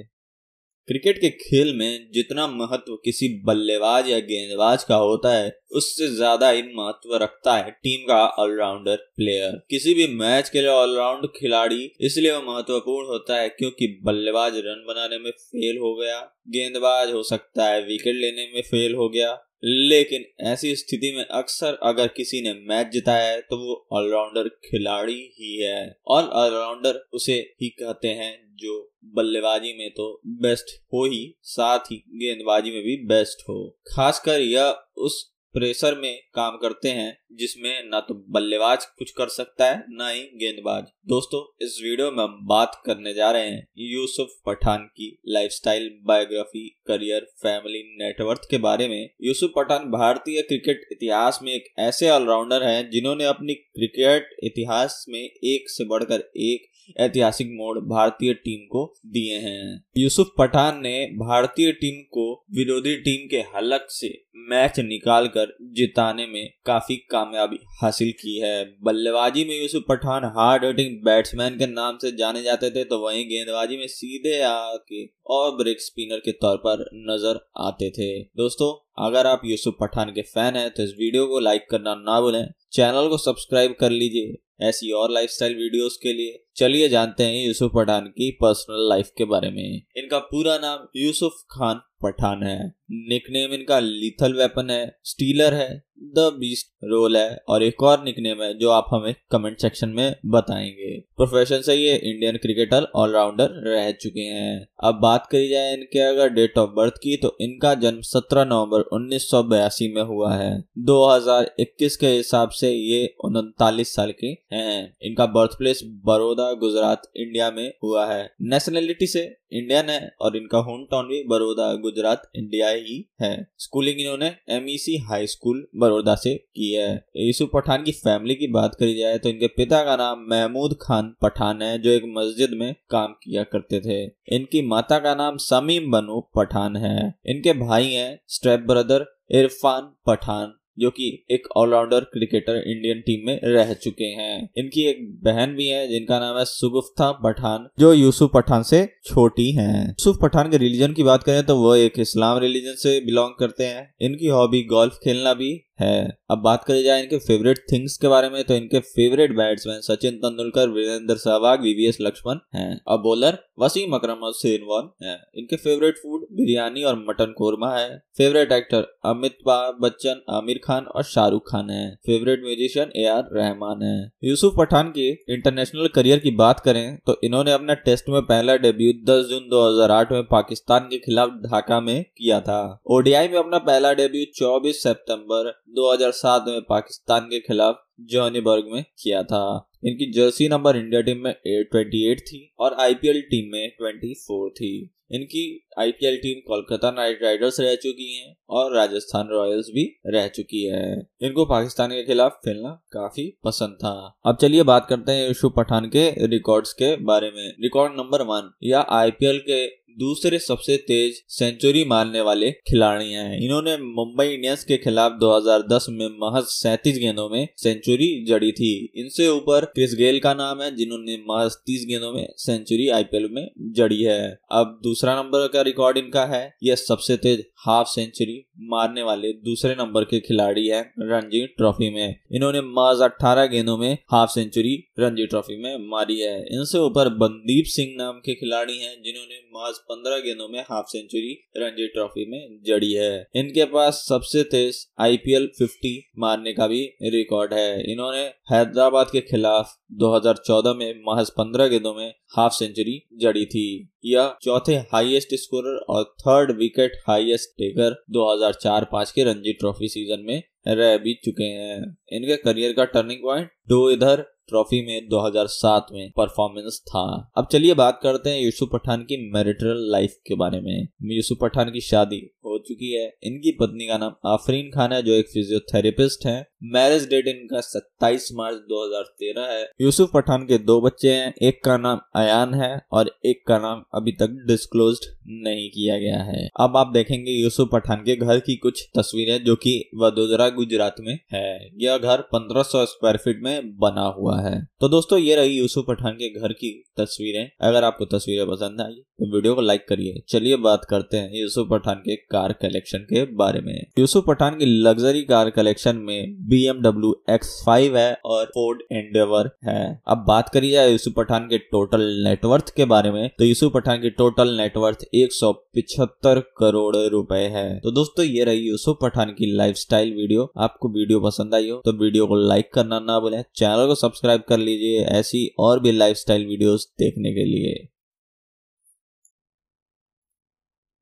क्रिकेट 0.88 1.18
के 1.18 1.28
खेल 1.30 1.72
में 1.76 2.10
जितना 2.14 2.46
महत्व 2.48 2.94
किसी 3.04 3.28
बल्लेबाज 3.46 4.08
या 4.10 4.18
गेंदबाज 4.18 4.82
का 4.84 4.96
होता 4.96 5.32
है, 5.32 5.48
उससे 5.72 6.08
ज़्यादा 6.08 6.50
ही 6.50 6.62
महत्व 6.74 7.16
रखता 7.16 7.56
है 7.56 7.70
टीम 7.72 8.06
का 8.08 8.18
ऑलराउंडर 8.36 8.96
प्लेयर। 9.16 9.56
किसी 9.70 9.94
भी 9.94 10.06
मैच 10.14 10.48
के 10.48 10.60
लिए 10.60 10.70
ऑलराउंड 10.70 11.26
खिलाड़ी, 11.36 11.90
इसलिए 12.00 12.32
वो 12.32 12.52
महत्वपूर्ण 12.52 13.06
होता 13.06 13.40
है 13.40 13.48
क्योंकि 13.48 13.86
बल्लेबाज 14.04 14.56
रन 14.58 14.84
बनाने 14.88 15.18
में 15.18 15.30
फेल 15.30 15.78
हो 15.78 15.94
गया, 15.96 16.20
गेंदबाज 16.48 17.12
हो 17.12 17.22
सकता 17.24 17.68
है 17.68 17.82
विकेट 17.86 18.14
लेने 18.16 18.48
में 18.54 18.62
फेल 18.62 18.94
हो 18.94 19.08
गया। 19.08 19.32
लेकिन 19.64 20.24
ऐसी 20.44 20.74
स्थिति 20.76 21.12
में 21.16 21.24
अक्सर 21.24 21.78
अगर 21.82 22.08
किसी 22.16 22.40
ने 22.42 22.52
मैच 22.68 22.90
जिताया 22.92 23.28
है 23.28 23.40
तो 23.40 23.56
वो 23.58 23.86
ऑलराउंडर 23.92 24.48
खिलाड़ी 24.64 25.20
ही 25.38 25.56
है। 25.56 25.96
और 26.06 26.24
ऑलराउंडर 26.24 27.04
उसे 27.12 27.34
ही 27.62 27.68
कहते 27.78 28.08
हैं 28.10 28.34
जो 28.56 28.82
बल्लेबाजी 29.14 29.72
में 29.78 29.90
तो 29.90 30.20
बेस्ट 30.40 30.76
हो 30.94 31.04
ही, 31.04 31.34
साथ 31.42 31.92
ही 31.92 31.96
गेंदबाजी 31.96 32.70
में 32.70 32.82
भी 32.82 32.96
बेस्ट 33.06 33.48
हो। 33.48 33.78
खासकर 33.92 34.40
यह 34.40 34.76
उस 34.96 35.24
प्रेशर 35.54 35.94
में 35.94 36.18
काम 36.34 36.56
करते 36.56 36.88
हैं, 36.88 37.16
जिसमें 37.32 37.88
ना 37.90 38.00
तो 38.00 38.14
बल्लेबाज 38.30 38.84
कुछ 38.98 39.10
कर 39.10 39.28
सकता 39.28 39.66
है, 39.66 39.84
ना 39.90 40.08
ही 40.08 40.20
गेंदबाज। 40.20 40.84
दोस्तों, 41.06 41.40
इस 41.66 41.78
वीडियो 41.82 42.10
में 42.10 42.22
हम 42.24 42.38
बात 42.42 42.82
करने 42.86 43.14
जा 43.14 43.30
रहे 43.30 43.48
हैं 43.50 43.66
यूसुफ 43.78 44.34
पठान 44.46 44.84
की 44.96 45.18
lifestyle 45.28 45.88
biography 46.04 46.68
career 46.86 47.26
family 47.42 47.82
net worth 47.98 48.40
के 48.50 48.58
बारे 48.58 48.88
में। 48.88 49.08
यूसुफ 49.22 49.52
पठान 49.56 49.90
भारतीय 49.90 50.42
क्रिकेट 50.42 50.86
इतिहास 50.92 51.40
में 51.42 51.52
एक 51.52 51.72
ऐसे 51.78 52.10
ऑलराउंडर 52.10 52.62
हैं, 52.62 52.90
जिन्होंने 52.90 53.24
अपनी 53.24 53.54
क्रिकेट 53.54 54.36
इतिहास 54.44 55.04
में 55.08 55.20
एक 55.20 55.70
से 55.70 55.84
बढ़कर 55.84 56.30
एक 56.36 56.72
ऐतिहासिक 56.98 57.48
मोड़ 57.52 57.78
भारतीय 57.80 58.34
टीम 58.36 58.66
को 58.68 58.84
दिए 59.08 59.38
हैं। 59.38 59.80
यूसुफ 59.98 60.30
पठान 60.38 60.80
ने 60.82 60.94
भारतीय 61.18 61.72
टीम 61.74 62.02
को 62.12 62.32
विरोधी 62.56 62.96
टीम 62.98 63.26
के 63.28 63.40
हलक 63.56 63.86
से 63.90 64.08
मैच 64.50 64.78
निकालकर 64.80 65.56
जिताने 65.74 66.26
में 66.26 66.48
काफ़ी 66.66 66.96
कामयाबी 67.10 67.58
हासिल 67.82 68.10
की 68.12 68.36
है। 68.38 68.64
बल्लेबाजी 68.84 69.44
में 69.44 69.54
Yusuf 69.54 69.84
Pathan 69.88 70.24
hard 70.36 70.64
hitting 70.64 70.96
batsman 71.04 71.58
के 71.58 71.66
नाम 71.66 71.98
से 71.98 72.10
जाने 72.16 72.42
जाते 72.42 72.70
थे 72.70 72.84
तो 72.84 72.98
वहीं 72.98 73.24
गेंदबाजी 73.28 73.76
में 73.76 73.86
सीधे 73.88 74.40
आके 74.42 75.04
और 75.30 75.56
ब्रेक 75.56 75.80
स्पिनर 75.80 76.18
के 76.18 76.32
तौर 76.34 76.56
पर 76.56 76.84
नज़र 77.04 77.40
आते 77.60 77.90
थे। 77.90 78.08
दोस्तों, 78.36 78.72
अगर 79.06 79.26
आप 79.26 79.40
यूसुफ 79.44 79.76
पठान 79.80 80.10
के 80.10 80.22
फ़ैन 80.24 80.56
हैं 80.56 80.70
तो 80.70 80.82
इस 80.82 80.94
वीडियो 80.98 81.26
को 81.26 81.40
लाइक 81.40 81.66
करना 81.70 81.94
ना 81.96 82.20
भूलें। 82.20 82.46
चैनल 82.72 83.08
को 83.08 83.18
सब्सक्राइब 83.18 83.74
कर 83.80 83.90
लीजिए। 83.92 84.36
ऐसी 84.60 84.92
और 84.92 85.10
लाइफस्टाइल 85.10 85.56
वीडियोस 85.56 85.98
के 86.02 86.12
लिए। 86.12 86.44
चलिए 86.56 86.88
जानते 86.88 87.24
हैं 87.24 87.46
यूसुफ 87.46 87.72
पठान 87.74 88.06
की 88.06 88.30
पर्सनल 88.30 88.88
लाइफ 88.88 89.10
के 89.18 89.24
बारे 89.24 89.50
में। 89.50 89.82
इनका 89.96 90.18
पूरा 90.18 90.58
नाम 90.58 90.86
यूसुफ 90.96 91.32
खान 91.50 91.80
पठान 92.02 92.42
है। 92.42 92.75
निकनेम 92.90 93.54
इनका 93.54 93.78
लीथल 93.78 94.32
वेपन 94.32 94.70
है 94.70 94.98
स्टीलर 95.04 95.54
है 95.54 95.86
द 96.02 96.18
बीस्ट 96.18 96.66
रोल 96.84 97.16
है 97.16 97.40
और 97.48 97.62
एक 97.62 97.82
और 97.82 98.04
निकनेम 98.04 98.42
है 98.42 98.58
जो 98.58 98.70
आप 98.70 98.86
हमें 98.94 99.14
कमेंट 99.30 99.58
सेक्शन 99.58 99.88
में 99.88 100.16
बताएँगे। 100.26 101.00
प्रोफेशन 101.00 101.60
से 101.60 101.74
ये 101.74 101.96
इंडियन 101.96 102.36
क्रिकेटर 102.36 102.82
ऑलराउंडर 102.94 103.48
रह 103.50 103.90
चुके 103.90 104.20
हैं। 104.20 104.68
अब 104.84 104.94
बात 104.94 105.28
करी 105.32 105.48
जाए 105.48 105.74
इनके 105.74 105.98
अगर 105.98 106.28
डेट 106.28 106.58
ऑफ़ 106.58 106.70
बर्थ 106.70 106.92
की 106.94 107.16
तो 107.16 107.36
इनका 107.40 107.74
जन्म 107.74 108.00
17 108.00 108.44
नवंबर 108.44 108.80
उन्नीस 108.80 109.30
सौ 109.30 109.42
बयासी 109.42 109.94
में 109.94 110.02
हुआ 110.02 110.34
है। 110.34 110.64
2021 110.78 111.96
के 111.96 112.06
हिसाब 112.06 112.48
से 112.48 112.72
ये 112.72 113.14
उनतालीस 113.24 113.94
साल 113.94 114.12
के 114.20 114.26
हैं। 114.26 114.96
इनका 115.02 115.26
birth 115.26 115.58
place 115.58 115.82
Baroda, 115.84 116.52
Gujarat 116.52 117.02
India 117.16 117.50
में 117.50 117.72
हुआ 117.84 118.06
है। 118.06 118.34
नेशनलिटी 118.42 119.06
से 119.06 119.36
इंडियन 119.52 119.84
है 119.84 120.16
और 120.20 120.36
इनका 120.36 120.58
होम 120.58 120.84
टाउन 120.84 121.04
भी 121.04 121.24
बड़ौदा, 121.24 121.74
गुजरात 121.74 122.30
इंडिया 122.36 122.68
ही 122.78 122.98
है। 123.22 123.34
स्कूलिंग 123.58 124.00
इन्होंने 124.00 124.26
एमईसी 124.50 124.96
हाई 125.08 125.26
स्कूल 125.26 125.66
बड़ौदा 125.76 126.14
से 126.14 126.34
की 126.34 126.72
है। 126.72 126.90
यूसुफ 127.16 127.50
पठान 127.54 127.82
की 127.82 127.92
फैमिली 127.92 128.34
की 128.34 128.46
बात 128.52 128.74
करी 128.74 128.94
जाए 128.94 129.18
तो 129.18 129.28
इनके 129.28 129.46
पिता 129.56 129.82
का 129.84 129.96
नाम 129.96 130.26
महमूद 130.30 130.76
खान 130.82 131.14
पठान 131.22 131.62
है 131.62 131.78
जो 131.78 131.90
एक 131.90 132.02
मस्जिद 132.08 132.50
में 132.52 132.74
काम 132.90 133.12
किया 133.22 133.42
करते 133.42 133.80
थे। 133.80 134.02
इनकी 134.36 134.62
माता 134.66 134.98
का 134.98 135.14
नाम 135.14 135.36
समीम 135.40 135.90
बनू 135.90 136.20
पठान 136.36 136.76
है। 136.76 136.98
इनके 137.26 137.52
भाई 137.58 137.92
हैं 137.92 138.18
स्टेप 138.28 138.60
ब्रदर 138.60 139.06
इरफान 139.30 139.92
पठान। 140.06 140.52
जो 140.78 140.90
कि 140.90 141.26
एक 141.30 141.46
ऑलराउंडर 141.56 142.00
क्रिकेटर 142.12 142.62
इंडियन 142.66 143.00
टीम 143.00 143.26
में 143.26 143.40
रह 143.44 143.72
चुके 143.74 144.04
हैं। 144.04 144.48
इनकी 144.58 144.86
एक 144.86 144.98
बहन 145.24 145.54
भी 145.54 145.66
है, 145.66 145.86
जिनका 145.88 146.18
नाम 146.18 146.38
है 146.38 146.44
सुगुफ्ता 146.44 147.10
पठान, 147.24 147.68
जो 147.78 147.92
यूसुफ 147.92 148.30
पठान 148.34 148.62
से 148.62 148.84
छोटी 149.04 149.50
हैं। 149.52 149.86
यूसुफ 149.88 150.18
पठान 150.22 150.50
के 150.50 150.58
रिलीजन 150.58 150.92
की 150.92 151.02
बात 151.02 151.22
करें 151.22 151.42
तो 151.46 151.56
वो 151.56 151.74
एक 151.74 151.98
इस्लाम 151.98 152.38
रिलीजन 152.38 152.74
से 152.78 152.98
बिलोंग 153.00 153.30
करते 153.38 153.64
हैं। 153.64 153.94
इनकी 154.00 154.26
हॉबी 154.28 154.62
गोल्फ 154.66 154.98
खेलना 155.04 155.34
भी 155.34 155.52
है। 155.80 156.18
अब 156.30 156.38
बात 156.38 156.64
करी 156.64 156.82
जाए 156.82 157.02
इनके 157.02 157.18
फेवरेट 157.18 157.58
थिंग्स 157.72 157.96
के 157.96 158.08
बारे 158.08 158.28
में 158.30 158.42
तो 158.44 158.54
इनके 158.54 158.80
favourite 158.80 159.36
batsman 159.36 159.80
Sachin 159.82 160.16
Tendulkar, 160.16 160.68
Virender 160.68 161.16
Sehwag 161.16 161.62
VVS 161.62 161.98
Laxman 162.00 162.38
हैं। 162.54 162.80
अब 162.88 163.00
बॉलर 163.00 163.38
वसीम 163.60 163.94
अकरम 163.94 164.24
और 164.24 164.32
शेरवान 164.32 164.88
है। 165.02 165.14
इनके 165.36 165.56
फेवरेट 165.56 165.98
फ़ूड 165.98 166.26
बिरयानी 166.32 166.82
और 166.82 166.96
मटन 167.00 167.32
कोरमा 167.38 167.74
है। 167.74 167.96
फेवरेट 168.16 168.52
एक्टर 168.52 168.86
अमिताभ 169.06 169.78
बच्चन, 169.82 170.20
आमिर 170.30 170.60
खान 170.64 170.84
और 170.86 171.02
शाहरुख 171.04 171.50
खान 171.50 171.70
है। 171.70 171.94
Favourite 172.06 172.42
musician 172.44 172.92
A 172.96 173.04
R 173.06 173.28
Rahman 173.32 173.82
है। 173.82 174.10
यूसुफ 174.24 174.54
पठान 174.58 174.90
की 174.90 175.08
इंटरनेशनल 175.28 175.88
करियर 175.94 176.18
की 176.18 176.30
बात 176.36 176.60
करें 176.60 176.96
तो 177.06 177.18
इन्होंने 177.24 177.52
अपना 177.52 177.74
टेस्ट 177.84 178.08
में 178.08 178.20
पहला 178.22 178.56
डेब्यू 178.56 178.92
10 179.04 179.24
जून 179.26 179.48
2008 179.48 180.12
में 180.12 180.22
पाकिस्तान 180.26 180.88
के 180.90 180.98
खिलाफ 180.98 181.30
ढाका 181.44 181.80
में 181.80 182.02
किया 182.04 182.40
था। 182.40 182.60
ओडीआई 182.90 183.28
में 183.28 183.38
अपना 183.38 183.58
पहला 183.60 183.92
डेब्यू 183.94 184.24
24 184.34 184.82
सितंबर 184.82 185.52
2007 185.70 186.44
में 186.48 186.60
पाकिस्तान 186.62 187.20
के 187.20 187.40
खिलाफ 187.40 187.86
जोनीबर्ग 188.00 188.64
में 188.66 188.84
किया 189.02 189.22
था। 189.22 189.70
इनकी 189.84 190.12
जर्सी 190.12 190.48
नंबर 190.48 190.76
इंडिया 190.76 191.00
टीम 191.00 191.18
में 191.18 191.30
28 191.30 192.20
थी 192.20 192.54
और 192.58 192.74
आईपीएल 192.74 193.20
टीम 193.20 193.52
में 193.52 193.72
24 193.82 194.50
थी। 194.50 194.90
इनकी 195.12 195.68
IPL 195.78 196.16
team 196.16 196.40
Kolkata 196.40 196.90
Knight 196.90 197.22
Riders 197.22 197.60
रह 197.60 197.74
चुकी 197.74 198.14
हैं 198.14 198.36
और 198.50 198.74
राजस्थान 198.74 199.28
रॉयल्स 199.28 199.66
भी 199.66 200.00
रह 200.06 200.28
चुकी 200.28 200.64
है। 200.64 201.08
इनको 201.22 201.44
पाकिस्तान 201.44 201.90
के 201.90 202.02
खिलाफ 202.02 202.32
खेलना 202.32 202.82
काफ़ी 202.92 203.38
पसंद 203.44 203.70
था। 203.70 204.18
अब 204.26 204.36
चलिए 204.36 204.62
बात 204.62 204.86
करते 204.90 205.12
हैं 205.12 205.28
यूसुफ 205.28 205.52
पठान 205.56 205.86
के 205.86 206.26
रिकॉर्ड्स 206.26 206.72
के 206.72 206.96
बारे 206.96 207.30
में। 207.30 207.48
रिकॉर्ड 207.48 207.92
नंबर 207.92 208.22
वन 208.22 208.50
या 208.62 208.86
आईपीएल 208.90 209.38
के 209.38 209.66
दूसरे 209.98 210.38
सबसे 210.38 210.76
तेज 210.76 211.22
सेंचुरी 211.28 211.84
मारने 211.84 212.20
वाले 212.20 212.50
खिलाड़ी 212.50 213.12
हैं। 213.12 213.38
इन्होंने 213.40 213.76
मुंबई 213.76 214.26
इंडियंस 214.26 214.64
के 214.64 214.76
खिलाफ 214.76 215.12
2010 215.12 215.86
में 215.90 216.08
महज 216.08 216.44
सैतीस 216.44 216.98
गेंदों 216.98 217.28
में 217.28 217.48
सेंचुरी 217.56 218.24
जड़ी 218.24 218.52
थी। 218.52 218.92
इनसे 218.96 219.28
ऊपर 219.28 219.64
क्रिस 219.64 219.94
गेल 219.94 220.18
का 220.18 220.34
नाम 220.34 220.62
है, 220.62 220.76
जिन्होंने 220.76 221.16
महज 221.30 221.52
तीस 221.66 221.86
गेंदों 221.88 222.12
में 222.12 222.28
सेंचुरी 222.36 222.88
आईपीएल 222.88 223.28
में 223.32 223.50
जड़ी 223.60 224.02
है। 224.02 224.38
अब 224.52 224.80
दूसरा 224.82 225.22
नंबर 225.22 225.48
का 225.48 225.60
रिकॉर्ड 225.60 225.98
इनका 225.98 226.24
है, 226.24 226.56
यह 226.62 226.74
सबसे 226.74 227.16
तेज 227.16 227.44
हाफ़ 227.66 227.88
सेंचुरी 227.88 228.46
मारने 228.60 229.02
वाले 229.02 229.32
दूसरे 229.32 229.74
नंबर 229.74 230.04
के 230.04 230.20
खिलाड़ी 230.20 230.66
है 230.68 230.92
रणजी 230.98 231.46
ट्रॉफी 231.46 231.90
में। 231.90 232.16
इन्होंने 232.32 232.60
महज 232.60 233.00
अठारह 233.02 233.46
गेंदों 233.46 233.76
में 233.78 233.98
हाफ़ 234.10 234.30
सेंचुरी 234.30 234.74
रणजी 234.98 235.26
ट्रॉफी 235.26 235.62
में 235.62 235.76
मारी 235.90 236.20
है। 236.20 236.40
इनसे 236.40 236.78
ऊपर 236.78 237.08
बंदीप 237.08 237.64
सिंह 237.66 237.94
नाम 237.96 238.14
के 238.14 238.34
खिलाड़ी 238.34 238.78
हैं 238.78 239.02
जिन्होंने 239.02 239.40
महज 239.56 239.78
पंद्रह 239.78 240.18
गेंदों 240.18 240.48
में 240.48 240.60
हाफ़ 240.60 240.86
सेंचुरी 240.88 241.44
रणजी 241.56 241.86
ट्रॉफी 241.86 242.30
में 242.30 242.60
जड़ी 242.66 242.92
है। 242.92 243.26
इनके 243.34 243.64
पास 243.64 244.04
सबसे 244.08 244.42
तेज 244.42 244.86
आईपीएल 245.00 245.50
50 245.62 246.02
मारने 246.18 246.52
का 246.52 246.66
भी 246.66 246.82
रिकॉर्ड 247.02 247.54
है। 247.54 247.92
इन्होंने 247.92 248.22
हैदराबाद 248.52 249.10
के 249.12 249.20
खिलाफ 249.20 249.76
2014 249.92 250.74
में 250.76 251.02
महज 251.08 251.30
15 251.30 251.68
गेंदों 251.68 251.94
में 251.94 252.14
हाफ़ 252.36 252.52
सेंचुरी 252.52 253.08
जड़ी 253.20 253.44
थी। 253.46 253.88
यह 254.04 254.34
चौथे 254.42 254.74
हाईएस्ट 254.74 255.34
स्कोरर 255.34 255.76
और 255.88 256.04
थर्ड 256.20 256.50
विकेट 256.50 256.92
हाईएस्ट 257.06 257.50
टेकर 257.50 258.04
2004-5 258.10 259.10
के 259.10 259.24
रणजी 259.24 259.52
ट्रॉफी 259.52 259.88
सीज़न 259.88 260.24
में 260.26 260.42
रह 260.68 260.96
भी 260.98 261.14
चुके 261.24 261.44
हैं। 261.44 261.98
इनके 262.12 262.36
करियर 262.36 262.72
का 262.72 262.84
टर्निंग 262.84 263.18
पॉइंट 263.18 263.50
दो 263.68 263.90
इधर 263.90 264.35
ट्रॉफी 264.48 264.86
में 264.86 265.08
2007 265.08 265.86
में 265.92 266.10
परफॉर्मेंस 266.16 266.82
था। 266.88 267.32
अब 267.36 267.48
चलिए 267.52 267.74
बात 267.74 268.00
करते 268.02 268.30
हैं 268.30 268.40
यूसुफ 268.40 268.68
पठान 268.72 269.02
की 269.02 269.30
मैरिटल 269.30 269.74
लाइफ 269.90 270.14
के 270.26 270.34
बारे 270.34 270.60
में। 270.60 270.88
यूसुफ 271.02 271.38
पठान 271.42 271.70
की 271.70 271.80
शादी 271.80 272.30
हो 272.44 272.58
चुकी 272.58 272.92
है। 272.92 273.14
इनकी 273.22 273.50
पत्नी 273.50 273.86
का 273.86 273.98
नाम 273.98 274.14
आफरीन 274.26 274.70
खान 274.70 274.92
है, 274.92 275.02
जो 275.02 275.12
एक 275.12 275.26
फिजियोथेरेपिस्ट 275.28 276.26
है। 276.26 276.48
मैरिज 276.62 277.08
डेट 277.10 277.26
इनका 277.28 277.60
27 277.60 278.28
मार्च 278.32 278.56
2013 278.56 279.42
है। 279.42 279.70
यूसुफ 279.80 280.10
पठान 280.14 280.42
के 280.42 280.58
दो 280.58 280.80
बच्चे 280.80 281.12
हैं। 281.12 281.34
एक 281.42 281.64
का 281.64 281.76
नाम 281.76 282.00
अयान 282.14 282.54
है 282.54 282.86
और 282.92 283.18
एक 283.26 283.46
का 283.46 283.58
नाम 283.58 283.84
अभी 283.94 284.12
तक 284.12 284.44
डिस्क्लोज 284.46 285.00
नहीं 285.28 285.70
किया 285.70 285.98
गया 285.98 286.22
है। 286.22 286.48
अब 286.60 286.76
आप 286.76 286.90
देखेंगे 286.94 287.32
यूसुफ 287.32 287.68
पठान 287.72 287.96
के 287.96 288.16
घर 288.16 288.40
की 288.40 288.56
कुछ 288.56 288.88
तस्वीरें, 288.98 289.44
जो 289.44 289.56
कि 289.56 289.90
वडोदरा, 289.94 290.48
गुजरात 290.48 290.96
में 291.00 291.18
है। 291.32 291.70
यह 291.78 291.98
घर 291.98 292.20
1500 292.20 292.86
स्क्वायर 292.86 293.16
फीट 293.16 293.40
में 293.42 293.78
बना 293.78 294.06
हुआ 294.18 294.35
है। 294.40 294.68
तो 294.80 294.88
दोस्तों, 294.88 295.18
ये 295.18 295.36
रही 295.36 295.58
यूसुफ 295.58 295.84
पठान 295.88 296.12
के 296.12 296.40
घर 296.40 296.52
की 296.52 296.84
तस्वीरें। 296.96 297.50
अगर 297.60 297.84
आपको 297.84 298.04
तस्वीरें 298.04 298.46
पसंद 298.46 298.80
आई 298.80 299.02
तो 299.18 299.26
वीडियो 299.34 299.54
को 299.54 299.60
लाइक 299.60 299.86
करिए। 299.88 300.22
चलिए 300.28 300.56
बात 300.58 300.84
करते 300.84 301.16
हैं 301.16 301.30
यूसुफ 301.34 301.68
पठान 301.70 301.98
के 301.98 302.16
कार 302.30 302.52
कलेक्शन 302.62 302.98
के 303.10 303.24
बारे 303.36 303.60
में। 303.60 303.74
यूसुफ 303.98 304.24
पठान 304.26 304.56
की 304.58 304.66
लग्जरी 304.66 305.22
कार 305.24 305.50
कलेक्शन 305.50 305.96
में 305.98 306.36
बी 306.48 306.64
एमडब्ल्यू 306.68 307.14
एक्स 307.30 307.62
फाइव 307.66 307.96
है 307.96 308.12
और 308.26 308.44
फोर्ड 308.46 308.82
एंडेवर 308.92 309.50
है। 309.64 309.78
अब 310.08 310.24
बात 310.28 310.48
करी 310.48 310.70
जाए 310.70 310.90
यूसुफ 310.90 311.14
पठान 311.16 311.46
के 311.48 311.58
टोटल 311.60 312.02
नेटवर्थ 312.24 312.74
के 312.76 312.84
बारे 312.86 313.10
में। 313.10 313.28
तो 313.38 313.44
यूसुफ 313.44 313.72
पठान 313.74 314.00
की 314.02 314.10
टोटल 314.12 314.56
नेटवर्थ 314.56 315.04
एक 315.14 315.32
सौ 315.32 315.52
पिछहत्तर 315.52 316.40
करोड़ 316.58 316.96
रुपए 316.96 317.42
है। 317.54 317.78
तो 317.80 317.90
दोस्तों, 317.92 318.24
ये 318.26 318.44
रही 318.44 318.60
यूसुफ 318.60 318.98
पठान 319.02 319.34
की 319.38 319.52
लाइफस्टाइल 319.56 320.14
वीडियो 320.14 320.50
आपको 320.58 320.88
वीडियो 320.90 321.20
पसंद 321.20 321.54
आई 321.54 321.68
हो 321.70 321.80
तो 321.84 321.92
वीडियो 321.94 322.26
को 322.26 322.36
लाइक 322.38 322.72
करना 322.74 323.00
ना 323.00 323.18
भूलें। 323.20 323.42
चैनल 323.54 323.86
को 323.86 323.94
सब्सक्राइब 323.96 324.42
कर 324.48 324.58
लीजिए 324.58 325.04
ऐसी 325.10 325.50
और 325.58 325.80
भी 325.80 325.92
लाइफस्टाइल 325.92 326.46
वीडियोस 326.46 326.88
देखने 326.98 327.32
के 327.34 327.44
लिए। 327.46 327.86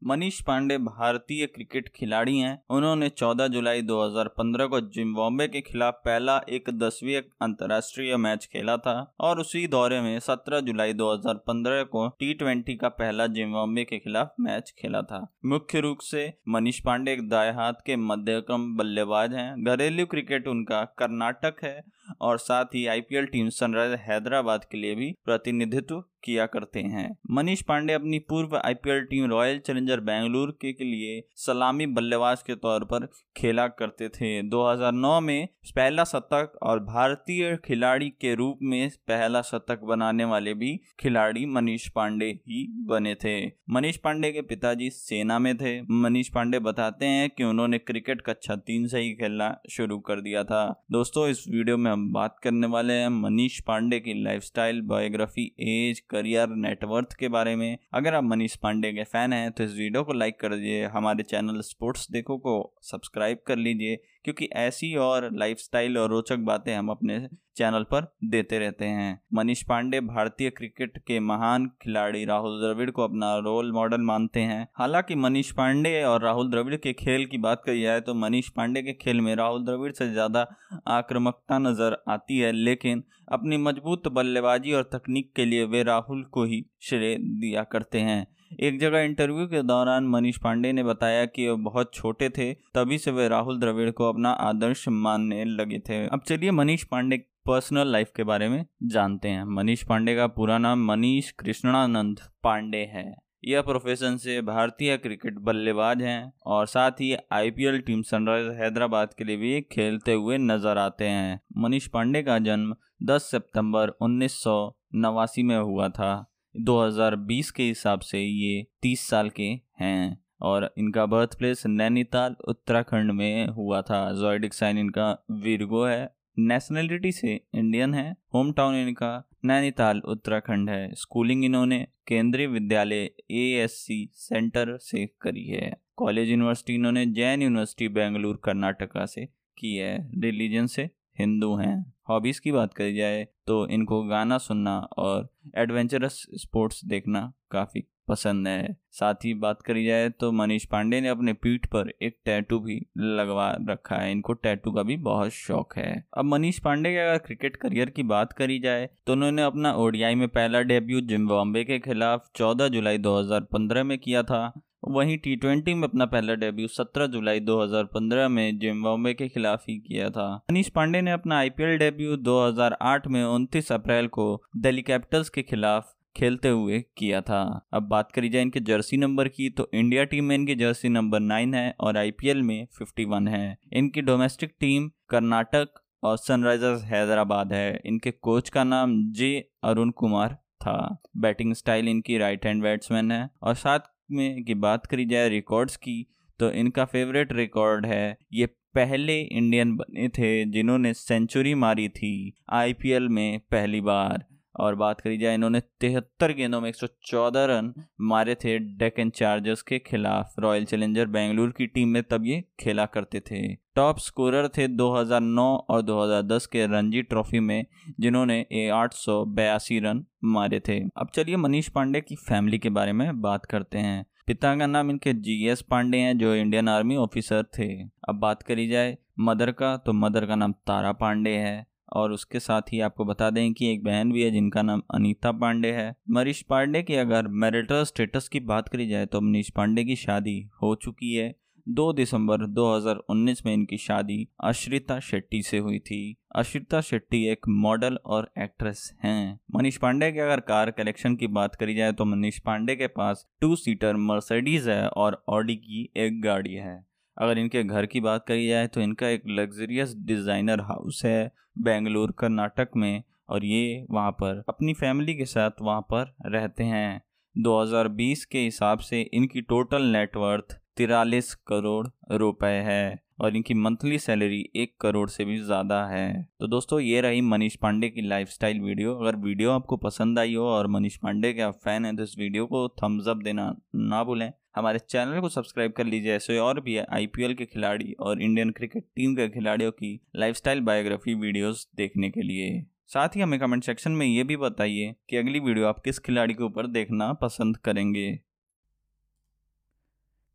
मनीष 0.07 0.41
पांडे 0.41 0.77
भारतीय 0.79 1.47
क्रिकेट 1.47 1.89
खिलाड़ी 1.89 2.39
हैं। 2.39 2.63
उन्होंने 2.71 3.09
14 3.09 3.47
जुलाई 3.47 3.83
2015 3.83 4.67
को 4.67 4.81
जिम्बाब्वे 4.81 5.47
के 5.49 5.61
खिलाफ 5.61 5.95
पहला 5.95 6.37
एक 6.49 6.71
दसवीं 6.71 7.21
अंतर्राष्ट्रीय 7.43 8.17
मैच 8.17 8.49
खेला 8.53 8.77
था 8.77 9.15
और 9.21 9.41
उसी 9.41 9.67
दौरे 9.67 10.01
में 10.01 10.19
17 10.19 10.61
जुलाई 10.61 10.93
2015 10.93 11.85
को 11.85 12.09
टी 12.09 12.77
का 12.77 12.89
पहला 12.89 13.27
जिम्बाब्वे 13.27 13.85
के 13.85 13.99
खिलाफ 13.99 14.35
मैच 14.41 14.75
खेला 14.79 15.03
था। 15.03 15.27
मुख्य 15.45 15.81
रूप 15.81 15.99
से 15.99 16.33
मनीष 16.49 16.81
पांडे 16.81 17.13
एक 17.13 17.29
दाएँ 17.29 17.53
हाथ 17.53 17.73
के 17.87 17.97
मध्यक्रम 17.97 18.77
बल्लेबाज 18.77 19.35
हैं। 19.35 19.65
घरेलू 19.65 20.07
क्रिकेट 20.07 20.49
उनका 20.49 20.85
कर्नाटक 20.99 21.65
है 21.65 21.83
और 22.21 22.39
साथ 22.39 22.65
ही 22.65 22.87
आईपीएल 22.87 23.27
टीम 23.27 23.49
सनराइजर 23.49 23.97
हैदराबाद 23.97 24.65
के 24.65 24.79
लिए 24.79 24.95
भी 24.95 25.15
प्रतिनिधित्व 25.25 26.05
किया 26.25 26.47
करते 26.47 26.81
हैं। 26.81 27.19
मनीष 27.31 27.63
पांडे 27.63 27.93
अपनी 27.93 28.19
पूर्व 28.19 28.57
IPL 28.57 29.01
team 29.01 29.31
Royal 29.31 29.59
Challenger 29.59 30.01
Bengaluru 30.01 30.53
के, 30.53 30.73
के 30.73 30.85
लिए 30.85 31.29
सलामी 31.37 31.87
बल्लेबाज 31.87 32.43
के 32.43 32.55
तौर 32.55 32.85
पर 32.85 33.09
खेला 33.37 33.67
करते 33.69 34.09
थे। 34.09 34.43
2009 34.43 35.21
में 35.21 35.49
पहला 35.77 36.05
शतक 36.05 36.53
और 36.63 36.81
भारतीय 36.81 37.59
खिलाड़ी 37.65 38.11
के 38.11 38.35
रूप 38.35 38.59
में 38.63 38.91
पहला 38.91 39.43
शतक 39.43 39.81
बनाने 39.81 40.25
वाले 40.25 40.55
भी 40.55 40.81
खिलाड़ी 41.01 41.47
मनीष 41.47 41.89
पांडे 41.89 42.27
ही 42.27 42.67
बने 42.87 43.15
थे। 43.15 43.47
मनीष 43.47 43.97
पांडे 43.97 44.33
के 44.33 44.43
पिताजी 44.43 44.91
सेना 44.91 45.39
में 45.39 45.57
थे। 45.57 45.83
मनीष 45.83 46.29
पांडे 46.29 46.59
बताते 46.59 47.07
हैं 47.07 47.31
कि 47.31 47.45
उन्होंने 47.45 47.79
क्रिकेट 47.79 48.21
कक्षा 48.21 48.57
तीन 48.57 48.87
से 48.87 49.01
ही 49.01 49.13
खेलना 49.13 49.59
शुरू 49.71 49.99
कर 49.99 50.21
दिया 50.21 50.45
था। 50.45 50.85
दोस्तों 50.93 51.29
इस 51.29 51.45
वीडियो 51.49 51.77
में 51.77 51.91
हम 51.95 52.07
बात 52.13 52.37
करने 52.43 52.67
वाले 52.67 52.93
हैं 52.93 53.09
मनीष 53.11 53.59
पांडे 53.61 53.99
की 54.01 54.13
lifestyle 54.25 54.81
biography 54.83 55.43
age 55.63 55.99
career 56.11 56.49
net worth 56.59 57.13
के 57.19 57.29
बारे 57.29 57.55
में। 57.57 57.77
अगर 57.95 58.15
आप 58.15 58.25
मनीष 58.25 58.57
पांडे 58.57 58.93
के 58.93 59.05
फ़ैन 59.05 59.33
हैं 59.33 59.51
तो 59.53 59.65
इस 59.65 59.75
वीडियो 59.75 60.03
को 60.05 60.13
लाइक 60.13 60.41
कर 60.41 60.55
दीजिए, 60.55 60.85
हमारे 60.87 61.23
चैनल 61.25 61.61
स्पोर्ट्स 61.61 62.11
देखो 62.11 62.37
को 62.39 62.57
सब्सक्राइब 62.83 63.39
कर 63.47 63.57
लीजिए। 63.59 63.99
क्योंकि 64.25 64.49
ऐसी 64.57 64.95
और 64.97 65.29
लाइफस्टाइल 65.35 65.99
और 65.99 66.11
रोचक 66.11 66.39
बातें 66.45 66.75
हम 66.75 66.89
अपने 66.89 67.27
चैनल 67.57 67.83
पर 67.91 68.07
देते 68.27 68.59
रहते 68.59 68.85
हैं। 68.87 69.21
मनीष 69.35 69.63
पांडे 69.63 70.01
भारतीय 70.03 70.51
क्रिकेट 70.51 70.99
के 70.99 71.19
महान 71.23 71.67
खिलाड़ी 71.83 72.25
राहुल 72.25 72.59
द्रविड़ 72.61 72.91
को 72.91 73.03
अपना 73.03 73.37
रोल 73.39 73.71
मॉडल 73.73 74.01
मानते 74.03 74.41
हैं। 74.43 74.67
हालाँकि 74.79 75.15
मनीष 75.17 75.51
पांडे 75.53 76.03
और 76.03 76.23
राहुल 76.23 76.51
द्रविड़ 76.51 76.77
के 76.77 76.93
खेल 76.95 77.27
की 77.27 77.39
बात 77.39 77.63
करी 77.67 77.83
जाए 77.83 78.01
तो 78.01 78.15
मनीष 78.17 78.49
पांडे 78.49 78.83
के 78.83 78.93
खेल 78.95 79.21
में 79.21 79.35
राहुल 79.37 79.65
द्रविड़ 79.65 79.93
से 79.93 80.11
ज़्यादा 80.13 80.47
आक्रामकता 80.89 81.59
नज़र 81.61 81.97
आती 82.09 82.39
है, 82.39 82.53
लेकिन 82.53 83.05
अपनी 83.33 83.57
मज़बूत 83.59 84.09
बल्लेबाजी 84.09 84.73
और 84.73 84.91
तकनीक 84.93 85.33
के 85.37 85.45
लिए 85.45 85.65
वे 85.65 85.83
राहुल 85.83 86.23
को 86.25 86.45
ही 86.45 86.65
श्रेय 86.83 87.17
दिया 87.17 87.63
करते 87.65 88.01
हैं। 88.01 88.27
एक 88.61 88.81
जगह 88.81 89.01
इंटरव्यू 89.01 89.47
के 89.47 89.63
दौरान 89.63 90.05
मनीष 90.05 90.37
पांडे 90.37 90.73
ने 90.73 90.83
बताया 90.83 91.25
कि 91.25 91.49
वो 91.49 91.57
बहुत 91.57 91.95
छोटे 91.95 92.29
थे, 92.29 92.55
तभी 92.55 92.99
से 92.99 93.11
वे 93.11 93.29
राहुल 93.29 93.61
द्रविड़ 93.61 93.91
को 93.91 94.09
अपना 94.09 94.31
आदर्श 94.31 94.89
मानने 94.89 95.45
लगे 95.45 95.79
थे। 95.79 96.07
अब 96.07 96.21
चलिए 96.27 96.51
मनीष 96.51 96.85
पांडे 96.85 97.17
पर्सनल 97.47 97.93
लाइफ 97.93 98.13
के 98.17 98.25
बारे 98.25 98.49
में 98.49 98.67
जानते 98.83 99.29
हैं। 99.29 99.45
मनीष 99.45 99.83
पांडे 99.83 100.17
का 100.17 100.27
पूरा 100.27 100.59
नाम 100.59 100.87
मनीष 100.87 101.31
कृष्णानंद 101.31 102.21
पांडे 102.43 102.79
है। 102.79 103.17
यह 103.45 103.63
प्रोफेशन 103.63 104.17
से 104.17 104.43
भारतीय 104.43 104.97
क्रिकेट 104.97 105.39
बल्लेबाज 105.39 106.03
हैं 106.03 106.33
और 106.47 106.67
साथ 106.67 106.91
ही 106.91 107.17
आईपीएल 107.33 107.81
टीम 107.81 108.03
सनराइज 108.03 108.47
हैदराबाद 108.47 109.15
के 109.15 109.25
लिए 109.25 109.37
भी 109.37 109.61
खेलते 109.61 110.13
हुए 110.13 110.39
नज़र 110.39 110.79
आते 110.79 111.05
हैं। 111.05 111.41
मनीष 111.57 111.87
पांडे 111.87 112.23
का 112.23 112.39
जन्म 112.39 112.75
10 113.03 113.23
सितंबर 113.23 113.89
उन्नीस 113.89 114.33
सौ 114.33 114.77
नवासी 114.95 115.43
में 115.43 115.57
हुआ 115.57 115.89
था। 115.89 116.34
2020 116.57 117.51
के 117.51 117.63
हिसाब 117.63 118.01
से 118.01 118.21
ये 118.21 118.67
30 118.83 119.01
साल 119.01 119.31
के 119.31 119.61
हैं 119.81 120.25
और 120.41 120.75
इनका 120.79 121.07
बर्थ 121.07 121.39
प्लेस 121.39 121.67
नैनीताल, 121.67 122.37
उत्तराखंड 122.49 123.11
में 123.11 123.47
हुआ 123.47 123.83
था। 123.83 124.13
जोइडिक 124.13 124.55
साइन 124.55 124.79
इनका 124.79 125.25
वीरगो 125.31 125.85
है। 125.85 126.15
नेशनलिटी 126.39 127.13
से 127.13 127.41
इंडियन 127.55 127.95
है। 127.95 128.17
होम 128.35 128.53
टाउन 128.53 128.75
इनका 128.75 129.29
नैनीताल, 129.45 130.01
उत्तराखंड 130.01 130.71
है। 130.71 130.95
स्कूलिंग 130.95 131.45
इन्होंने 131.45 131.87
केंद्रीय 132.07 132.47
विद्यालय 132.47 133.11
एएससी 133.31 134.11
सेंटर 134.13 134.79
से 134.79 135.11
करी 135.21 135.45
है। 135.45 135.77
कॉलेज 135.97 136.29
यूनिवर्सिटी 136.29 136.75
इन्होंने 136.75 137.07
जैन 137.07 137.43
यूनिवर्सिटी, 137.43 137.89
बेंगलुरु, 137.89 138.39
कर्नाटका 138.39 139.07
से 139.07 139.29
की 139.59 139.77
है। 139.77 140.11
रिलीजन 140.21 140.67
से 140.67 140.91
हिंदू 141.19 141.55
हैं। 141.57 141.95
हॉबीज़ 142.09 142.41
की 142.41 142.53
बात 142.53 142.75
करी 142.75 142.95
जाए 142.97 143.25
तो 143.47 143.67
इनको 143.69 144.03
गाना 144.03 144.39
सुनना 144.39 144.79
और 144.99 145.29
एडवेंचरस 145.57 146.23
स्पोर्ट्स 146.35 146.85
देखना 146.85 147.33
काफ़ी 147.51 147.85
पसंद 148.09 148.49
है। 148.49 148.77
साथ 148.93 149.25
ही 149.25 149.33
बात 149.35 149.63
करी 149.63 149.85
जाए 149.87 150.09
तो 150.11 150.31
मनीष 150.33 150.65
पांडे 150.65 151.01
ने 151.01 151.09
अपने 151.09 151.33
पीठ 151.33 151.67
पर 151.67 151.93
एक 152.03 152.17
टैटू 152.25 152.59
भी 152.59 152.81
लगवा 152.99 153.51
रखा 153.71 153.97
है। 153.97 154.11
इनको 154.13 154.33
टैटू 154.33 154.73
का 154.73 154.83
भी 154.83 154.97
बहुत 154.97 155.31
शौक 155.31 155.77
है। 155.77 156.05
अब 156.19 156.25
मनीष 156.25 156.59
पांडे 156.59 156.91
के 156.91 156.99
अगर 156.99 157.19
क्रिकेट 157.19 157.57
करियर 157.57 157.91
की 157.91 158.03
बात 158.03 158.33
करी 158.33 158.59
जाए 158.59 158.89
तो 159.07 159.13
उन्होंने 159.13 159.43
अपना 159.43 159.73
ओडियाई 159.77 160.15
में 160.15 160.29
पहला 160.29 160.61
डेब्यू 160.63 161.01
जिम्बाब्वे 161.01 161.65
के 161.65 161.79
खिलाफ 161.79 162.29
14 162.37 162.69
जुलाई 162.69 162.99
2015 162.99 163.85
में 163.85 163.99
किया 163.99 164.23
था। 164.23 164.47
वहीं 164.89 165.19
टी 165.19 165.37
ट्वेंटी 165.37 165.75
में 165.75 165.89
अपना 165.89 166.07
पहला 166.07 166.35
डेब्यू 166.35 166.69
17 166.69 167.07
जुलाई 167.07 167.41
2015 167.41 168.29
में 168.29 168.59
जिम्बाब्वे 168.59 169.15
के 169.15 169.29
खिलाफ 169.29 169.65
ही 169.69 169.77
किया 169.79 170.11
था। 170.11 170.35
मनीष 170.51 170.69
पांडे 170.69 171.01
ने 171.01 171.11
अपना 171.11 171.39
आईपीएल 171.39 171.79
डेब्यू 171.79 172.17
2008 172.17 173.07
में 173.07 173.25
29 173.25 173.73
अप्रैल 173.73 174.07
को 174.07 174.43
दिल्ली 174.57 174.83
कैपिटल्स 174.83 175.29
के 175.29 175.43
खिलाफ 175.43 175.95
खेलते 176.17 176.49
हुए 176.49 176.85
किया 176.97 177.21
था। 177.21 177.69
अब 177.73 177.83
बात 177.83 178.13
करी 178.13 178.29
जाए 178.29 178.43
इनके 178.43 178.61
जर्सी 178.61 178.97
नंबर 178.97 179.29
की 179.29 179.51
तो 179.51 179.71
इंडिया 179.75 180.05
टीम 180.05 180.25
में 180.25 180.35
इनकी 180.35 180.55
जर्सी 180.55 180.89
नंबर 180.89 181.21
नाइन 181.21 181.55
है 181.55 181.75
और 181.81 181.97
आईपीएल 181.97 182.43
में 182.43 182.67
51 182.83 183.29
है। 183.29 183.59
इनकी 183.73 184.03
डोमेस्टिक 184.03 184.55
टीम 184.61 184.91
कर्नाटक 185.09 185.83
और 186.03 186.17
सनराइजर्स 186.17 186.85
हैदराबाद 186.85 187.53
है। 187.53 187.81
इनके 187.87 188.11
कोच 188.11 188.49
का 188.49 188.65
नाम 188.65 189.13
जे 189.13 189.49
अरुण 189.65 189.91
कुमार 189.91 190.35
था। 190.35 191.03
बैटिंग 191.17 191.55
स्टाइल 191.55 191.89
इनकी 191.89 192.19
राइट 192.19 192.47
हैंड 192.47 192.63
बैट्समैन 192.63 193.11
है 193.13 193.29
और 193.43 193.55
साथ 193.55 193.79
में 194.11 194.45
की 194.45 194.55
बात 194.57 194.87
करी 194.87 195.05
जाए 195.05 195.29
रिकॉर्ड्स 195.29 195.77
की 195.77 196.07
तो 196.41 196.51
इनका 196.53 196.85
फेवरेट 196.85 197.33
रिकॉर्ड 197.33 197.87
है, 197.87 198.17
ये 198.33 198.47
पहले 198.75 199.21
इंडियन 199.21 199.75
बने 199.77 200.09
थे, 200.09 200.45
जिन्होंने 200.45 200.93
सेंचुरी 200.95 201.55
मारी 201.55 201.89
थी 201.89 202.33
आईपीएल 202.53 203.09
में 203.09 203.41
पहली 203.51 203.81
बार। 203.81 204.25
और 204.57 204.75
बात 204.75 205.01
करी 205.01 205.19
जाए 205.19 205.35
इन्होंने 205.35 205.61
तिहत्तर 205.81 206.33
गेंदों 206.33 206.61
में 206.61 206.69
114 206.69 207.45
रन 207.47 207.73
मारे 208.03 208.35
थे 208.35 208.59
डेकन 208.59 209.11
चार्जर्स 209.11 209.63
के 209.63 209.79
खिलाफ। 209.79 210.35
रॉयल 210.39 210.65
चैलेंजर 210.65 211.07
बेंगलुरु 211.09 211.53
की 211.53 211.67
टीम 211.67 211.89
में 211.89 212.03
तब 212.03 212.27
ये 212.27 212.43
खेला 212.61 212.87
करते 212.87 213.21
थे। 213.21 213.43
टॉप 213.77 213.99
स्कोरर 213.99 214.49
थे 214.49 214.67
2009 214.71 215.47
और 215.71 215.83
2010 215.83 216.47
के 216.47 216.67
रणजी 216.67 217.03
ट्रॉफी 217.03 217.41
में, 217.41 217.65
जिन्होंने 218.01 218.69
आठ 218.71 218.95
रन 219.09 220.05
मारे 220.25 220.61
थे। 220.61 220.81
अब 220.81 221.11
चलिए 221.15 221.37
मनीष 221.37 221.69
पांडे 221.69 222.01
की 222.01 222.17
फैमिली 222.19 222.59
के 222.59 222.71
बारे 222.71 222.93
में 222.93 223.21
बात 223.21 223.47
करते 223.47 223.79
हैं। 223.79 224.05
पिता 224.27 224.55
का 224.57 224.67
नाम 224.67 224.91
इनके 224.91 225.13
जी 225.15 225.47
एस 225.49 225.63
पांडे 225.63 225.99
हैं, 225.99 226.17
जो 226.19 226.35
इंडियन 226.35 226.69
आर्मी 226.69 226.97
ऑफिसर 226.97 227.43
थे। 227.59 227.69
अब 227.83 228.19
बात 228.19 228.43
करी 228.43 228.69
जाए 228.69 228.97
मदर 229.21 229.51
का 229.53 229.77
तो 229.77 229.93
मदर 229.95 230.27
का 230.27 230.35
नाम 230.35 230.53
तारा 230.67 230.93
पांडे 230.95 231.31
है। 231.31 231.67
और 231.95 232.13
उसके 232.13 232.41
साथ 232.41 232.73
ही 232.73 232.81
आपको 232.81 233.05
बता 233.05 233.31
दें 233.31 233.53
कि 233.53 233.73
एक 233.73 233.85
बहन 233.85 234.13
भी 234.13 234.23
है 234.23 234.31
जिनका 234.31 234.63
नाम 234.63 234.83
अनीता 234.95 235.33
पांडे 235.33 235.73
है। 235.73 235.95
मनीष 236.11 236.43
पांडे 236.43 236.83
की 236.83 236.95
अगर 236.95 237.29
मैरिटल 237.29 237.85
स्टेटस 237.85 238.29
की 238.29 238.41
बात 238.41 238.69
करी 238.69 238.89
जाए 238.89 239.07
तो 239.07 239.21
मनीष 239.21 239.51
पांडे 239.51 239.85
की 239.85 239.97
शादी 239.97 240.41
हो 240.63 240.75
चुकी 240.75 241.15
है। 241.15 241.35
दो 241.67 241.93
दिसंबर 241.93 242.45
2019 242.47 243.45
में 243.47 243.53
इनकी 243.55 243.77
शादी 243.77 244.17
अश्रिता 244.45 244.99
शेट्टी 245.01 245.43
से 245.43 245.59
हुई 245.59 245.79
थी। 245.79 246.17
अश्रिता 246.37 246.81
शेट्टी 246.81 247.25
एक 247.27 247.49
मॉडल 247.49 247.99
और 248.07 248.31
एक्ट्रेस 248.39 248.93
हैं। 249.05 249.41
मनीष 249.55 249.77
पांडे 249.77 250.11
के 250.13 250.21
अगर 250.21 250.41
कार 250.41 250.71
कलेक्शन 250.71 251.17
की 251.17 251.27
बात 251.27 251.55
करी 251.55 251.75
जाए 251.75 251.93
तो 251.93 252.05
मनीष 252.05 252.39
पांडे 252.39 252.77
के 252.77 252.87
पास 252.87 253.27
टू 253.41 253.57
सीटर 253.57 253.97
मर्सिडीज 253.97 254.69
है 254.69 254.89
और 254.89 255.23
ऑडी 255.29 255.57
की 255.57 255.89
एक 255.97 256.21
गाड़ी 256.23 256.55
है। 256.55 256.94
अगर 257.17 257.39
इनके 257.39 257.63
घर 257.65 257.87
की 257.87 258.01
बात 258.01 258.25
करी 258.29 258.49
जाए 258.49 258.67
तो 258.67 258.81
इनका 258.81 259.09
एक 259.09 259.23
लग्जरियस 259.31 259.95
डिज़ाइनर 259.99 260.61
हाउस 260.63 261.05
है 261.05 261.31
बेंगलोर, 261.61 262.11
कर्नाटक 262.13 262.71
में 262.77 263.03
और 263.29 263.45
ये 263.45 263.87
वहाँ 263.91 264.11
पर 264.13 264.43
अपनी 264.49 264.75
फैमिली 264.75 265.15
के 265.15 265.25
साथ 265.27 265.63
वहाँ 265.63 265.81
पर 265.93 266.15
रहते 266.27 266.65
हैं। 266.65 267.01
2020 267.35 268.25
के 268.25 268.39
हिसाब 268.39 268.79
से 268.81 269.01
इनकी 269.15 269.41
टोटल 269.43 269.83
नेटवर्थ 269.93 270.59
तिरालीस 270.77 271.35
करोड़ 271.49 271.87
रुपए 272.13 272.53
है 272.67 272.99
और 273.21 273.37
इनकी 273.37 273.55
मंथली 273.57 273.99
सैलरी 274.01 274.45
एक 274.57 274.75
करोड़ 274.81 275.09
से 275.11 275.25
भी 275.25 275.39
ज़्यादा 275.39 275.85
है। 275.87 276.23
तो 276.41 276.47
दोस्तों, 276.47 276.81
ये 276.81 277.01
रही 277.01 277.21
मनीष 277.23 277.57
पांडे 277.57 277.89
की 277.89 278.03
लाइफस्टाइल 278.03 278.61
वीडियो 278.61 278.95
अगर 278.95 279.17
वीडियो 279.19 279.51
आपको 279.51 279.77
पसंद 279.79 280.19
आई 280.19 280.35
हो 280.35 280.47
और 280.47 280.67
मनीष 280.69 280.97
पांडे 280.97 281.33
के 281.33 281.43
आप 281.43 281.59
फ़ैन 281.65 281.85
हैं 281.85 281.97
तो 281.97 282.03
इस 282.03 282.15
वीडियो 282.19 282.47
को 282.47 282.69
थम्स 282.83 283.09
अप 283.09 283.23
देना 283.25 283.55
ना 283.77 284.03
भूलें। 284.05 284.33
हमारे 284.57 284.79
चैनल 284.79 285.21
को 285.21 285.29
सब्सक्राइब 285.29 285.73
कर 285.73 285.85
लीजिए 285.85 286.13
ऐसे 286.13 286.39
और 286.39 286.61
भी 286.61 286.77
आईपीएल 286.79 287.35
के 287.35 287.45
खिलाड़ी 287.45 287.93
और 288.01 288.23
इंडियन 288.23 288.51
क्रिकेट 288.51 288.85
टीम 288.97 289.15
के 289.15 289.29
खिलाड़ियों 289.29 289.71
की 289.71 290.01
लाइफस्टाइल 290.17 290.61
बायोग्राफी 290.61 291.15
वीडियोस 291.15 291.69
देखने 291.77 292.11
के 292.11 292.23
लिए। 292.23 292.65
साथ 292.87 293.09
ही 293.09 293.21
हमें 293.21 293.39
कमेंट 293.41 293.65
सेक्शन 293.65 293.93
में 293.93 294.07
ये 294.07 294.25
भी 294.25 294.37
बताइए 294.37 294.95
कि 295.11 295.17
अगली 295.17 295.41
वीडियो 295.41 295.67
आप 295.67 295.79
किस 295.79 295.99
खिलाड़ी 295.99 296.35
के 296.35 296.45
ऊपर 296.45 296.67
देखना 296.67 297.13
पसंद 297.13 297.57
करेंगे। 297.57 298.21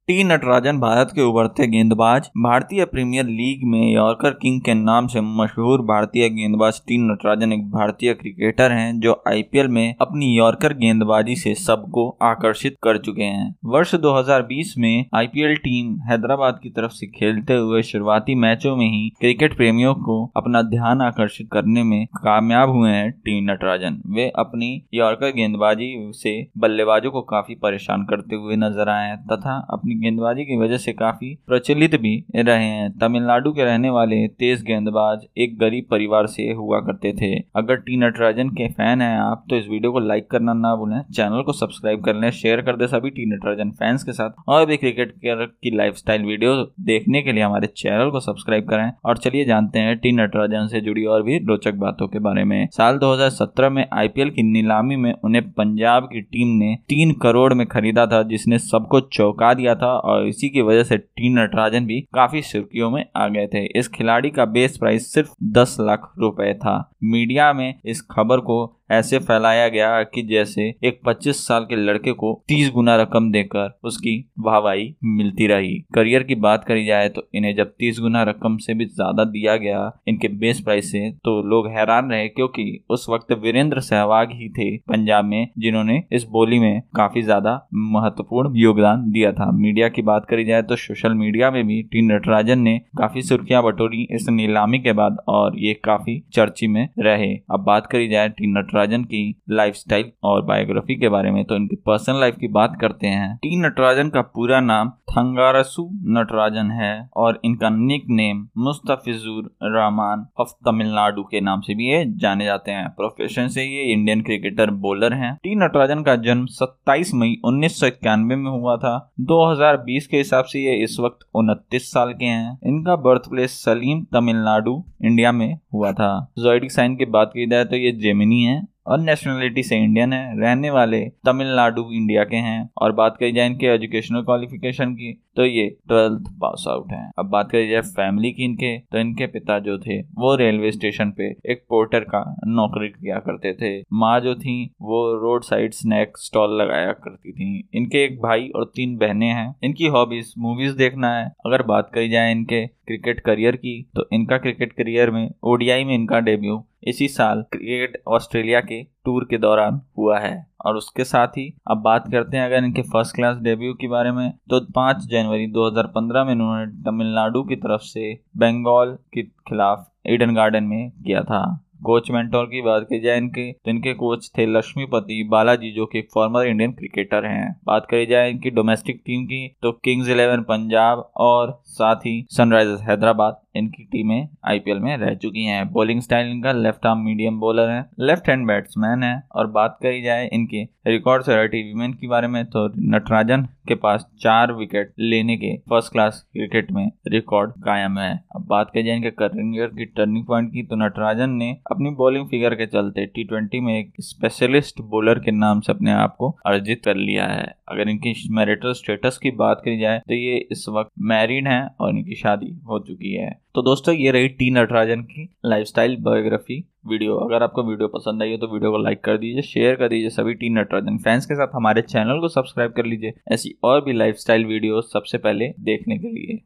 टी 0.09 0.23
नटराजन 0.23 0.79
भारत 0.79 1.09
के 1.15 1.21
उभरते 1.21 1.65
गेंदबाज, 1.67 2.29
भारतीय 2.37 2.83
प्रीमियर 2.85 3.25
लीग 3.25 3.65
में 3.69 3.93
यॉर्कर 3.93 4.31
किंग 4.31 4.59
के 4.61 4.73
नाम 4.73 5.07
से 5.07 5.21
मशहूर 5.21 5.81
भारतीय 5.81 6.27
गेंदबाज 6.29 6.79
टी 6.87 6.97
नटराजन 7.01 7.51
एक 7.53 7.69
भारतीय 7.71 8.13
क्रिकेटर 8.13 8.71
हैं, 8.71 8.99
जो 8.99 9.13
आईपीएल 9.27 9.67
में 9.67 9.95
अपनी 10.01 10.31
यॉर्कर 10.37 10.73
गेंदबाजी 10.75 11.35
से 11.35 11.53
सबको 11.55 12.07
आकर्षित 12.21 12.77
कर 12.83 12.97
चुके 12.99 13.23
हैं। 13.23 13.53
वर्ष 13.65 13.93
2020 13.97 14.73
में 14.77 15.05
आईपीएल 15.15 15.55
टीम 15.57 15.93
हैदराबाद 16.09 16.59
की 16.63 16.69
तरफ़ 16.69 16.91
से 16.91 17.07
खेलते 17.09 17.57
हुए 17.57 17.81
शुरुआती 17.81 18.35
मैचों 18.37 18.75
में 18.75 18.85
ही 18.85 19.07
क्रिकेट 19.19 19.55
प्रेमियों 19.57 19.93
को 19.99 20.17
अपना 20.37 20.61
ध्यान 20.71 21.01
आकर्षित 21.01 21.49
करने 21.53 21.83
में 21.83 22.05
कामयाब 22.17 22.69
हुए 22.69 22.89
हैं 22.89 23.11
टी 23.11 23.39
नटराजन। 23.43 24.01
वे 24.15 24.27
अपनी 24.37 24.71
यॉर्कर 24.93 25.35
गेंदबाजी 25.35 25.93
से 26.15 26.35
बल्लेबाजों 26.57 27.11
को 27.11 27.21
काफ़ी 27.29 27.55
परेशान 27.61 28.05
करते 28.05 28.35
हुए 28.35 28.55
नज़र 28.57 28.89
आए 28.89 29.15
तथा 29.31 29.59
अपनी 29.71 29.97
गेंदबाजी 29.99 30.43
की 30.45 30.57
वजह 30.57 30.77
से 30.77 30.93
काफ़ी 30.93 31.33
प्रचलित 31.47 31.95
भी 32.01 32.13
रहे 32.35 32.65
हैं। 32.65 32.91
तमिलनाडु 32.99 33.51
के 33.51 33.63
रहने 33.63 33.89
वाले 33.89 34.27
तेज 34.39 34.63
गेंदबाज 34.63 35.25
एक 35.37 35.57
गरीब 35.59 35.85
परिवार 35.91 36.27
से 36.27 36.51
हुआ 36.53 36.79
करते 36.79 37.13
थे। 37.13 37.33
अगर 37.55 37.75
टी 37.79 37.97
नटराजन 37.97 38.49
के 38.51 38.67
फ़ैन 38.69 39.01
हैं 39.01 39.17
आप 39.19 39.43
तो 39.49 39.55
इस 39.55 39.67
वीडियो 39.69 39.91
को 39.91 39.99
लाइक 39.99 40.29
करना 40.31 40.53
ना 40.53 40.75
भूलें। 40.75 41.01
चैनल 41.13 41.41
को 41.41 41.53
सब्सक्राइब 41.53 42.03
कर 42.03 42.15
लें, 42.15 42.29
शेयर 42.31 42.61
कर 42.61 42.75
दे 42.75 42.87
सभी 42.87 43.09
टी 43.09 43.25
नटराजन 43.25 43.71
फैंस 43.71 44.03
के 44.03 44.11
साथ। 44.11 44.49
और 44.49 44.65
भी 44.65 44.77
क्रिकेट 44.77 45.13
की 45.23 45.75
लाइफ 45.77 45.95
स्टाइल 45.95 46.23
वीडियो 46.23 46.55
देखने 46.81 47.21
के 47.21 47.31
लिए 47.31 47.43
हमारे 47.43 47.67
चैनल 47.67 48.09
को 48.09 48.19
सब्सक्राइब 48.19 48.67
करें। 48.69 48.91
और 49.05 49.17
चलिए 49.17 49.45
जानते 49.45 49.79
हैं 49.79 49.97
टी 49.97 50.11
नटराजन 50.13 50.67
से 50.67 50.81
जुड़ी 50.81 51.05
और 51.05 51.23
भी 51.23 51.37
रोचक 51.39 51.73
बातों 51.77 52.07
के 52.07 52.19
बारे 52.19 52.43
में। 52.43 52.67
साल 52.71 52.97
2017 52.97 53.69
में 53.69 53.85
आईपीएल 53.93 54.29
की 54.29 54.43
नीलामी 54.43 54.95
में 54.95 55.13
उन्हें 55.13 55.43
पंजाब 55.51 56.03
की 56.03 56.21
टीम 56.21 56.57
ने 56.57 56.75
तीन 56.89 57.11
करोड़ 57.13 57.53
में 57.53 57.65
खरीदा 57.67 58.05
था, 58.05 58.21
जिसने 58.23 58.59
सबको 58.59 58.99
चौंका 58.99 59.53
दिया 59.53 59.75
था। 59.75 59.88
और 59.89 60.27
इसी 60.27 60.49
की 60.49 60.61
वजह 60.61 60.83
से 60.83 60.97
टी 60.97 61.29
नटराजन 61.29 61.85
भी 61.85 62.01
काफ़ी 62.01 62.41
सुर्खियों 62.41 62.91
में 62.91 63.05
आ 63.15 63.27
गए 63.27 63.47
थे। 63.47 63.79
इस 63.79 63.87
खिलाड़ी 63.87 64.29
का 64.29 64.45
बेस 64.45 64.77
प्राइस 64.77 65.13
सिर्फ़ 65.13 65.33
दस 65.43 65.77
लाख 65.79 66.13
रुपए 66.19 66.53
था। 66.53 66.91
मीडिया 67.03 67.53
में 67.53 67.79
इस 67.85 68.01
खबर 68.01 68.37
को 68.37 68.78
ऐसे 68.89 69.19
फैलाया 69.19 69.67
गया 69.69 70.01
कि 70.05 70.21
जैसे 70.27 70.63
एक 70.83 70.99
25 71.07 71.45
साल 71.47 71.63
के 71.63 71.75
लड़के 71.75 72.11
को 72.13 72.31
30 72.49 72.69
गुना 72.73 72.95
रकम 72.97 73.31
देकर 73.31 73.77
उसकी 73.83 74.13
वाहवाही 74.39 74.93
मिलती 75.07 75.47
रही। 75.47 75.77
करियर 75.95 76.23
की 76.23 76.35
बात 76.37 76.63
करी 76.63 76.85
जाए 76.85 77.09
तो 77.09 77.27
इन्हें 77.35 77.55
जब 77.55 77.73
30 77.75 77.99
गुना 77.99 78.23
रकम 78.23 78.57
से 78.57 78.73
भी 78.73 78.85
ज़्यादा 78.85 79.23
दिया 79.25 79.55
गया 79.57 79.81
इनके 80.07 80.27
बेस 80.39 80.59
प्राइस 80.61 80.91
से 80.91 81.09
तो 81.25 81.41
लोग 81.49 81.67
हैरान 81.69 82.11
रहे 82.11 82.27
क्योंकि 82.29 82.65
उस 82.89 83.05
वक्त 83.09 83.31
वीरेंद्र 83.39 83.79
सहवाग 83.81 84.31
ही 84.33 84.49
थे 84.49 84.69
पंजाब 84.89 85.25
में, 85.25 85.47
जिन्होंने 85.59 86.01
इस 86.11 86.23
बोली 86.29 86.59
में 86.59 86.81
काफ़ी 86.95 87.21
ज़्यादा 87.21 87.53
महत्वपूर्ण 87.93 88.55
योगदान 88.57 89.09
दिया 89.11 89.31
था। 89.33 89.49
मीडिया 89.53 89.89
की 89.89 90.01
बात 90.03 90.25
करी 90.29 90.45
जाए 90.45 90.61
तो 90.63 90.75
सोशल 90.77 91.13
मीडिया 91.15 91.51
में 91.51 91.65
भी 91.67 91.81
टी 91.83 92.01
नटराजन 92.07 92.59
ने 92.59 92.77
काफ़ी 92.97 93.21
सुर्खियाँ 93.23 93.63
बटोरी 93.63 94.07
इस 94.11 94.29
नीलामी 94.31 94.79
के 94.79 94.93
बाद 94.93 95.17
और 95.29 95.59
ये 95.59 95.73
काफ़ी 95.83 96.21
चर्ची 96.33 96.67
में 96.67 96.87
रहे। 96.99 97.33
अब 97.51 97.63
बात 97.65 97.87
करी 97.87 98.07
जाए 98.09 98.29
टी 98.29 98.47
नटराजन 98.49 98.77
नटराजन 98.79 99.03
की 99.03 99.41
लाइफस्टाइल 99.49 100.11
और 100.23 100.41
बायोग्राफी 100.41 100.95
के 100.95 101.09
बारे 101.09 101.31
में 101.31 101.43
तो 101.45 101.55
इनकी 101.55 101.75
पर्सनल 101.75 102.19
लाइफ 102.19 102.35
की 102.39 102.47
बात 102.47 102.77
करते 102.81 103.07
हैं। 103.07 103.35
टी 103.35 103.55
नटराजन 103.55 104.09
का 104.09 104.21
पूरा 104.21 104.59
नाम 104.59 104.89
थंगारसु 105.11 105.83
नटराजन 106.17 106.71
है 106.71 107.09
और 107.15 107.39
इनका 107.45 107.69
nick 107.69 108.05
name 108.09 108.47
Mustafizur 108.57 109.51
Rahman 109.63 110.25
of 110.39 110.51
Tamil Nadu 110.65 111.23
के 111.23 111.41
नाम 111.41 111.61
से 111.61 111.75
भी 111.75 111.89
ये 111.89 112.03
जाने 112.17 112.45
जाते 112.45 112.71
हैं। 112.71 112.87
प्रोफेशन 112.89 113.47
से 113.47 113.63
ये 113.63 113.91
इंडियन 113.93 114.21
क्रिकेटर 114.21 114.71
बॉलर 114.85 115.13
हैं। 115.13 115.33
टी 115.43 115.55
नटराजन 115.55 116.03
का 116.03 116.15
जन्म 116.15 116.45
27 116.51 117.13
मई 117.13 117.35
उन्नीस 117.45 117.79
सौ 117.79 117.87
इक्यानवे 117.87 118.35
में 118.35 118.49
हुआ 118.51 118.77
था। 118.77 118.95
2020 119.21 120.07
के 120.07 120.17
हिसाब 120.17 120.45
से 120.45 120.59
ये 120.59 120.83
इस 120.83 120.97
वक्त 120.99 121.27
उनतीस 121.35 121.91
साल 121.91 122.13
के 122.13 122.25
हैं। 122.25 122.57
इनका 122.63 122.95
birth 122.95 123.29
place 123.29 123.59
Salem 123.65 124.03
Tamil Nadu 124.13 124.83
India 125.03 125.31
में 125.31 125.59
हुआ 125.73 125.91
था। 125.91 126.11
जोइडिक 126.39 126.71
साइन 126.71 126.95
की 126.95 127.05
बात 127.05 127.29
की 127.29 127.49
जाए 127.49 127.65
तो 127.65 127.75
ये 127.75 127.91
जेमिनी 127.91 128.43
है। 128.43 128.61
और 128.89 128.99
नेशनलिटी 128.99 129.63
से 129.63 129.77
इंडियन 129.77 130.13
है, 130.13 130.39
रहने 130.41 130.69
वाले 130.69 131.01
तमिलनाडु 131.25 131.89
इंडिया 131.93 132.23
के 132.23 132.37
हैं। 132.37 132.69
और 132.77 132.91
बात 132.91 133.17
करी 133.19 133.31
जाए 133.31 133.45
इनके 133.45 133.67
एजुकेशनल 133.67 134.21
क्वालिफिकेशन 134.21 134.93
की 134.93 135.13
तो 135.35 135.45
ये 135.45 135.67
ट्वेल्थ 135.87 136.23
पास 136.41 136.65
आउट 136.69 136.91
है। 136.91 137.11
अब 137.19 137.25
बात 137.25 137.51
करी 137.51 137.69
जाए 137.69 137.81
फैमिली 137.81 138.31
की 138.31 138.43
इनके 138.43 138.77
तो 138.79 138.97
इनके 138.97 139.27
पिता 139.27 139.59
जो 139.59 139.77
थे, 139.79 139.99
वो 140.01 140.35
रेलवे 140.35 140.71
स्टेशन 140.71 141.11
पे 141.11 141.29
एक 141.51 141.63
पोर्टर 141.69 141.99
का 141.99 142.23
नौकरी 142.47 142.87
किया 142.87 143.19
करते 143.19 143.53
थे। 143.53 143.83
माँ 143.93 144.19
जो 144.19 144.35
थी, 144.35 144.69
वो 144.81 145.13
रोड 145.13 145.43
साइड 145.43 145.73
स्नैक 145.73 146.17
स्टॉल 146.17 146.61
लगाया 146.61 146.91
करती 146.91 147.31
थी। 147.31 147.69
इनके 147.73 148.03
एक 148.03 148.19
भाई 148.21 148.47
और 148.55 148.71
तीन 148.75 148.97
बहनें 148.97 149.27
हैं। 149.27 149.55
इनकी 149.63 149.87
हॉबीज 149.87 150.33
मूवीज़ 150.37 150.75
देखना 150.77 151.15
है। 151.17 151.31
अगर 151.45 151.63
बात 151.63 151.91
करी 151.93 152.09
जाए 152.09 152.31
इनके 152.31 152.65
क्रिकेट 152.89 153.19
करियर 153.19 153.55
की 153.55 153.81
तो 153.95 154.07
इनका 154.13 154.37
क्रिकेट 154.37 154.73
करियर 154.73 155.11
में, 155.11 155.29
ओडीआई 155.43 155.83
में 155.83 155.93
इनका 155.95 156.19
डेब्यू 156.21 156.63
इसी 156.83 157.07
साल 157.07 157.41
क्रिकेट 157.51 158.01
ऑस्ट्रेलिया 158.07 158.59
के 158.61 158.81
टूर 159.05 159.27
के 159.29 159.37
दौरान 159.37 159.81
हुआ 159.97 160.19
है। 160.19 160.47
और 160.65 160.75
उसके 160.75 161.03
साथ 161.03 161.37
ही, 161.37 161.53
अब 161.67 161.77
बात 161.77 162.09
करते 162.11 162.37
हैं 162.37 162.45
अगर 162.45 162.63
इनके 162.63 162.81
फ़र्स्ट 162.83 163.15
क्लास 163.15 163.37
डेब्यू 163.37 163.73
के 163.73 163.87
बारे 163.87 164.11
में 164.11 164.31
तो 164.49 164.59
5 164.73 165.05
जनवरी 165.11 165.47
2015 165.51 166.25
में 166.25 166.31
इन्होंने 166.31 166.65
तमिलनाडु 166.83 167.43
की 167.43 167.55
तरफ़ 167.57 167.81
से 167.83 168.13
बंगाल 168.37 168.97
के 169.13 169.23
खिलाफ 169.23 169.89
ईडन 170.07 170.35
गार्डन 170.35 170.63
में 170.63 170.89
किया 170.91 171.21
था। 171.23 171.41
कोच 171.83 172.09
मेंटोर 172.11 172.45
की 172.45 172.61
बात 172.61 172.83
की 172.83 172.99
जाए 172.99 173.17
इनके 173.17 173.51
तो 173.55 173.71
इनके 173.71 173.93
कोच 173.93 174.29
थे 174.37 174.45
लक्ष्मीपति 174.45 175.23
बालाजी, 175.23 175.71
जो 175.71 175.85
कि 175.85 176.01
फॉर्मर 176.13 176.45
इंडियन 176.45 176.71
क्रिकेटर 176.71 177.25
हैं। 177.25 177.55
बात 177.65 177.85
करी 177.91 178.05
जाए 178.05 178.29
इनकी 178.31 178.49
डोमेस्टिक 178.49 179.01
टीम 179.05 179.23
की 179.25 179.47
तो 179.61 179.71
किंग्स 179.83 180.09
इलेवन 180.09 180.41
पंजाब 180.43 181.09
और 181.17 181.61
साथ 181.69 182.05
ही 182.05 182.25
सनराइजर्स 182.31 182.81
हैदराबाद 182.81 183.41
इनकी 183.55 183.83
टीमें 183.83 184.27
आईपीएल 184.47 184.79
में 184.79 184.95
रह 184.97 185.13
चुकी 185.13 185.43
हैं। 185.43 185.71
बॉलिंग 185.71 186.01
स्टाइल 186.01 186.27
इनका 186.27 186.51
लेफ़्ट 186.53 186.85
आर्म 186.85 186.99
मीडियम 186.99 187.39
बॉलर 187.39 187.69
है। 187.69 187.85
लेफ़्ट 187.99 188.29
हैंड 188.29 188.45
बैट्समैन 188.47 189.03
है। 189.03 189.21
और 189.35 189.47
बात 189.49 189.77
करी 189.83 190.01
जाए 190.01 190.27
इनके 190.33 190.63
रिकॉर्ड 190.87 191.23
से 191.23 191.35
वीमेन 191.45 191.93
के 191.93 192.07
बारे 192.07 192.27
में 192.27 192.43
तो 192.45 192.67
नटराजन 192.95 193.47
के 193.67 193.75
पास 193.75 194.05
चार 194.21 194.51
विकेट 194.53 194.93
लेने 194.99 195.35
के 195.37 195.55
फ़र्स्ट 195.69 195.91
क्लास 195.91 196.23
क्रिकेट 196.33 196.71
में 196.71 196.91
रिकॉर्ड 197.07 197.51
कायम 197.65 197.97
है। 197.99 198.11
अब 198.35 198.45
बात 198.49 198.71
करी 198.73 198.83
जाए 198.83 198.95
इनके 198.95 199.11
करियर 199.11 199.67
की 199.67 199.85
टर्निंग 199.87 200.25
पॉइंट 200.25 200.51
की 200.53 200.63
तो 200.63 200.75
नटराजन 200.75 201.29
ने 201.31 201.51
अपनी 201.71 201.89
बॉलिंग 201.95 202.27
फिगर 202.27 202.55
के 202.55 202.65
चलते 202.67 203.05
टी 203.17 203.59
में 203.59 203.77
एक 203.77 203.93
स्पेशलिस्ट 204.01 204.81
बॉलर 204.81 205.19
के 205.19 205.31
नाम 205.31 205.59
से 205.59 205.71
अपने 205.73 205.91
आप 205.91 206.15
को 206.19 206.29
अर्जित 206.45 206.81
कर 206.85 206.95
लिया 206.95 207.25
है। 207.25 207.53
अगर 207.71 207.89
इनकी 207.89 208.13
मैरिटल 208.31 208.73
स्टेटस 208.73 209.17
की 209.17 209.31
बात 209.37 209.61
करी 209.65 209.79
जाए 209.79 209.99
तो 209.99 210.13
ये 210.13 210.37
इस 210.51 210.65
वक्त 210.69 210.91
मैरिड 211.09 211.47
हैं 211.47 211.61
और 211.75 211.89
इनकी 211.89 212.15
शादी 212.15 212.51
हो 212.69 212.79
चुकी 212.81 213.13
है। 213.13 213.29
तो 213.55 213.61
दोस्तों, 213.61 213.95
ये 213.95 214.11
रही 214.11 214.27
टी 214.29 214.49
नटराजन 214.51 215.01
की 215.03 215.29
लाइफस्टाइल 215.45 215.95
बायोग्राफी 216.01 216.63
वीडियो 216.87 217.15
अगर 217.17 217.43
आपको 217.43 217.63
वीडियो 217.63 217.87
पसंद 217.89 218.23
आई 218.23 218.31
हो 218.31 218.37
तो 218.37 218.47
वीडियो 218.47 218.71
को 218.71 218.77
लाइक 218.77 219.03
कर 219.03 219.17
दीजिए 219.17 219.41
शेयर 219.43 219.75
कर 219.75 219.89
दीजिए 219.89 220.09
सभी 220.11 220.33
टी 220.33 220.49
नटराजन 220.51 220.97
फैंस 220.99 221.25
के 221.25 221.35
साथ। 221.35 221.55
हमारे 221.55 221.81
चैनल 221.83 222.19
को 222.19 222.27
सब्सक्राइब 222.29 222.73
कर 222.73 222.85
लीजिए 222.85 223.13
ऐसी 223.31 223.55
और 223.63 223.83
भी 223.85 223.93
लाइफस्टाइल 223.93 224.45
वीडियो 224.45 224.81
सबसे 224.83 225.17
पहले 225.19 225.49
देखने 225.61 225.97
के 225.97 226.07
लिए। 226.09 226.39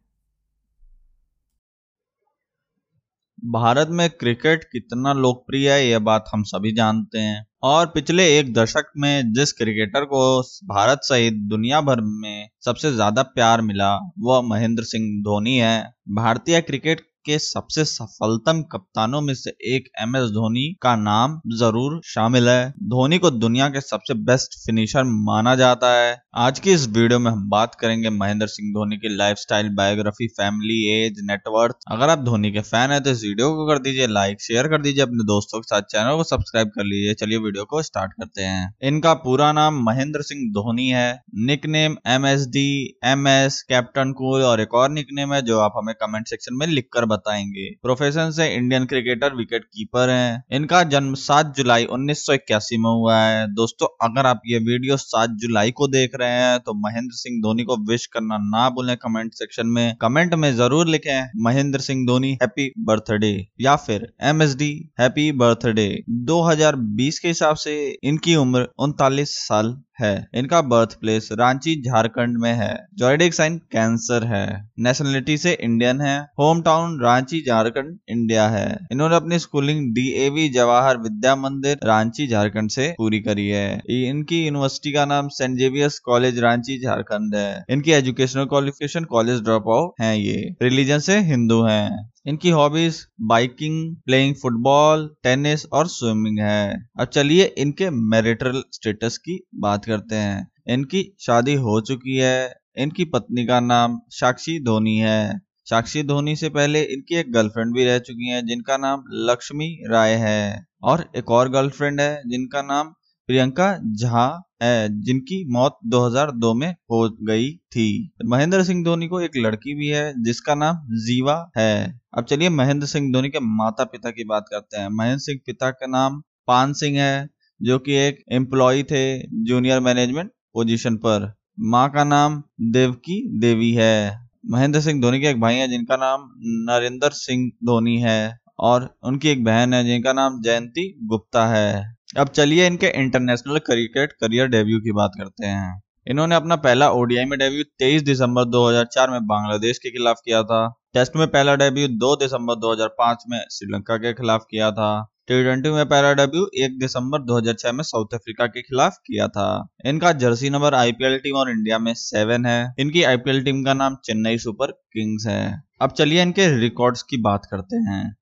भारत 3.39 3.88
में 3.91 4.09
क्रिकेट 4.09 4.63
कितना 4.63 5.13
लोकप्रिय 5.13 5.71
है 5.71 5.86
यह 5.88 5.99
बात 6.01 6.26
हम 6.34 6.43
सभी 6.45 6.71
जानते 6.74 7.19
हैं। 7.19 7.45
और 7.64 7.86
पिछले 7.86 8.24
एक 8.39 8.53
दशक 8.53 8.86
में 8.97 9.34
जिस 9.34 9.51
क्रिकेटर 9.53 10.05
को 10.05 10.22
भारत 10.66 10.99
सहित 11.03 11.34
दुनिया 11.49 11.82
भर 11.82 12.01
में 12.01 12.49
सबसे 12.66 12.91
ज़्यादा 12.91 13.22
प्यार 13.24 13.61
मिला, 13.61 13.95
वह 14.20 14.41
महेंद्र 14.41 14.84
सिंह 14.84 15.05
धोनी 15.24 15.55
है। 15.57 15.78
भारतीय 16.09 16.61
क्रिकेट 16.61 17.01
के 17.26 17.38
सबसे 17.41 17.86
सफलतम 17.86 18.61
कप्तानों 18.71 19.21
में 19.21 19.34
से 19.36 19.53
एक 19.67 19.89
एम 20.01 20.15
एस 20.15 20.30
धोनी 20.32 20.67
का 20.82 20.95
नाम 20.97 21.39
ज़रूर 21.57 21.99
शामिल 22.05 22.49
है। 22.49 22.69
धोनी 22.89 23.17
को 23.19 23.32
दुनिया 23.32 23.67
के 23.69 23.82
सबसे 23.82 24.13
बेस्ट 24.24 24.57
फिनिशर 24.59 25.03
माना 25.26 25.55
जाता 25.55 25.91
है। 25.93 26.21
आज 26.38 26.59
की 26.59 26.71
इस 26.71 26.88
वीडियो 26.89 27.19
में 27.19 27.30
हम 27.32 27.47
बात 27.49 27.76
करेंगे 27.76 28.09
महेंद्र 28.11 28.47
सिंह 28.47 28.71
धोनी 28.74 28.97
की 28.97 29.15
lifestyle 29.15 29.69
biography 29.76 30.28
family 30.34 30.78
age 30.91 31.19
net worth 31.24 31.76
अगर 31.91 32.09
आप 32.09 32.19
धोनी 32.21 32.51
के 32.51 32.61
फ़ैन 32.63 32.91
है 32.91 32.99
तो 32.99 33.09
इस 33.09 33.24
वीडियो 33.24 33.49
को 33.55 33.67
कर 33.67 33.80
दीजिए 33.82 34.07
लाइक 34.09 34.41
शेयर 34.41 34.67
कर 34.67 34.82
दीजिए। 34.82 35.03
अपने 35.03 35.24
दोस्तों 35.26 35.59
के 35.59 35.67
साथ 35.67 35.82
चैनल 35.91 36.15
को 36.17 36.24
सब्सक्राइब 36.26 36.67
कर 36.69 36.84
लीजिए। 36.86 37.13
चलिए 37.15 37.38
वीडियो 37.39 37.65
को 37.65 37.82
स्टार्ट 37.84 38.11
करते 38.13 38.41
हैं। 38.43 38.74
इनका 38.84 39.13
पूरा 39.24 39.51
नाम 39.53 39.82
महेंद्र 39.84 40.21
सिंह 40.24 40.41
धोनी 40.53 40.88
है। 40.89 41.21
Nick 41.43 41.65
name 41.67 41.97
M 42.07 42.26
S 42.26 42.45
D 42.49 42.67
M 43.05 43.28
S 43.28 43.61
captain 43.69 44.11
cool 44.13 44.41
और 44.43 44.61
एक 44.61 44.74
और 44.76 44.89
निक 44.91 45.07
नेम 45.13 45.34
है 45.34 45.41
जो 45.43 45.59
आप 45.59 45.74
हमें 45.78 45.93
कमेंट 45.97 46.28
सेक्शन 46.28 46.55
में 46.55 46.65
लिख 46.67 46.88
कर 46.93 47.05
बताएँगे। 47.14 47.70
प्रोफेशन 47.84 48.32
से 48.32 48.47
इंडियन 48.55 48.86
क्रिकेटर 48.86 49.36
विकेट 49.36 49.64
कीपर 49.66 50.09
है। 50.09 50.43
इनका 50.51 50.84
जन्म 50.89 51.14
7 51.18 51.53
जुलाई 51.57 51.86
उन्नीस 51.93 52.26
सौ 52.26 52.34
इक्यासी 52.34 52.78
में 52.78 52.89
हुआ 52.91 53.18
है। 53.18 53.45
दोस्तों, 53.53 53.88
अगर 54.03 54.26
आप 54.26 54.41
ये 54.47 54.57
वीडियो 54.61 54.97
7 54.99 55.38
जुलाई 55.39 55.72
को 55.72 55.88
देख 55.89 56.11
रहे 56.16 56.30
हैं 56.32 56.59
तो 56.59 56.74
महेंद्र 56.80 57.16
सिंह 57.16 57.41
धोनी 57.41 57.64
को 57.64 57.78
विश 57.86 58.05
करना 58.07 58.38
ना 58.39 58.70
भूलें 58.72 58.95
कमेंट 58.97 59.32
सेक्शन 59.34 59.68
में। 59.68 59.95
कमेंट 60.01 60.34
में 60.36 60.51
ज़रूर 60.55 60.88
लिखें, 60.88 61.30
महेंद्र 61.43 61.80
सिंह 61.82 62.05
धोनी 62.07 62.32
हैप्पी 62.34 62.72
बर्थडे 62.82 63.36
या 63.61 63.76
फिर 63.78 64.07
M 64.24 64.41
S 64.41 64.55
D 64.55 64.72
happy 64.99 65.32
birthday 65.38 65.88
2020 66.26 67.20
के 67.20 67.28
हिसाब 67.28 67.55
से 67.57 67.74
इनकी 68.03 68.36
उम्र 68.36 68.68
उनतालीस 68.80 69.36
साल 69.38 69.76
है। 69.99 70.14
इनका 70.36 70.61
बर्थ 70.64 70.93
प्लेस 71.01 71.28
रांची, 71.32 71.76
झारखंड 71.82 72.38
में 72.38 72.53
है। 72.53 72.74
जॉइडिक 72.97 73.34
साइन 73.34 73.57
कैंसर 73.72 74.24
है। 74.26 74.47
नेशनलिटी 74.80 75.38
से 75.38 75.51
इंडियन 75.53 76.01
है। 76.01 76.18
Home 76.39 76.61
town 76.61 76.99
Ranchi, 77.04 77.43
Jharkhand, 77.47 77.97
India 78.10 78.47
है। 78.49 78.78
इन्होंने 78.91 79.16
अपनी 79.16 79.39
स्कूलिंग 79.39 79.93
डीएवी 79.93 80.49
जवाहर 80.49 80.97
विद्या 80.97 81.36
मंदिर 81.36 81.80
रांची, 81.84 82.28
झारखंड 82.28 82.70
से 82.70 82.93
पूरी 82.97 83.20
करी 83.20 83.47
है। 83.47 83.82
इनकी 83.89 84.45
यूनिवर्सिटी 84.45 84.91
का 84.91 85.06
नाम 85.06 85.28
Saint 85.28 85.58
Xavier's 85.60 85.99
College 85.99 86.39
Ranchi, 86.39 86.80
Jharkhand 86.84 87.36
है। 87.36 87.64
इनकी 87.70 87.91
educational 87.91 88.45
qualification 88.45 89.04
college 89.04 89.41
drop 89.41 89.70
out 89.70 90.01
है 90.01 90.20
ये। 90.22 90.56
रिलीजन 90.62 90.99
से 90.99 91.20
हिंदू 91.20 91.62
है। 91.64 92.14
इनकी 92.26 92.49
hobbies 92.49 93.06
biking, 93.22 93.95
playing 93.95 94.36
football, 94.36 95.10
tennis 95.24 95.66
और 95.66 95.88
स्विमिंग 95.88 96.39
है। 96.39 96.89
अब 96.99 97.08
चलिए 97.08 97.54
इनके 97.58 97.89
मैरिटल 97.89 98.64
स्टेटस 98.72 99.18
की 99.18 99.39
बात 99.56 99.86
करते 99.86 100.16
हैं। 100.16 100.51
इनकी 100.68 101.16
शादी 101.20 101.54
हो 101.54 101.82
चुकी 101.82 102.18
है। 102.18 102.54
इनकी 102.78 103.06
पत्नी 103.06 103.45
का 103.45 103.60
नाम 103.60 103.99
साक्षी 104.10 104.60
धोनी 104.60 104.97
है। 104.97 105.41
साक्षी 105.66 106.03
धोनी 106.03 106.36
से 106.36 106.49
पहले 106.49 106.82
इनकी 106.82 107.16
एक 107.16 107.32
गर्लफ्रेंड 107.32 107.76
भी 107.76 107.86
रह 107.86 107.99
चुकी 107.99 108.30
है, 108.30 108.45
जिनका 108.45 108.78
नाम 108.78 109.03
लक्ष्मी 109.11 109.78
राय 109.89 110.14
है। 110.14 110.66
और 110.84 111.11
एक 111.18 111.32
और 111.32 111.49
गर्लफ्रेंड 111.49 112.01
है, 112.01 112.22
जिनका 112.28 112.61
नाम 112.61 112.88
प्रियंका 113.28 113.78
झा 113.78 114.49
है, 114.64 115.01
जिनकी 115.01 115.51
मौत 115.51 115.80
2002 115.86 116.53
में 116.53 116.72
हो 116.72 117.18
गई 117.24 117.51
थी। 117.51 118.14
महेंद्र 118.26 118.64
सिंह 118.64 118.84
धोनी 118.84 119.07
को 119.07 119.22
एक 119.22 119.32
लड़की 119.38 119.76
भी 119.76 119.88
है, 119.88 120.24
जिसका 120.24 120.55
नाम 120.55 120.76
जीवा 120.86 121.51
है। 121.57 122.01
अब 122.18 122.26
चलिए 122.26 122.49
महेंद्र 122.49 122.88
सिंह 122.88 123.14
धोनी 123.14 123.30
के 123.30 123.39
माता 123.39 123.84
पिता 123.84 124.09
की 124.09 124.24
बात 124.24 124.45
करते 124.51 124.78
हैं। 124.78 124.89
महेंद्र 124.89 125.20
सिंह 125.20 125.39
पिता 125.45 125.70
का 125.70 125.88
नाम 125.88 126.24
पान 126.47 126.74
सिंह 126.74 127.01
है, 127.01 127.30
जो 127.61 127.80
कि 127.80 127.93
एक 127.93 128.24
एम्प्लॉय 128.32 128.84
थे 128.84 129.20
जूनियर 129.43 129.80
मैनेजमेंट 129.80 130.32
पोजीशन 130.53 130.95
पर। 130.95 131.34
माँ 131.59 131.89
का 131.89 132.03
नाम 132.03 132.43
देवकी 132.61 133.39
देवी 133.39 133.72
है। 133.72 134.22
महेंद्र 134.51 134.81
सिंह 134.81 135.01
धोनी 135.01 135.19
के 135.19 135.27
एक 135.27 135.41
भाई 135.41 135.55
है, 135.55 135.67
जिनका 135.67 135.95
नाम 135.95 136.29
नरेंद्र 136.39 137.09
सिंह 137.09 137.49
धोनी 137.49 137.97
है 137.97 138.39
और 138.59 138.95
उनकी 139.03 139.29
एक 139.29 139.43
बहन 139.43 139.73
है, 139.73 139.85
जिनका 139.85 140.13
नाम 140.13 140.41
जयंती 140.41 140.99
गुप्ता 141.03 141.47
है। 141.47 141.95
अब 142.17 142.27
चलिए 142.27 142.67
इनके 142.67 142.87
इंटरनेशनल 142.87 143.57
क्रिकेट 143.57 144.11
करियर 144.11 144.47
डेब्यू 144.47 144.79
की 144.79 144.91
बात 144.91 145.11
करते 145.17 145.45
हैं। 145.47 145.83
इन्होंने 146.07 146.35
अपना 146.35 146.55
पहला 146.55 146.91
ओडीआई 146.91 147.25
में 147.25 147.39
डेब्यू 147.39 147.63
23 147.63 148.01
दिसंबर 148.01 148.45
2004 148.45 149.09
में 149.09 149.27
बांग्लादेश 149.27 149.77
के 149.77 149.89
खिलाफ 149.89 150.17
किया 150.25 150.43
था। 150.43 150.81
टेस्ट 150.93 151.15
में 151.15 151.27
पहला 151.27 151.55
डेब्यू 151.55 151.87
2 151.87 152.15
दिसंबर 152.15 152.55
2005 152.55 153.23
में 153.29 153.39
श्रीलंका 153.51 153.97
के 153.97 154.13
खिलाफ 154.13 154.45
किया 154.51 154.71
था। 154.71 155.12
टी 155.32 155.69
में 155.69 155.86
पहला 155.86 156.13
डेब्यू 156.13 156.65
1 156.65 156.80
दिसंबर 156.80 157.21
2006 157.21 157.71
में 157.71 157.84
साउथ 157.84 158.05
अफ्रीका 158.13 158.47
के 158.47 158.61
खिलाफ 158.61 158.97
किया 158.97 159.28
था। 159.28 159.67
इनका 159.86 160.11
जर्सी 160.11 160.49
नंबर 160.49 160.74
आईपीएल 160.74 161.17
टीम 161.17 161.36
और 161.36 161.51
इंडिया 161.51 161.80
में 161.80 161.93
सेवन 161.93 162.45
है। 162.45 162.74
इनकी 162.80 163.03
आईपीएल 163.03 163.43
टीम 163.43 163.63
का 163.63 163.74
नाम 163.74 163.95
चेन्नई 163.95 164.38
सुपर 164.38 164.71
किंग्स 164.71 165.28
है। 165.28 165.63
अब 165.82 165.91
चलिए 165.91 166.21
इनके 166.21 166.59
रिकॉर्ड्स 166.59 167.03
की 167.03 167.17
बात 167.17 167.45
करते 167.51 167.76
हैं। 167.76 168.17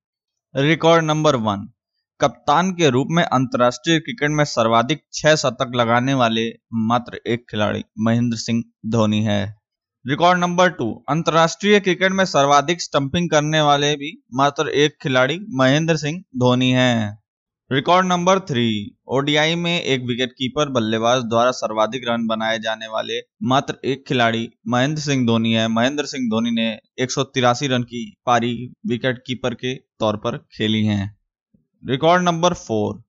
रिकॉर्ड 0.56 1.04
नंबर 1.04 1.36
वन 1.36 1.68
कप्तान 2.20 2.72
के 2.72 2.90
रूप 2.90 3.08
में 3.10 3.22
अंतर्राष्ट्रीय 3.24 3.98
क्रिकेट 3.98 4.30
में 4.30 4.44
सर्वाधिक 4.44 5.02
छह 5.12 5.34
शतक 5.34 5.72
लगाने 5.74 6.14
वाले 6.14 6.48
मात्र 6.74 7.20
एक 7.26 7.46
खिलाड़ी 7.50 7.84
महेंद्र 7.98 8.36
सिंह 8.36 8.62
धोनी 8.86 9.22
है। 9.22 9.61
रिकॉर्ड 10.04 10.38
नंबर 10.38 10.68
टू 10.68 10.86
अंतर्राष्ट्रीय 11.08 11.78
क्रिकेट 11.80 12.12
में 12.12 12.24
सर्वाधिक 12.24 12.80
स्टंपिंग 12.82 13.28
करने 13.30 13.60
वाले 13.60 13.90
भी 13.96 14.10
मात्र 14.34 14.68
एक 14.68 14.96
खिलाड़ी 15.02 15.38
महेंद्र 15.50 15.96
सिंह 15.96 16.18
धोनी 16.36 16.70
है। 16.70 17.18
रिकॉर्ड 17.70 18.06
नंबर 18.06 18.38
थ्री 18.40 18.64
ओडीआई 19.08 19.54
में 19.54 19.80
एक 19.80 20.00
विकेट 20.00 20.32
कीपर 20.32 20.68
बल्लेबाज 20.68 21.22
द्वारा 21.24 21.50
सर्वाधिक 21.50 22.08
रन 22.08 22.26
बनाए 22.26 22.58
जाने 22.58 22.88
वाले 22.88 23.20
मात्र 23.46 23.76
एक 23.84 24.04
खिलाड़ी 24.08 24.48
महेंद्र 24.68 25.02
सिंह 25.02 25.26
धोनी 25.26 25.52
है। 25.52 25.68
महेंद्र 25.68 26.06
सिंह 26.06 26.28
धोनी 26.30 26.50
ने 26.50 26.68
एक 26.98 27.10
सौ 27.10 27.22
तिरासी 27.24 27.66
रन 27.66 27.82
की 27.84 28.04
पारी 28.26 28.54
विकेट 28.86 29.22
कीपर 29.26 29.54
के 29.54 29.74
तौर 29.74 30.16
पर 30.16 30.38
खेली 30.52 30.84
है। 30.84 31.00
रिकॉर्ड 31.82 32.22
नंबर 32.22 32.54
फोर 32.58 33.02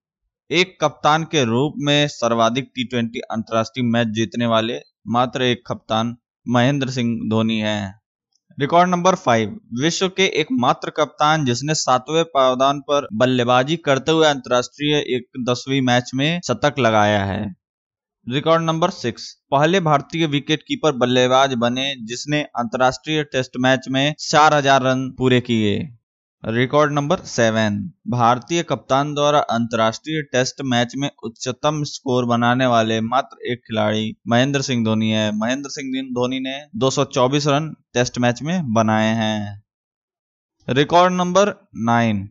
एक 0.50 0.78
कप्तान 0.82 1.24
के 1.24 1.44
रूप 1.46 1.74
में 1.80 2.08
सर्वाधिक 2.12 2.72
टी 2.76 2.84
ट्वेंटी 2.84 3.20
अंतर्राष्ट्रीय 3.32 3.91
मैच 3.91 4.08
जीतने 4.16 4.46
वाले 4.48 4.80
मात्र 5.08 5.44
एक 5.44 5.64
कप्तान 5.68 6.18
महेंद्र 6.46 6.89
सिंह 6.89 7.18
धोनी 7.30 7.60
है। 7.60 7.94
रिकॉर्ड 8.58 8.89
नंबर 8.89 9.16
फाइव 9.16 9.56
विश्व 9.82 10.08
के 10.08 10.26
एकमात्र 10.39 10.89
कप्तान 10.89 11.46
जिसने 11.46 11.76
सातवें 11.76 12.24
पावदान 12.34 12.80
पर 12.82 13.08
बल्लेबाजी 13.14 13.76
करते 13.86 14.12
हुए 14.12 14.28
अंतर्राष्ट्रीय 14.28 14.98
एक 15.16 15.44
दसवीं 15.50 15.82
मैच 15.82 16.12
में 16.16 16.39
शतक 16.48 16.80
लगाया 16.80 17.24
है। 17.26 17.44
रिकॉर्ड 18.28 18.64
नंबर 18.64 18.89
सिक्स 18.89 19.32
पहले 19.52 19.80
भारतीय 19.80 20.26
विकेट 20.28 20.62
कीपर 20.68 20.91
बल्लेबाज 20.98 21.54
बने 21.58 21.94
जिसने 22.06 22.41
अंतर्राष्ट्रीय 22.60 23.24
टेस्ट 23.24 23.58
मैच 23.60 23.88
में 23.89 24.14
चार 24.20 24.54
हज़ार 24.54 24.82
रन 24.82 25.10
पूरे 25.18 25.39
किए। 25.41 25.78
रिकॉर्ड 26.44 26.91
नंबर 26.94 27.18
सेवन 27.18 27.91
भारतीय 28.08 28.64
कप्तान 28.64 29.14
द्वारा 29.14 29.39
अंतर्राष्ट्रीय 29.39 30.22
टेस्ट 30.22 30.62
मैच 30.62 30.94
में 30.98 31.10
उच्चतम 31.24 31.84
स्कोर 31.84 32.26
बनाने 32.26 32.66
वाले 32.66 33.02
मात्र 33.02 33.52
एक 33.52 33.60
खिलाड़ी 33.60 34.18
महेंद्र 34.28 34.62
सिंह 34.62 34.86
धोनी 34.86 35.10
है। 35.10 35.32
महेंद्र 35.36 35.70
सिंह 35.70 36.10
धोनी 36.10 36.39
ने 36.39 36.66
224 36.76 37.48
रन 37.48 37.76
टेस्ट 37.94 38.18
मैच 38.18 38.41
में 38.41 38.74
बनाए 38.74 39.16
हैं। 39.16 39.64
रिकॉर्ड 40.70 41.14
नंबर 41.14 41.54
नाइन 41.76 42.30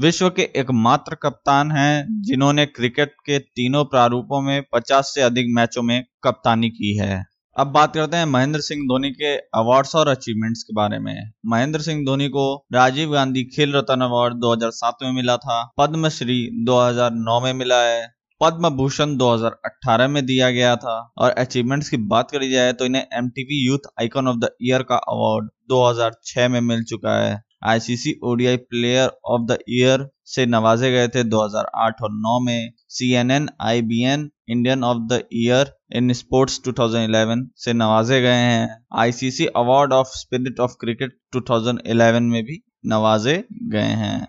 विश्व 0.00 0.30
के 0.30 0.42
एकमात्र 0.42 1.14
कप्तान 1.14 1.72
हैं 1.72 2.22
जिन्होंने 2.22 2.66
क्रिकेट 2.66 3.14
के 3.26 3.38
तीनों 3.38 3.84
प्रारूपों 3.84 4.40
में 4.42 4.62
50 4.74 5.14
से 5.14 5.20
अधिक 5.20 5.46
मैचों 5.48 5.82
में 5.82 6.04
कप्तानी 6.24 6.70
की 6.70 6.96
है। 6.96 7.29
अब 7.60 7.66
बात 7.66 7.94
करते 7.94 8.16
हैं 8.16 8.24
महेंद्र 8.24 8.60
सिंह 8.60 8.82
धोनी 8.82 9.08
के 9.10 9.34
अवार्ड्स 9.54 9.94
और 9.96 10.08
अचीवमेंट्स 10.08 10.62
के 10.62 10.74
बारे 10.74 10.98
में। 10.98 11.30
महेंद्र 11.46 11.80
सिंह 11.80 12.04
धोनी 12.04 12.28
को 12.28 12.44
राजीव 12.72 13.10
गांधी 13.12 13.42
खेल 13.46 13.72
रत्न 13.72 14.00
अवार्ड 14.00 14.34
2007 14.34 15.02
में 15.02 15.10
मिला 15.12 15.36
था, 15.36 15.58
पद्मश्री 15.78 16.38
2009 16.64 17.40
में 17.40 17.52
मिला 17.54 17.82
है 17.82 18.06
पद्म 18.40 18.68
भूषण 18.70 19.16
2018 19.16 20.08
में 20.08 20.24
दिया 20.26 20.50
गया 20.50 20.74
था। 20.76 20.94
और 21.18 21.30
अचीवमेंट्स 21.30 21.88
की 21.88 21.96
बात 22.12 22.30
करी 22.30 22.50
जाए 22.50 22.72
तो 22.72 22.84
इन्हें 22.84 23.02
M 23.14 23.30
youth 23.50 23.90
icon 24.00 24.28
of 24.28 24.36
the 24.36 24.48
year 24.62 24.82
का 24.82 24.96
अवार्ड 25.08 25.48
2006 25.70 26.48
में 26.48 26.60
मिल 26.60 26.84
चुका 26.84 27.18
है। 27.18 27.42
ICC 27.64 28.14
ODI 28.24 28.56
player 28.56 29.10
of 29.26 29.42
the 29.42 29.58
year 29.70 30.08
से 30.26 30.46
नवाजे 30.46 30.90
गए 30.92 31.08
थे 31.08 31.24
2008 31.26 32.02
और 32.02 32.12
9 32.20 32.38
में। 32.46 32.72
C 32.88 33.12
N 33.14 33.30
N 33.30 33.48
I 33.62 33.82
B 33.82 34.02
N 34.04 34.30
Indian 34.48 34.84
of 34.84 34.98
the 35.12 35.22
year 35.34 35.74
in 35.92 36.12
sports 36.12 36.60
2011 36.68 37.50
से 37.56 37.72
नवाजे 37.72 38.20
गए 38.20 38.34
हैं। 38.34 38.84
ICC 38.94 39.46
award 39.46 39.92
of 39.92 40.06
spirit 40.08 40.60
of 40.60 40.72
cricket 40.80 41.18
2011 41.32 42.20
में 42.20 42.44
भी 42.44 42.62
नवाजे 42.86 43.44
गए 43.62 43.80
हैं। 43.80 44.28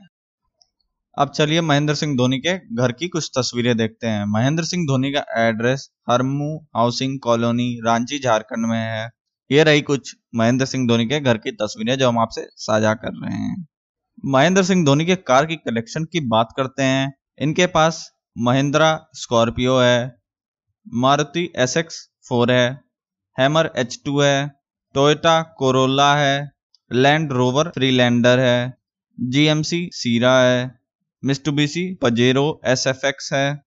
अब 1.18 1.30
चलिए 1.30 1.62
महेंद्र 1.62 1.96
सिंह 1.96 2.18
धोनी 2.18 2.38
के 2.38 2.76
घर 2.76 2.92
की 2.92 3.08
कुछ 3.08 3.32
तस्वीरें 3.38 3.78
देखते 3.78 4.08
हैं। 4.08 4.26
महेंद्र 4.26 4.64
सिंह 4.64 4.84
धोनी 4.84 5.12
का 5.12 5.48
address 5.48 5.90
Harmu 6.10 6.68
housing 6.76 7.20
colony, 7.20 7.82
Ranchi, 7.86 8.20
Jharkhand 8.20 8.66
में 8.66 8.80
है। 8.80 9.12
ये 9.52 9.64
रही 9.64 9.82
कुछ 9.82 10.16
महेंद्र 10.36 10.66
सिंह 10.66 10.88
धोनी 10.88 11.06
के 11.06 11.20
घर 11.20 11.38
की 11.38 11.52
तस्वीरें 11.52 11.98
जो 11.98 12.08
हम 12.08 12.20
आपसे 12.20 12.48
साझा 12.56 12.94
कर 12.94 13.12
रहे 13.14 13.38
हैं। 13.38 13.68
महेंद्र 14.26 14.64
सिंह 14.64 14.86
धोनी 14.86 15.06
के 15.06 15.16
कार 15.16 15.46
की 15.46 15.56
कलेक्शन 15.56 16.04
की 16.04 16.20
बात 16.20 16.48
करते 16.58 16.84
हैं। 16.84 17.14
इनके 17.40 17.66
पास 17.66 18.12
महिंद्रा 18.38 19.06
स्कॉर्पियो 19.14 19.78
है 19.78 20.21
मारुति 20.92 21.52
एस 21.56 21.76
एक्स 21.78 21.98
फोर 22.30 22.52
है, 22.52 22.80
हैमर 23.38 23.72
एच 23.78 24.00
टू 24.06 24.20
है, 24.22 24.52
टोयोटा 24.96 25.42
कोरोला 25.58 26.16
है, 26.16 26.52
लैंड 26.92 27.32
रोवर 27.32 27.70
फ्रीलैंडर 27.70 28.40
है, 28.40 28.74
जीएमसी 29.18 29.90
सीरा 29.94 30.40
है 30.40 30.80
Mitsubishi 31.24 31.84
Pajero 32.02 32.62
S 32.66 32.88
F 32.88 33.06
X 33.06 33.34
है 33.34 33.64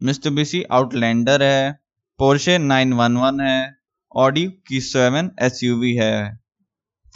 मिस्टुबिसी 0.00 0.62
आउटलैंडर 0.62 1.42
है, 1.42 1.72
पोर्शे 2.18 2.58
911 2.58 3.40
है, 3.40 3.76
ऑडी 4.16 4.46
की 4.66 4.80
सेवन 4.80 5.30
एसयूवी 5.42 5.94
है, 5.94 6.38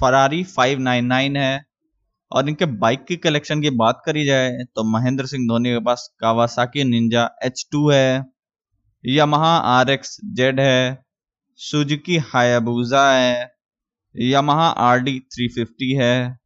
फरारी 0.01 0.45
599 0.59 1.37
है। 1.37 1.65
और 2.33 2.49
इनके 2.49 2.67
बाइक 2.67 3.05
की 3.05 3.17
कलेक्शन 3.17 3.61
की 3.63 3.71
बात 3.71 4.03
करी 4.07 4.25
जाए 4.25 4.51
तो 4.75 4.85
महेंद्र 4.85 5.27
सिंह 5.27 5.49
धोनी 5.49 5.73
के 5.73 5.81
पास 5.81 6.09
कावासाकी 6.21 6.85
निंजा 6.85 7.31
एच 7.45 7.67
टू 7.73 7.91
है 7.91 8.34
यमहा 9.05 9.57
आर 9.57 9.91
एक्स 9.91 10.17
जेड 10.25 10.61
है, 10.61 11.05
सुजुकी 11.57 12.17
हायाबूजा 12.17 13.13
है, 13.13 13.51
Yamaha 14.15 14.69
R 14.69 14.99
D 14.99 15.19
three 15.21 15.49
fifty 15.49 15.93
है, 15.93 16.39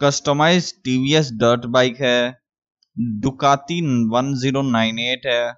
कस्टमाइज 0.00 0.72
टीवीएस 0.84 1.32
डर्ट 1.32 1.66
बाइक 1.66 2.00
है, 2.00 2.38
Ducati 3.20 3.80
one 4.08 4.34
zero 4.34 4.62
nine 4.62 4.98
eight 4.98 5.26
है, 5.26 5.52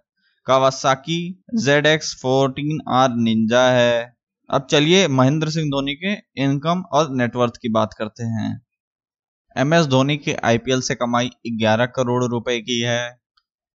Kawasaki 0.47 1.45
Z 1.55 1.87
X 1.87 2.15
fourteen 2.23 2.81
R 2.89 3.15
Ninja 3.15 3.63
है। 3.71 4.17
अब 4.51 4.67
चलिए 4.71 5.09
महेंद्र 5.09 5.51
सिंह 5.51 5.67
धोनी 5.67 5.95
के 5.95 6.13
इनकम 6.43 6.83
और 6.93 7.17
नेटवर्थ 7.17 7.53
की 7.57 7.69
बात 7.69 7.95
करते 7.99 8.25
हैं। 8.25 8.63
एम 9.57 9.75
एस 9.75 9.87
धोनी 9.87 10.17
की 10.17 10.33
आईपीएल 10.33 10.81
से 10.81 10.95
कमाई 10.95 11.31
11 11.53 11.87
करोड़ 11.87 12.25
रुपए 12.25 12.61
की 12.61 12.81
है। 12.81 13.22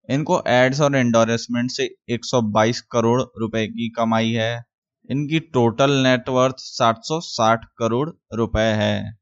इनको 0.10 0.41
एड्स 0.49 0.82
और 0.82 0.95
एंडोर्समेंट 0.95 1.72
से 1.72 1.89
122 2.10 2.82
करोड़ 2.91 3.22
रुपए 3.39 3.66
की 3.68 3.89
कमाई 3.89 4.32
है। 4.32 4.64
इनकी 5.10 5.39
टोटल 5.53 5.91
नेटवर्थ 6.03 6.55
760 6.60 7.66
करोड़ 7.80 8.10
रुपए 8.34 8.70
है। 8.78 9.18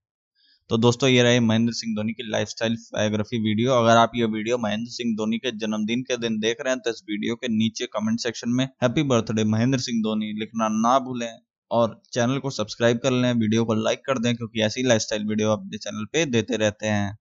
तो 0.70 0.78
दोस्तों, 0.78 1.10
ये 1.10 1.24
रहे 1.24 1.40
महेंद्र 1.40 1.74
सिंह 1.74 1.96
धोनी 1.96 2.14
की 2.14 2.30
लाइफस्टाइल 2.32 2.76
बायोग्राफी 2.94 3.38
वीडियो 3.40 3.72
अगर 3.74 3.98
आप 3.98 4.12
ये 4.16 4.26
वीडियो 4.28 4.58
महेंद्र 4.58 4.92
सिंह 4.92 5.16
धोनी 5.16 5.38
के 5.38 5.52
जन्मदिन 5.58 6.02
के 6.02 6.18
दिन 6.18 6.40
देख 6.40 6.62
रहे 6.62 6.74
हैं 6.74 6.80
तो 6.80 6.90
इस 6.90 7.04
वीडियो 7.10 7.36
के 7.36 7.48
नीचे 7.48 7.86
कमेंट 7.94 8.20
सेक्शन 8.20 8.50
में 8.52 8.64
हैप्पी 8.84 9.04
बर्थडे 9.06 9.44
महेंद्र 9.46 9.80
सिंह 9.80 10.02
धोनी 10.04 10.32
लिखना 10.40 10.68
ना 10.72 10.98
भूलें 11.00 11.32
और 11.72 12.02
चैनल 12.14 12.38
को 12.40 12.50
सब्सक्राइब 12.52 12.98
कर 12.98 13.12
लें। 13.12 13.32
वीडियो 13.34 13.66
को 13.66 13.74
लाइक 13.76 14.02
कर 14.06 14.20
दें, 14.20 14.36
क्योंकि 14.36 14.62
ऐसी 14.62 14.84
लाइफस्टाइल 14.84 15.28
वीडियो 15.28 15.52
अपने 15.52 15.78
चैनल 15.78 16.06
पे 16.14 16.26
देते 16.28 16.58
रहते 16.58 16.88
हैं। 16.88 17.18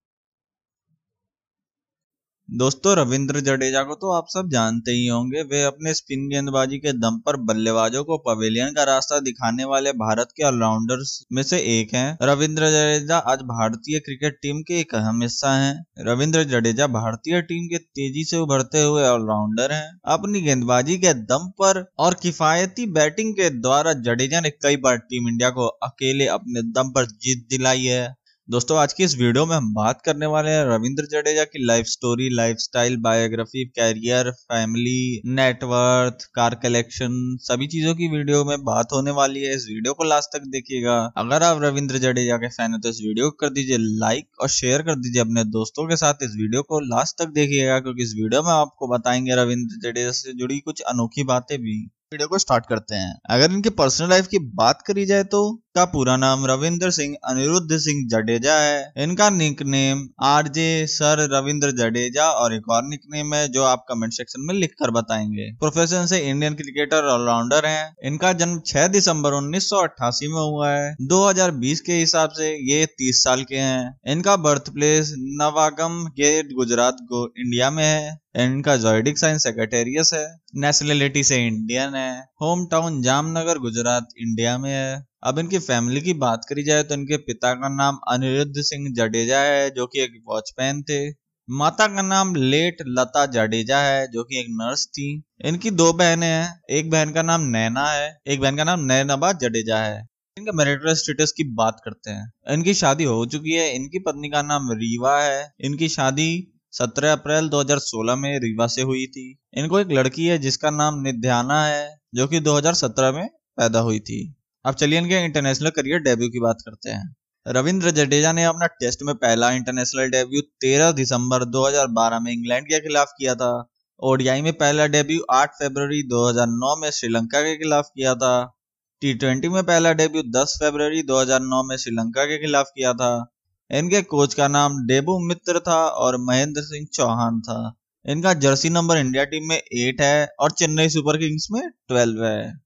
दोस्तों, 2.48 2.94
रविंद्र 2.96 3.40
जडेजा 3.40 3.82
को 3.82 3.94
तो 3.94 4.10
आप 4.12 4.26
सब 4.28 4.48
जानते 4.48 4.90
ही 4.90 5.06
होंगे, 5.06 5.42
वे 5.42 5.62
अपने 5.62 5.92
स्पिन 5.94 6.28
गेंदबाजी 6.28 6.78
के 6.78 6.92
दम 6.92 7.18
पर 7.18 7.36
बल्लेबाजों 7.42 8.02
को 8.04 8.16
पवेलियन 8.18 8.72
का 8.72 8.82
रास्ता 8.84 9.18
दिखाने 9.20 9.64
वाले 9.64 9.92
भारत 9.92 10.28
के 10.36 10.44
ऑलराउंडर्स 10.44 11.18
में 11.32 11.42
से 11.42 11.58
एक 11.72 11.94
हैं। 11.94 12.18
रविंद्र 12.22 12.68
जडेजा 12.70 13.18
आज 13.32 13.42
भारतीय 13.42 13.98
क्रिकेट 13.98 14.38
टीम 14.42 14.60
के 14.62 14.78
एक 14.80 14.94
अहम 14.94 15.22
हिस्सा 15.22 15.54
हैं। 15.54 16.06
रविंद्र 16.06 16.44
जडेजा 16.44 16.86
भारतीय 16.86 17.40
टीम 17.42 17.66
के 17.66 17.78
तेज़ी 17.78 18.24
से 18.24 18.36
उभरते 18.36 18.82
हुए 18.82 19.02
ऑलराउंडर 19.02 19.72
हैं। 19.72 20.00
अपनी 20.08 20.40
गेंदबाजी 20.40 20.98
के 20.98 21.14
दम 21.14 21.50
पर 21.58 21.84
और 21.98 22.14
किफायती 22.14 22.86
बैटिंग 22.92 23.32
के 23.34 23.48
द्वारा 23.50 23.92
जडेजा 24.02 24.40
ने 24.40 24.50
कई 24.62 24.76
बार 24.76 24.96
टीम 24.96 25.28
इंडिया 25.28 25.50
को 25.50 25.66
अकेले 25.84 26.26
अपने 26.26 26.62
दम 26.72 26.90
पर 26.90 27.06
जीत 27.06 27.46
दिलाई 27.50 27.84
है 27.84 28.04
दोस्तों, 28.48 28.76
आज 28.78 28.92
की 28.92 29.04
इस 29.04 29.14
वीडियो 29.18 29.44
में 29.46 29.54
हम 29.56 29.72
बात 29.74 30.00
करने 30.04 30.26
वाले 30.26 30.50
हैं 30.50 30.64
रविंद्र 30.66 31.04
जडेजा 31.10 31.44
की 31.44 31.64
life 31.66 31.86
story 31.86 32.28
lifestyle 32.60 32.96
biography 33.02 33.64
career 33.68 34.30
family 34.32 35.22
net worth 35.36 36.24
car 36.34 36.54
collection 36.62 37.14
सभी 37.42 37.66
चीज़ों 37.66 37.94
की 37.94 38.08
वीडियो 38.08 38.44
में 38.44 38.64
बात 38.64 38.92
होने 38.92 39.10
वाली 39.12 39.42
है। 39.42 39.54
इस 39.54 39.66
वीडियो 39.68 39.94
को 39.94 40.04
लास्ट 40.04 40.36
तक 40.36 40.46
देखिएगा। 40.48 40.98
अगर 41.16 41.42
आप 41.42 41.62
रविंद्र 41.62 41.98
जडेजा 41.98 42.36
के 42.36 42.48
फ़ैन 42.48 42.74
है 42.74 42.80
तो 42.80 42.88
इस 42.88 43.00
वीडियो 43.06 43.30
को 43.30 43.36
कर 43.40 43.52
दीजिए 43.54 43.76
लाइक 43.80 44.28
और 44.40 44.48
शेयर 44.50 44.82
कर 44.82 44.96
दीजिए 44.96 45.22
अपने 45.22 45.44
दोस्तों 45.52 45.88
के 45.88 45.96
साथ। 45.96 46.22
इस 46.22 46.36
वीडियो 46.36 46.62
को 46.62 46.80
लास्ट 46.88 47.22
तक 47.22 47.32
देखिएगा, 47.32 47.80
क्योंकि 47.80 48.02
इस 48.02 48.14
वीडियो 48.14 48.42
में 48.42 48.52
आपको 48.52 48.88
बताएँगे 48.88 49.42
रविंद्र 49.42 49.80
जडेजा 49.82 50.10
से 50.12 50.38
जुड़ी 50.38 50.60
कुछ 50.60 50.80
अनोखी 50.88 51.24
बातें 51.26 51.58
भी। 51.58 51.80
वीडियो 52.12 52.28
को 52.28 52.38
स्टार्ट 52.38 52.66
करते 52.66 52.94
हैं। 52.94 53.14
अगर 53.30 53.52
इनके 53.52 53.70
पर्सनल 53.70 54.08
लाइफ 54.08 54.26
की 54.26 54.38
बात 54.54 54.82
करी 54.86 55.04
जाए 55.06 55.24
तो 55.24 55.38
का 55.74 55.84
पूरा 55.84 56.16
नाम 56.16 56.44
रविंद्र 56.46 56.90
सिंह, 56.90 57.16
अनिरुद्ध 57.24 57.76
सिंह 57.76 58.02
जडेजा 58.08 58.54
है। 58.54 58.92
इनका 58.98 59.30
nick 59.30 59.62
name 59.62 60.06
RJ 60.22 60.86
sir 60.86 61.22
Ravindra 61.32 61.70
Jadeja 61.70 62.28
और 62.32 62.54
एक 62.54 62.68
और 62.70 62.82
निक 62.84 63.00
नेम 63.12 63.34
है 63.34 63.48
जो 63.48 63.64
आप 63.64 63.84
कमेंट 63.88 64.12
सेक्शन 64.12 64.46
में 64.46 64.54
लिख 64.54 64.70
कर 64.70 64.90
बताएँगे। 64.90 65.50
प्रोफेशन 65.54 66.06
से 66.06 66.18
इंडियन 66.18 66.54
क्रिकेटर 66.54 67.04
ऑलराउंडर 67.04 67.66
हैं। 67.66 67.94
इनका 68.04 68.32
जन्म 68.32 68.60
6 68.66 68.88
दिसंबर 68.88 69.32
1988 69.32 70.28
में 70.28 70.40
हुआ 70.40 70.70
है। 70.70 70.96
2020 71.02 71.80
के 71.80 71.92
हिसाब 71.92 72.30
से 72.30 72.52
ये 72.72 72.84
30 72.98 73.22
साल 73.24 73.42
के 73.42 73.56
हैं। 73.56 73.98
इनका 74.06 74.36
birth 74.36 74.70
place 74.70 75.14
Navagam 75.18 76.04
gate 76.20 76.54
Gujarat 76.54 76.96
को 77.02 77.26
इंडिया 77.38 77.70
में 77.70 77.84
है। 77.84 78.23
इनका 78.34 78.76
जोइडिक 78.76 79.18
साइन 79.18 79.38
सेक्रेटेरियस 79.38 80.10
है 80.14 80.24
नेशनलिटी 80.56 81.24
से 81.24 81.36
इंडियन 81.46 81.94
है 81.94 82.20
home 82.42 82.66
town 82.66 83.02
Jamnagar 83.02 83.58
Gujarat 83.58 84.08
India 84.18 84.56
में 84.58 84.70
है। 84.70 85.04
अब 85.22 85.38
इनकी 85.38 85.58
फैमिली 85.58 86.00
की 86.00 86.12
बात 86.14 86.46
करी 86.48 86.62
जाए 86.62 86.82
तो 86.82 86.94
इनके 86.94 87.16
पिता 87.16 87.52
का 87.54 87.68
नाम 87.68 87.98
अनिरुद्ध 88.08 88.52
सिंह 88.56 88.88
जडेजा 88.94 89.40
है, 89.40 89.70
जो 89.70 89.86
कि 89.86 90.00
एक 90.00 90.22
वॉचमैन 90.28 90.82
थे। 90.82 91.10
माता 91.48 91.86
का 91.86 92.02
नाम 92.02 92.34
लेट 92.34 92.76
लता 92.88 93.26
जडेजा 93.26 93.78
है, 93.78 94.06
जो 94.12 94.24
कि 94.24 94.40
एक 94.40 94.46
नर्स 94.50 94.86
थी। 94.86 95.24
इनकी 95.44 95.70
दो 95.70 95.92
बहनें 95.92 96.26
हैं, 96.26 96.60
एक 96.70 96.90
बहन 96.90 97.10
का 97.10 97.22
नाम 97.22 97.40
नैना 97.40 97.86
है, 97.90 98.18
एक 98.26 98.40
बहन 98.40 98.56
का 98.56 98.64
नाम 98.64 98.80
नैनाबा 98.80 99.32
जडेजा 99.32 99.78
है। 99.78 100.08
इनके 100.36 100.52
मैरिटल 100.52 100.94
स्टेटस 100.94 101.32
की 101.32 101.44
बात 101.44 101.80
करते 101.84 102.10
हैं। 102.10 102.32
इनकी 102.50 102.74
शादी 102.74 103.04
हो 103.04 103.26
चुकी 103.26 103.52
है, 103.52 103.74
इनकी 103.74 103.98
पत्नी 103.98 104.28
का 104.28 104.42
नाम 104.42 104.70
रीवा 104.72 105.22
है, 105.22 105.52
इनकी 105.60 105.88
शादी 105.88 106.53
17 106.74 107.12
अप्रैल 107.12 107.48
2016 107.48 108.16
में 108.16 108.38
रीवा 108.38 108.66
से 108.66 108.82
हुई 108.82 109.06
थी। 109.06 109.38
इनको 109.54 109.80
एक 109.80 109.88
लड़की 109.90 110.26
है 110.26 110.38
जिसका 110.38 110.70
नाम 110.70 111.00
निध्याना 111.00 111.66
है, 111.66 112.00
जो 112.14 112.26
कि 112.26 112.40
2017 112.40 113.12
में 113.12 113.28
पैदा 113.56 113.78
हुई 113.78 113.98
थी। 113.98 114.34
अब 114.64 114.74
चलिए 114.74 114.98
इनके 114.98 115.24
इंटरनेशनल 115.24 115.70
करियर 115.70 115.98
डेब्यू 115.98 116.28
की 116.28 116.40
बात 116.40 116.56
करते 116.60 116.90
हैं। 116.90 117.16
रविंद्र 117.48 117.90
जडेजा 117.90 118.32
ने 118.32 118.44
अपना 118.44 118.66
टेस्ट 118.66 118.98
में 119.02 119.14
पहला 119.14 119.50
इंटरनेशनल 119.50 120.10
डेब्यू 120.10 120.40
13 120.40 120.92
दिसंबर 120.92 121.44
2012 121.44 122.20
में 122.20 122.32
इंग्लैंड 122.32 122.66
के 122.66 122.80
खिलाफ 122.80 123.10
किया 123.18 123.34
था। 123.34 123.70
ओडीआई 124.00 124.42
में 124.42 124.52
पहला 124.52 124.86
डेब्यू 124.86 125.20
8 125.30 125.50
फरवरी 125.50 126.02
2009 126.02 126.76
में 126.76 126.90
श्रीलंका 126.90 127.40
के 127.40 127.56
खिलाफ 127.56 127.88
किया 127.94 128.14
था। 128.14 128.58
टी 129.00 129.14
ट्वेंटी 129.14 129.48
में 129.48 129.64
पहला 129.64 129.92
डेब्यू 129.92 130.22
10 130.22 130.58
फरवरी 130.60 131.02
2009 131.02 131.62
में 131.62 131.76
श्रीलंका 131.76 132.24
के 132.24 132.38
खिलाफ 132.38 132.66
किया 132.74 132.92
था। 132.92 133.33
इनके 133.70 134.02
कोच 134.02 134.34
का 134.34 134.48
नाम 134.48 134.86
डेबू 134.86 135.18
मित्र 135.18 135.58
था 135.58 135.86
और 135.88 136.16
महेंद्र 136.16 136.62
सिंह 136.62 136.86
चौहान 136.92 137.40
था। 137.40 137.74
इनका 138.06 138.32
जर्सी 138.34 138.70
नंबर 138.70 138.96
इंडिया 138.96 139.24
टीम 139.24 139.48
में 139.48 139.56
एट 139.56 140.00
है 140.00 140.28
और 140.40 140.50
चेन्नई 140.50 140.88
सुपर 140.88 141.16
किंग्स 141.16 141.48
में 141.52 141.62
ट्वेल्व 141.88 142.24
है। 142.24 142.60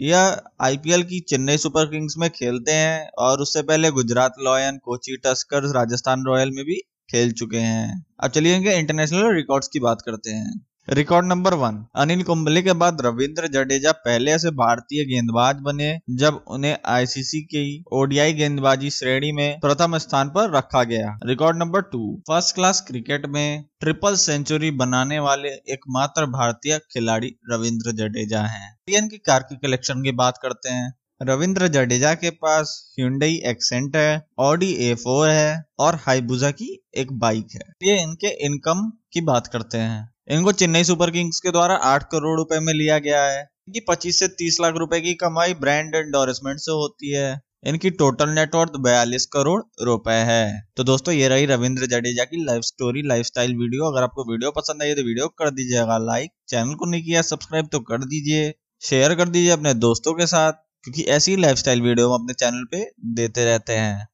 यह 0.00 0.40
आईपीएल 0.60 1.02
की 1.02 1.20
चेन्नई 1.20 1.56
सुपर 1.56 1.86
किंग्स 1.86 2.14
में 2.18 2.30
खेलते 2.30 2.72
हैं 2.72 3.10
और 3.18 3.40
उससे 3.40 3.62
पहले 3.62 3.90
Gujarat 3.90 4.34
Lion, 4.40 4.78
Kochi 4.78 5.16
Tusker 5.16 5.62
Rajasthan 5.62 6.24
Royal 6.26 6.50
में 6.50 6.64
भी 6.64 6.74
खेल 7.10 7.32
चुके 7.32 7.58
हैं। 7.58 8.06
अब 8.20 8.30
चलिए 8.30 8.56
इनके 8.56 8.70
इंटरनेशनल 8.70 9.34
रिकॉर्ड्स 9.36 9.68
की 9.68 9.80
बात 9.80 10.02
करते 10.06 10.30
हैं। 10.30 10.66
Record 10.88 11.26
number 11.26 11.54
one 11.54 11.76
Anil 11.96 12.22
Kumble 12.22 12.60
के 12.62 12.72
बाद 12.72 13.00
रविंद्र 13.00 13.48
जडेजा 13.48 13.90
पहले 13.92 14.30
ऐसे 14.30 14.50
भारतीय 14.50 15.04
गेंदबाज 15.04 15.56
बने, 15.56 15.90
जब 16.10 16.40
उन्हें 16.48 16.76
आईसीसी 16.86 17.40
की 17.42 17.62
ओडीआई 17.92 18.32
गेंदबाजी 18.32 18.90
श्रेणी 18.90 19.30
में 19.32 19.60
प्रथम 19.60 19.96
स्थान 19.98 20.28
पर 20.28 20.50
रखा 20.50 20.82
गया। 20.84 21.16
Record 21.26 21.58
number 21.58 21.82
two 21.82 22.22
first 22.28 22.54
class 22.54 22.80
cricket 22.80 23.26
में 23.26 23.64
ट्रिपल 23.80 24.16
सेंचुरी 24.16 24.70
बनाने 24.70 25.18
वाले 25.18 25.48
एकमात्र 25.48 26.26
भारतीय 26.26 26.78
खिलाड़ी 26.92 27.34
रविंद्र 27.52 27.92
जडेजा 27.92 28.42
हैं। 28.46 28.76
इनकी 28.98 29.18
कार 29.18 29.42
की 29.42 29.56
कलेक्शन 29.56 30.02
की 30.02 30.12
बात 30.12 30.38
करते 30.42 30.68
हैं। 30.68 30.94
रविंद्र 31.22 31.68
जडेजा 31.68 32.14
के 32.14 32.30
पास 32.30 32.94
ह्यूंडई 33.00 33.34
एक्सेंट 33.46 33.96
है 33.96 34.22
ऑडी 34.38 34.72
ए 34.80 34.94
फोर 34.94 35.28
है 35.30 35.64
और 35.78 35.94
हाईबुजा 35.96 36.50
की 36.50 36.78
एक 36.94 37.12
बाइक 37.18 37.48
है। 37.54 37.72
ये 37.82 38.02
इनके 38.02 38.28
इनकम 38.46 38.90
की 39.12 39.20
बात 39.20 39.46
करते 39.46 39.78
हैं। 39.78 40.11
इनको 40.28 40.52
चेन्नई 40.54 40.84
सुपर 40.84 41.10
किंग्स 41.10 41.40
के 41.40 41.50
द्वारा 41.50 41.74
आठ 41.86 42.02
करोड़ 42.10 42.36
रुपए 42.38 42.58
में 42.60 42.72
लिया 42.74 42.98
गया 43.00 43.22
है। 43.24 43.40
इनकी 43.40 43.80
पच्चीस 43.88 44.18
से 44.18 44.28
तीस 44.34 44.58
लाख 44.60 44.74
रुपए 44.76 45.00
की 45.00 45.14
कमाई 45.16 45.54
ब्रांड 45.56 45.94
एंडोर्समेंट 45.96 46.60
से 46.60 46.72
होती 46.72 47.12
है। 47.12 47.40
इनकी 47.66 47.90
टोटल 47.92 48.30
नेटवर्थ 48.30 48.76
बयालीस 48.80 49.26
करोड़ 49.26 49.60
रुपए 49.82 50.14
है। 50.28 50.44
तो 50.76 50.84
दोस्तों, 50.84 51.14
ये 51.14 51.28
रही 51.28 51.46
रविंद्र 51.46 51.86
जडेजा 51.88 52.24
की 52.24 52.44
लाइफ 52.44 52.62
स्टोरी 52.64 53.02
लाइफस्टाइल 53.08 53.54
वीडियो 53.56 53.90
अगर 53.90 54.02
आपको 54.02 54.30
वीडियो 54.30 54.50
पसंद 54.52 54.82
आई 54.82 54.94
तो 54.94 55.02
वीडियो 55.02 55.28
कर 55.38 55.50
दीजिएगा 55.52 55.98
लाइक 56.00 56.30
चैनल 56.48 56.74
को 56.74 56.86
नहीं 56.86 57.02
किया 57.02 57.22
सब्सक्राइब 57.24 57.68
तो 57.72 57.80
कर 57.82 58.04
दीजिए। 58.06 58.52
शेयर 58.82 59.14
कर 59.14 59.28
दीजिए 59.28 59.50
अपने 59.50 59.74
दोस्तों 59.76 60.14
के 60.14 60.26
साथ, 60.26 60.52
क्योंकि 60.84 61.02
ऐसी 61.10 61.36
लाइफस्टाइल 61.36 61.82
वीडियो 61.82 62.08
हम 62.08 62.14
अपने 62.14 62.34
चैनल 62.34 62.64
पे 62.70 62.84
देते 63.14 63.44
रहते 63.44 63.72
हैं। 63.74 64.06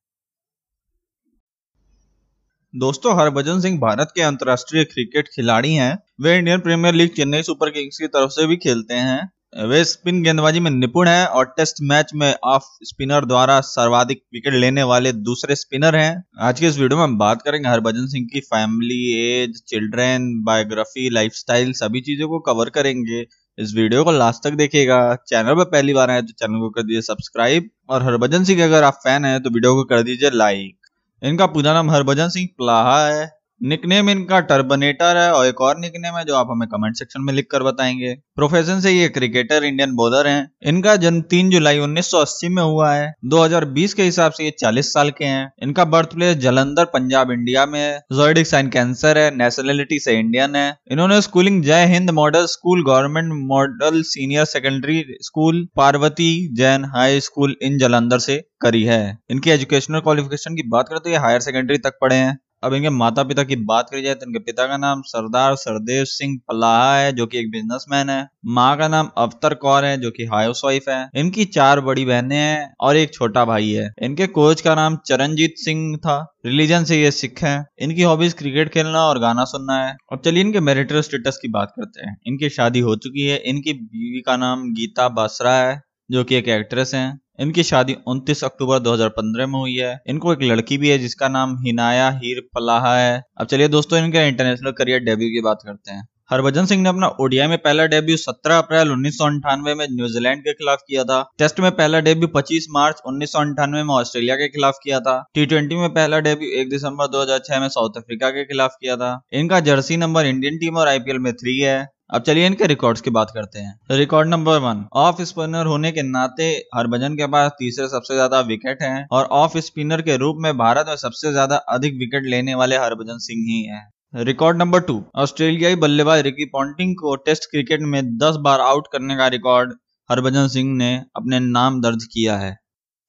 दोस्तों, 2.74 3.12
हरभजन 3.18 3.60
सिंह 3.60 3.78
भारत 3.80 4.08
के 4.14 4.22
अंतर्राष्ट्रीय 4.22 4.84
क्रिकेट 4.84 5.28
खिलाड़ी 5.28 5.72
हैं। 5.74 5.98
वे 6.20 6.36
Indian 6.38 6.60
Premier 6.60 6.94
League 6.94 7.08
Chennai 7.08 7.42
Super 7.42 7.70
Kings 7.70 7.98
की 7.98 8.06
तरफ़ 8.06 8.30
से 8.30 8.46
भी 8.46 8.56
खेलते 8.56 8.94
हैं। 8.94 9.68
वे 9.68 9.82
स्पिन 9.84 10.22
गेंदबाजी 10.22 10.60
में 10.60 10.70
निपुण 10.70 11.08
हैं 11.08 11.26
और 11.26 11.44
टेस्ट 11.56 11.76
मैच 11.82 12.10
में 12.14 12.34
ऑफ़ 12.44 12.64
स्पिनर 12.82 13.24
द्वारा 13.24 13.60
सर्वाधिक 13.60 14.22
विकेट 14.34 14.54
लेने 14.54 14.82
वाले 14.82 15.12
दूसरे 15.12 15.54
स्पिनर 15.54 15.96
हैं। 15.96 16.24
आज 16.40 16.60
के 16.60 16.66
इस 16.66 16.78
वीडियो 16.78 16.98
में 16.98 17.04
हम 17.04 17.16
बात 17.18 17.42
करेंगे 17.42 17.68
हरभजन 17.68 18.06
सिंह 18.06 18.26
की 18.32 18.40
family, 18.40 19.00
age, 19.22 19.62
children, 19.68 20.30
biography, 20.44 21.08
lifestyle, 21.10 21.72
सभी 21.74 22.00
चीज़ों 22.00 22.28
को 22.28 22.38
कवर 22.48 22.70
करेंगे। 22.70 23.20
इस 23.58 23.74
वीडियो 23.76 24.04
को 24.04 24.12
लास्ट 24.12 24.42
तक 24.44 24.56
देखिएगा। 24.56 25.00
चैनल 25.28 25.54
पर 25.54 25.64
पहली 25.66 25.94
बार 25.94 26.10
आए 26.10 26.22
तो 26.22 26.32
चैनल 26.38 26.58
को 26.58 26.70
कर 26.70 26.82
दीजिए 26.82 27.02
सब्सक्राइब। 27.02 27.70
और 27.90 28.02
हरभजन 28.02 28.44
सिंह 28.44 28.64
अगर 28.64 28.82
आप 28.82 29.00
फ़ैन 29.04 29.24
हैं 29.24 29.40
तो 29.42 29.50
वीडियो 29.50 29.74
को 29.74 29.84
कर 29.84 30.02
दीजिए 30.02 30.30
लाइक। 30.30 30.76
इनका 31.22 31.46
पूरा 31.46 31.72
नाम 31.72 31.90
हरभजन 31.90 32.28
सिंह 32.28 32.48
प्लाहा 32.56 33.06
है। 33.06 33.38
निकनेम 33.62 34.10
इनका 34.10 34.40
टर्बनेटर 34.40 35.16
है 35.16 35.32
और 35.32 35.47
एक 35.47 35.60
और 35.60 35.78
निकनेम 35.78 36.16
है 36.16 36.24
जो 36.24 36.35
आप 36.35 36.48
हमें 36.51 36.68
कमेंट 36.68 36.97
सेक्शन 36.97 37.22
में 37.22 37.32
लिख 37.32 37.47
कर 37.51 37.62
बताएँगे। 37.62 38.14
प्रोफेशन 38.36 38.80
से 38.80 38.90
ये 38.90 39.09
क्रिकेटर, 39.09 39.64
इंडियन 39.64 39.93
बॉलर 39.93 40.26
हैं। 40.26 40.51
इनका 40.62 40.97
जन्म 40.97 41.20
3 41.20 41.51
जुलाई 41.51 41.78
1980 41.78 42.48
में 42.48 42.62
हुआ 42.62 42.93
है। 42.93 43.14
2020 43.24 43.94
के 43.94 44.02
हिसाब 44.02 44.32
से 44.32 44.44
ये 44.44 44.51
40 44.51 44.93
साल 44.93 45.10
के 45.10 45.24
हैं। 45.24 45.52
इनका 45.62 45.85
birth 45.85 46.14
place 46.14 46.36
Jalandhar, 46.36 46.85
Punjab, 46.85 47.30
India 47.30 47.66
में 47.66 47.80
है। 47.80 47.98
जोइडिक 48.12 48.47
साइन 48.47 48.68
कैंसर 48.68 49.18
है, 49.18 49.36
नेशनलिटी 49.36 49.98
से 49.98 50.18
इंडियन 50.18 50.56
है। 50.56 50.76
इन्होंने 50.90 51.20
schooling 51.20 51.62
Jai 51.62 51.85
Hind 51.85 52.10
model 52.10 52.47
school, 52.47 52.85
government 52.85 53.32
model 53.35 54.02
senior 54.02 54.44
secondary 54.44 55.05
school, 55.22 55.68
Parvati 55.76 56.55
Jain 56.55 56.85
high 56.85 57.20
school 57.20 57.56
in 57.62 57.78
Jalandhar 57.78 58.18
से 58.18 58.44
करी 58.60 58.85
है। 58.85 59.18
इनकी 59.30 59.51
एजुकेशनल 59.51 60.01
क्वालिफिकेशन 60.01 60.55
की 60.55 60.62
बात 60.68 60.89
करें 60.89 61.01
तो 61.01 61.10
ये 61.10 61.16
हायर 61.16 61.40
सेकेंडरी 61.40 61.78
तक 61.78 61.98
पढ़े 62.01 62.16
हैं। 62.16 62.39
अब 62.62 62.74
इनके 62.74 62.90
माता 62.90 63.22
पिता 63.22 63.43
की 63.43 63.56
बात 63.56 63.90
करी 63.90 64.02
जाए 64.02 64.14
तो 64.14 64.26
इनके 64.26 64.39
पिता 64.39 64.66
का 64.66 64.76
नाम 64.76 65.02
सरदार 65.02 65.55
सरदेव 65.56 66.05
सिंह 66.05 66.39
पलाहा 66.48 66.97
है, 66.97 67.12
जो 67.12 67.26
कि 67.26 67.39
एक 67.39 67.51
बिजनेसमैन 67.51 68.10
है। 68.10 68.28
माँ 68.47 68.76
का 68.78 68.89
नाम 68.89 69.10
अवतर 69.18 69.55
कौर 69.55 69.85
है, 69.85 70.01
जो 70.01 70.10
कि 70.10 70.24
हाउस 70.24 70.62
वाइफ 70.64 70.89
है। 70.89 71.10
इनकी 71.14 71.44
चार 71.44 71.80
बड़ी 71.80 72.05
बहनें 72.05 72.36
हैं 72.36 72.74
और 72.80 72.97
एक 72.97 73.14
छोटा 73.14 73.44
भाई 73.44 73.70
है। 73.70 73.90
इनके 74.02 74.26
कोच 74.26 74.60
का 74.60 74.74
नाम 74.74 74.97
चरणजीत 75.06 75.55
सिंह 75.56 75.97
था। 75.97 76.35
रिलीजन 76.47 76.85
से 76.85 77.02
ये 77.02 77.10
सिख 77.10 77.43
हैं। 77.43 77.66
इनकी 77.78 78.02
हॉबीज 78.02 78.32
क्रिकेट 78.32 78.68
खेलना 78.68 79.01
और 79.01 79.18
गाना 79.18 79.44
सुनना 79.44 79.86
है। 79.86 79.97
अब 80.12 80.20
चलिए 80.24 80.40
इनके 80.40 80.60
मेरिटल 80.60 81.01
स्टेटस 81.01 81.39
की 81.43 81.48
बात 81.48 81.72
करते 81.76 82.06
हैं। 82.06 82.16
इनकी 82.26 82.48
शादी 82.48 82.80
हो 82.80 82.97
चुकी 82.97 83.26
है। 83.26 83.39
इनकी 83.39 83.72
बीवी 83.72 84.20
का 84.20 84.36
नाम 84.36 84.62
गीता 84.62 85.09
बासरा 85.09 85.55
है। 85.55 85.88
जो 86.10 86.24
कि 86.24 86.35
एक 86.35 86.48
एक्ट्रेस 86.48 86.94
हैं। 86.94 87.20
इनकी 87.40 87.62
शादी 87.62 87.97
29 88.06 88.44
अक्टूबर 88.44 88.78
2015 88.78 89.47
में 89.47 89.59
हुई 89.60 89.74
है। 89.74 89.98
इनको 90.06 90.32
एक 90.32 90.43
लड़की 90.43 90.78
भी 90.78 90.89
है 90.89 90.98
जिसका 90.98 91.28
नाम 91.28 91.56
हिनाया 91.66 92.10
हीर 92.10 92.40
पलाहा 92.40 92.98
है। 92.98 93.22
अब 93.40 93.47
चलिए 93.47 93.68
दोस्तों, 93.68 93.98
इनके 93.98 94.28
इंटरनेशनल 94.28 94.70
करियर 94.70 95.01
डेब्यू 95.01 95.28
की 95.28 95.40
बात 95.40 95.59
करते 95.66 95.93
हैं। 95.93 96.09
हरभजन 96.30 96.66
सिंह 96.66 96.82
ने 96.82 96.89
अपना 96.89 97.09
ओडीआई 97.20 97.47
में 97.47 97.59
पहला 97.59 97.86
डेब्यू 97.86 98.16
17 98.16 98.59
अप्रैल 98.59 98.90
उन्नीस 98.90 99.18
में 99.22 99.86
न्यूजीलैंड 99.90 100.40
के 100.40 100.52
खिलाफ 100.52 100.78
किया 100.89 101.05
था। 101.05 101.30
टेस्ट 101.39 101.60
में 101.60 101.70
पहला 101.70 102.01
डेब्यू 102.01 102.28
25 102.28 102.66
मार्च 102.70 102.97
उन्नीस 103.06 103.32
सौ 103.32 103.39
अठानवे 103.39 103.82
में 103.82 103.94
ऑस्ट्रेलिया 103.94 104.36
के 104.36 104.48
खिलाफ 104.48 104.74
किया 104.85 105.01
था। 105.01 105.26
टी 105.35 105.76
में 105.76 105.90
पहला 105.90 106.18
डेब्यू 106.18 106.51
1 106.51 106.70
दिसंबर 106.70 107.06
2006 107.06 107.60
में 107.60 107.68
साउथ 107.68 107.90
अफ्रीका 107.97 108.30
के 108.30 108.44
खिलाफ 108.44 108.74
किया 108.80 108.97
था। 108.97 109.20
इनका 109.32 109.60
जर्सी 109.60 109.97
नंबर 109.97 110.26
इंडियन 110.26 110.56
टीम 110.56 110.76
और 110.76 110.89
आईपीएल 110.89 111.18
में 111.18 111.32
थ्री 111.32 111.59
है। 111.59 111.97
अब 112.10 112.22
चलिए 112.22 112.47
इनके 112.47 112.66
रिकॉर्ड्स 112.66 113.01
की 113.01 113.10
बात 113.10 113.30
करते 113.30 113.59
हैं। 113.59 113.97
Record 113.97 114.28
number 114.28 114.59
one 114.59 114.85
off 114.97 115.20
spinner 115.22 115.66
होने 115.66 115.90
के 115.93 116.02
नाते 116.05 116.44
हरभजन 116.74 117.14
के 117.14 117.26
पास 117.26 117.51
तीसरे 117.59 117.89
सबसे 117.89 118.14
ज़्यादा 118.14 118.40
विकेट 118.43 118.82
हैं 118.82 119.06
और 119.12 119.24
ऑफ़ 119.35 119.56
स्पिनर 119.60 120.02
के 120.02 120.16
रूप 120.16 120.36
में 120.40 120.56
भारत 120.59 120.86
में 120.89 120.97
सबसे 120.98 121.32
ज़्यादा 121.32 121.56
अधिक 121.70 121.94
विकेट 121.94 122.26
लेने 122.26 122.55
वाले 122.55 122.76
हरभजन 122.76 123.18
सिंह 123.20 123.44
ही 123.48 123.62
हैं। 123.64 124.24
रिकॉर्ड 124.24 124.59
नंबर 124.59 124.80
टू 124.82 125.02
ऑस्ट्रेलियाई 125.16 125.76
बल्लेबाज 125.76 126.20
रिकी 126.22 126.44
पॉन्टिंग 126.52 126.94
को 126.97 127.14
टेस्ट 127.24 127.44
क्रिकेट 127.51 127.80
में 127.86 128.16
10 128.18 128.36
बार 128.40 128.60
आउट 128.60 128.86
करने 128.93 129.16
का 129.16 129.26
रिकॉर्ड 129.28 129.74
हरभजन 130.09 130.48
सिंह 130.48 130.74
ने 130.76 130.94
अपने 131.16 131.40
नाम 131.40 131.80
दर्ज 131.80 132.05
किया 132.05 132.36
है। 132.36 132.51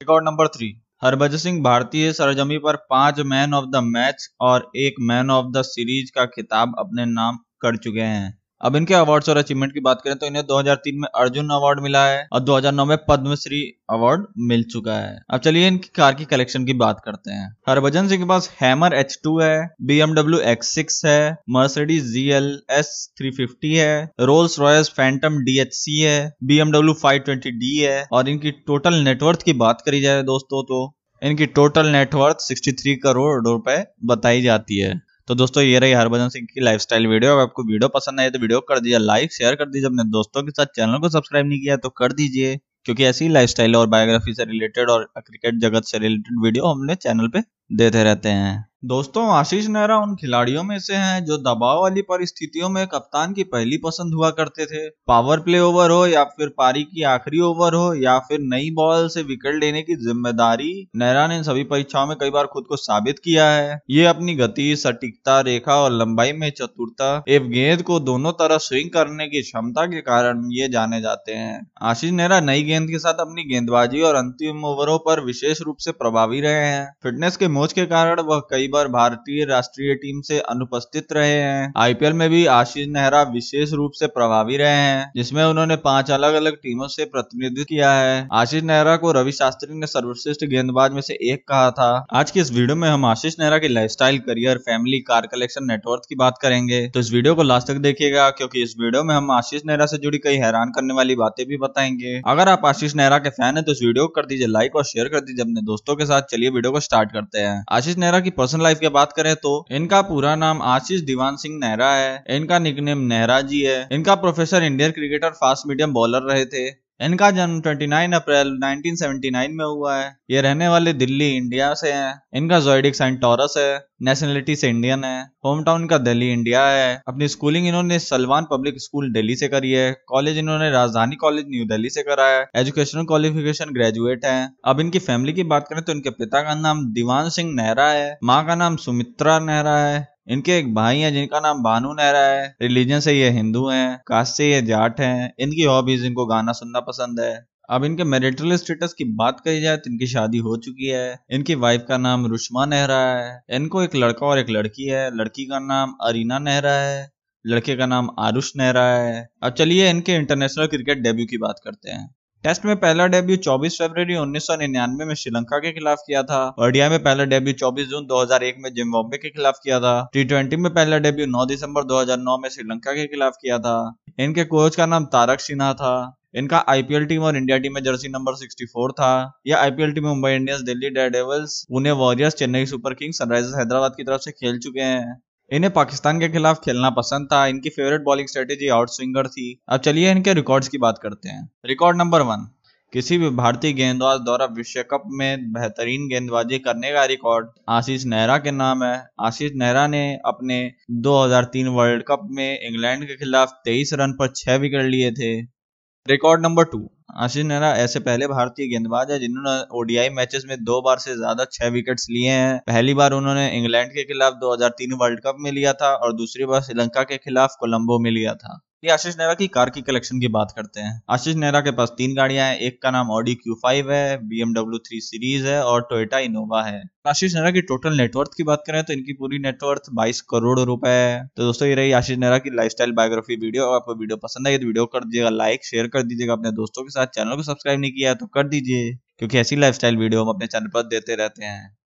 Record 0.02 0.26
number 0.26 0.48
three 0.48 0.74
Harbhajan 1.04 1.38
Singh 1.38 1.62
भारतीय 1.64 2.12
सरजमी 2.14 2.58
पर 2.58 2.76
पाँच 2.90 3.20
मैन 3.28 3.54
ऑफ़ 3.54 3.66
द 3.68 3.84
मैच 3.86 4.28
और 4.42 4.70
एक 4.78 4.96
मैन 5.04 5.32
ऑफ़ 5.32 5.46
द 5.52 5.62
सीरीज़ 5.66 6.12
का 6.16 6.26
खिताब 6.28 6.76
अपने 6.80 7.06
नाम 7.08 7.38
कर 7.62 7.78
चुके 7.78 8.02
हैं। 8.02 8.39
अब 8.61 8.76
इनके 8.76 8.94
अवार्ड्स 8.94 9.30
और 9.30 9.38
अचीवमेंट 9.38 9.73
की 9.73 9.80
बात 9.80 10.02
करें 10.03 10.15
तो 10.15 10.26
इन्हें 10.26 10.44
2003 10.45 10.95
में 10.95 11.07
अर्जुन 11.15 11.49
अवार्ड 11.49 11.80
मिला 11.80 12.06
है 12.06 12.27
और 12.34 12.40
2009 12.40 12.86
में 12.86 12.98
पद्मश्री 13.07 13.61
अवार्ड 13.90 14.26
मिल 14.48 14.64
चुका 14.64 14.95
है। 14.95 15.19
अब 15.30 15.40
चलिए 15.40 15.68
इनकी 15.68 15.90
कार 15.95 16.14
की 16.14 16.26
कलेक्शन 16.26 16.65
की 16.65 16.73
बात 16.73 17.02
करते 17.06 17.31
हैं। 17.31 17.48
हरभजन 17.69 18.07
सिंह 18.07 18.22
के 18.23 18.27
पास 18.30 18.49
हैमर 18.61 18.98
H2 19.02 19.41
है 19.41 19.56
BMW 19.90 20.41
X6 20.53 21.06
है 21.06 21.31
मर्सिडीज 21.49 22.14
GLS 22.15 22.91
350 23.22 23.76
है 23.76 24.03
रोल्स 24.22 24.60
रॉयस 24.60 24.90
फैंटम 24.90 25.44
DHC 25.45 25.99
है 26.02 26.19
BMW 26.52 26.95
520D 27.06 27.76
है 27.81 28.07
और 28.11 28.30
इनकी 28.30 28.52
टोटल 28.52 29.03
नेटवर्थ 29.03 29.44
की 29.44 29.53
बात 29.53 29.84
करी 29.86 30.02
जाए 30.02 30.23
दोस्तों 30.23 30.64
तो 30.64 30.86
इनकी 31.22 31.45
टोटल 31.56 31.88
नेटवर्थ 31.88 32.38
63 32.44 32.95
करोड़ 33.03 33.48
रुपए 33.48 33.84
बताई 34.06 34.41
जाती 34.41 34.77
है। 34.77 35.09
तो 35.30 35.36
दोस्तों, 35.36 35.62
ये 35.64 35.80
रही 35.80 35.92
हरभजन 35.92 36.30
सिंह 36.30 36.46
की 36.46 36.62
लाइफस्टाइल 36.62 37.06
वीडियो 37.08 37.32
अगर 37.32 37.42
आपको 37.42 37.64
वीडियो 37.64 37.88
पसंद 37.90 38.20
आए 38.20 38.30
तो 38.30 38.40
वीडियो 38.40 38.60
कर 38.62 38.80
दीजिए 38.80 38.98
लाइक 39.00 39.34
शेयर 39.34 39.56
कर 39.56 39.66
दीजिए। 39.66 39.88
अपने 39.88 40.04
दोस्तों 40.12 40.42
के 40.44 40.52
साथ 40.52 40.66
चैनल 40.76 40.98
को 41.00 41.10
सब्सक्राइब 41.10 41.48
नहीं 41.48 41.60
किया 41.62 41.76
तो 41.78 41.90
कर 41.92 42.14
दीजिए, 42.14 42.56
क्योंकि 42.86 43.04
ऐसी 43.06 43.28
लाइफस्टाइल 43.30 43.76
और 43.76 43.88
बायोग्राफी 43.88 44.34
से 44.34 44.46
रिलेटेड 44.46 44.90
और 44.90 45.04
क्रिकेट 45.18 45.60
जगत 45.62 45.84
से 45.84 46.00
रिलेटेड 46.00 46.44
वीडियो 46.44 46.66
हमने 46.66 46.96
चैनल 46.98 47.28
पे 47.28 47.44
देते 47.76 48.04
रहते 48.04 48.30
हैं। 48.32 48.69
दोस्तों, 48.84 49.26
आशीष 49.28 49.66
नेहरा 49.68 49.98
उन 49.98 50.16
खिलाड़ियों 50.16 50.62
में 50.64 50.78
से 50.80 50.96
हैं 50.96 51.24
जो 51.26 51.38
दबाव 51.38 51.80
वाली 51.82 52.02
परिस्थितियों 52.02 52.68
में 52.70 52.86
कप्तान 52.88 53.32
की 53.34 53.44
पहली 53.46 53.78
पसंद 53.78 54.14
हुआ 54.14 54.30
करते 54.30 54.66
थे। 54.66 54.88
पावर 55.08 55.40
प्ले 55.40 55.60
ओवर 55.60 55.92
हो 55.92 56.06
या 56.08 56.24
फिर 56.30 56.50
पारी 56.58 56.84
की 56.84 57.04
आखिरी 57.04 57.40
ओवर 57.40 57.74
हो 57.74 57.94
या 57.94 58.18
फिर 58.20 58.40
नई 58.44 58.70
बॉल 58.72 59.08
से 59.08 59.22
विकेट 59.22 59.56
लेने 59.56 59.82
की 59.82 59.96
ज़िम्मेदारी, 59.96 60.72
नेहरा 60.96 61.26
ने 61.28 61.42
सभी 61.44 61.64
परीक्षाओं 61.64 62.08
में 62.08 62.16
कई 62.18 62.30
बार 62.30 62.46
खुद 62.46 62.66
को 62.70 62.76
साबित 62.76 63.20
किया 63.20 63.50
है। 63.50 63.80
ये 63.90 64.06
अपनी 64.06 64.36
गति, 64.36 64.76
सटीकता, 64.76 65.40
रेखा 65.42 65.76
और 65.76 65.92
लंबाई 65.92 66.32
में 66.34 66.50
चतुरता, 66.52 67.12
एवं 67.30 67.52
गेंद 67.52 67.82
को 67.82 68.00
दोनों 68.02 68.32
तरह 68.34 68.58
स्विंग 68.60 68.90
करने 68.90 69.28
की 69.28 69.42
क्षमता 69.42 69.86
के 69.86 70.02
कारण 70.02 70.48
ये 70.52 70.70
जाने 70.70 71.02
जाते 71.02 71.34
हैं। 71.34 71.60
आशीष 71.84 72.12
नेहरा 72.12 72.40
नई 72.42 72.64
गेंद 72.64 72.90
के 72.90 73.00
साथ 73.00 73.20
अपनी 73.20 73.44
गेंदबाजी 73.44 74.02
और 74.02 74.16
अंतिम 74.16 74.66
ओवरों 74.66 74.98
पर 75.00 75.24
विशेष 75.26 75.62
रूप 75.62 75.78
से 75.80 75.92
प्रभावी 75.92 76.42
रहे 76.42 76.66
हैं। 76.66 76.90
फिटनेस 77.04 77.38
के 77.38 77.48
मोच 77.50 77.74
के 77.74 77.86
कारण 77.88 78.22
वह 78.22 78.42
कई 78.50 78.68
बार 78.70 78.88
भारतीय 78.90 79.46
राष्ट्रीय 79.46 79.94
टीम 79.96 80.22
से 80.22 80.40
अनुपस्थित 80.41 81.14
रहे 81.14 81.34
हैं। 81.34 81.72
आईपीएल 81.78 82.14
में 82.14 82.30
भी 82.30 82.46
आशीष 82.52 82.88
नेहरा 82.88 83.22
विशेष 83.32 83.74
रूप 83.74 83.91
से 83.91 84.08
प्रभावी 84.10 84.58
रहे 84.58 84.76
हैं, 84.76 85.12
जिसमें 85.16 85.44
उन्होंने 85.44 85.76
पाँच 85.80 86.12
अलग 86.12 86.34
अलग 86.34 86.56
टीमों 86.56 86.88
से 86.88 87.06
प्रतिनिधित्व 87.06 87.64
किया 87.66 87.91
है। 87.94 88.28
आशीष 88.34 88.64
नेहरा 88.64 88.96
को 88.98 89.12
रवि 89.12 89.32
शास्त्री 89.32 89.80
ने 89.80 89.88
सर्वश्रेष्ठ 89.88 90.46
गेंदबाज 90.46 90.91
में 90.91 91.02
से 91.02 91.18
एक 91.32 91.44
कहा 91.50 91.70
था। 91.72 92.06
आज 92.14 92.32
की 92.32 92.40
इस 92.40 92.52
वीडियो 92.52 92.76
में 92.76 92.88
हम 92.90 93.06
आशीष 93.06 93.36
नेहरा 93.40 93.58
की 93.58 93.68
lifestyle 93.68 94.18
career 94.20 94.58
family 94.60 95.00
car 95.02 95.28
collection 95.28 95.66
network 95.66 96.02
की 96.10 96.16
बात 96.16 96.38
करेंगे। 96.41 96.86
तो 96.88 97.00
इस 97.00 97.12
वीडियो 97.14 97.36
को 97.36 97.44
लास्ट 97.44 97.68
तक 97.68 97.78
देखिएगा, 97.80 98.30
क्योंकि 98.32 98.64
इस 98.64 98.76
वीडियो 98.80 99.04
में 99.04 99.14
हम 99.16 99.32
आशीष 99.32 99.62
नेहरा 99.66 99.86
से 99.86 99.98
जुड़ी 99.98 100.18
कई 100.18 100.36
हैरान 100.38 100.72
करने 100.72 100.94
वाली 100.94 101.16
बातें 101.16 101.46
भी 101.48 101.58
बताएँगे। 101.58 102.16
अगर 102.28 102.50
आप 102.50 102.66
आशीष 102.66 102.96
नेहरा 102.96 103.18
के 103.18 103.30
फ़ैन 103.32 103.58
है 103.58 103.64
तो 103.64 103.72
इस 103.72 103.80
वीडियो 103.84 104.06
को 104.08 104.14
कर 104.14 104.26
दीजिए 104.26 104.48
लाइक 104.50 104.76
और 104.76 104.84
शेयर 104.86 105.08
कर 105.08 105.20
दीजिए 105.20 105.44
अपने 105.44 105.62
दोस्तों 105.64 105.96
के 105.96 106.06
साथ। 106.06 106.22
चलिए 106.32 106.50
वीडियो 106.50 106.72
को 106.72 106.80
स्टार्ट 106.80 107.12
करते 107.12 107.40
हैं। 107.40 107.64
आशीष 107.72 107.98
नेहरा 107.98 108.20
की 108.20 108.30
पर्सनल 108.32 108.59
लाइफ 108.61 108.80
की 108.80 108.90
बात 108.90 109.14
करें 109.14 109.36
तो 109.36 109.65
इनका 109.72 110.02
पूरा 110.02 110.36
नाम 110.36 110.61
आशीष 110.61 111.02
दीवान 111.02 111.36
सिंह 111.36 111.57
नेहरा 111.60 111.91
है। 111.94 112.23
इनका 112.30 112.60
निकनेम 112.60 112.98
नेहरा 113.06 113.40
जी 113.41 113.61
है। 113.61 113.88
इनका 113.91 114.15
profession 114.15 114.64
Indian 114.64 114.91
cricketer 114.91 115.30
fast 115.31 115.68
medium 115.68 115.94
bowler 115.94 116.22
रहे 116.23 116.45
थे। 116.45 116.89
इनका 117.02 117.32
जन्म 117.32 117.62
29 117.62 118.14
अप्रैल 118.14 118.48
1979 118.48 119.52
में 119.52 119.66
हुआ 119.66 119.96
है। 119.98 120.18
ये 120.30 120.42
रहने 120.42 120.68
वाले 120.68 120.94
दिल्ली, 120.94 121.38
इंडिया 121.38 121.74
से 121.74 121.92
हैं। 121.92 122.22
इनका 122.34 122.60
जोइडिक 122.60 122.96
साइन 122.96 123.18
टॉरस 123.18 123.54
है। 123.58 123.86
नेशनलिटी 124.02 124.56
से 124.56 124.70
इंडियन 124.70 125.04
है। 125.04 125.24
होम 125.46 125.64
टाउन 125.64 125.88
का 125.88 125.98
दिल्ली, 125.98 126.34
इंडिया 126.34 126.68
है। 126.68 127.02
अपनी 127.08 127.28
स्कूलिंग 127.28 127.68
इन्होंने 127.68 128.00
सलमान 128.00 128.46
पब्लिक 128.52 128.74
स्कूल 128.78 129.14
दिल्ली 129.14 129.36
से 129.36 129.48
करी 129.48 129.72
है। 129.72 130.04
कॉलेज 130.08 130.38
इन्होंने 130.38 130.72
राजधानी 130.72 131.16
कॉलेज 131.16 131.46
न्यू 131.48 131.66
दिल्ली 131.66 131.90
से 131.90 132.02
करा 132.02 132.26
है। 132.26 132.46
एजुकेशनल 132.56 133.04
क्वालिफिकेशन 133.04 133.66
ग्रेजुएट 133.66 134.26
है। 134.26 134.50
अब 134.66 134.80
इनकी 134.80 135.00
फैमिली 135.00 135.34
की 135.34 135.44
बात 135.44 135.68
करें 135.70 135.84
तो 135.84 135.92
इनके 135.92 136.10
पिता 136.10 136.42
का 136.42 136.56
नाम 136.56 136.94
दीवान 136.94 137.30
सिंह 137.30 137.56
नेहरा 137.56 137.90
है। 137.90 138.18
माँ 138.24 138.48
का 138.48 138.56
नाम 138.56 138.76
सुमित्रा 138.76 139.40
नेहरा 139.40 139.78
है। 139.78 140.19
इनके 140.30 140.58
एक 140.58 140.74
भाई 140.74 141.00
हैं 141.00 141.14
जिनका 141.14 141.40
नाम 141.40 141.64
बानू 141.64 141.94
नेहरा 141.94 142.20
है, 142.20 142.56
रिलीजन 142.62 143.00
से 143.00 143.14
ये 143.14 143.30
हिंदू 143.30 143.68
हैं, 143.70 144.02
कास्ट 144.08 144.36
से 144.36 144.52
ये 144.52 144.62
जाट 144.62 145.02
हैं, 145.02 145.34
इनकी 145.40 145.64
हॉबीज, 145.64 146.06
इनको 146.06 146.26
गाना 146.26 146.52
सुनना 146.52 146.80
पसंद 146.80 147.20
है। 147.20 147.48
अब 147.70 147.84
इनके 147.84 148.04
मैरिटल 148.04 148.56
स्टेटस 148.56 148.94
की 148.94 149.04
बात 149.04 149.40
करी 149.40 149.62
जाए 149.62 149.78
तो 149.78 149.92
इनकी 149.92 150.08
शादी 150.08 150.38
हो 150.38 150.58
चुकी 150.58 150.86
है। 150.86 151.20
इनकी 151.32 151.56
वाइफ 151.56 151.86
का 151.90 151.98
नाम 151.98 152.26
रुष्मा 152.26 152.66
नेहरा 152.66 153.00
है। 153.00 153.42
इनको 153.50 153.84
एक 153.84 153.96
लड़का 153.96 154.26
और 154.26 154.40
एक 154.40 154.50
लड़की 154.50 154.86
है। 154.86 155.16
लड़की 155.16 155.46
का 155.46 155.60
नाम 155.60 155.94
अरीना 156.02 156.40
नेहरा 156.40 156.72
है। 156.72 157.12
लड़के 157.48 157.76
का 157.76 157.86
नाम 157.86 158.10
आरुष 158.20 158.52
नेहरा 158.58 158.86
है। 158.86 159.30
अब 159.44 159.54
चलिए 159.54 159.90
इनके 159.90 160.16
इंटरनेशनल 160.16 160.68
क्रिकेट 160.68 160.98
डेब्यू 160.98 161.26
की 161.26 161.38
बात 161.38 161.56
करते 161.64 161.92
हैं। 161.92 162.16
टेस्ट 162.44 162.66
में 162.66 162.76
पहला 162.76 163.07
डेब्यू 163.07 163.38
24 163.38 163.78
फरवरी 163.80 164.16
1999 164.16 165.06
में 165.06 165.16
श्रीलंका 165.16 165.57
के 165.57 165.72
खिलाफ 165.72 165.98
किया 166.07 166.24
था। 166.24 166.56
ओडीआई 166.60 166.90
में 166.90 167.03
पहला 167.03 167.24
डेब्यू 167.24 167.53
24 167.53 167.88
जून 167.88 168.06
2001 168.06 168.56
में 168.60 168.74
जिम्बाब्वे 168.74 169.18
के 169.18 169.30
खिलाफ 169.30 169.60
किया 169.64 169.80
था। 169.80 170.10
टी 170.18 170.56
में 170.56 170.74
पहला 170.74 170.98
डेब्यू 170.98 171.26
9 171.26 171.45
दिसंबर 171.45 171.84
2009 171.84 172.38
में 172.38 172.49
श्रीलंका 172.49 172.91
के 172.91 173.06
खिलाफ 173.07 173.34
किया 173.41 173.60
था। 173.60 173.95
इनके 174.20 174.44
कोच 174.44 174.76
का 174.76 174.86
नाम 174.86 175.06
तारक 175.06 175.40
सिन्हा 175.40 175.74
था। 175.74 176.22
इनका 176.36 176.66
आईपीएल 176.70 177.06
टीम 177.06 177.22
और 177.22 177.38
इंडिया 177.38 177.57
टीम 177.57 177.74
में 177.74 177.84
जर्सी 177.84 178.07
नंबर 178.07 178.36
64 178.36 178.91
था। 178.91 179.41
यह 179.48 179.57
IPL 179.57 179.91
team 179.91 180.07
Mumbai 180.07 180.32
Indians, 180.32 180.61
Delhi 180.61 180.90
Daredevils 180.90 181.66
Pune 181.70 181.91
Warriors, 181.91 182.34
Chennai 182.34 182.66
Super 182.66 182.94
Kings, 182.94 183.18
Sunrisers, 183.18 183.56
Hyderabad 183.56 183.94
की 183.98 184.03
तरफ़ 184.03 184.22
से 184.22 184.32
खेल 184.32 184.60
चुके 184.60 184.82
हैं। 184.82 185.22
इन्हें 185.54 185.74
पाकिस्तान 185.74 186.20
के 186.20 186.30
खिलाफ 186.30 186.60
खेलना 186.66 186.90
पसंद 186.90 187.28
था। 187.32 187.46
इनकी 187.48 187.70
favourite 187.70 188.02
bowling 188.02 188.28
strategy 188.28 188.68
out 188.68 188.90
swinger 188.90 189.28
थी। 189.28 189.62
अब 189.70 189.80
चलिए 189.80 190.12
इनके 190.12 190.34
रिकॉर्ड्स 190.34 190.68
की 190.68 190.78
बात 190.78 191.00
करते 191.04 191.30
हैं। 191.30 191.50
रिकॉर्ड 191.66 191.98
नंबर 191.98 192.22
वन 192.22 192.48
किसी 192.94 193.18
भी 193.18 193.30
भारतीय 193.30 193.74
गेंदबाज 193.74 194.20
द्वारा 194.20 194.46
विश्व 194.46 194.82
कप 194.82 195.04
में 195.08 195.52
बेहतरीन 195.54 196.08
गेंदबाजी 196.08 196.60
करने 196.60 196.92
का 196.92 197.04
रिकॉर्ड 197.06 197.48
आशीष 197.70 198.06
नेहरा 198.06 198.38
के 198.38 198.52
नाम 198.52 198.84
है। 198.84 199.08
आशीष 199.20 199.52
नेहरा 199.56 199.88
ने 199.88 200.02
अपने 200.26 200.72
2003 200.92 201.68
वर्ल्ड 201.68 202.04
कप 202.08 202.28
में 202.32 202.60
इंग्लैंड 202.68 203.08
के 203.08 203.16
खिलाफ 203.16 203.62
23 203.66 203.94
रन 203.94 204.14
पर 204.14 204.34
6 204.36 204.56
विकेट 204.56 204.86
लिए 204.86 205.12
थे। 205.12 205.59
Record 206.06 206.42
number 206.42 206.64
two 206.64 206.78
Ashish 207.18 207.46
Nehra 207.46 207.72
ऐसे 207.76 208.00
पहले 208.00 208.28
भारतीय 208.28 208.68
गेंदबाज 208.68 209.12
है 209.12 209.18
जिन्होंने 209.20 209.52
ओडीआई 209.78 210.10
मैचेस 210.10 210.44
में 210.50 210.56
दो 210.64 210.82
बार 210.82 210.98
से 210.98 211.16
ज़्यादा 211.16 211.46
छह 211.52 211.68
विकेट्स 211.70 212.08
लिए 212.10 212.30
हैं। 212.30 212.58
पहली 212.68 212.94
बार 212.94 213.14
उन्होंने 213.14 213.48
इंग्लैंड 213.58 213.92
के 213.92 214.04
खिलाफ 214.04 214.34
2003 214.42 214.94
वर्ल्ड 215.02 215.20
कप 215.20 215.36
में 215.40 215.52
लिया 215.52 215.74
था 215.74 215.94
और 215.96 216.14
दूसरी 216.14 216.46
बार 216.46 216.62
श्रीलंका 216.62 217.04
के 217.04 217.18
खिलाफ 217.18 217.56
कोलंबो 217.60 218.00
में 218.00 218.12
लिया 218.12 218.34
था। 218.36 218.60
आशीष 218.84 219.16
नेहरा 219.18 219.34
की 219.34 219.48
कार 219.48 219.70
की 219.70 219.82
कलेक्शन 219.82 220.20
की 220.20 220.28
बात 220.28 220.52
करते 220.56 220.82
हैं। 220.82 220.92
आशीष 221.10 221.36
नेहरा 221.36 221.60
के 221.62 221.72
पास 221.72 221.90
तीन 221.98 222.14
गाड़ियाँ 222.16 222.46
हैं, 222.48 222.58
एक 222.58 222.82
का 222.84 222.92
नाम 222.92 223.10
ऑडी 223.12 223.34
क्यू 223.36 223.54
फाइव 223.64 223.92
है 223.92 224.18
बीएमडब्ल्यू 224.28 224.78
थ्री 224.80 225.00
सीरीज़ 225.02 225.48
है 225.48 225.62
और 225.64 225.82
टोयोटा 225.90 226.20
इनोवा 226.20 226.62
है। 226.64 226.82
आशीष 227.08 227.34
नेहरा 227.34 227.52
की 227.52 227.62
टोटल 227.64 227.98
नेटवर्थ 227.98 228.30
की 228.38 228.44
बात 228.44 228.64
करें 228.68 228.84
तो 228.84 228.94
इनकी 228.94 229.14
पूरी 229.14 229.40
नेटवर्थ 229.40 229.90
22 229.96 230.22
करोड़ 230.30 230.60
रुपए 230.60 230.90
है। 230.90 231.26
तो 231.28 231.44
दोस्तों, 231.44 231.68
ये 231.68 231.76
रही 231.76 231.92
आशीष 231.92 232.18
नेहरा 232.18 232.38
की 232.38 232.56
लाइफस्टाइल 232.56 232.92
बायोग्राफी 232.92 233.36
वीडियो 233.36 233.66
अगर 233.66 233.76
आपको 233.76 233.96
वीडियो 233.96 234.18
पसंद 234.20 234.48
आई 234.48 234.58
तो 234.58 234.68
वीडियो 234.68 234.86
कर 234.88 235.04
दीजिएगा 235.06 235.30
लाइक 235.32 235.66
शेयर 235.66 235.88
कर 235.88 236.04
दीजिएगा। 236.04 236.34
अपने 236.34 236.52
दोस्तों 236.54 236.84
के 236.84 236.92
साथ 236.92 237.08
चैनल 237.16 237.36
को 237.36 237.44
सब्सक्राइब 237.44 237.80
नहीं 237.80 237.92
किया 237.92 238.14
तो 238.14 238.28
कर 238.30 238.48
दीजिए, 238.48 238.94
क्योंकि 239.20 239.38
ऐसी 239.38 239.56
लाइफस्टाइल 239.56 239.98
वीडियो 239.98 240.24
हम 240.24 240.30
अपने 240.30 240.48
चैनल 240.48 240.68
पर 240.70 240.88
देते 240.88 241.16
रहते 241.16 241.46
हैं। 241.46 241.78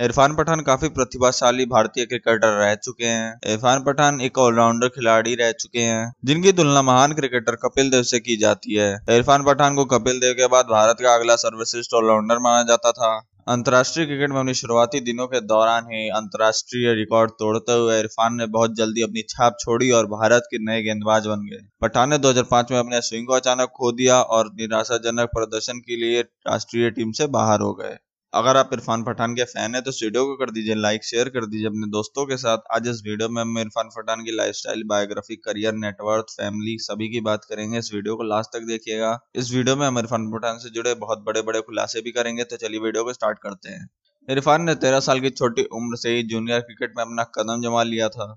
इरफान 0.00 0.34
पठान 0.36 0.60
काफ़ी 0.60 0.88
प्रतिभाशाली 0.88 1.64
भारतीय 1.66 2.04
क्रिकेटर 2.06 2.52
रह 2.60 2.74
चुके 2.74 3.04
हैं। 3.04 3.40
इरफान 3.46 3.82
पठान 3.84 4.20
एक 4.20 4.38
ऑलराउंडर 4.38 4.88
खिलाड़ी 4.88 5.34
रह 5.34 5.50
चुके 5.52 5.78
हैं, 5.78 6.12
जिनकी 6.24 6.52
तुलना 6.52 6.82
महान 6.82 7.12
क्रिकेटर 7.12 7.54
कपिल 7.54 7.90
देव 7.90 8.02
से 8.02 8.20
की 8.20 8.36
जाती 8.36 8.74
है। 8.74 8.88
इरफान 9.10 9.44
पठान 9.44 9.74
को 9.74 9.84
कपिल 9.84 10.20
देव 10.20 10.32
के 10.32 10.46
बाद 10.46 10.64
भारत 10.64 10.96
का 11.00 11.14
अगला 11.14 11.36
सर्वश्रेष्ठ 11.36 11.94
ऑलराउंडर 11.94 12.38
माना 12.38 12.62
जाता 12.62 12.92
था। 12.92 13.12
अंतर्राष्ट्रीय 13.48 14.06
क्रिकेट 14.06 14.30
में 14.30 14.40
अपनी 14.40 14.54
शुरुआती 14.54 15.00
दिनों 15.00 15.26
के 15.26 15.40
दौरान 15.46 15.84
ही 15.84 16.08
अंतर्राष्ट्रीय 16.08 16.94
रिकॉर्ड 16.94 17.30
तोड़ते 17.30 17.72
हुए 17.72 18.00
इरफान 18.00 18.34
ने 18.34 18.46
बहुत 18.48 18.76
जल्दी 18.76 19.02
अपनी 19.02 19.22
छाप 19.28 19.56
छोड़ी 19.60 19.90
और 19.90 20.06
भारत 20.06 20.48
के 20.50 20.64
नए 20.64 20.82
गेंदबाज 20.82 21.26
बन 21.26 21.46
गए। 21.46 21.64
पठान 21.82 22.10
ने 22.10 22.18
2005 22.18 22.70
में 22.70 22.78
अपने 22.78 23.00
स्विंग 23.00 23.26
को 23.26 23.32
अचानक 23.32 23.72
खो 23.76 23.92
दिया 23.92 24.22
और 24.22 24.52
निराशाजनक 24.54 25.28
प्रदर्शन 25.32 25.78
के 25.78 25.96
लिए 25.96 26.20
राष्ट्रीय 26.20 26.90
टीम 26.90 27.12
से 27.12 27.26
बाहर 27.26 27.60
हो 27.60 27.74
गए। 27.74 27.96
अगर 28.32 28.56
आप 28.56 28.70
इरफान 28.72 29.02
पठान 29.02 29.34
के 29.34 29.44
फ़ैन 29.44 29.74
है 29.74 29.80
तो 29.82 29.90
इस 29.90 30.02
वीडियो 30.02 30.24
को 30.26 30.34
कर 30.36 30.50
दीजिए 30.50 30.74
लाइक 30.74 31.04
शेयर 31.04 31.28
कर 31.28 31.46
दीजिए 31.46 31.66
अपने 31.66 31.86
दोस्तों 31.90 32.24
के 32.26 32.36
साथ। 32.36 32.58
आज 32.72 32.86
इस 32.88 33.02
वीडियो 33.06 33.28
में 33.28 33.40
हम 33.42 33.58
इरफान 33.58 33.88
पठान 33.96 34.22
की 34.24 34.36
lifestyle 34.36 34.82
biography 34.86 35.36
career 35.38 35.74
network 35.76 36.26
family 36.30 36.76
सभी 36.78 37.08
की 37.08 37.20
बात 37.20 37.44
करेंगे। 37.44 37.78
इस 37.78 37.92
वीडियो 37.94 38.16
को 38.16 38.22
लास्ट 38.24 38.50
तक 38.50 38.66
देखिएगा। 38.66 39.18
इस 39.34 39.52
वीडियो 39.52 39.76
में 39.76 39.86
हम 39.86 39.98
इरफान 39.98 40.30
पठान 40.32 40.58
से 40.58 40.70
जुड़े 40.70 40.94
बहुत 40.96 41.24
बड़े 41.26 41.42
बड़े 41.42 41.60
खुलासे 41.60 42.00
भी 42.00 42.10
करेंगे 42.10 42.44
तो 42.44 42.56
चलिए 42.56 42.80
वीडियो 42.80 43.04
को 43.04 43.12
स्टार्ट 43.12 43.38
करते 43.38 43.68
हैं। 43.68 43.88
इरफान 44.28 44.62
ने 44.62 44.74
तेरह 44.76 45.00
साल 45.00 45.20
की 45.20 45.30
छोटी 45.32 45.64
उम्र 45.72 45.96
से 45.96 46.16
ही 46.16 46.22
जूनियर 46.28 46.60
क्रिकेट 46.60 46.94
में 46.96 47.04
अपना 47.04 47.24
कदम 47.34 47.62
जमा 47.62 47.82
लिया 47.82 48.08
था। 48.08 48.30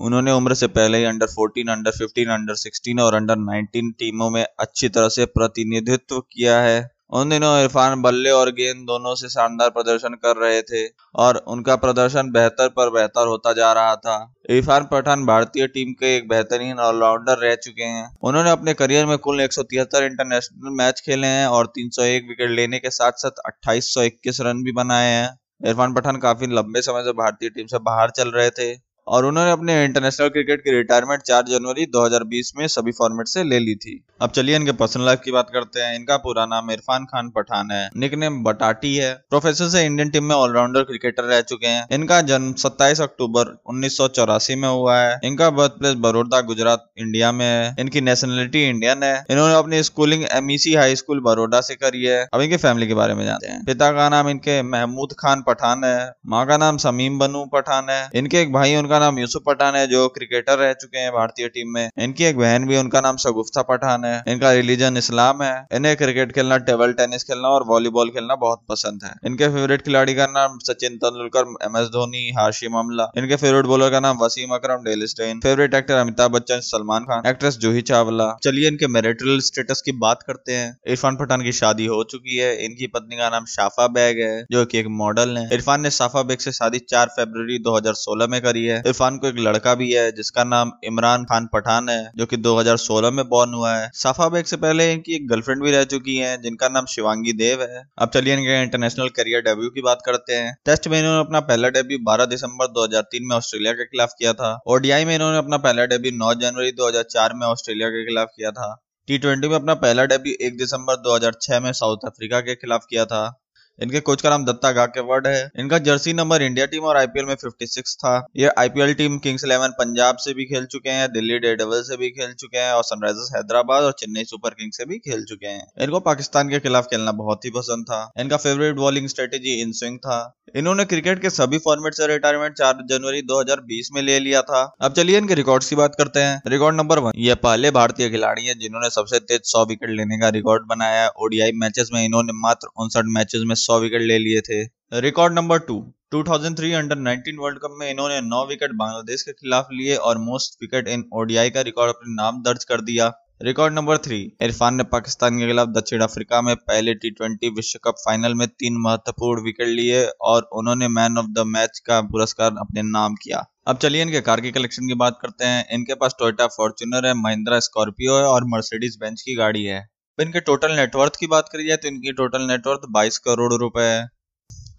उन्होंने 0.00 0.32
उम्र 0.32 0.54
से 0.54 0.66
पहले 0.68 0.98
ही 0.98 1.04
अंडर 1.04 1.26
14, 1.28 1.72
अंडर 1.72 1.98
15, 1.98 2.34
अंडर 2.34 2.54
16 2.58 3.00
और 3.00 3.14
अंडर 3.14 3.36
19 3.40 3.92
टीमों 3.98 4.30
में 4.30 4.44
अच्छी 4.44 4.88
तरह 4.88 5.08
से 5.08 5.26
प्रतिनिधित्व 5.32 6.20
किया 6.20 6.60
है। 6.60 6.99
उन 7.10 7.30
दिनों 7.30 7.58
इरफान 7.60 8.02
बल्ले 8.02 8.30
और 8.30 8.50
गेंद 8.50 8.84
दोनों 8.86 9.14
से 9.14 9.28
शानदार 9.28 9.68
प्रदर्शन 9.68 10.14
कर 10.16 10.36
रहे 10.36 10.60
थे 10.62 10.84
और 11.14 11.36
उनका 11.48 11.76
प्रदर्शन 11.76 12.30
बेहतर 12.30 12.68
पर 12.68 12.90
बेहतर 12.90 13.26
होता 13.26 13.52
जा 13.52 13.72
रहा 13.72 13.94
था। 13.96 14.14
इरफान 14.50 14.86
पठान 14.92 15.24
भारतीय 15.26 15.66
टीम 15.66 15.92
के 15.92 16.14
एक 16.16 16.28
बेहतरीन 16.28 16.78
ऑलराउंडर 16.80 17.38
रह 17.38 17.54
चुके 17.54 17.84
हैं। 17.84 18.08
उन्होंने 18.22 18.50
अपने 18.50 18.74
करियर 18.74 19.06
में 19.06 19.16
कुल 19.18 19.40
एक 19.40 19.52
सौ 19.52 19.62
तिहत्तर 19.62 20.04
इंटरनेशनल 20.04 20.76
मैच 20.76 21.00
खेले 21.00 21.26
हैं 21.26 21.46
और 21.46 21.66
301 21.74 22.28
विकेट 22.28 22.50
लेने 22.50 22.78
के 22.78 22.90
साथ 22.90 23.12
साथ 23.16 23.42
अट्ठाईस 23.46 23.94
रन 24.40 24.62
भी 24.62 24.72
बनाए 24.72 25.10
हैं। 25.10 25.68
इरफान 25.68 25.94
पठान 25.94 26.16
काफ़ी 26.16 26.46
लंबे 26.46 26.82
समय 26.82 27.02
से 27.02 27.12
भारतीय 27.14 27.50
टीम 27.50 27.66
से 27.66 27.78
बाहर 27.80 28.10
चल 28.10 28.30
रहे 28.30 28.50
थे। 28.50 28.72
और 29.08 29.24
उन्होंने 29.24 29.50
अपने 29.50 29.84
इंटरनेशनल 29.84 30.28
क्रिकेट 30.28 30.60
की 30.60 30.70
रिटायरमेंट 30.70 31.22
4 31.22 31.42
जनवरी 31.42 31.86
2020 31.86 32.52
में 32.56 32.66
सभी 32.68 32.92
फॉर्मेट 32.92 33.28
से 33.28 33.44
ले 33.44 33.58
ली 33.58 33.74
थी। 33.74 34.04
अब 34.20 34.30
चलिए 34.30 34.56
इनके 34.56 34.72
पर्सनल 34.72 35.04
लाइफ 35.04 35.20
की 35.24 35.30
बात 35.30 35.50
करते 35.52 35.80
हैं। 35.80 35.94
इनका 35.94 36.16
पूरा 36.16 36.46
नाम 36.46 36.70
इरफान 36.70 37.04
खान 37.04 37.30
पठान 37.30 37.70
है। 37.70 37.90
निक 37.96 38.14
नेम 38.14 38.42
बटाटी 38.44 38.94
है। 38.96 39.14
प्रोफेसर 39.30 39.68
से 39.68 39.86
इंडियन 39.86 40.10
टीम 40.10 40.24
में 40.24 40.34
ऑलराउंडर 40.34 40.82
क्रिकेटर 40.82 41.22
रह 41.22 41.40
चुके 41.40 41.66
हैं। 41.66 41.86
इनका 41.92 42.20
जन्म 42.20 42.52
27 42.52 43.00
अक्टूबर 43.00 43.62
उन्नीस 43.66 43.96
सौ 43.96 44.08
चौरासी 44.08 44.54
में 44.54 44.68
हुआ 44.68 44.96
है। 44.96 45.20
इनका 45.24 45.50
birth 45.50 45.70
place 45.70 45.94
Baroda, 45.94 46.40
Gujarat 46.40 46.90
India 46.98 47.32
में 47.32 47.46
है। 47.46 47.76
इनकी 47.78 48.00
नेशनलिटी 48.00 48.68
इंडियन 48.68 49.02
है। 49.02 49.24
इन्होंने 49.30 49.54
अपनी 49.54 49.82
schooling 49.82 50.24
M 50.32 50.50
high 50.78 50.96
school 50.96 51.20
Baroda 51.20 51.60
से 51.60 51.74
करी 51.74 52.04
है। 52.04 52.28
अब 52.34 52.40
इनके 52.40 52.56
फैमिली 52.56 52.86
के 52.86 52.94
बारे 52.94 53.14
में 53.14 53.24
जानते 53.24 53.46
हैं। 53.46 53.64
पिता 53.64 53.90
का 53.92 54.08
नाम 54.08 54.28
इनके 54.28 54.62
महमूद 54.62 55.08
खान 55.12 55.42
पठान 55.42 55.84
है। 55.84 56.12
माँ 56.26 56.46
का 56.46 56.56
नाम 56.56 56.76
समीम 56.76 57.18
बनू 57.18 57.44
पठान 57.44 57.86
है। 57.90 58.10
इनके 58.14 58.40
एक 58.40 58.52
भाई 58.52 58.74
नाम 58.98 59.18
यूसुफ 59.18 59.42
पठान 59.46 59.74
है, 59.74 59.86
जो 59.86 60.08
क्रिकेटर 60.08 60.58
रह 60.58 60.72
चुके 60.72 60.98
हैं 60.98 61.12
भारतीय 61.12 61.48
टीम 61.48 61.74
में। 61.74 61.90
इनकी 61.98 62.24
एक 62.24 62.38
बहन 62.38 62.66
भी 62.66 62.76
उनका 62.76 63.00
नाम 63.00 63.16
सगुफ्ता 63.16 63.62
पठान 63.62 64.04
है। 64.04 64.24
इनका 64.28 64.52
रिलीजन 64.52 64.96
इस्लाम 64.96 65.42
है। 65.42 65.66
इन्हें 65.72 65.96
क्रिकेट 65.96 66.32
खेलना 66.32 66.56
टेबल 66.56 66.92
टेनिस 66.92 67.24
खेलना 67.24 67.48
और 67.48 67.64
वॉलीबॉल 67.66 68.08
खेलना 68.08 68.34
बहुत 68.34 68.60
पसंद 68.68 69.00
है। 69.04 69.14
इनके 69.26 69.48
फेवरेट 69.48 69.82
खिलाड़ी 69.82 70.14
का 70.14 70.26
नाम 70.26 70.58
सचिन 70.58 70.96
तेंदुलकर 70.96 71.40
एम 71.40 71.76
एस 71.76 71.88
धोनी, 71.88 72.32
हार्शी 72.38 72.66
अमला 72.66 73.12
इनके 73.16 73.36
फेवरेट 73.36 73.64
बॉलर 73.64 73.90
का 73.90 74.00
नाम 74.00 74.18
Wasim 74.18 74.50
Akram, 74.50 74.76
Dale 74.76 75.06
Steyn. 75.06 75.40
Favourite 75.40 75.74
actor 75.74 75.94
Amitabh 75.94 76.30
Bachchan, 76.30 76.60
Salman 76.60 77.02
Khan. 77.02 77.22
Actress 77.26 77.58
Juhi 77.58 77.82
Chawla. 77.82 78.38
चलिए 78.44 78.68
इनके 78.68 78.86
मेरिटल 78.86 79.40
स्टेटस 79.40 79.82
की 79.82 79.92
बात 79.92 80.22
करते 80.22 80.52
हैं। 80.52 80.78
इरफान 80.86 81.16
पठान 81.16 81.42
की 81.42 81.52
शादी 81.52 81.86
हो 81.86 82.04
चुकी 82.04 82.36
है। 82.36 82.64
इनकी 82.64 82.86
पत्नी 82.86 83.16
का 83.16 83.28
नाम 83.28 83.44
शाफा 83.44 83.86
बैग 83.86 84.18
है, 84.18 84.46
जो 84.50 84.64
की 84.64 84.78
एक 84.78 84.86
मॉडल 84.88 85.38
है। 85.38 85.48
इरफान 85.52 85.80
ने 85.80 85.90
साफा 85.90 86.22
बेग 86.22 86.38
से 86.38 86.52
शादी 86.52 86.78
चार 86.78 87.06
फरवरी 87.06 87.58
2016 87.58 88.26
में 88.26 88.40
करी 88.40 88.64
है। 88.64 88.79
इरफान 88.86 89.18
को 89.18 89.26
एक 89.26 89.34
लड़का 89.38 89.74
भी 89.74 89.92
है, 89.92 90.12
जिसका 90.12 90.44
नाम 90.44 90.72
इमरान 90.84 91.24
खान 91.24 91.48
पठान 91.52 91.88
है, 91.88 92.12
जो 92.16 92.26
कि 92.26 92.36
2016 92.36 93.10
में 93.10 93.28
बॉर्न 93.28 93.54
हुआ 93.54 93.76
है। 93.76 93.90
साफा 93.94 94.28
बेग 94.28 94.44
से 94.44 94.56
पहले 94.56 94.92
इनकी 94.92 95.14
एक 95.14 95.28
गर्लफ्रेंड 95.28 95.62
भी 95.62 95.70
रह 95.70 95.84
चुकी 95.84 96.16
है, 96.16 96.42
जिनका 96.42 96.68
नाम 96.68 96.86
शिवांगी 96.86 97.32
देव 97.32 97.62
है। 97.62 97.88
अब 97.98 98.10
चलिए 98.14 98.34
इनके 98.34 98.62
इंटरनेशनल 98.62 99.08
करियर 99.08 99.40
डेब्यू 99.40 99.70
की 99.70 99.82
बात 99.82 99.98
करते 100.06 100.34
हैं। 100.34 100.56
टेस्ट 100.66 100.88
में 100.88 100.98
इन्होंने 100.98 101.20
अपना 101.20 101.40
पहला 101.40 101.68
डेब्यू 101.68 101.98
12 102.02 102.24
दिसंबर 102.24 102.66
2003 102.66 103.22
में 103.22 103.36
ऑस्ट्रेलिया 103.36 103.72
के 103.72 103.84
खिलाफ 103.84 104.12
किया 104.18 104.32
था 104.32 104.60
ओडीआई 104.66 105.04
में 105.04 105.14
इन्होंने 105.14 105.38
अपना 105.38 105.56
पहला 105.56 105.84
डेब्यू 105.84 106.12
9 106.12 106.34
जनवरी 106.34 106.72
2004 106.72 107.32
में 107.34 107.46
ऑस्ट्रेलिया 107.46 107.88
के 107.88 108.06
खिलाफ 108.06 108.28
किया 108.36 108.50
था। 108.50 108.86
टी 109.06 109.18
ट्वेंटी 109.18 109.48
में 109.48 109.54
अपना 109.54 109.74
पहला 109.74 110.04
डेब्यू 110.04 110.46
1 110.46 110.58
दिसंबर 110.58 110.96
2006 110.96 111.60
में 111.60 111.72
साउथ 111.72 111.96
अफ्रीका 112.06 112.40
के 112.40 112.54
खिलाफ 112.54 112.84
किया 112.90 113.04
था। 113.04 113.42
इनके 113.78 114.00
कोच 114.00 114.22
का 114.22 114.30
नाम 114.30 114.44
दत्ता 114.44 114.70
गाकेवर्ड 114.72 115.26
है। 115.26 115.50
इनका 115.58 115.78
जर्सी 115.78 116.12
नंबर 116.12 116.42
इंडिया 116.42 116.66
टीम 116.66 116.82
और 116.82 116.96
आईपीएल 116.96 117.26
में 117.26 117.34
56 117.34 117.94
था। 117.94 118.26
ये 118.36 118.50
IPL 118.58 118.94
team 118.94 119.18
Kings 119.18 119.44
Eleven 119.44 119.68
Punjab 119.68 120.16
से 120.16 120.34
भी 120.34 120.44
खेल 120.44 120.66
चुके 120.66 120.90
हैं, 120.90 121.12
दिल्ली 121.12 121.38
डे 121.38 121.48
डेडेवल 121.50 121.82
से 121.82 121.96
भी 121.96 122.10
खेल 122.10 122.32
चुके 122.32 122.58
हैं 122.58 122.72
और 122.72 122.82
सनराइजर्स 122.82 123.30
हैदराबाद 123.36 123.84
और 123.84 123.92
चेन्नई 123.92 124.24
सुपर 124.24 124.50
किंग्स 124.50 124.76
से 124.76 124.84
भी 124.84 124.98
खेल 124.98 125.24
चुके 125.24 125.46
हैं। 125.46 125.66
इनको 125.80 126.00
पाकिस्तान 126.00 126.48
के 126.48 126.58
खिलाफ 126.60 126.84
खेलना 126.84 127.12
बहुत 127.12 127.44
ही 127.44 127.50
पसंद 127.50 127.84
था। 127.84 128.10
इनका 128.18 128.36
favourite 128.36 128.76
bowling 128.76 129.08
strategy 129.08 129.60
in 129.62 129.72
swing 129.72 129.98
था। 129.98 130.36
इन्होंने 130.56 130.84
क्रिकेट 130.84 131.20
के 131.22 131.30
सभी 131.30 131.58
फॉर्मेट 131.58 131.94
से 131.94 132.06
रिटायरमेंट 132.06 132.56
4 132.56 132.78
जनवरी 132.90 133.22
2020 133.22 133.88
में 133.92 134.02
ले 134.02 134.18
लिया 134.18 134.42
था। 134.42 134.62
अब 134.80 134.92
चलिए 134.92 135.18
इनके 135.18 135.34
रिकॉर्ड्स 135.34 135.68
की 135.70 135.76
बात 135.76 135.94
करते 135.98 136.20
हैं। 136.20 136.40
रिकॉर्ड 136.46 136.76
नंबर 136.76 136.98
वन 136.98 137.12
ये 137.16 137.34
पहले 137.34 137.70
भारतीय 137.70 138.10
खिलाड़ी 138.10 138.46
हैं 138.46 138.58
जिन्होंने 138.58 138.90
सबसे 138.90 139.18
तेज 139.18 139.40
100 139.44 139.64
विकेट 139.64 139.90
लेने 139.90 140.18
का 140.18 140.28
रिकॉर्ड 140.28 140.66
बनाया 140.66 141.02
है। 141.02 141.08
ओडीआई 141.16 141.52
मैचेस 141.54 141.90
में 141.92 142.04
इन्होंने 142.04 142.32
मात्र 142.32 142.68
उनसठ 142.76 143.02
मैचेस 143.06 143.42
में 143.46 143.54
100 143.60 143.78
विकेट 143.80 144.02
ले 144.02 144.18
लिए 144.18 144.40
थे। 144.40 144.62
Record 145.00 145.34
number 145.34 145.58
two 145.58 145.78
2003 146.14 146.72
under 146.74 146.98
19 146.98 147.38
world 147.38 147.58
cup 147.58 147.76
में 147.80 147.90
इन्होंने 147.90 148.20
9 148.20 148.44
विकेट 148.46 148.70
बांग्लादेश 148.74 149.22
के 149.22 149.32
खिलाफ 149.32 149.68
लिए 149.72 149.96
और 149.96 150.18
मोस्ट 150.18 150.62
विकेट 150.62 150.88
इन 150.88 151.04
ओडीआई 151.14 151.50
का 151.50 151.60
रिकॉर्ड 151.60 151.88
अपने 151.88 152.14
नाम 152.14 152.42
दर्ज 152.42 152.64
कर 152.64 152.80
दिया। 152.80 153.12
रिकॉर्ड 153.42 153.74
नंबर 153.74 153.96
थ्री 153.96 154.16
इरफान 154.42 154.74
ने 154.74 154.84
पाकिस्तान 154.84 155.38
के 155.38 155.46
खिलाफ 155.46 155.68
दक्षिण 155.68 156.00
अफ्रीका 156.00 156.40
में 156.42 156.54
पहले 156.56 156.94
टी 156.94 157.10
ट्वेंटी 157.10 157.48
विश्व 157.48 157.78
कप 157.84 157.94
फाइनल 157.98 158.34
में 158.34 158.46
तीन 158.48 158.76
महत्वपूर्ण 158.80 159.42
विकेट 159.42 159.68
लिए 159.68 160.04
और 160.20 160.48
उन्होंने 160.52 160.88
मैन 160.88 161.18
ऑफ़ 161.18 161.26
द 161.26 161.44
मैच 161.46 161.78
का 161.78 162.00
पुरस्कार 162.00 162.56
अपने 162.60 162.82
नाम 162.82 163.14
किया। 163.14 163.44
अब 163.66 163.76
चलिए 163.76 164.02
इनके 164.02 164.20
कार 164.20 164.40
की 164.40 164.50
कलेक्शन 164.50 164.88
की 164.88 164.94
बात 164.94 165.18
करते 165.22 165.44
हैं। 165.44 165.64
इनके 165.70 165.94
पास 165.94 166.16
टोयोटा 166.18 166.46
फॉर्चुनर 166.46 167.06
है 167.06 167.14
महिंद्रा 167.14 167.60
स्कॉर्पियो 167.60 168.16
है 168.16 168.24
और 168.24 168.44
मर्सिडीज 168.44 168.98
बेंच 169.00 169.22
की 169.22 169.34
गाड़ी 169.34 169.64
है। 169.64 169.80
इनके 170.22 170.40
टोटल 170.42 170.72
नेटवर्थ 170.76 171.16
की 171.16 171.26
बात 171.28 171.48
करी 171.48 171.66
जाए 171.66 171.76
तो 171.76 171.88
इनकी 171.88 172.12
टोटल 172.14 172.42
नेटवर्थ 172.46 172.80
22 172.92 173.18
करोड़ 173.20 173.52
रुपए 173.54 173.82
है। 173.82 174.08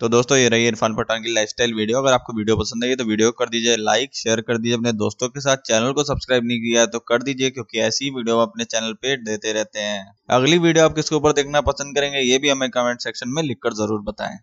तो 0.01 0.07
दोस्तों, 0.09 0.37
ये 0.37 0.47
रही 0.49 0.67
इरफान 0.67 0.95
पठान 0.95 1.21
की 1.23 1.33
लाइफस्टाइल 1.33 1.73
वीडियो 1.73 1.97
अगर 1.97 2.13
आपको 2.13 2.33
वीडियो 2.33 2.55
पसंद 2.57 2.83
आई 2.83 2.95
तो 2.95 3.03
वीडियो 3.05 3.31
कर 3.33 3.49
दीजिए 3.49 3.75
लाइक 3.79 4.15
शेयर 4.15 4.41
कर 4.41 4.57
दीजिए। 4.57 4.77
अपने 4.77 4.91
दोस्तों 4.95 5.29
के 5.29 5.41
साथ 5.41 5.57
चैनल 5.65 5.91
को 5.93 6.03
सब्सक्राइब 6.03 6.45
नहीं 6.45 6.59
किया 6.59 6.85
तो 6.87 6.99
कर 7.01 7.23
दीजिए, 7.23 7.49
क्योंकि 7.51 7.79
ऐसी 7.81 8.09
वीडियो 8.15 8.37
अपने 8.39 8.65
चैनल 8.65 8.93
पे 8.93 9.15
देते 9.23 9.53
रहते 9.53 9.79
हैं। 9.81 10.05
अगली 10.31 10.57
वीडियो 10.59 10.85
आप 10.85 10.95
किसके 10.95 11.15
ऊपर 11.15 11.33
देखना 11.33 11.61
पसंद 11.63 11.95
करेंगे, 11.95 12.19
ये 12.19 12.37
भी 12.37 12.49
हमें 12.49 12.69
कमेंट 12.71 13.01
सेक्शन 13.01 13.29
में 13.29 13.43
लिखकर 13.43 13.73
ज़रूर 13.75 14.01
बताएँ। 14.03 14.37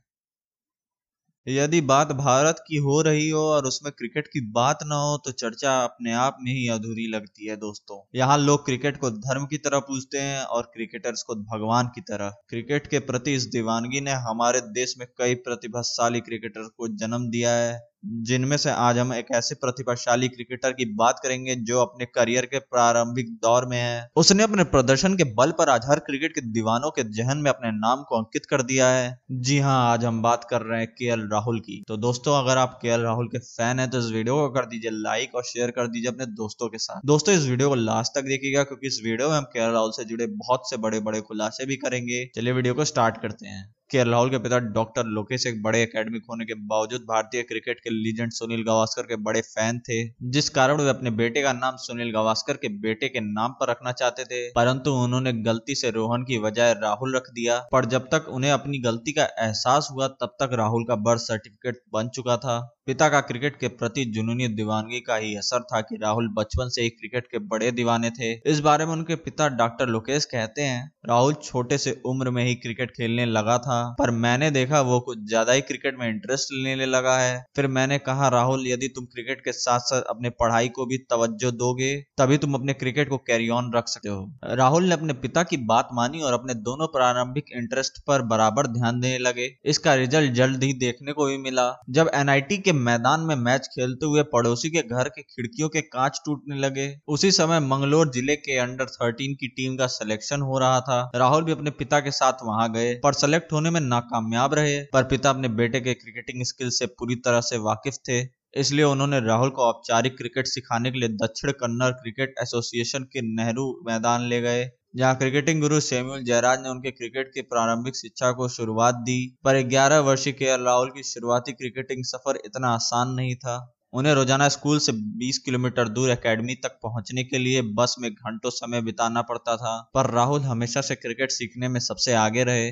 यदि 1.48 1.80
बात 1.80 2.12
भारत 2.12 2.56
की 2.68 2.76
हो 2.76 3.00
रही 3.02 3.28
हो 3.28 3.40
और 3.40 3.66
उसमें 3.66 3.92
क्रिकेट 3.92 4.26
की 4.26 4.40
बात 4.50 4.78
ना 4.86 4.94
हो 4.94 5.16
तो 5.16 5.32
चर्चा 5.32 5.72
अपने 5.84 6.12
आप 6.12 6.36
में 6.42 6.52
ही 6.52 6.68
अधूरी 6.68 7.06
लगती 7.06 7.46
है 7.46 7.56
दोस्तों। 7.56 8.00
यहाँ 8.14 8.38
लोग 8.38 8.64
क्रिकेट 8.64 8.96
को 8.96 9.10
धर्म 9.10 9.46
की 9.46 9.58
तरह 9.58 9.78
पूछते 9.78 10.18
हैं 10.18 10.42
और 10.42 10.70
क्रिकेटर्स 10.74 11.22
को 11.22 11.34
भगवान 11.34 11.90
की 11.94 12.00
तरह। 12.00 12.34
क्रिकेट 12.48 12.86
के 12.86 12.98
प्रति 12.98 13.34
इस 13.34 13.46
दीवानगी 13.46 14.00
ने 14.00 14.10
हमारे 14.10 14.60
देश 14.60 14.94
में 14.98 15.06
कई 15.18 15.34
प्रतिभाशाली 15.34 16.20
क्रिकेटर 16.20 16.68
को 16.76 16.88
जन्म 16.96 17.30
दिया 17.30 17.50
है। 17.50 17.88
जिनमें 18.24 18.56
से 18.56 18.70
आज 18.70 18.98
हम 18.98 19.12
एक 19.14 19.26
ऐसे 19.34 19.54
प्रतिभाशाली 19.54 20.28
क्रिकेटर 20.28 20.72
की 20.72 20.84
बात 20.94 21.20
करेंगे 21.22 21.54
जो 21.62 21.80
अपने 21.80 22.06
करियर 22.06 22.46
के 22.46 22.58
प्रारंभिक 22.58 23.30
दौर 23.42 23.66
में 23.66 23.76
है। 23.78 24.08
उसने 24.16 24.42
अपने 24.42 24.64
प्रदर्शन 24.66 25.16
के 25.16 25.24
बल 25.34 25.50
पर 25.50 25.68
आज 25.68 25.86
हर 25.86 25.98
क्रिकेट 26.00 26.34
के 26.34 26.40
दीवानों 26.50 26.90
के 26.90 27.02
जहन 27.12 27.38
में 27.38 27.50
अपने 27.50 27.70
नाम 27.70 28.02
को 28.02 28.18
अंकित 28.18 28.46
कर 28.46 28.62
दिया 28.62 28.88
है। 28.88 29.18
जी 29.30 29.58
हाँ 29.58 29.78
आज 29.92 30.04
हम 30.04 30.22
बात 30.22 30.46
कर 30.50 30.62
रहे 30.62 30.80
हैं 30.80 30.88
के 30.90 31.14
राहुल 31.28 31.60
की। 31.60 31.82
तो 31.88 31.96
दोस्तों, 31.98 32.38
अगर 32.38 32.58
आप 32.58 32.78
के 32.82 33.02
राहुल 33.02 33.28
के 33.28 33.38
फ़ैन 33.38 33.78
है 33.78 33.88
तो 33.90 33.98
इस 33.98 34.10
वीडियो 34.12 34.36
को 34.36 34.48
कर 34.50 34.66
दीजिए 34.66 34.90
लाइक 34.92 35.34
और 35.34 35.44
शेयर 35.44 35.70
कर 35.70 35.88
दीजिए 35.88 36.10
अपने 36.10 36.26
दोस्तों 36.34 36.68
के 36.68 36.78
साथ। 36.78 37.06
दोस्तों, 37.06 37.34
इस 37.34 37.46
वीडियो 37.46 37.68
को 37.68 37.74
लास्ट 37.74 38.12
तक 38.14 38.24
देखिएगा, 38.24 38.62
क्योंकि 38.62 38.86
इस 38.86 39.00
वीडियो 39.04 39.28
में 39.30 39.36
हम 39.36 39.44
के 39.46 39.72
राहुल 39.72 39.90
से 39.90 40.04
जुड़े 40.04 40.26
बहुत 40.28 40.70
से 40.70 40.76
बड़े 40.78 41.00
बड़े 41.00 41.20
खुलासे 41.20 41.66
भी 41.66 41.76
करेंगे। 41.78 42.24
चलिए 42.34 42.52
वीडियो 42.52 42.74
को 42.74 42.84
स्टार्ट 42.84 43.20
करते 43.22 43.48
हैं। 43.48 43.74
के 43.90 44.04
राहुल 44.04 44.30
के 44.30 44.38
पिता 44.38 44.58
डॉक्टर 44.58 45.04
लोकेश 45.04 45.46
एक 45.46 45.62
बड़े 45.62 45.82
एकेडमिक 45.82 46.22
होने 46.30 46.44
के 46.44 46.54
बावजूद 46.54 47.00
भारतीय 47.00 47.42
क्रिकेट 47.42 47.80
के 47.80 47.90
लीजेंड 47.90 48.32
सुनील 48.32 48.62
गावस्कर 48.62 49.02
के 49.02 49.16
बड़े 49.16 49.40
फ़ैन 49.40 49.78
थे, 49.78 50.08
जिस 50.22 50.48
कारण 50.48 50.80
वे 50.80 50.88
अपने 50.88 51.10
बेटे 51.10 51.42
का 51.42 51.52
नाम 51.52 51.76
सुनील 51.76 52.12
गावस्कर 52.12 52.56
के 52.56 52.68
बेटे 52.68 53.08
के 53.08 53.20
नाम 53.20 53.52
पर 53.52 53.70
रखना 53.70 53.92
चाहते 53.92 54.24
थे। 54.24 54.48
परंतु 54.50 54.92
उन्होंने 54.92 55.32
गलती 55.32 55.74
से 55.74 55.90
रोहन 55.90 56.22
की 56.22 56.38
बजाय 56.38 56.74
राहुल 56.74 57.16
रख 57.16 57.30
दिया, 57.30 57.58
पर 57.72 57.84
जब 57.84 58.08
तक 58.14 58.26
उन्हें 58.28 58.50
अपनी 58.50 58.78
गलती 58.78 59.12
का 59.12 59.24
एहसास 59.24 59.88
हुआ, 59.92 60.08
तब 60.08 60.36
तक 60.42 60.50
राहुल 60.52 60.84
का 60.84 60.96
बर्थ 60.96 61.20
सर्टिफिकेट 61.20 61.82
बन 61.92 62.08
चुका 62.08 62.36
था। 62.36 62.77
पिता 62.88 63.08
का 63.08 63.20
क्रिकेट 63.20 63.56
के 63.56 63.68
प्रति 63.70 64.04
जुनूनी 64.06 64.46
दीवानगी 64.48 64.98
का 65.00 65.16
ही 65.16 65.34
असर 65.36 65.62
था 65.62 65.80
कि 65.80 65.96
राहुल 66.02 66.28
बचपन 66.28 66.68
से 66.68 66.82
ही 66.82 66.88
क्रिकेट 66.90 67.26
के 67.26 67.38
बड़े 67.48 67.70
दीवाने 67.70 68.10
थे। 68.10 68.30
इस 68.50 68.60
बारे 68.60 68.84
में 68.86 68.92
उनके 68.92 69.14
पिता 69.16 69.48
डॉक्टर 69.56 69.86
लोकेश 69.86 70.24
कहते 70.24 70.62
हैं, 70.62 70.90
राहुल 71.08 71.34
छोटे 71.34 71.78
से 71.78 71.90
उम्र 72.06 72.30
में 72.30 72.42
ही 72.44 72.54
क्रिकेट 72.54 72.90
खेलने 72.90 73.26
लगा 73.26 73.56
था, 73.58 73.80
पर 73.98 74.10
मैंने 74.10 74.50
देखा 74.50 74.80
वो 74.82 74.98
कुछ 75.00 75.18
ज़्यादा 75.28 75.52
ही 75.52 75.60
क्रिकेट 75.62 75.98
में 75.98 76.08
इंटरेस्ट 76.08 76.52
लेने 76.54 76.86
लगा 76.86 77.18
है। 77.18 77.44
फिर 77.56 77.66
मैंने 77.68 77.98
कहा, 77.98 78.28
राहुल, 78.28 78.66
यदि 78.66 78.88
तुम 78.88 79.04
क्रिकेट 79.06 79.40
के 79.40 79.52
साथ 79.52 79.80
साथ 79.80 80.08
अपने 80.10 80.30
पढ़ाई 80.40 80.68
को 80.70 80.86
भी 80.86 80.98
तवज्जो 81.10 81.50
दोगे, 81.50 81.94
तभी 82.18 82.38
तुम 82.38 82.54
अपने 82.54 82.72
क्रिकेट 82.74 83.08
को 83.08 83.16
कैरी 83.26 83.48
ऑन 83.50 83.70
रख 83.74 83.88
सकते 83.88 84.08
हो। 84.08 84.54
राहुल 84.54 84.84
ने 84.84 84.94
अपने 84.94 85.12
पिता 85.18 85.42
की 85.42 85.56
बात 85.66 85.88
मानी 85.92 86.20
और 86.20 86.32
अपने 86.32 86.54
दोनों 86.62 86.86
प्रारंभिक 86.88 87.52
इंटरेस्ट 87.56 88.02
पर 88.06 88.22
बराबर 88.28 88.66
ध्यान 88.70 89.00
देने 89.00 89.18
लगे। 89.20 89.50
इसका 89.66 89.94
रिज़ल्ट 89.96 90.32
जल्द 90.32 90.64
ही 90.64 90.72
देखने 90.78 91.12
को 91.12 91.26
भी 91.26 91.38
मिला। 91.40 91.70
जब 91.90 92.10
एनआईटी 92.14 92.58
के 92.58 92.76
मैदान 92.80 93.20
में 93.22 93.34
मैच 93.36 93.66
खेलते 93.68 94.06
हुए 94.06 94.22
पड़ोसी 94.32 94.70
के 94.70 94.82
घर 94.84 95.08
के 95.08 95.22
खिड़कियों 95.24 95.68
के 95.68 95.80
कांच 95.82 96.20
टूटने 96.26 96.58
लगे। 96.58 96.88
उसी 97.08 97.30
समय 97.32 97.60
मंगलोर 97.62 98.10
ज़िले 98.12 98.36
के 98.38 98.58
अंडर 98.58 98.86
थर्टीन 98.92 99.34
की 99.34 99.48
टीम 99.50 99.76
का 99.76 99.86
सिलेक्शन 99.88 100.42
हो 100.42 100.58
रहा 100.58 100.80
था। 100.82 101.00
राहुल 101.14 101.44
भी 101.44 101.52
अपने 101.52 101.70
पिता 101.72 102.00
के 102.00 102.10
साथ 102.12 102.44
वहाँ 102.44 102.70
गए, 102.72 102.94
पर 102.96 103.12
सेलेक्ट 103.14 103.52
होने 103.52 103.70
में 103.70 103.80
नाकामयाब 103.82 104.54
रहे। 104.54 104.80
पर 104.92 105.04
पिता 105.06 105.30
अपने 105.30 105.48
बेटे 105.56 105.80
के 105.80 105.94
क्रिकेटिंग 105.96 106.44
स्किल 106.46 106.70
से 106.70 106.86
पूरी 106.88 107.14
तरह 107.18 107.40
से 107.42 107.58
वाकिफ 107.60 107.94
थे, 108.08 108.20
इसलिए 108.56 108.84
उन्होंने 108.84 109.20
राहुल 109.20 109.50
को 109.50 109.62
औपचारिक 109.62 110.16
क्रिकेट 110.16 110.46
सिखाने 110.46 110.90
के 110.90 110.98
लिए 110.98 111.08
दक्षिण 111.16 111.50
कन्नड़ 111.54 111.90
क्रिकेट 111.92 112.34
एसोसिएशन 112.42 113.02
के 113.04 113.22
नेहरू 113.26 113.64
मैदान 113.86 114.22
ले 114.28 114.40
गए। 114.40 114.64
जहाँ 114.94 115.16
क्रिकेटिंग 115.16 115.60
गुरु 115.60 115.80
सैमुअल 115.80 116.22
जयराज 116.22 116.60
ने 116.62 116.68
उनके 116.68 116.90
क्रिकेट 116.90 117.28
की 117.34 117.42
प्रारंभिक 117.42 117.96
शिक्षा 117.96 118.30
को 118.32 118.48
शुरुआत 118.48 118.94
दी, 118.94 119.36
पर 119.44 119.56
11 119.64 119.98
वर्षीय 119.98 120.32
के 120.32 120.56
राहुल 120.64 120.90
की 120.90 121.02
शुरुआती 121.02 121.52
क्रिकेटिंग 121.52 122.04
सफ़र 122.04 122.40
इतना 122.44 122.68
आसान 122.68 123.08
नहीं 123.08 123.34
था। 123.36 123.56
उन्हें 123.92 124.14
रोज़ाना 124.14 124.48
स्कूल 124.48 124.78
से 124.78 124.92
20 125.18 125.38
किलोमीटर 125.38 125.88
दूर 125.88 126.10
एकेडमी 126.10 126.54
तक 126.54 126.78
पहुँचने 126.82 127.24
के 127.24 127.38
लिए 127.38 127.62
बस 127.74 127.94
में 127.98 128.10
घंटों 128.10 128.50
समय 128.50 128.82
बिताना 128.82 129.22
पड़ता 129.22 129.56
था, 129.56 129.90
पर 129.94 130.10
राहुल 130.10 130.40
हमेशा 130.40 130.80
से 130.80 130.94
क्रिकेट 130.94 131.30
सीखने 131.30 131.68
में 131.68 131.80
सबसे 131.80 132.14
आगे 132.14 132.44
रहे। 132.44 132.70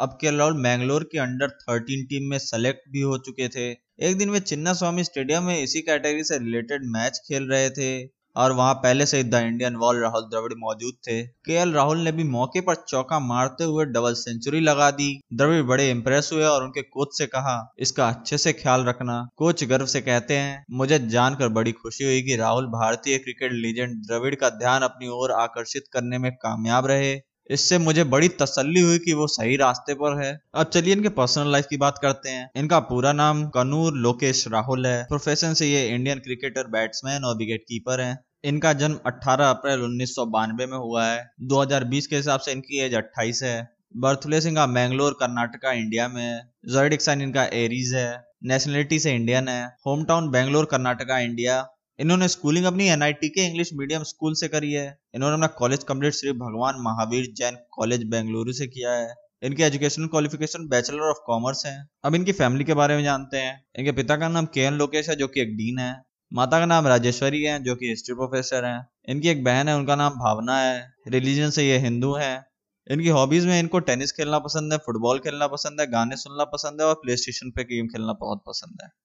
अब 0.00 0.18
के 0.20 0.36
राहुल 0.36 0.56
मैंगलोर 0.56 1.08
की 1.12 1.18
अंडर 1.18 1.48
13 1.60 2.04
टीम 2.04 2.30
में 2.30 2.38
सेलेक्ट 2.38 2.88
भी 2.88 3.00
हो 3.00 3.18
चुके 3.18 3.48
थे। 3.48 3.70
एक 4.08 4.18
दिन 4.18 4.30
वे 4.30 4.40
चिन्ना 4.40 4.72
स्वामी 4.72 5.04
स्टेडियम 5.04 5.42
में 5.42 5.62
इसी 5.62 5.80
कैटेगरी 5.80 6.24
से 6.24 6.38
रिलेटेड 6.38 6.82
मैच 6.86 7.18
खेल 7.28 7.48
रहे 7.48 7.70
थे। 7.70 7.90
और 8.36 8.52
वहाँ 8.52 8.74
पहले 8.74 9.06
से 9.06 9.22
the 9.24 9.34
Indian 9.34 9.76
wall 9.76 10.00
Rahul 10.00 10.22
Dravid 10.22 10.52
मौजूद 10.58 10.94
थे। 11.08 11.22
के 11.22 11.72
राहुल 11.72 11.98
ने 11.98 12.12
भी 12.12 12.24
मौके 12.24 12.60
पर 12.60 12.74
चौका 12.88 13.18
मारते 13.18 13.64
हुए 13.64 13.84
डबल 13.84 14.14
सेंचुरी 14.14 14.60
लगा 14.60 14.90
दी। 14.90 15.08
द्रविड़ 15.32 15.62
बड़े 15.62 15.90
इम्प्रेस 15.90 16.30
हुए 16.32 16.44
और 16.44 16.64
उनके 16.64 16.82
कोच 16.82 17.18
से 17.18 17.26
कहा, 17.26 17.74
इसका 17.78 18.08
अच्छे 18.08 18.38
से 18.38 18.52
ख्याल 18.52 18.84
रखना। 18.84 19.28
कोच 19.36 19.64
गर्व 19.64 19.86
से 19.86 20.00
कहते 20.00 20.36
हैं, 20.36 20.64
मुझे 20.70 20.98
जानकर 20.98 21.48
बड़ी 21.48 21.72
खुशी 21.72 22.04
हुई 22.04 22.22
कि 22.22 22.36
राहुल 22.36 22.66
भारतीय 22.66 23.18
क्रिकेट 23.18 23.52
लीजेंड 23.52 23.94
द्रविड़ 23.96 24.34
का 24.34 24.50
ध्यान 24.50 24.82
अपनी 24.82 25.08
ओर 25.08 25.32
आकर्षित 25.32 25.84
करने 25.92 26.18
में 26.18 26.30
कामयाब 26.32 26.86
रहे। 26.86 27.14
इससे 27.50 27.78
मुझे 27.78 28.04
बड़ी 28.04 28.28
तसल्ली 28.28 28.80
हुई 28.80 28.98
कि 28.98 29.12
वो 29.12 29.26
सही 29.26 29.56
रास्ते 29.56 29.94
पर 29.94 30.24
है। 30.24 30.40
अब 30.54 30.66
चलिए 30.66 30.94
इनके 30.94 31.08
पर्सनल 31.08 31.52
लाइफ 31.52 31.66
की 31.70 31.76
बात 31.76 31.98
करते 32.02 32.30
हैं। 32.30 32.50
इनका 32.56 32.78
पूरा 32.80 33.12
नाम 33.12 33.48
कनूर 33.48 33.92
लोकेश 33.92 34.48
राहुल 34.48 34.86
है। 34.86 35.04
प्रोफेशन 35.04 35.54
से 35.54 35.66
ये 35.66 35.88
इंडियन 35.88 36.18
क्रिकेटर 36.18 36.66
बैट्समैन 36.66 37.24
और 37.24 37.36
विकेट 37.36 37.60
कीपर 37.68 38.00
है। 38.00 38.18
इनका 38.44 38.72
जन्म 38.72 38.98
18 39.06 39.50
अप्रैल 39.50 39.80
उन्नीस 39.80 40.14
सौ 40.14 40.26
बानबे 40.26 40.66
में 40.66 40.78
हुआ 40.78 41.06
है। 41.06 41.30
2020 41.40 42.06
के 42.06 42.16
हिसाब 42.16 42.40
से 42.40 42.52
इनकी 42.52 42.80
एज 42.80 42.94
28 42.94 43.42
है। 43.42 43.74
बर्थप्लेस 43.96 44.46
इनका 44.46 44.66
मैंगलोर 44.66 45.12
कर्नाटका 45.12 45.72
इंडिया 45.72 46.08
में 46.08 46.22
है। 46.22 46.98
साइन 46.98 47.22
इनका 47.22 47.44
एरीज 47.44 47.94
है। 47.94 48.24
नेशनलिटी 48.44 48.98
से 48.98 49.12
इंडियन 49.12 49.48
है। 49.48 49.76
Home 49.86 50.04
town 50.04 50.30
Bangalore 50.30 50.64
Karnataka 50.64 51.18
India 51.18 51.68
इन्होंने 52.00 52.28
स्कूलिंग 52.28 52.64
अपनी 52.64 52.86
एनआईटी 52.86 53.28
के 53.28 53.46
इंग्लिश 53.46 53.70
मीडियम 53.74 54.02
स्कूल 54.02 54.34
से 54.34 54.48
करी 54.48 54.72
है। 54.72 54.98
इन्होंने 55.14 55.34
अपना 55.34 55.46
कॉलेज 55.46 55.84
कंप्लीट 55.84 56.12
श्री 56.12 56.32
भगवान 56.32 56.74
महावीर 56.78 57.32
जैन 57.36 57.56
कॉलेज 57.70 58.04
बेंगलुरु 58.04 58.52
से 58.52 58.66
किया 58.66 58.92
है। 58.92 59.14
इनकी 59.42 59.62
educational 59.62 60.06
qualification 60.06 60.68
bachelor 60.68 61.00
of 61.00 61.16
commerce 61.26 61.66
है। 61.66 61.88
अब 62.04 62.14
इनकी 62.14 62.32
फैमिली 62.32 62.64
के 62.64 62.74
बारे 62.74 62.96
में 62.96 63.04
जानते 63.04 63.36
हैं। 63.36 63.64
इनके 63.78 63.92
पिता 63.92 64.16
का 64.16 64.28
नाम 64.28 64.46
के 64.46 64.60
एन 64.60 64.74
लोकेश 64.74 65.08
है, 65.08 65.16
जो 65.16 65.28
कि 65.28 65.40
एक 65.40 65.56
डीन 65.56 65.78
है। 65.78 66.02
माता 66.32 66.58
का 66.58 66.66
नाम 66.66 66.86
राजेश्वरी 66.86 67.42
है, 67.42 67.62
जो 67.62 67.76
कि 67.76 67.88
हिस्ट्री 67.88 68.14
प्रोफेसर 68.14 68.64
है। 68.64 68.86
इनकी 69.08 69.28
एक 69.28 69.44
बहन 69.44 69.68
है, 69.68 69.76
उनका 69.76 69.96
नाम 69.96 70.12
भावना 70.12 70.58
है। 70.58 70.94
रिलीजन 71.08 71.50
से 71.50 71.68
ये 71.68 71.78
हिंदू 71.78 72.14
है। 72.14 72.46
इनकी 72.90 73.08
हॉबीज 73.08 73.46
में 73.46 73.60
इनको 73.60 73.78
टेनिस 73.78 74.12
खेलना 74.12 74.38
पसंद 74.38 74.72
है 74.72 74.78
फुटबॉल 74.78 75.18
खेलना 75.18 75.46
पसंद 75.46 75.80
है, 75.80 75.86
गाने 75.86 76.16
सुनना 76.16 76.44
पसंद 76.44 76.80
है 76.80 76.86
और 76.86 76.94
प्ले 76.94 77.16
स्टेशन 77.16 77.50
पे 77.50 77.64
गेम 77.64 77.86
खेलना 77.86 78.12
बहुत 78.12 78.42
पसंद 78.46 78.78
है। 78.82 79.03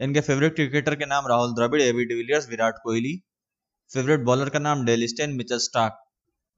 इनके 0.00 0.20
फेवरेट 0.20 0.54
क्रिकेटर 0.54 0.94
के 0.94 1.06
नाम 1.06 1.26
Rahul 1.26 1.54
Dravid 1.54 1.82
AB 1.82 2.04
de Villiers 2.04 2.48
Virat 2.48 2.74
Kohli. 2.82 3.22
Favourite 3.94 4.20
bowler 4.20 4.48
का 4.48 4.58
नाम 4.58 4.84
डेलिस्टेन 4.84 5.30
मिचल 5.30 5.58
स्टार्क। 5.58 5.98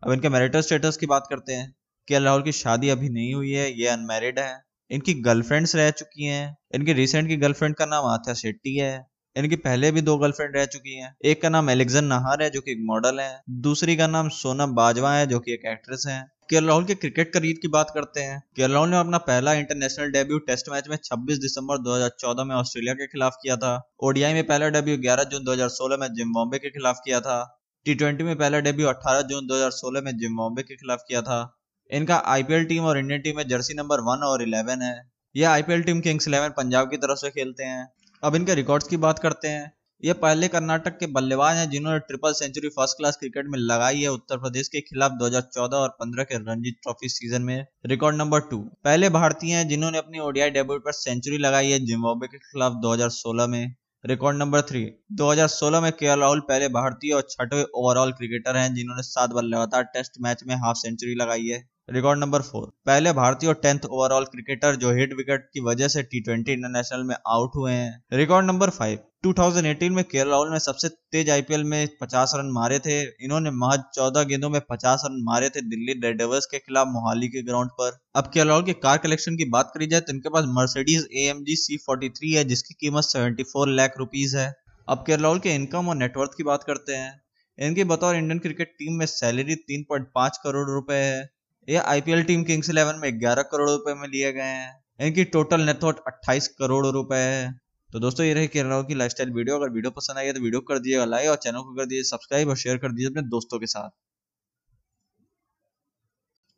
अब 0.04 0.12
इनके 0.12 0.28
मैरिटल 0.28 0.60
स्टेटस 0.60 0.96
की 0.96 1.06
बात 1.06 1.26
करते 1.30 1.52
हैं। 1.52 1.74
क्या 2.06 2.18
राहुल 2.18 2.42
की 2.42 2.52
शादी 2.52 2.88
अभी 2.88 3.08
नहीं 3.08 3.34
हुई 3.34 3.52
है, 3.52 3.80
ये 3.80 3.86
अनमेरिड 3.86 4.38
है। 4.38 4.62
इनकी 4.90 5.14
गर्लफ्रेंड्स 5.14 5.76
रह 5.76 5.90
चुकी 5.90 6.24
हैं। 6.24 6.56
इनके 6.74 6.92
रिसेंट 6.92 7.28
की 7.28 7.36
गर्लफ्रेंड 7.36 7.74
का 7.74 7.86
नाम 7.86 8.04
आथा 8.04 8.34
शेट्टी 8.34 8.76
है। 8.76 9.06
इनकी 9.36 9.56
पहले 9.56 9.90
भी 9.90 10.00
दो 10.00 10.16
गर्लफ्रेंड 10.16 10.56
रह 10.56 10.64
चुकी 10.64 10.94
हैं। 10.94 11.16
एक 11.24 11.42
का 11.42 11.48
नाम 11.48 11.70
एलेक्जन 11.70 12.04
नहार 12.04 12.42
है, 12.42 12.50
जो 12.50 12.60
कि 12.60 12.72
एक 12.72 12.78
मॉडल 12.80 13.20
है। 13.20 13.42
दूसरी 13.50 13.96
का 13.96 14.06
नाम 14.06 14.28
सोना 14.28 14.66
बाजवा 14.66 15.14
है, 15.14 15.26
जो 15.26 15.40
कि 15.40 15.52
एक 15.52 15.62
एक्ट्रेस 15.66 16.04
है। 16.06 16.36
के 16.50 16.60
राहुल 16.60 16.84
के 16.84 16.94
क्रिकेट 16.94 17.32
करियर 17.32 17.54
की 17.62 17.68
बात 17.68 17.90
करते 17.94 18.20
हैं। 18.20 18.42
के 18.56 18.66
राहुल 18.66 18.88
ने 18.88 18.98
अपना 18.98 19.18
पहला 19.18 19.52
इंटरनेशनल 19.52 20.10
डेब्यू 20.10 20.38
टेस्ट 20.38 20.68
मैच 20.68 20.88
में 20.88 20.98
26 21.04 21.38
दिसंबर 21.38 21.78
2014 21.78 22.44
में 22.44 22.56
ऑस्ट्रेलिया 22.56 22.94
के 22.94 23.06
खिलाफ 23.06 23.36
किया 23.42 23.56
था। 23.56 23.92
ओडीआई 24.00 24.32
में 24.32 24.46
पहला 24.46 24.68
डेब्यू 24.68 24.96
11 24.96 25.24
जून 25.24 25.44
2016 25.44 25.96
में 25.96 26.14
जिम्बाब्वे 26.14 26.58
के 26.58 26.70
खिलाफ 26.70 27.00
किया 27.04 27.20
था। 27.20 27.62
टी 27.88 27.94
में 28.04 28.36
पहला 28.36 28.60
डेब्यू 28.60 28.86
18 28.86 29.22
जून 29.22 29.46
2016 29.46 30.00
में 30.00 30.18
जिम्बाब्वे 30.18 30.62
के 30.62 30.76
खिलाफ 30.76 31.02
किया 31.08 31.22
था। 31.22 31.58
इनका 31.90 32.16
आईपीएल 32.16 32.64
टीम 32.64 32.84
और 32.84 32.98
इंडियन 32.98 33.20
टीम 33.20 33.36
में 33.36 33.48
जर्सी 33.48 33.74
नंबर 33.74 34.00
वन 34.00 34.20
और 34.24 34.42
इलेवन 34.42 34.82
है। 34.82 35.10
यह 35.36 35.50
IPL 35.50 35.82
team 35.82 36.00
Kings 36.00 36.28
Eleven 36.28 36.48
Punjab 36.48 36.90
की 36.90 36.96
तरफ़ 36.96 37.18
से 37.18 37.30
खेलते 37.30 37.64
हैं। 37.64 37.95
अब 38.26 38.34
इनके 38.34 38.54
रिकॉर्ड्स 38.54 38.88
की 38.88 38.96
बात 38.96 39.18
करते 39.18 39.48
हैं। 39.48 39.72
ये 40.02 40.12
पहले 40.12 40.46
कर्नाटक 40.48 40.96
के 40.98 41.06
बल्लेबाज 41.06 41.56
हैं 41.56 41.68
जिन्होंने 41.70 41.98
triple 41.98 42.32
century 42.32 42.68
first 42.68 42.96
class 42.96 43.16
cricket 43.16 43.46
में 43.46 43.58
लगाई 43.58 44.00
है। 44.00 44.08
उत्तर 44.08 44.38
प्रदेश 44.38 44.68
के 44.68 44.80
खिलाफ 44.80 45.12
2014 45.12 45.76
और 45.76 45.88
15 46.00 46.24
के 46.24 46.38
रणजी 46.38 46.70
ट्रॉफी 46.72 47.08
सीज़न 47.08 47.42
में 47.42 47.66
रिकॉर्ड 47.86 48.16
नंबर 48.16 48.40
टू 48.40 48.58
पहले 48.84 49.10
भारतीय 49.10 49.54
हैं 49.54 49.68
जिन्होंने 49.68 49.98
अपनी 49.98 50.18
ओडीआई 50.18 50.50
डेब्यूट 50.50 50.84
पर 50.84 50.92
सेंचुरी 50.92 51.38
लगाई 51.38 51.70
है। 51.70 51.78
जिम्बाब्वे 51.86 52.28
के 52.28 52.38
खिलाफ 52.38 52.80
2016 52.82 53.46
में 53.46 53.74
रिकॉर्ड 54.04 54.38
नंबर 54.38 54.60
थ्री 54.62 54.84
2016 55.12 55.80
में 55.80 55.90
के 55.92 56.14
राहुल 56.16 56.40
पहले 56.40 56.68
भारतीय 56.72 57.12
और 57.12 57.26
छठे 57.30 57.62
ओवरऑल 57.76 58.12
क्रिकेटर 58.12 58.56
हैं 58.56 58.74
जिन्होंने 58.74 59.02
सात 59.02 59.30
बार 59.30 59.44
लगातार 59.44 59.82
टेस्ट 59.94 60.20
मैच 60.20 60.44
में 60.46 60.54
हाफ़ 60.56 60.76
सेंचुरी 60.76 61.14
लगाई 61.14 61.46
है। 61.46 61.64
रिकॉर्ड 61.88 62.18
नंबर 62.20 62.42
फोर 62.42 62.66
पहले 62.86 63.12
भारतीय 63.12 63.52
टेंथ 63.54 63.84
ओवरऑल 63.86 64.24
क्रिकेटर 64.24 64.76
जो 64.76 64.90
हिट 64.90 65.12
विकेट 65.12 65.44
की 65.54 65.60
वजह 65.60 65.88
से 65.88 66.02
टी 66.02 66.20
ट्वेंटी 66.20 66.52
इंटरनेशनल 66.52 67.02
में 67.02 67.14
आउट 67.26 67.50
हुए 67.56 67.72
हैं। 67.72 68.02
रिकॉर्ड 68.12 68.46
नंबर 68.46 68.70
फाइव 68.70 68.98
2018 69.24 69.90
में 69.90 70.04
के 70.04 70.24
राहुल 70.24 70.52
ने 70.52 70.58
सबसे 70.60 70.88
तेज 70.88 71.30
आईपीएल 71.30 71.64
में 71.64 71.88
50 72.00 72.32
रन 72.34 72.50
मारे 72.52 72.78
थे। 72.78 73.00
इन्होंने 73.24 73.50
महज 73.50 73.84
14 73.94 74.24
गेंदों 74.24 74.50
में 74.50 74.60
50 74.60 75.02
रन 75.06 75.22
मारे 75.22 75.48
थे 75.48 75.60
दिल्ली 75.60 75.92
रेड 76.00 76.22
के 76.22 76.58
खिलाफ 76.58 76.86
मोहाली 76.86 77.28
के 77.28 77.42
ग्राउंड 77.42 77.70
पर। 77.70 77.98
अब 78.16 78.30
के 78.34 78.44
राहुल 78.44 78.64
के 78.64 78.72
कार 78.72 78.98
कलेक्शन 78.98 79.36
की 79.36 79.44
बात 79.44 79.70
करी 79.74 79.86
जाए 79.86 80.00
तो 80.00 80.12
इनके 80.12 80.28
पास 80.28 80.44
Mercedes 80.48 81.08
A 81.12 81.28
M 81.28 81.44
G 81.44 81.56
C 81.56 81.76
forty 81.76 82.32
है, 82.32 82.44
जिसकी 82.44 82.74
कीमत 82.80 83.04
74 83.04 83.68
लाख 83.68 83.94
रुपीज़ 83.98 84.36
है। 84.36 84.54
अब 84.88 85.04
के 85.06 85.16
राहुल 85.16 85.38
के 85.38 85.54
इनकम 85.54 85.88
और 85.88 85.96
नेटवर्थ 85.96 86.30
की 86.36 86.42
बात 86.42 86.64
करते 86.64 86.92
हैं। 86.92 87.22
इनकी 87.58 87.84
बतौर 87.84 88.16
इंडियन 88.16 88.38
क्रिकेट 88.38 88.68
टीम 88.68 88.98
में 88.98 89.06
सैलरी 89.06 89.54
3.5 89.54 90.38
करोड़ 90.38 90.68
रुपए 90.70 90.94
है। 90.94 91.35
ये 91.68 91.76
आईपीएल 91.78 92.22
टीम 92.22 92.42
किंग्स 92.44 92.68
इलेवन 92.70 92.98
में 93.00 93.08
11 93.20 93.42
करोड़ 93.42 93.68
रुपए 93.70 93.94
में 93.94 94.06
लिए 94.08 94.32
गए 94.32 94.42
हैं। 94.42 95.06
इनकी 95.06 95.24
टोटल 95.32 95.60
नेटवर्थ 95.60 95.96
28 96.08 96.46
करोड़ 96.58 96.86
रुपए 96.86 97.16
है। 97.16 97.50
तो 97.90 97.98
दोस्तों, 98.00 98.26
ये 98.26 98.34
रही 98.34 98.48
केरला 98.48 98.80
की 98.82 98.94
लाइफस्टाइल 98.94 99.30
वीडियो 99.32 99.56
अगर 99.56 99.70
वीडियो 99.70 99.90
पसंद 99.92 100.18
आई 100.18 100.26
है 100.26 100.32
तो 100.32 100.40
वीडियो 100.40 100.60
कर 100.62 100.78
दिएगा 100.78 101.04
लाइक 101.04 101.28
और 101.28 101.36
चैनल 101.36 101.58
को 101.60 101.74
कर 101.76 101.86
दिए 101.86 102.02
सब्सक्राइब 102.04 102.48
और 102.48 102.56
शेयर 102.56 102.76
कर 102.76 102.92
दीजिए 102.92 103.08
अपने 103.08 103.22
दोस्तों 103.28 103.58
के 103.58 103.66
साथ। 103.66 103.90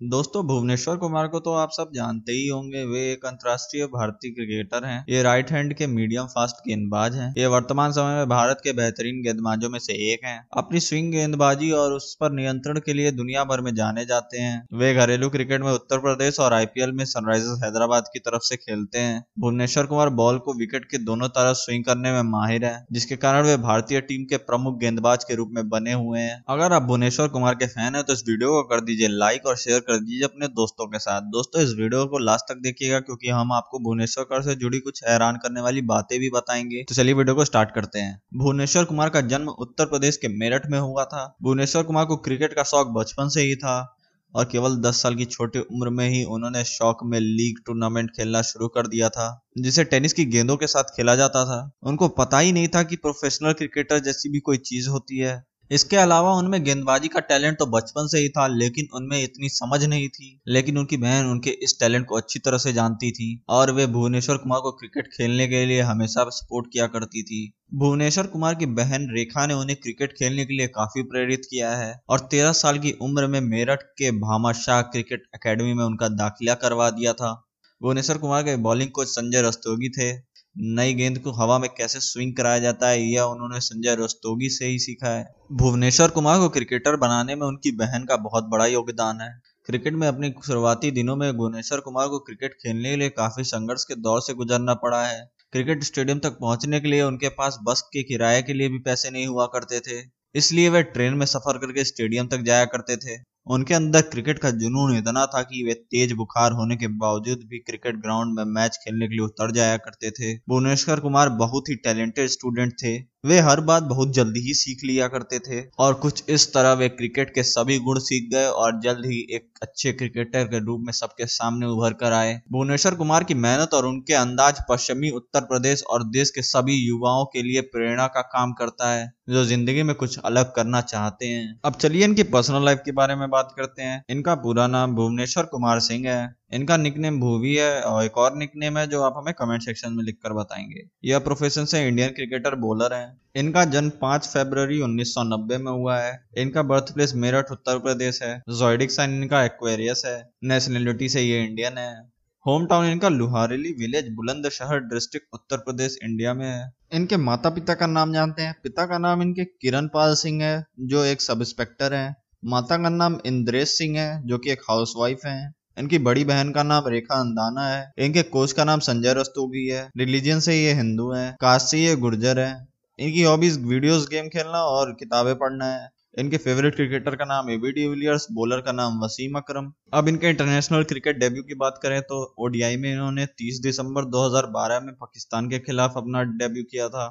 दोस्तों, 0.01 0.43
भुवनेश्वर 0.47 0.97
कुमार 0.97 1.27
को 1.29 1.39
तो 1.41 1.53
आप 1.53 1.71
सब 1.73 1.91
जानते 1.95 2.33
ही 2.33 2.47
होंगे, 2.49 2.83
वे 2.85 3.01
एक 3.13 3.25
अंतर्राष्ट्रीय 3.27 3.85
भारतीय 3.85 4.31
क्रिकेटर 4.31 4.85
हैं। 4.85 5.05
ये 5.09 5.23
राइट 5.23 5.51
हैंड 5.51 5.73
के 5.75 5.87
मीडियम 5.87 6.27
फास्ट 6.27 6.57
गेंदबाज 6.69 7.15
हैं। 7.15 7.33
ये 7.39 7.47
वर्तमान 7.47 7.93
समय 7.93 8.15
में 8.17 8.29
भारत 8.29 8.61
के 8.65 8.73
बेहतरीन 8.73 9.21
गेंदबाजों 9.23 9.71
में 9.71 9.79
से 9.79 9.93
एक 10.13 10.25
हैं। 10.25 10.47
अपनी 10.57 10.81
स्विंग 10.81 11.11
गेंदबाजी 11.13 11.71
और 11.71 11.93
उस 11.93 12.17
पर 12.21 12.33
नियंत्रण 12.33 12.79
के 12.79 12.93
लिए 12.93 13.11
दुनिया 13.13 13.45
भर 13.45 13.61
में 13.61 13.75
जाने 13.75 14.05
जाते 14.05 14.39
हैं। 14.39 14.63
वे 14.75 14.93
घरेलू 14.95 15.29
क्रिकेट 15.29 15.61
में 15.61 15.73
उत्तर 15.73 15.99
प्रदेश 15.99 16.39
और 16.41 16.53
आईपीएल 16.53 16.93
में 16.93 17.05
सनराइजर्स 17.05 17.65
हैदराबाद 17.65 18.05
की 18.13 18.19
तरफ़ 18.19 18.43
से 18.43 18.57
खेलते 18.57 18.99
हैं। 18.99 19.25
भुवनेश्वर 19.41 19.87
कुमार 19.87 20.09
बॉल 20.21 20.39
को 20.39 20.55
विकेट 20.59 20.85
के 20.85 20.99
दोनों 21.01 21.29
तरफ़ 21.31 21.57
स्विंग 21.57 21.85
करने 21.85 22.13
में 22.13 22.23
माहिर 22.31 22.65
है, 22.65 22.87
जिसके 22.93 23.17
कारण 23.17 23.47
वे 23.47 23.57
भारतीय 23.57 24.01
टीम 24.03 24.25
के 24.25 24.37
प्रमुख 24.45 24.79
गेंदबाज 24.81 25.25
के 25.25 25.35
रूप 25.35 25.51
में 25.53 25.69
बने 25.69 25.93
हुए 25.95 26.21
हैं। 26.21 26.43
अगर 26.49 26.73
आप 26.73 26.83
भुवनेश्वर 26.85 27.29
कुमार 27.29 27.55
के 27.55 27.67
फ़ैन 27.67 27.95
है 27.95 28.03
तो 28.03 28.13
इस 28.13 28.25
वीडियो 28.29 28.53
को 28.53 28.63
कर 28.69 28.85
दीजिए 28.85 29.09
लाइक 29.11 29.47
और 29.47 29.57
शेयर 29.57 29.87
कर 29.89 29.99
दीजिए 29.99 30.25
अपने 30.25 30.49
दोस्तों 30.49 30.87
के 30.87 30.99
साथ। 30.99 31.21
दोस्तों, 31.21 31.63
इस 31.63 31.69
वीडियो 31.69 32.07
को 32.07 32.19
लास्ट 32.19 32.53
तक 32.53 32.61
देखिएगा 32.61 33.01
क्योंकि 33.01 33.29
हम 33.29 33.53
आपको 33.53 33.79
भुवनेश्वर 33.79 34.25
कर 34.25 34.43
से 34.43 34.55
जुड़ी 34.55 34.79
कुछ 34.79 35.03
हैरान 35.09 35.37
करने 35.37 35.61
वाली 35.61 35.83
बातें 35.83 36.19
भी 36.21 36.31
बताएँगे। 36.31 36.85
तो 36.89 36.95
चलिए 36.95 37.15
वीडियो 37.15 37.35
को 37.35 37.45
स्टार्ट 37.45 37.75
करते 37.75 37.99
हैं। 37.99 38.23
भुवनेश्वर 38.35 38.85
कुमार 38.85 39.09
का 39.09 39.21
जन्म 39.21 39.49
उत्तर 39.49 39.87
प्रदेश 39.87 40.17
के 40.17 40.29
मेरठ 40.29 40.67
में 40.67 40.79
हुआ 40.79 41.05
था। 41.05 41.37
भुवनेश्वर 41.43 41.83
कुमार 41.83 42.05
को 42.05 42.17
क्रिकेट 42.17 42.53
का 42.53 42.63
शौक 42.63 42.89
बचपन 42.89 43.29
से 43.29 43.43
ही 43.43 43.57
था 43.57 43.95
और 44.35 44.45
केवल 44.45 44.77
10 44.77 45.03
साल 45.03 45.15
की 45.15 45.25
छोटी 45.25 45.59
उम्र 45.59 45.91
में 45.91 46.09
ही 46.09 46.25
उन्होंने 46.25 46.65
शौक 46.65 46.99
में 47.05 47.21
लीग 47.21 47.57
टूर्नामेंट 47.67 48.11
खेलना 48.11 48.43
शुरू 48.43 48.69
कर 48.69 48.87
दिया 48.87 49.09
था, 49.09 49.29
जिसे 49.59 49.85
टेनिस 49.85 50.13
की 50.13 50.25
गेंदों 50.25 50.57
के 50.57 50.67
साथ 50.67 50.85
खेला 50.85 51.17
जाता 51.17 51.45
था। 51.45 51.71
उनको 51.83 52.09
पता 52.09 52.39
ही 52.39 52.53
नहीं 52.53 52.69
था 52.69 52.83
कि 52.83 52.97
प्रोफेशनल 52.97 53.53
क्रिकेटर 53.53 53.99
जैसी 53.99 54.29
भी 54.29 54.39
कोई 54.39 54.57
चीज़ 54.57 54.89
होती 54.89 55.19
है। 55.19 55.45
इसके 55.71 55.97
अलावा 55.97 56.33
उनमें 56.33 56.63
गेंदबाजी 56.65 57.09
का 57.09 57.21
टैलेंट 57.21 57.59
तो 57.59 57.67
बचपन 57.67 58.07
से 58.07 58.19
ही 58.19 58.29
था, 58.29 58.47
लेकिन 58.47 58.87
उनमें 58.95 59.23
इतनी 59.23 59.49
समझ 59.49 59.85
नहीं 59.85 60.09
थी। 60.09 60.41
लेकिन 60.49 60.79
उनकी 60.79 60.97
बहन 60.97 61.27
उनके 61.27 61.51
इस 61.51 61.77
टैलेंट 61.81 62.07
को 62.07 62.17
अच्छी 62.17 62.39
तरह 62.39 62.59
से 62.59 62.73
जानती 62.73 63.11
थी 63.11 63.29
और 63.49 63.71
वे 63.71 63.87
भुवनेश्वर 63.87 64.37
कुमार 64.37 64.61
को 64.61 64.71
क्रिकेट 64.73 65.07
खेलने 65.07 65.49
के 65.49 65.65
लिए 65.67 65.81
हमेशा 65.81 66.25
सपोर्ट 66.31 66.67
किया 66.73 66.87
करती 66.87 67.23
थी। 67.23 67.53
भुवनेश्वर 67.75 68.27
कुमार 68.27 68.55
की 68.55 68.67
बहन 68.67 69.09
रेखा 69.11 69.47
ने 69.47 69.55
उन्हें 69.55 69.77
क्रिकेट 69.77 70.13
खेलने 70.13 70.45
के 70.45 70.55
लिए 70.55 70.67
काफ़ी 70.67 71.03
प्रेरित 71.03 71.43
किया 71.51 71.71
है 71.71 72.01
और 72.09 72.21
तेरह 72.21 72.53
साल 72.53 72.79
की 72.79 72.93
उम्र 73.01 73.27
में 73.27 73.41
मेरठ 73.41 73.83
के 73.99 74.11
भामाशाह 74.11 74.81
क्रिकेट 74.83 75.23
अकेडमी 75.35 75.75
में 75.75 75.85
उनका 75.85 76.09
दाखिला 76.09 76.55
करवा 76.55 76.91
दिया 76.91 77.13
था। 77.13 77.33
भुवनेश्वर 77.81 78.19
कुमार 78.19 78.43
के 78.43 78.57
बॉलिंग 78.57 78.91
कोच 78.91 79.09
संजय 79.09 79.43
रस्तोगी 79.43 79.89
थे। 79.89 80.13
नई 80.59 80.95
गेंद 80.95 81.19
को 81.19 81.33
हवा 81.33 81.59
में 81.59 81.69
कैसे 81.71 82.01
स्विंग 82.01 82.35
कराया 82.37 82.59
जाता 82.59 82.89
है, 82.89 83.03
यह 83.03 83.23
उन्होंने 83.23 83.61
संजय 83.61 83.95
रस्तोगी 83.95 84.49
से 84.51 84.67
ही 84.67 84.79
सीखा 84.79 85.09
है। 85.09 85.25
भुवनेश्वर 85.53 86.11
कुमार 86.11 86.39
को 86.39 86.49
क्रिकेटर 86.49 86.97
बनाने 86.97 87.35
में 87.35 87.47
उनकी 87.47 87.71
बहन 87.77 88.05
का 88.05 88.17
बहुत 88.19 88.45
बड़ा 88.45 88.67
योगदान 88.67 89.21
है। 89.21 89.31
क्रिकेट 89.67 89.95
में 89.95 90.07
अपनी 90.09 90.33
शुरुआती 90.47 90.91
दिनों 90.91 91.17
में 91.17 91.33
भुवनेश्वर 91.37 91.81
कुमार 91.81 92.09
को 92.09 92.19
क्रिकेट 92.19 92.55
खेलने 92.55 92.91
के 92.91 92.97
लिए 92.97 93.09
काफ़ी 93.11 93.45
संघर्ष 93.45 93.85
के 93.85 93.95
दौर 93.97 94.21
से 94.21 94.35
गुजरना 94.35 94.75
पड़ा 94.77 95.05
है। 95.07 95.21
क्रिकेट 95.53 95.85
स्टेडियम 95.85 96.19
तक 96.19 96.39
पहुँचने 96.41 96.81
के 96.81 96.89
लिए 96.89 97.03
उनके 97.03 97.29
पास 97.35 97.59
बस 97.63 97.83
के 97.93 98.03
किराए 98.03 98.43
के 98.43 98.53
लिए 98.53 98.69
भी 98.69 98.79
पैसे 98.81 99.11
नहीं 99.11 99.27
हुआ 99.27 99.47
करते 99.47 99.81
थे, 99.81 100.01
इसलिए 100.35 100.69
वे 100.69 100.83
ट्रेन 100.85 101.15
में 101.15 101.27
सफ़र 101.27 101.59
करके 101.59 101.85
स्टेडियम 101.85 102.27
तक 102.27 102.43
जाया 102.43 102.65
करते 102.67 102.97
थे। 102.97 103.17
उनके 103.49 103.75
अंदर 103.75 104.01
क्रिकेट 104.01 104.39
का 104.39 104.51
जुनून 104.51 104.97
इतना 104.97 105.27
था 105.27 105.43
कि 105.43 105.63
वे 105.65 105.75
तेज 105.75 106.13
बुखार 106.13 106.53
होने 106.53 106.77
के 106.77 106.87
बावजूद 106.87 107.41
भी 107.47 107.59
क्रिकेट 107.59 107.97
ग्राउंड 107.97 108.35
में 108.37 108.45
मैच 108.45 108.77
खेलने 108.77 109.07
के 109.07 109.13
लिए 109.13 109.25
उतर 109.25 109.51
जाया 109.51 109.77
करते 109.77 110.11
थे। 110.11 110.35
भुवनेश्वर 110.49 111.01
कुमार 111.01 111.29
बहुत 111.29 111.69
ही 111.69 111.75
टैलेंटेड 111.75 112.29
स्टूडेंट 112.29 112.73
थे। 112.73 112.99
वे 113.25 113.39
हर 113.39 113.61
बात 113.61 113.83
बहुत 113.83 114.13
जल्दी 114.15 114.41
ही 114.41 114.53
सीख 114.55 114.85
लिया 114.85 115.07
करते 115.09 115.39
थे 115.39 115.61
और 115.79 115.95
कुछ 115.95 116.23
इस 116.29 116.53
तरह 116.55 116.73
वे 116.73 116.89
क्रिकेट 116.89 117.35
के 117.35 117.43
सभी 117.43 117.79
गुण 117.79 117.99
सीख 117.99 118.29
गए 118.33 118.47
और 118.47 118.81
जल्द 118.81 119.07
ही 119.07 119.19
एक 119.31 119.49
अच्छे 119.63 119.93
क्रिकेटर 119.93 120.45
के 120.45 120.59
रूप 120.59 120.81
में 120.81 120.93
सबके 120.93 121.27
सामने 121.27 121.67
उभर 121.67 121.93
कर 121.93 122.13
आए। 122.13 122.41
भुवनेश्वर 122.53 122.95
कुमार 122.95 123.25
की 123.25 123.35
मेहनत 123.35 123.75
और 123.75 123.87
उनके 123.87 124.15
अंदाज 124.15 124.61
पश्चिमी, 124.71 125.11
उत्तर 125.11 125.41
प्रदेश 125.41 125.83
और 125.83 126.05
देश 126.05 126.31
के 126.31 126.43
सभी 126.43 126.77
युवाओं 126.89 127.25
के 127.25 127.43
लिए 127.43 127.61
प्रेरणा 127.61 128.07
का 128.07 128.21
काम 128.21 128.53
करता 128.53 128.93
है, 128.93 129.13
जो 129.29 129.45
ज़िंदगी 129.45 129.83
में 129.83 129.95
कुछ 129.97 130.19
अलग 130.19 130.55
करना 130.55 130.81
चाहते 130.81 131.27
हैं। 131.27 131.61
अब 131.65 131.75
चलिए 131.75 132.05
इनकी 132.05 132.23
पर्सनल 132.23 132.65
लाइफ 132.65 132.83
के 132.85 132.93
बारे 132.93 133.15
में 133.15 133.31
बात 133.31 133.53
करते 133.57 133.83
हैं। 133.83 134.03
इनका 134.11 134.35
पूरा 134.35 134.67
नाम 134.67 134.95
भुवनेश्वर 134.95 135.45
कुमार 135.45 135.81
सिंह 135.81 136.09
है। 136.09 136.39
इनका 136.53 136.77
निकनेम 136.77 137.21
भूवी 137.21 137.55
है 137.55 137.83
और 137.83 138.05
एक 138.05 138.19
और 138.19 138.37
निकनेम 138.37 138.79
है 138.79 138.87
जो 138.87 139.03
आप 139.03 139.15
हमें 139.17 139.35
कमेंट 139.35 139.63
सेक्शन 139.63 139.93
में 139.93 140.05
लिखकर 140.05 140.33
बताएँगे। 140.33 140.89
यह 141.05 141.19
प्रोफेशन 141.19 141.65
से 141.65 141.89
इंडियन 141.89 142.09
क्रिकेटर 142.09 142.55
बॉलर 142.55 142.95
हैं। 142.95 143.21
इनका 143.37 143.65
जन्म 143.65 143.91
5 143.91 144.27
फरवरी 144.27 144.81
1990 144.81 145.59
में 145.59 145.73
हुआ 145.73 145.99
है। 145.99 146.25
इनका 146.39 146.63
बर्थ 146.63 146.95
प्लेस 146.95 147.15
मेरठ, 147.15 147.51
उत्तर 147.53 147.79
प्रदेश 147.79 148.23
है। 148.23 148.43
जोइडिक 148.49 148.91
साइन 148.91 149.23
इनका 149.23 149.45
एक्वेरियस 149.45 150.03
है। 150.07 150.31
नेशनलिटी 150.45 151.09
से 151.09 151.23
ये 151.23 151.45
इंडियन 151.45 151.79
है। 151.79 152.19
होम 152.47 152.67
टाउन 152.67 152.87
इनका 152.87 153.09
Luhareli 153.09 153.73
village 153.73 154.09
Bulandshahr 154.09 154.81
district 154.81 155.27
Uttar 155.33 155.57
Pradesh 155.57 155.99
India 156.03 156.35
में 156.35 156.47
है। 156.47 156.73
इनके 156.93 157.17
माता 157.17 157.51
पिता 157.51 157.75
का 157.75 157.87
नाम 157.87 158.13
जानते 158.13 158.43
हैं? 158.43 158.57
पिता 158.63 158.87
का 158.87 158.99
नाम 158.99 159.23
इनके 159.23 159.45
किरण 159.45 159.87
पाल 159.87 160.15
सिंह 160.15 160.45
है, 160.45 160.67
जो 160.81 161.05
एक 161.05 161.21
सब 161.21 161.39
इंस्पेक्टर 161.39 161.95
है। 161.95 162.17
माता 162.45 162.77
का 162.77 162.89
नाम 162.89 163.19
इंद्रेश 163.27 163.69
सिंह 163.69 164.01
है, 164.01 164.27
जो 164.27 164.39
कि 164.39 164.51
एक 164.51 164.61
हाउसवाइफ 164.61 165.21
है। 165.27 165.58
इनकी 165.79 165.99
बड़ी 166.01 166.25
बहन 166.25 166.51
का 166.53 166.63
नाम 166.63 166.89
रेखा 166.89 167.21
अंदाना 167.21 167.67
है, 167.69 167.93
इनके 167.99 168.23
कोच 168.29 168.53
का 168.53 168.65
नाम 168.65 168.81
संजय 168.81 169.15
रस्तोगी 169.15 169.67
है 169.67 169.91
रिलीजन 169.99 170.41
से 170.41 170.57
ये 170.57 170.73
हिंदू 170.75 171.11
है 171.13 171.31
कास्ट 171.41 171.67
से 171.67 171.79
ये 171.79 171.95
गुर्जर 171.97 172.39
है। 172.39 172.67
इनकी 172.99 173.23
हॉबीज 173.23 173.59
वीडियोस 173.65 174.09
गेम 174.09 174.29
खेलना 174.29 174.63
और 174.67 174.93
किताबें 174.93 175.35
पढ़ना 175.35 175.67
है। 175.67 175.89
इनके 176.19 176.37
फेवरेट 176.37 176.75
क्रिकेटर 176.75 177.17
का 177.17 177.25
नाम 177.25 177.51
एबी 177.51 177.73
डिविलियर्स 177.73 178.27
बॉलर 178.33 178.61
का 178.61 178.73
नाम 178.73 178.99
वसीम 179.05 179.37
अकरम। 179.37 179.73
अब 179.95 180.09
इनके 180.09 180.29
इंटरनेशनल 180.29 180.83
क्रिकेट 180.85 181.19
डेब्यू 181.19 181.43
की 181.43 181.55
बात 181.55 181.79
करें 181.83 182.01
तो 182.03 182.23
ओडीआई 182.39 182.77
में 182.77 182.93
इन्होंने 182.93 183.27
30 183.39 183.61
दिसंबर 183.63 184.05
2012 184.05 184.81
में 184.81 184.95
पाकिस्तान 184.95 185.51
के 185.51 185.59
खिलाफ 185.59 185.97
अपना 185.97 186.23
डेब्यू 186.23 186.63
किया 186.63 186.89
था। 186.89 187.07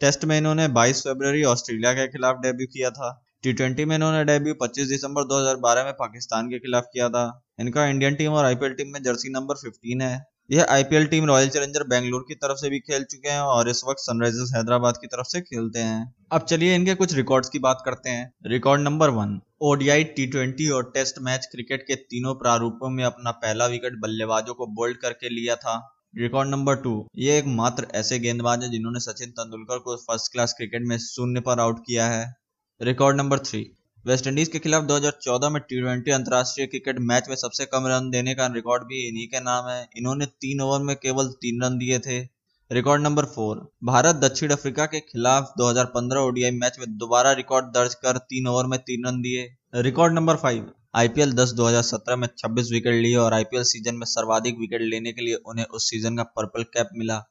टेस्ट 0.00 0.24
में 0.24 0.36
इन्होंने 0.38 0.68
22 0.68 1.00
फरवरी 1.00 1.44
ऑस्ट्रेलिया 1.44 1.92
के 1.92 2.06
खिलाफ 2.08 2.36
डेब्यू 2.36 2.66
किया 2.66 2.90
था। 2.90 3.21
टी 3.42 3.52
ट्वेंटी 3.52 3.84
में 3.84 3.96
इन्होंने 3.96 4.24
डेब्यू 4.24 4.54
25 4.54 4.88
दिसंबर 4.88 5.24
2012 5.24 5.84
में 5.84 5.92
पाकिस्तान 5.92 6.48
के 6.48 6.58
खिलाफ 6.58 6.84
किया 6.92 7.08
था। 7.08 7.44
इनका 7.60 7.86
इंडियन 7.86 8.14
टीम 8.14 8.32
और 8.32 8.44
आईपीएल 8.44 8.72
टीम 8.72 8.92
में 8.92 9.02
जर्सी 9.02 9.28
नंबर 9.28 9.54
15 9.54 10.04
है। 10.04 10.26
यह 10.50 10.66
IPL 10.70 11.06
team 11.06 11.24
Royal 11.24 11.48
Challenger 11.48 11.82
Bengaluru 11.82 12.24
की 12.24 12.34
तरफ़ 12.34 12.56
से 12.56 12.70
भी 12.70 12.78
खेल 12.78 13.04
चुके 13.04 13.28
हैं 13.28 13.40
और 13.40 13.68
इस 13.68 13.82
वक्त 13.84 14.00
सनराइजर्स 14.00 14.52
हैदराबाद 14.56 14.94
की 14.96 15.06
तरफ़ 15.06 15.26
से 15.26 15.40
खेलते 15.40 15.78
हैं। 15.78 16.14
अब 16.32 16.40
चलिए 16.40 16.74
इनके 16.74 16.94
कुछ 16.94 17.14
रिकॉर्ड्स 17.14 17.48
की 17.48 17.58
बात 17.58 17.82
करते 17.84 18.10
हैं। 18.10 18.32
Record 18.46 18.80
number 18.80 19.10
one 19.10 19.40
ODI 19.60 20.04
T 20.04 20.26
twenty 20.26 20.68
और 20.68 20.90
टेस्ट 20.94 21.18
मैच 21.20 21.46
क्रिकेट 21.46 21.82
के 21.82 21.94
तीनों 21.94 22.34
प्रारूपों 22.34 22.90
में 22.90 23.04
अपना 23.04 23.30
पहला 23.30 23.66
विकेट 23.66 23.92
बल्लेबाजों 23.92 24.54
को 24.54 24.66
बोल्ड 24.66 24.96
करके 24.96 25.28
लिया 25.28 25.56
था। 25.56 25.96
रिकॉर्ड 26.18 26.48
नंबर 26.48 26.76
टू 26.76 27.08
ये 27.16 27.38
एक 27.38 27.44
मात्र 27.46 27.86
ऐसे 27.94 28.18
गेंदबाज 28.18 28.62
है 28.62 28.70
जिन्होंने 28.70 29.00
सचिन 29.00 29.30
तेंदुलकर 29.30 29.78
को 29.78 29.96
फ़र्स्ट 29.96 30.32
क्लास 30.32 30.52
क्रिकेट 30.52 30.82
में 30.84 30.98
शून्य 30.98 31.40
पर 31.40 31.60
आउट 31.60 31.78
किया 31.78 32.06
है। 32.06 32.41
Record 32.82 33.16
number 33.16 33.38
three. 33.38 33.70
वेस्टइंडीज 34.06 34.48
के 34.48 34.58
खिलाफ 34.58 34.84
2014 34.84 35.48
में 35.48 35.62
टी 35.62 35.80
ट्वेंटी 35.80 36.10
अंतर्राष्ट्रीय 36.10 36.66
क्रिकेट 36.66 36.96
मैच 36.98 37.28
में 37.28 37.36
सबसे 37.36 37.64
कम 37.64 37.86
रन 37.86 38.10
देने 38.10 38.34
का 38.34 38.46
रिकॉर्ड 38.46 38.82
भी 38.82 39.08
इन्हीं 39.08 39.26
के 39.26 39.40
नाम 39.40 39.68
है। 39.68 39.88
इन्होंने 39.96 40.26
तीन 40.26 40.60
ओवर 40.60 40.80
में 40.80 40.96
केवल 40.96 41.28
तीन 41.28 41.62
रन 41.62 41.78
दिए 41.78 41.98
थे। 41.98 42.20
Record 42.72 43.02
number 43.02 43.24
four. 43.24 43.72
भारत 43.84 44.16
दक्षिण 44.16 44.50
अफ्रीका 44.50 44.86
के 44.86 45.00
खिलाफ 45.00 45.52
2015 45.58 46.20
ओडीआई 46.20 46.50
मैच 46.50 46.76
में 46.78 46.98
दोबारा 46.98 47.32
रिकॉर्ड 47.32 47.66
दर्ज 47.66 47.94
कर 47.94 48.18
तीन 48.18 48.46
ओवर 48.46 48.66
में 48.66 48.78
तीन 48.78 49.06
रन 49.06 49.22
दिए। 49.22 49.56
Record 49.74 50.14
number 50.14 50.36
five. 50.36 50.70
आईपीएल 50.94 51.32
10 51.32 51.52
2017 51.52 52.16
में 52.16 52.28
26 52.38 52.72
विकेट 52.72 52.94
लिए 52.94 53.16
और 53.16 53.32
आईपीएल 53.32 53.62
सीज़न 53.62 53.94
में 53.94 54.06
सर्वाधिक 54.06 54.58
विकेट 54.58 54.80
लेने 54.80 55.12
के 55.12 55.22
लिए 55.22 55.34
उन्हें 55.34 55.66
उस 55.66 55.90
सीज़न 55.90 56.16
का 56.16 56.22
पर्पल 56.22 56.62
कैप 56.62 56.88
मिला। 56.96 57.24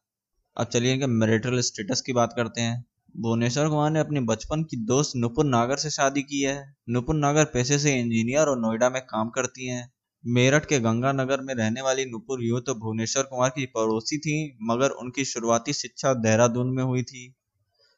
अब 0.57 0.67
चलिए 0.67 0.93
इनके 0.93 1.07
मेरिटल 1.07 1.59
स्टेटस 1.59 2.01
की 2.01 2.13
बात 2.13 2.33
करते 2.35 2.61
हैं। 2.61 2.85
भुवनेश्वर 3.15 3.67
कुमार 3.69 3.89
ने 3.91 3.99
अपने 3.99 4.19
बचपन 4.19 4.63
की 4.63 4.77
दोस्त 4.77 5.11
नुपुर 5.15 5.45
नागर 5.45 5.77
से 5.77 5.89
शादी 5.89 6.21
की 6.21 6.41
है। 6.41 6.75
नुपुर 6.89 7.15
नागर 7.15 7.45
पेशे 7.45 7.79
से 7.79 7.95
इंजीनियर 7.99 8.47
और 8.47 8.59
नोएडा 8.59 8.89
में 8.89 9.01
काम 9.01 9.29
करती 9.29 9.67
हैं। 9.67 9.91
मेरठ 10.23 10.65
के 10.65 10.79
गंगानगर 10.79 11.41
में 11.41 11.53
रहने 11.55 11.81
वाली 11.81 12.05
नुपुर 12.05 12.43
यूँ 12.43 12.61
तो 12.61 12.75
भुवनेश्वर 12.75 13.23
कुमार 13.23 13.49
की 13.49 13.65
पड़ोसी 13.65 14.17
थी, 14.17 14.57
मगर 14.63 14.89
उनकी 14.89 15.25
शुरुआती 15.25 15.73
शिक्षा 15.73 16.13
देहरादून 16.13 16.73
में 16.75 16.83
हुई 16.83 17.03
थी। 17.03 17.33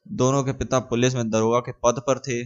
दोनों 0.08 0.44
के 0.44 0.54
पिता 0.54 0.80
पुलिस 0.80 1.16
में 1.16 1.30
दरोगा 1.30 1.60
के 1.60 1.72
पद 1.84 2.02
पर 2.08 2.20
थे। 2.20 2.44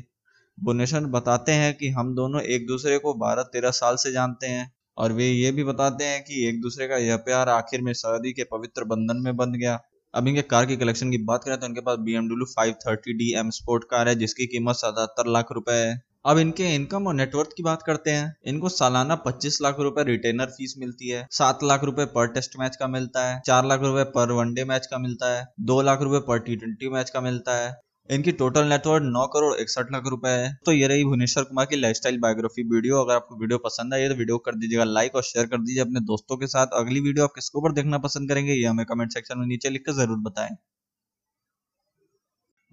भुवनेश्वर 0.58 1.06
बताते 1.10 1.52
हैं 1.52 1.74
कि 1.74 1.90
हम 1.90 2.16
दोनों 2.16 2.42
एक 2.42 2.68
दूसरे 2.68 2.98
को 2.98 3.14
बारह 3.14 3.44
तेरह 3.44 3.72
साल 3.72 3.96
से 3.96 4.12
जानते 4.12 4.48
हैं, 4.48 4.72
और 4.98 5.12
वे 5.12 5.30
ये 5.30 5.52
भी 5.52 5.64
बताते 5.64 6.04
हैं 6.04 6.24
कि 6.24 6.48
एक 6.48 6.62
दूसरे 6.62 6.88
का 6.88 6.98
यह 6.98 7.18
प्यार 7.18 7.50
आखिर 7.50 7.82
में 7.82 7.94
शादी 7.94 8.34
के 8.34 8.44
पवित्र 8.44 8.84
बंधन 8.84 9.18
में 9.18 9.36
बंध 9.36 9.56
गया। 9.56 9.80
अब 10.18 10.28
इनके 10.28 10.42
कार 10.42 10.66
की 10.66 10.76
कलेक्शन 10.78 11.12
की 11.12 11.18
बात 11.24 11.44
करें 11.44 11.60
तो 11.60 11.66
इनके 11.66 11.82
पास 11.82 11.98
B 12.00 12.14
M W 12.16 12.46
five 12.46 12.74
thirty 12.88 13.14
D 13.14 13.32
M 13.40 13.50
sport 13.50 13.84
car 13.84 14.08
है, 14.08 14.16
जिसकी 14.16 14.46
कीमत 14.46 14.76
सतहत्तर 14.76 15.28
लाख 15.28 15.52
रुपए 15.52 15.74
है। 15.74 16.02
अब 16.26 16.38
इनके 16.38 16.74
इनकम 16.76 17.08
और 17.08 17.14
नेटवर्थ 17.14 17.50
की 17.58 17.64
बात 17.64 17.84
करते 17.84 18.12
हैं, 18.12 18.36
इनको 18.46 18.70
सालाना 18.70 19.16
25 19.16 19.62
लाख 19.62 19.80
रुपए 19.80 20.04
रिटेनर 20.04 20.46
फ़ीस 20.46 20.74
मिलती 20.78 21.10
है। 21.10 21.28
सात 21.32 21.60
लाख 21.64 21.84
रुपए 21.84 22.06
पर 22.06 22.28
टेस्ट 22.28 22.60
मैच 22.60 22.76
का 22.76 22.88
मिलता 22.88 23.28
है, 23.30 23.42
चार 23.46 23.66
लाख 23.66 23.82
रुपए 23.82 24.04
पर 24.04 24.32
वनडे 24.32 24.64
मैच 24.64 24.86
का 24.86 24.98
मिलता 24.98 25.36
है, 25.38 25.46
दो 25.62 25.82
लाख 25.82 26.02
रुपए 26.02 26.20
पर 26.20 26.40
टी 26.40 26.56
ट्वेंटी 26.56 26.90
मैच 26.90 27.10
का 27.10 27.22
मिलता 27.22 27.56
है। 27.56 27.76
इनकी 28.10 28.32
टोटल 28.34 28.66
नेटवर्क 28.66 29.04
नौ 29.06 29.26
करोड़ 29.28 29.54
इकसठ 29.62 29.92
लाख 29.92 30.04
रुपए 30.08 30.30
है। 30.32 30.54
तो 30.66 30.72
ये 30.72 30.88
रही 30.88 31.04
भुवनेश्वर 31.06 31.44
कुमार 31.44 31.66
की 31.66 31.76
लाइफस्टाइल 31.76 32.20
बायोग्राफी 32.20 32.64
वीडियो 32.70 33.02
अगर 33.02 33.16
आपको 33.16 33.40
वीडियो 33.40 33.58
पसंद 33.60 33.94
आई 33.94 34.08
तो 34.10 34.16
वीडियो 34.16 34.38
कर 34.46 34.56
दीजिएगा 34.58 34.84
लाइक 34.86 35.16
और 35.16 35.24
शेयर 35.24 35.48
कर 35.48 35.58
दीजिए 35.60 35.82
अपने 35.82 36.00
दोस्तों 36.06 36.38
के 36.38 36.48
साथ। 36.48 36.80
अगली 36.80 37.00
वीडियो 37.02 37.26
आप 37.26 37.34
किसके 37.36 37.60
ऊपर 37.60 37.74
देखना 37.74 37.98
पसंद 38.00 38.30
करेंगे, 38.30 38.54
ये 38.54 38.66
हमें 38.66 38.86
कमेंट 38.86 39.12
सेक्शन 39.14 39.40
में 39.40 39.46
नीचे 39.48 39.70
लिख 39.70 39.84
कर 39.86 39.94
ज़रूर 39.96 40.18
बताएँ। 40.22 40.56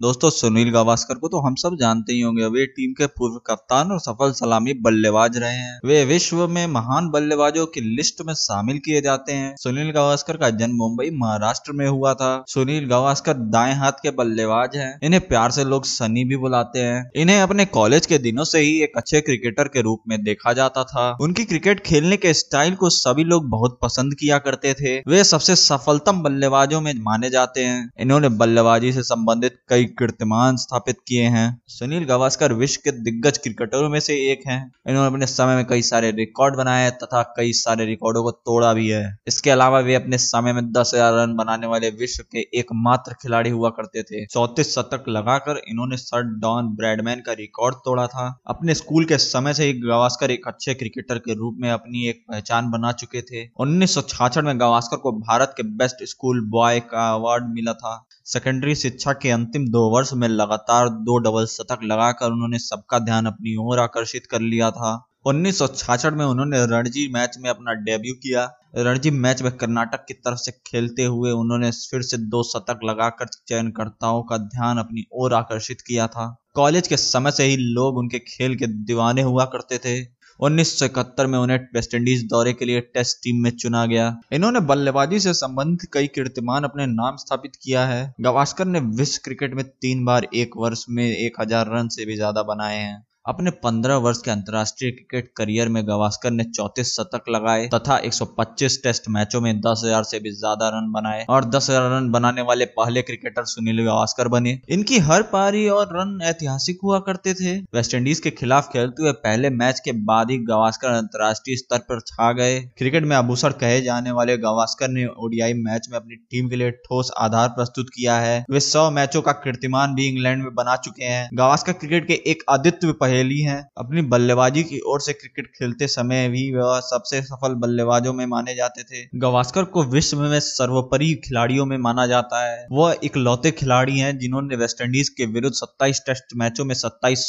दोस्तों, 0.01 0.29
सुनील 0.29 0.69
गावस्कर 0.71 1.15
को 1.15 1.27
तो 1.27 1.39
हम 1.39 1.55
सब 1.55 1.75
जानते 1.79 2.13
ही 2.13 2.21
होंगे। 2.21 2.45
वे 2.45 2.65
टीम 2.65 2.91
के 2.91 3.05
पूर्व 3.07 3.35
कप्तान 3.45 3.91
और 3.91 3.99
सफल 3.99 4.31
सलामी 4.31 4.73
बल्लेबाज 4.73 5.37
रहे 5.37 5.53
हैं। 5.53 5.79
वे 5.85 6.03
विश्व 6.05 6.47
में 6.47 6.67
महान 6.67 7.09
बल्लेबाजों 7.09 7.65
की 7.65 7.81
लिस्ट 7.95 8.21
में 8.25 8.33
शामिल 8.33 8.77
किए 8.77 9.01
जाते 9.01 9.33
हैं। 9.33 9.55
सुनील 9.57 9.91
गावस्कर 9.91 10.37
का 10.37 10.49
जन्म 10.49 10.75
मुंबई, 10.75 11.09
महाराष्ट्र 11.13 11.71
में 11.71 11.87
हुआ 11.87 12.13
था। 12.13 12.43
सुनील 12.47 12.87
गावस्कर 12.87 13.33
दाएँ 13.33 13.75
हाथ 13.75 13.91
के 13.91 14.11
बल्लेबाज 14.11 14.75
हैं। 14.75 14.99
इन्हें 15.03 15.27
प्यार 15.27 15.51
से 15.51 15.63
लोग 15.63 15.85
सनी 15.85 16.23
भी 16.23 16.37
बुलाते 16.37 16.79
हैं। 16.79 17.11
इन्हें 17.15 17.39
अपने 17.41 17.65
कॉलेज 17.65 18.05
के 18.05 18.17
दिनों 18.17 18.43
से 18.43 18.59
ही 18.59 18.77
एक 18.83 18.97
अच्छे 18.97 19.21
क्रिकेटर 19.21 19.67
के 19.67 19.81
रूप 19.81 20.01
में 20.07 20.23
देखा 20.23 20.53
जाता 20.53 20.83
था। 20.83 21.17
उनकी 21.21 21.45
क्रिकेट 21.45 21.79
खेलने 21.79 22.17
के 22.17 22.33
स्टाइल 22.33 22.75
को 22.75 22.89
सभी 22.89 23.23
लोग 23.23 23.49
बहुत 23.49 23.79
पसंद 23.81 24.13
किया 24.13 24.37
करते 24.39 24.73
थे। 24.73 24.97
वे 25.07 25.23
सबसे 25.23 25.55
सफलतम 25.55 26.23
बल्लेबाजों 26.23 26.81
में 26.81 26.93
माने 26.97 27.29
जाते 27.29 27.63
हैं। 27.63 27.89
इन्होंने 27.99 28.29
बल्लेबाजी 28.29 28.93
से 28.93 29.03
संबंधित 29.03 29.59
कई 29.69 29.84
कीर्तिमान 29.89 30.57
स्थापित 30.57 30.97
किए 31.07 31.23
हैं। 31.29 31.45
सुनील 31.69 32.05
गावस्कर 32.05 32.53
विश्व 32.53 32.81
के 32.83 32.91
दिग्गज 33.01 33.37
क्रिकेटरों 33.37 33.89
में 33.89 33.99
से 33.99 34.15
एक 34.31 34.47
हैं। 34.47 34.59
इन्होंने 34.89 35.07
अपने 35.07 35.25
समय 35.25 35.55
में 35.55 35.65
कई 35.65 35.81
सारे 35.81 36.11
रिकॉर्ड 36.11 36.55
बनाए 36.55 36.89
तथा 36.93 37.21
कई 37.37 37.53
सारे 37.53 37.85
रिकॉर्डों 37.85 38.23
को 38.23 38.31
तोड़ा 38.31 38.73
भी 38.73 38.87
है। 38.89 39.17
इसके 39.27 39.49
अलावा 39.49 39.79
वे 39.79 39.95
अपने 39.95 40.17
समय 40.17 40.53
में 40.53 40.71
दस 40.71 40.91
हज़ार 40.95 41.13
रन 41.13 41.35
बनाने 41.35 41.67
वाले 41.67 41.89
विश्व 41.99 42.23
के 42.31 42.47
एकमात्र 42.59 43.13
खिलाड़ी 43.13 43.49
हुआ 43.49 43.69
करते 43.69 44.03
थे। 44.03 44.25
चौतीस 44.25 44.73
शतक 44.75 45.03
लगाकर 45.09 45.61
इन्होंने 45.67 45.97
सर 45.97 46.23
डॉन 46.39 46.75
ब्रैडमैन 46.75 47.19
का 47.19 47.33
रिकॉर्ड 47.33 47.75
तोड़ा 47.85 48.07
था। 48.07 48.27
अपने 48.47 48.73
स्कूल 48.73 49.05
के 49.05 49.17
समय 49.17 49.53
से 49.53 49.65
ही 49.65 49.73
गावस्कर 49.79 50.31
एक 50.31 50.47
अच्छे 50.47 50.73
क्रिकेटर 50.73 51.17
के 51.19 51.33
रूप 51.33 51.57
में 51.59 51.69
अपनी 51.69 52.07
एक 52.09 52.23
पहचान 52.31 52.69
बना 52.71 52.91
चुके 52.93 53.21
थे। 53.21 53.47
उन्नीस 53.59 53.97
में 54.37 54.59
गावस्कर 54.59 54.97
को 54.97 55.11
भारत 55.11 55.53
के 55.57 55.63
बेस्ट 55.77 56.03
स्कूल 56.09 56.41
बॉय 56.49 56.79
का 56.89 57.09
अवार्ड 57.13 57.43
मिला 57.49 57.73
था। 57.73 57.95
सेकेंडरी 58.27 58.75
शिक्षा 58.75 59.13
के 59.13 59.29
अंतिम 59.29 59.67
दो 59.67 59.81
वर्ष 59.89 60.13
में 60.13 60.27
लगातार 60.27 60.89
दो 60.89 61.17
डबल 61.17 61.45
शतक 61.45 61.79
लगाकर 61.83 62.31
उन्होंने 62.31 62.59
सबका 62.59 62.99
ध्यान 62.99 63.25
अपनी 63.25 63.55
ओर 63.55 63.79
आकर्षित 63.79 64.25
कर 64.25 64.39
लिया 64.39 64.71
था। 64.71 64.93
उन्नीस 65.25 65.61
में 66.05 66.25
उन्होंने 66.25 66.65
रणजी 66.65 67.07
मैच 67.13 67.37
में 67.39 67.49
अपना 67.49 67.73
डेब्यू 67.73 68.13
किया। 68.13 68.49
रणजी 68.75 69.11
मैच 69.11 69.41
में 69.41 69.51
कर्नाटक 69.51 70.05
की 70.07 70.13
तरफ़ 70.13 70.37
से 70.37 70.51
खेलते 70.67 71.03
हुए 71.03 71.31
उन्होंने 71.31 71.71
फिर 71.71 72.01
से 72.01 72.17
दो 72.17 72.43
शतक 72.43 72.79
लगाकर 72.85 73.27
चयनकर्ताओं 73.47 74.23
का 74.23 74.37
ध्यान 74.37 74.77
अपनी 74.77 75.05
ओर 75.13 75.33
आकर्षित 75.33 75.81
किया 75.81 76.07
था। 76.07 76.35
कॉलेज 76.55 76.87
के 76.87 76.97
समय 76.97 77.31
से 77.31 77.43
ही 77.43 77.57
लोग 77.57 77.97
उनके 77.97 78.19
खेल 78.19 78.55
के 78.55 78.67
दीवाने 78.67 79.21
हुआ 79.21 79.45
करते 79.45 79.77
थे। 79.77 80.14
उन्नीस 80.39 80.79
सौ 80.79 80.85
इकहत्तर 80.85 81.27
में 81.27 81.37
उन्हें 81.39 81.57
वेस्टइंडीज 81.75 82.23
दौरे 82.29 82.53
के 82.53 82.65
लिए 82.65 82.81
टेस्ट 82.93 83.17
टीम 83.17 83.41
में 83.43 83.49
चुना 83.51 83.85
गया। 83.85 84.07
इन्होंने 84.33 84.59
बल्लेबाजी 84.59 85.19
से 85.19 85.33
संबंधित 85.33 85.89
कई 85.93 86.07
कीर्तिमान 86.07 86.63
अपने 86.63 86.85
नाम 86.85 87.15
स्थापित 87.15 87.55
किया 87.55 87.85
है। 87.85 88.13
गवास्कर 88.21 88.65
ने 88.65 88.79
विश्व 88.97 89.21
क्रिकेट 89.23 89.53
में 89.53 89.65
तीन 89.65 90.05
बार 90.05 90.27
एक 90.35 90.57
वर्ष 90.57 90.85
में 90.89 91.05
एक 91.05 91.41
हज़ार 91.41 91.69
रन 91.69 91.87
से 91.87 92.05
भी 92.05 92.15
ज़्यादा 92.15 92.43
बनाए 92.43 92.77
हैं। 92.77 93.03
अपने 93.25 93.51
15 93.63 93.97
वर्ष 93.97 94.17
के 94.17 94.31
अंतर्राष्ट्रीय 94.31 94.91
क्रिकेट 94.91 95.31
करियर 95.37 95.69
में 95.69 95.81
गवास्कर 95.87 96.31
ने 96.31 96.43
चौतीस 96.45 96.93
शतक 96.95 97.29
लगाए 97.29 97.67
तथा 97.67 97.97
125 98.01 98.75
टेस्ट 98.83 99.07
मैचों 99.09 99.39
में 99.41 99.61
10,000 99.61 100.03
से 100.03 100.19
भी 100.19 100.31
ज़्यादा 100.31 100.67
रन 100.69 100.91
बनाए 100.91 101.25
और 101.29 101.45
10,000 101.45 101.89
रन 101.91 102.09
बनाने 102.11 102.41
वाले 102.41 102.65
पहले 102.75 103.01
क्रिकेटर 103.01 103.45
सुनील 103.45 103.83
गवास्कर 103.83 104.27
बने। 104.27 104.57
इनकी 104.69 104.99
हर 104.99 105.21
पारी 105.31 105.67
और 105.69 105.87
रन 105.91 106.19
ऐतिहासिक 106.23 106.79
हुआ 106.83 106.99
करते 106.99 107.33
थे। 107.33 107.55
वेस्टइंडीज 107.75 108.19
के 108.19 108.31
खिलाफ 108.31 108.69
खेलते 108.73 109.03
हुए 109.03 109.11
पहले 109.23 109.49
मैच 109.55 109.79
के 109.79 109.91
बाद 110.05 110.31
ही 110.31 110.37
गवास्कर 110.45 110.89
अंतर्राष्ट्रीय 110.89 111.57
स्तर 111.57 111.79
पर 111.79 111.99
छा 112.01 112.31
गए। 112.33 112.59
क्रिकेट 112.77 113.03
में 113.03 113.15
आभूषण 113.15 113.57
कहे 113.59 113.81
जाने 113.81 114.11
वाले 114.11 114.37
गवास्कर 114.37 114.89
ने 114.89 115.05
ओडीआई 115.19 115.53
मैच 115.61 115.87
में 115.91 115.97
अपनी 115.99 116.15
टीम 116.15 116.49
के 116.49 116.55
लिए 116.55 116.71
ठोस 116.85 117.11
आधार 117.19 117.49
प्रस्तुत 117.49 117.89
किया 117.89 118.19
है। 118.19 118.45
वे 118.49 118.59
सौ 118.59 118.89
मैचों 118.91 119.21
का 119.21 119.31
कीर्तिमान 119.41 119.95
भी 119.95 120.07
इंग्लैंड 120.07 120.43
में 120.43 120.53
बना 120.55 120.75
चुके 120.85 121.03
हैं। 121.05 121.29
गवास्कर 121.33 121.73
क्रिकेट 121.75 122.07
के 122.07 122.21
एक 122.27 122.43
आदित्य 122.49 122.87
पहेली 123.15 123.39
हैं। 123.41 123.59
अपनी 123.77 124.01
बल्लेबाजी 124.09 124.63
की 124.63 124.79
ओर 124.87 125.01
से 125.01 125.13
क्रिकेट 125.13 125.45
खेलते 125.49 125.87
समय 125.89 126.27
भी 126.29 126.43
वह 126.53 126.79
सबसे 126.85 127.21
सफल 127.23 127.53
बल्लेबाजों 127.57 128.13
में 128.13 128.25
माने 128.27 128.55
जाते 128.55 128.83
थे। 128.83 129.03
गवास्कर 129.19 129.63
को 129.73 129.83
विश्व 129.85 130.21
में 130.21 130.39
सर्वोपरि 130.39 131.13
खिलाड़ियों 131.25 131.65
में 131.65 131.77
माना 131.79 132.05
जाता 132.07 132.43
है। 132.43 132.65
वह 132.71 132.95
एक 133.03 133.17
लौते 133.17 133.51
खिलाड़ी 133.53 133.97
हैं 133.99 134.17
जिन्होंने 134.19 134.55
वेस्टइंडीज 134.55 135.09
के 135.09 135.25
विरुद्ध 135.33 135.53
27 135.55 136.01
टेस्ट 136.05 136.35
मैचों 136.35 136.65
में 136.65 136.73
सत्ताईस 136.75 137.27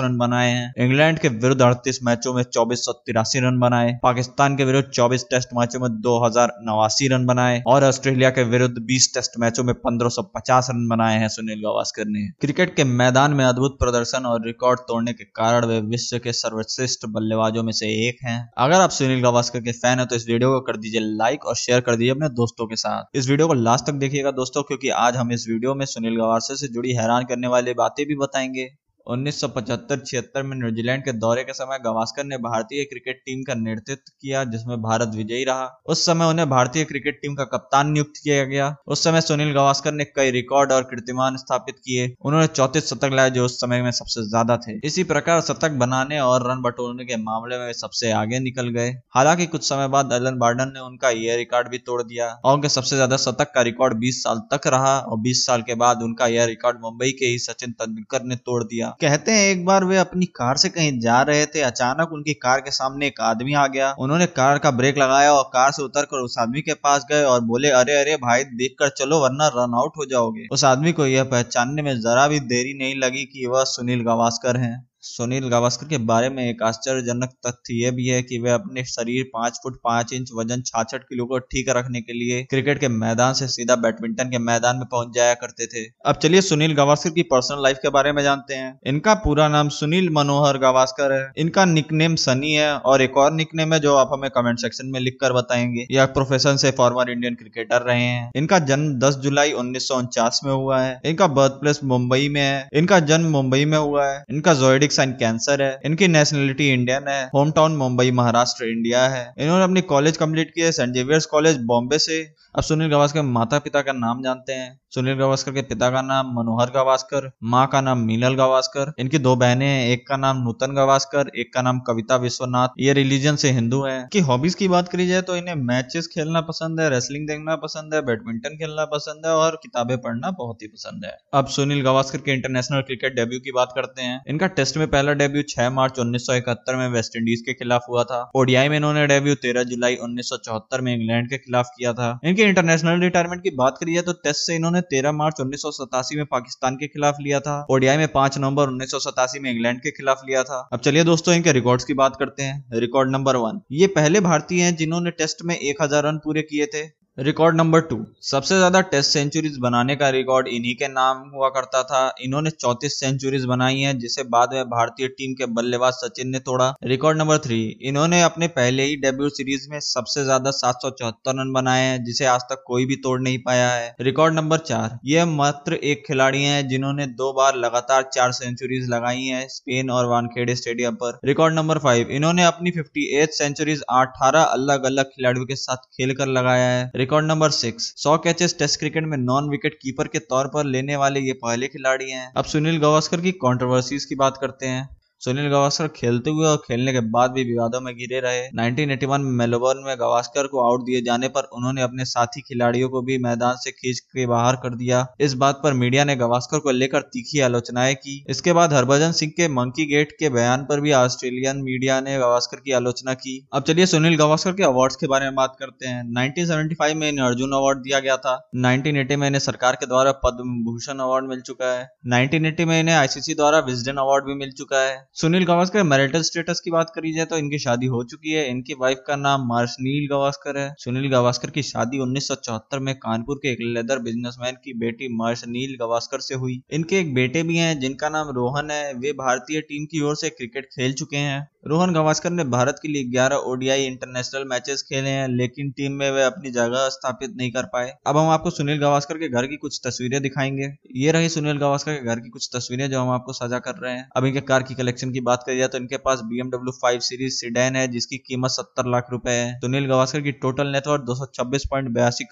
रन 0.00 0.16
बनाए 0.18 0.50
हैं। 0.50 0.72
इंग्लैंड 0.78 1.18
के 1.18 1.28
विरुद्ध 1.28 1.60
अड़तीस 1.62 1.98
मैचों 2.02 2.34
में 2.34 2.42
चौबीस 2.44 2.86
रन 3.08 3.58
बनाए। 3.60 3.92
पाकिस्तान 4.02 4.56
के 4.56 4.64
विरुद्ध 4.64 4.88
चौबीस 4.90 5.24
टेस्ट 5.30 5.48
मैचों 5.58 5.80
में 5.80 5.90
दो 6.00 6.18
हज़ार 6.26 6.52
नवासी 6.62 7.08
रन 7.08 7.26
बनाए। 7.26 7.62
और 7.66 7.84
ऑस्ट्रेलिया 7.84 8.30
के 8.30 8.42
विरुद्ध 8.50 8.74
बीस 8.82 9.10
टेस्ट 9.14 9.38
मैचों 9.38 9.64
में 9.64 9.74
पंद्रह 9.76 10.08
रन 10.50 10.86
बनाए 10.88 11.18
हैं 11.18 11.28
सुनील 11.28 11.60
गवास्कर 11.60 12.04
ने। 12.06 12.28
क्रिकेट 12.40 12.74
के 12.76 12.84
मैदान 12.84 13.32
में 13.32 13.44
अद्भुत 13.44 13.76
प्रदर्शन 13.80 14.26
और 14.26 14.46
रिकॉर्ड 14.46 14.80
तोड़ने 14.82 15.12
के 15.22 15.30
कारण 15.36 15.64
वे 15.66 15.80
विश्व 15.88 16.18
के 16.18 16.32
सर्वश्रेष्ठ 16.34 17.06
बल्लेबाजों 17.08 17.62
में 17.62 17.72
से 17.72 17.86
एक 18.08 18.18
हैं। 18.24 18.38
अगर 18.58 18.80
आप 18.80 18.90
सुनील 18.90 19.22
गावस्कर 19.22 19.60
के 19.60 19.72
फ़ैन 19.74 19.98
है 19.98 20.06
तो 20.06 20.16
इस 20.16 20.26
वीडियो 20.28 20.50
को 20.50 20.60
कर 20.62 20.76
दीजिए 20.76 21.00
लाइक 21.16 21.44
और 21.44 21.56
शेयर 21.56 21.80
कर 21.80 21.96
दीजिए 21.96 22.10
अपने 22.10 22.28
दोस्तों 22.34 22.66
के 22.66 22.76
साथ। 22.76 23.16
इस 23.16 23.28
वीडियो 23.28 23.48
को 23.48 23.54
लास्ट 23.54 23.86
तक 23.86 23.98
देखिएगा 23.98 24.30
दोस्तों, 24.32 24.62
क्योंकि 24.62 24.88
आज 24.98 25.16
हम 25.16 25.32
इस 25.32 25.46
वीडियो 25.48 25.74
में 25.74 25.84
सुनील 25.86 26.16
गावस्कर 26.16 26.56
से 26.56 26.68
जुड़ी 26.68 26.92
हैरान 26.92 27.24
करने 27.24 27.48
वाली 27.48 27.74
बातें 27.74 28.04
भी 28.06 28.16
बताएँगे। 28.16 28.68
उन्नीस 29.06 29.40
छिहत्तर 29.40 30.42
में 30.42 30.56
न्यूजीलैंड 30.56 31.02
के 31.04 31.12
दौरे 31.14 31.42
के 31.44 31.52
समय 31.52 31.78
गवास्कर 31.84 32.24
ने 32.24 32.36
भारतीय 32.40 32.84
क्रिकेट 32.84 33.22
टीम 33.26 33.42
का 33.42 33.54
नेतृत्व 33.54 34.12
किया, 34.12 34.42
जिसमें 34.44 34.76
भारत 34.82 35.12
विजयी 35.14 35.44
रहा। 35.44 35.68
उस 35.86 36.04
समय 36.06 36.26
उन्हें 36.26 36.48
भारतीय 36.50 36.84
क्रिकेट 36.84 37.18
टीम 37.22 37.34
का 37.34 37.44
कप्तान 37.46 37.90
नियुक्त 37.92 38.20
किया 38.24 38.44
गया। 38.44 38.74
उस 38.86 39.04
समय 39.04 39.20
सुनील 39.20 39.52
गवास्कर 39.52 39.92
ने 39.92 40.04
कई 40.06 40.30
रिकॉर्ड 40.30 40.72
और 40.72 40.82
कीर्तिमान 40.84 41.36
स्थापित 41.36 41.78
किए। 41.78 42.06
उन्होंने 42.20 42.46
चौतीस 42.48 42.88
शतक 42.90 43.10
लाए, 43.12 43.30
जो 43.30 43.44
उस 43.44 43.56
समय 43.60 43.82
में 43.82 43.90
सबसे 43.92 44.22
ज़्यादा 44.28 44.56
थे। 44.58 44.78
इसी 44.86 45.04
प्रकार 45.04 45.40
शतक 45.42 45.70
बनाने 45.78 46.20
और 46.20 46.48
रन 46.50 46.62
बटोरने 46.62 47.04
के 47.04 47.16
मामले 47.22 47.58
में 47.58 47.72
सबसे 47.74 48.12
आगे 48.12 48.38
निकल 48.40 48.68
गए। 48.70 48.88
हालाँकि 49.14 49.46
कुछ 49.46 49.68
समय 49.68 49.88
बाद 49.88 50.12
एलन 50.12 50.38
बार्डन 50.38 50.72
ने 50.74 50.80
उनका 50.80 51.10
यह 51.12 51.36
रिकॉर्ड 51.36 51.68
भी 51.68 51.78
तोड़ 51.80 52.02
दिया। 52.02 52.28
और 52.34 52.54
उनके 52.54 52.68
सबसे 52.68 52.96
ज़्यादा 52.96 53.16
शतक 53.18 53.52
का 53.54 53.62
रिकॉर्ड 53.62 53.98
बीस 53.98 54.22
साल 54.22 54.38
तक 54.52 54.66
रहा 54.68 54.98
और 54.98 55.18
बीस 55.20 55.44
साल 55.46 55.62
के 55.62 55.74
बाद 55.76 56.02
उनका 56.02 56.26
यह 56.28 56.44
रिकॉर्ड 56.46 56.80
मुंबई 56.80 57.10
के 57.12 57.26
ही 57.26 57.38
सचिन 57.40 57.72
तेंदुलकर 57.72 58.24
ने 58.24 58.36
तोड़ 58.38 58.62
दिया। 58.64 58.91
कहते 59.00 59.32
हैं, 59.32 59.50
एक 59.50 59.64
बार 59.64 59.84
वे 59.84 59.96
अपनी 59.96 60.26
कार 60.26 60.56
से 60.56 60.68
कहीं 60.68 61.00
जा 61.00 61.22
रहे 61.22 61.46
थे, 61.46 61.60
अचानक 61.60 62.12
उनकी 62.12 62.34
कार 62.34 62.60
के 62.60 62.70
सामने 62.70 63.06
एक 63.06 63.20
आदमी 63.20 63.54
आ 63.54 63.66
गया। 63.66 63.94
उन्होंने 63.98 64.26
कार 64.26 64.58
का 64.58 64.70
ब्रेक 64.70 64.98
लगाया 64.98 65.32
और 65.32 65.42
कार 65.42 65.72
से 65.72 65.82
उतर 65.82 66.04
कर 66.04 66.22
उस 66.22 66.36
आदमी 66.38 66.60
के 66.60 66.74
पास 66.74 67.06
गए 67.10 67.22
और 67.22 67.40
बोले, 67.40 67.68
अरे 67.68 68.00
अरे, 68.00 68.16
भाई 68.16 68.44
देख 68.44 68.76
कर 68.78 68.88
चलो, 68.88 69.20
वरना 69.20 69.48
रन 69.48 69.72
आउट 69.74 69.92
हो 69.98 70.04
जाओगे। 70.04 70.46
उस 70.52 70.64
आदमी 70.64 70.92
को 70.92 71.06
यह 71.06 71.24
पहचानने 71.24 71.82
में 71.82 72.00
जरा 72.00 72.28
भी 72.28 72.40
देरी 72.40 72.78
नहीं 72.78 72.94
लगी 72.94 73.24
कि 73.24 73.46
वह 73.46 73.64
सुनील 73.64 74.00
गवास्कर 74.00 74.56
हैं। 74.56 74.91
सुनील 75.04 75.48
गावस्कर 75.48 75.86
के 75.86 75.98
बारे 75.98 76.28
में 76.28 76.50
एक 76.50 76.62
आश्चर्यजनक 76.62 77.30
तथ्य 77.46 77.74
यह 77.74 77.90
भी 77.90 78.06
है 78.06 78.22
कि 78.22 78.38
वे 78.38 78.50
अपने 78.50 78.84
शरीर 78.84 79.24
पाँच 79.34 79.58
फुट 79.62 79.76
पाँच 79.84 80.12
इंच, 80.12 80.30
वज़न 80.34 80.62
छाछठ 80.62 81.02
किलो 81.02 81.24
को 81.24 81.38
ठीक 81.38 81.68
रखने 81.68 82.00
के 82.00 82.12
लिए 82.12 82.42
क्रिकेट 82.42 82.78
के 82.78 82.88
मैदान 82.88 83.32
से 83.32 83.48
सीधा 83.48 83.76
बैडमिंटन 83.76 84.24
के 84.24 84.38
मैदान 84.38 84.76
में 84.76 84.84
पहुँच 84.86 85.14
जाया 85.14 85.34
करते 85.34 85.66
थे। 85.66 85.84
अब 86.06 86.14
चलिए 86.14 86.40
सुनील 86.40 86.74
गावस्कर 86.74 87.10
की 87.10 87.22
पर्सनल 87.22 87.62
लाइफ 87.62 87.78
के 87.82 87.88
बारे 87.88 88.12
में 88.12 88.22
जानते 88.22 88.54
हैं। 88.54 88.78
इनका 88.86 89.14
पूरा 89.14 89.48
नाम 89.48 89.68
सुनील 89.68 90.08
मनोहर 90.10 90.58
गावस्कर 90.58 91.12
है। 91.12 91.32
इनका 91.36 91.64
निकनेम 91.64 92.14
सनी 92.14 92.52
है 92.52 92.72
और 92.76 93.02
एक 93.02 93.16
और 93.16 93.32
निकनेम 93.32 93.74
है 93.74 93.80
जो 93.80 93.94
आप 93.94 94.10
हमें 94.12 94.30
कमेंट 94.30 94.58
सेक्शन 94.58 94.86
में 94.86 95.00
लिख 95.00 95.18
कर 95.20 95.32
बताएँगे। 95.32 95.86
यह 95.90 96.06
प्रोफेशन 96.06 96.56
से 96.56 96.70
फॉर्मर 96.70 97.10
इंडियन 97.10 97.34
क्रिकेटर 97.34 97.82
रहे 97.82 98.02
हैं। 98.02 98.30
इनका 98.36 98.58
जन्म 98.58 98.94
दस 98.94 99.14
जुलाई 99.14 99.52
उन्नीस 99.52 99.88
सौ 99.88 99.98
उनचास 99.98 100.40
में 100.44 100.52
हुआ 100.52 100.80
है। 100.80 101.00
इनका 101.04 101.26
बर्थ 101.26 101.52
प्लेस 101.52 101.80
मुंबई 101.84 102.28
में 102.28 102.40
है। 102.40 102.68
इनका 102.72 103.00
जन्म 103.00 103.30
मुंबई 103.30 103.64
में 103.64 103.78
हुआ 103.78 104.06
है। 104.06 104.24
इनका 104.30 104.54
जोइडिक 104.54 104.91
साइन 104.92 105.12
कैंसर 105.12 105.62
है। 105.62 105.80
इनकी 105.84 106.08
नेशनलिटी 106.08 106.68
इंडियन 106.72 107.08
है। 107.08 107.30
Home 107.34 107.50
town 107.50 107.76
Mumbai 107.76 108.10
Maharashtra 108.10 108.64
India 108.64 109.02
है। 109.08 109.34
इन्होंने 109.38 109.64
अपनी 109.64 109.80
कॉलेज 109.80 110.16
कंप्लीट 110.16 110.50
किया 110.50 110.70
सेंट 110.70 110.94
जेवियर्स 110.94 111.26
कॉलेज 111.26 111.58
बॉम्बे 111.60 111.98
से। 111.98 112.34
अब 112.56 112.62
सुनील 112.62 112.88
गावस्कर 112.88 113.18
के 113.18 113.26
माता 113.26 113.58
पिता 113.58 113.80
का 113.82 113.92
नाम 113.92 114.22
जानते 114.22 114.52
हैं। 114.52 114.80
सुनील 114.90 115.14
गावस्कर 115.14 115.52
के 115.52 115.62
पिता 115.62 115.90
का 115.90 116.02
नाम 116.02 116.26
मनोहर 116.26 116.66
गावस्कर, 116.66 117.30
माँ 117.44 117.66
का 117.66 117.80
नाम 117.80 117.98
मीनल 117.98 118.34
गावस्कर। 118.34 118.92
इनकी 118.98 119.18
दो 119.18 119.36
बहनें 119.36 119.66
हैं, 119.66 119.88
एक 119.90 120.08
का 120.08 120.16
नाम 120.16 120.42
नूतन 120.42 120.74
गावस्कर, 120.74 121.30
एक 121.36 121.54
का 121.54 121.62
नाम 121.62 121.80
कविता 121.80 122.16
विश्वनाथ। 122.16 122.68
ये 122.78 122.92
रिलीजन 122.92 123.36
से 123.36 123.50
हिंदू 123.50 123.82
हैं। 123.82 124.08
कि 124.12 124.20
हॉबीज 124.20 124.54
की 124.54 124.68
बात 124.68 124.88
करी 124.88 125.06
जाए 125.08 125.22
तो 125.22 125.36
इन्हें 125.36 125.54
मैचेस 125.54 126.06
खेलना 126.06 126.40
पसंद 126.40 126.80
है 126.80 126.90
रेसलिंग 126.90 127.28
देखना 127.28 127.56
पसंद 127.56 127.94
है 127.94 128.02
बैडमिंटन 128.02 128.48
खेलना 128.48 128.84
पसंद 128.84 129.26
है 129.26 129.32
और 129.32 129.60
किताबें 129.62 129.98
पढ़ना 129.98 130.30
बहुत 130.30 130.62
ही 130.62 130.66
पसंद 130.66 131.04
है। 131.04 131.18
अब 131.34 131.46
सुनील 131.46 131.82
गावस्कर 131.82 132.18
के 132.18 132.32
इंटरनेशनल 132.32 132.80
क्रिकेट 132.80 133.14
डेब्यू 133.14 133.40
की 133.40 133.52
बात 133.52 133.72
करते 133.74 134.02
हैं। 134.02 134.24
इनका 134.28 134.46
टेस्ट 134.46 134.76
में 134.82 134.90
पहला 134.90 135.12
डेब्यू 135.14 135.42
छह 135.48 135.70
मार्च 135.70 135.98
उन्नीस 135.98 136.26
में 136.72 136.88
वेस्ट 136.90 137.16
इंडीज 137.16 137.40
के 137.40 137.52
खिलाफ 137.54 137.84
हुआ 137.88 138.04
था। 138.04 138.20
ओडीआई 138.36 138.68
में 138.68 138.76
इन्होंने 138.76 139.06
डेब्यू 139.06 139.34
तेरह 139.42 139.62
जुलाई 139.64 139.96
उन्नीस 140.02 140.28
सौ 140.28 140.36
चौहत्तर 140.38 140.80
में 140.80 140.94
इंग्लैंड 140.94 141.28
के 141.30 141.38
खिलाफ 141.38 141.70
किया 141.76 141.92
था। 141.92 142.08
इनके 142.24 142.42
इंटरनेशनल 142.44 143.00
रिटायरमेंट 143.00 143.42
की 143.42 143.50
बात 143.56 143.76
करिए 143.80 144.02
तो 144.02 144.12
टेस्ट 144.24 144.46
से 144.46 144.56
इन्होंने 144.56 144.80
13 144.90 145.12
मार्च 145.12 145.40
उन्नीस 145.40 145.62
सौ 145.62 145.70
सतासी 145.72 146.16
में 146.16 146.24
पाकिस्तान 146.26 146.76
के 146.76 146.86
खिलाफ 146.88 147.16
लिया 147.20 147.40
था। 147.40 147.54
ओडीआई 147.70 147.96
में 147.96 148.08
पाँच 148.08 148.38
नवंबर 148.38 148.68
उन्नीस 148.68 148.90
सौ 148.90 148.98
सतासी 149.00 149.40
में 149.40 149.50
इंग्लैंड 149.50 149.80
के 149.80 149.90
खिलाफ 149.90 150.22
लिया 150.28 150.42
था। 150.42 150.60
अब 150.72 150.80
चलिए 150.80 151.04
दोस्तों, 151.04 151.34
इनके 151.34 151.52
रिकॉर्ड 151.52 151.82
की 151.82 151.94
बात 151.94 152.16
करते 152.18 152.42
हैं। 152.42 152.80
रिकॉर्ड 152.80 153.10
नंबर 153.10 153.36
वन 153.36 153.60
ये 153.72 153.86
पहले 153.92 154.20
भारतीय 154.22 154.62
हैं 154.62 154.74
जिन्होंने 154.76 155.10
टेस्ट 155.12 155.44
में 155.44 155.58
1000 155.58 156.04
रन 156.04 156.18
पूरे 156.18 156.42
किए 156.42 156.66
थे। 156.66 157.01
रिकॉर्ड 157.18 157.56
नंबर 157.56 157.80
टू 157.80 157.96
सबसे 158.22 158.56
ज़्यादा 158.56 158.80
टेस्ट 158.82 159.10
सेंचुरीज 159.10 159.56
बनाने 159.60 159.94
का 159.96 160.08
रिकॉर्ड 160.10 160.46
इन्हीं 160.48 160.74
के 160.74 160.88
नाम 160.88 161.18
हुआ 161.30 161.48
करता 161.48 161.82
था। 161.82 161.98
इन्होंने 162.22 162.50
चौतीस 162.52 162.98
सेंचुरीज 163.00 163.44
बनाई 163.44 163.80
हैं, 163.80 163.98
जिसे 163.98 164.22
बाद 164.26 164.52
में 164.52 164.64
भारतीय 164.66 165.08
टीम 165.08 165.34
के 165.34 165.46
बल्लेबाज 165.54 165.92
सचिन 165.94 166.28
ने 166.28 166.38
तोड़ा। 166.38 166.72
रिकॉर्ड 166.84 167.18
नंबर 167.18 167.38
थ्री 167.38 167.58
इन्होंने 167.82 168.22
अपने 168.22 168.48
पहले 168.50 168.84
ही 168.84 168.96
डेब्यू 168.96 169.28
सीरीज़ 169.30 169.68
में 169.70 169.78
सबसे 169.80 170.24
ज़्यादा 170.24 170.50
सात 170.52 170.78
सौ 170.82 170.90
चौहत्तर 170.92 171.38
रन 171.40 171.52
बनाए 171.52 171.82
हैं, 171.82 172.02
जिसे 172.04 172.24
आज 172.26 172.40
तक 172.50 172.62
कोई 172.66 172.86
भी 172.86 172.96
तोड़ 172.98 173.20
नहीं 173.20 173.38
पाया 173.42 173.68
है। 173.68 173.94
रिकॉर्ड 174.00 174.34
नंबर 174.34 174.58
चार. 174.62 174.98
ये 175.06 175.24
मात्र 175.34 175.78
एक 175.84 176.02
खिलाड़ी 176.06 176.42
है, 176.44 176.62
जिन्होंने 176.68 177.06
दो 177.20 177.32
बार 177.32 177.56
लगातार 177.56 178.08
चार 178.14 178.32
सेंचुरीज 178.32 178.88
लगाई 178.90 179.24
है, 179.24 179.46
स्पेन 179.50 179.90
और 179.90 180.06
वानखेड़े 180.06 180.56
स्टेडियम 180.56 180.94
पर। 180.94 181.20
रिकॉर्ड 181.24 181.54
नंबर 181.54 181.78
फाइव 181.80 182.10
इन्होंने 182.12 182.44
अपनी 182.44 182.70
फिफ्टी 182.70 183.06
सेंचुरीज 183.32 183.82
अठारह 183.90 184.42
अलग 184.42 184.84
अलग 184.86 185.10
खिलाड़ियों 185.10 185.46
के 185.46 185.56
साथ 185.58 185.86
खेल 185.92 186.16
लगाया 186.30 186.68
है। 186.70 187.00
रिकॉर्ड 187.02 187.26
नंबर 187.26 187.50
सिक्स 187.50 187.84
सौ 187.96 188.16
कैचेस 188.18 188.54
टेस्ट 188.58 188.78
क्रिकेट 188.78 189.04
में 189.04 189.16
नॉन 189.18 189.48
विकेट 189.50 189.74
कीपर 189.82 190.08
के 190.08 190.18
तौर 190.18 190.46
पर 190.46 190.64
लेने 190.64 190.96
वाले 190.96 191.20
ये 191.20 191.32
पहले 191.32 191.68
खिलाड़ी 191.68 192.10
हैं। 192.10 192.32
अब 192.36 192.44
सुनील 192.44 192.78
गावस्कर 192.78 193.20
की 193.20 193.32
कंट्रोवर्सीज 193.32 194.04
की 194.04 194.14
बात 194.14 194.38
करते 194.40 194.66
हैं। 194.66 195.01
सुनील 195.22 195.48
गावस्कर 195.48 195.88
खेलते 195.88 196.30
हुए 196.30 196.46
और 196.46 196.56
खेलने 196.56 196.92
के 196.92 197.00
बाद 197.00 197.30
भी 197.30 197.42
विवादों 197.44 197.80
में 197.80 197.94
घिरे 197.94 198.20
रहे। 198.20 198.46
1981 198.48 199.20
में 199.20 199.30
मेलबोर्न 199.30 199.82
में 199.84 199.96
गावस्कर 200.00 200.46
को 200.46 200.62
आउट 200.68 200.80
दिए 200.80 201.02
जाने 201.02 201.28
पर 201.28 201.42
उन्होंने 201.42 201.82
अपने 201.82 202.04
साथी 202.04 202.40
खिलाड़ियों 202.40 202.88
को 202.88 203.02
भी 203.02 203.18
मैदान 203.18 203.56
से 203.56 203.70
खींच 203.70 203.98
के 203.98 204.26
बाहर 204.26 204.56
कर 204.56 204.74
दिया। 204.74 205.06
इस 205.20 205.34
बात 205.34 205.60
पर 205.64 205.72
मीडिया 205.72 206.04
ने 206.04 206.16
गावस्कर 206.16 206.58
को 206.58 206.70
लेकर 206.70 207.00
तीखी 207.00 207.40
आलोचनाएँ 207.40 207.94
की। 207.94 208.24
इसके 208.28 208.52
बाद 208.52 208.72
हरभजन 208.72 209.12
सिंह 209.12 209.32
के 209.36 209.48
मंकी 209.48 209.84
गेट 209.84 210.12
के 210.12 210.28
बयान 210.28 210.64
पर 210.64 210.80
भी 210.80 210.92
ऑस्ट्रेलियन 210.92 211.62
मीडिया 211.62 212.00
ने 212.00 212.18
गावस्कर 212.18 212.56
की 212.56 212.72
आलोचना 212.72 213.14
की। 213.14 213.36
अब 213.52 213.62
चलिए 213.62 213.86
सुनील 213.86 214.16
गावस्कर 214.16 214.52
के 214.52 214.62
अवार्ड 214.62 214.92
के 214.92 215.06
बारे 215.06 215.24
में 215.24 215.34
बात 215.34 215.56
करते 215.58 215.88
हैं। 215.88 216.02
नाइनटीन 216.04 216.96
में 216.96 217.08
इन्हें 217.08 217.26
अर्जुन 217.26 217.52
अवार्ड 217.52 217.78
दिया 217.78 218.00
गया 218.00 218.16
था। 218.16 218.50
नाइनटीन 218.54 219.20
में 219.20 219.26
इन्हें 219.26 219.40
सरकार 219.40 219.74
के 219.74 219.86
द्वारा 219.86 220.12
पद्म 220.12 220.64
भूषण 220.64 220.98
अवार्ड 220.98 221.28
मिल 221.28 221.40
चुका 221.40 221.72
है। 221.78 221.88
नाइनटीन 222.06 222.68
में 222.68 222.80
इन्हें 222.80 222.96
आईसीसी 222.96 223.34
द्वारा 223.34 223.58
विजडन 223.58 223.96
अवार्ड 223.96 224.24
भी 224.24 224.34
मिल 224.34 224.52
चुका 224.52 224.78
है। 224.78 225.11
सुनील 225.16 225.44
गावस्कर 225.44 225.82
मैरिटल 225.82 226.22
स्टेटस 226.22 226.60
की 226.60 226.70
बात 226.70 226.92
करी 226.94 227.12
जाए 227.12 227.24
तो 227.26 227.38
इनकी 227.38 227.58
शादी 227.58 227.86
हो 227.86 228.02
चुकी 228.04 228.30
है। 228.30 228.48
इनकी 228.50 228.74
वाइफ 228.74 229.02
का 229.06 229.16
नाम 229.16 229.46
मार्सनील 229.48 230.06
गावस्कर 230.10 230.58
है। 230.58 230.74
सुनील 230.78 231.10
गावस्कर 231.10 231.50
की 231.50 231.62
शादी 231.62 231.98
उन्नीस 231.98 232.28
सौ 232.28 232.34
चौहत्तर 232.34 232.78
में 232.78 232.94
कानपुर 232.94 233.36
के 233.36 233.52
एक 233.52 233.58
लेदर 233.62 233.98
बिजनेसमैन 233.98 234.54
की 234.54 234.72
बेटी 234.78 235.08
मार्सनील 235.16 235.76
गावस्कर 235.80 236.20
से 236.20 236.34
हुई। 236.34 236.60
इनके 236.72 237.00
एक 237.00 237.14
बेटे 237.14 237.42
भी 237.42 237.56
हैं, 237.56 237.78
जिनका 237.80 238.08
नाम 238.08 238.28
रोहन 238.28 238.70
है। 238.70 238.92
वे 238.94 239.12
भारतीय 239.12 239.60
टीम 239.60 239.84
की 239.84 240.00
ओर 240.00 240.16
से 240.16 240.30
क्रिकेट 240.30 240.64
खेल 240.66 240.92
चुके 240.92 241.16
हैं। 241.16 241.48
रोहन 241.66 241.92
गावस्कर 241.92 242.30
ने 242.30 242.44
भारत 242.44 242.78
के 242.82 242.88
लिए 242.88 243.04
11 243.04 243.36
ओडीआई 243.46 243.84
इंटरनेशनल 243.84 244.44
मैचेस 244.44 244.82
खेले 244.82 245.08
हैं, 245.08 245.28
लेकिन 245.28 245.70
टीम 245.70 245.92
में 245.92 246.10
वे 246.10 246.22
अपनी 246.22 246.50
जगह 246.50 246.88
स्थापित 246.88 247.34
नहीं 247.36 247.50
कर 247.50 247.62
पाए। 247.62 247.92
अब 248.06 248.16
हम 248.16 248.28
आपको 248.28 248.50
सुनील 248.50 248.78
गावस्कर 248.78 249.18
के 249.18 249.28
घर 249.28 249.46
की 249.46 249.56
कुछ 249.56 249.80
तस्वीरें 249.86 250.22
दिखाएँगे। 250.22 250.68
ये 250.96 251.12
रही 251.12 251.28
सुनील 251.28 251.58
गावस्कर 251.58 251.94
के 251.94 252.04
घर 252.04 252.20
की 252.20 252.28
कुछ 252.28 252.48
तस्वीरें 252.56 252.90
जो 252.90 253.00
हम 253.00 253.10
आपको 253.10 253.32
साझा 253.32 253.58
कर 253.58 253.74
रहे 253.74 253.92
हैं। 253.92 254.08
अब 254.16 254.24
इनके 254.24 254.40
कार 254.40 254.62
की 254.62 254.74
कलेक्शन 254.74 255.12
की 255.12 255.20
बात 255.20 255.44
करी 255.46 255.58
जाए 255.58 255.68
तो 255.68 255.78
इनके 255.78 255.96
पास 255.96 256.20
बीएमडब्ल्यू 256.22 256.72
फाइव 256.72 257.00
सीरीज़ 257.00 257.34
सीडेन 257.34 257.76
है, 257.76 257.86
जिसकी 257.88 258.18
कीमत 258.18 258.50
सत्तर 258.50 258.90
लाख 258.90 259.06
रुपए 259.12 259.30
है। 259.30 259.54
सुनील 259.58 259.86
गावस्कर 259.86 260.20
की 260.20 260.32
टोटल 260.32 260.66
नेटवर्क 260.68 261.02
दो 261.02 261.14
सौ 261.14 261.26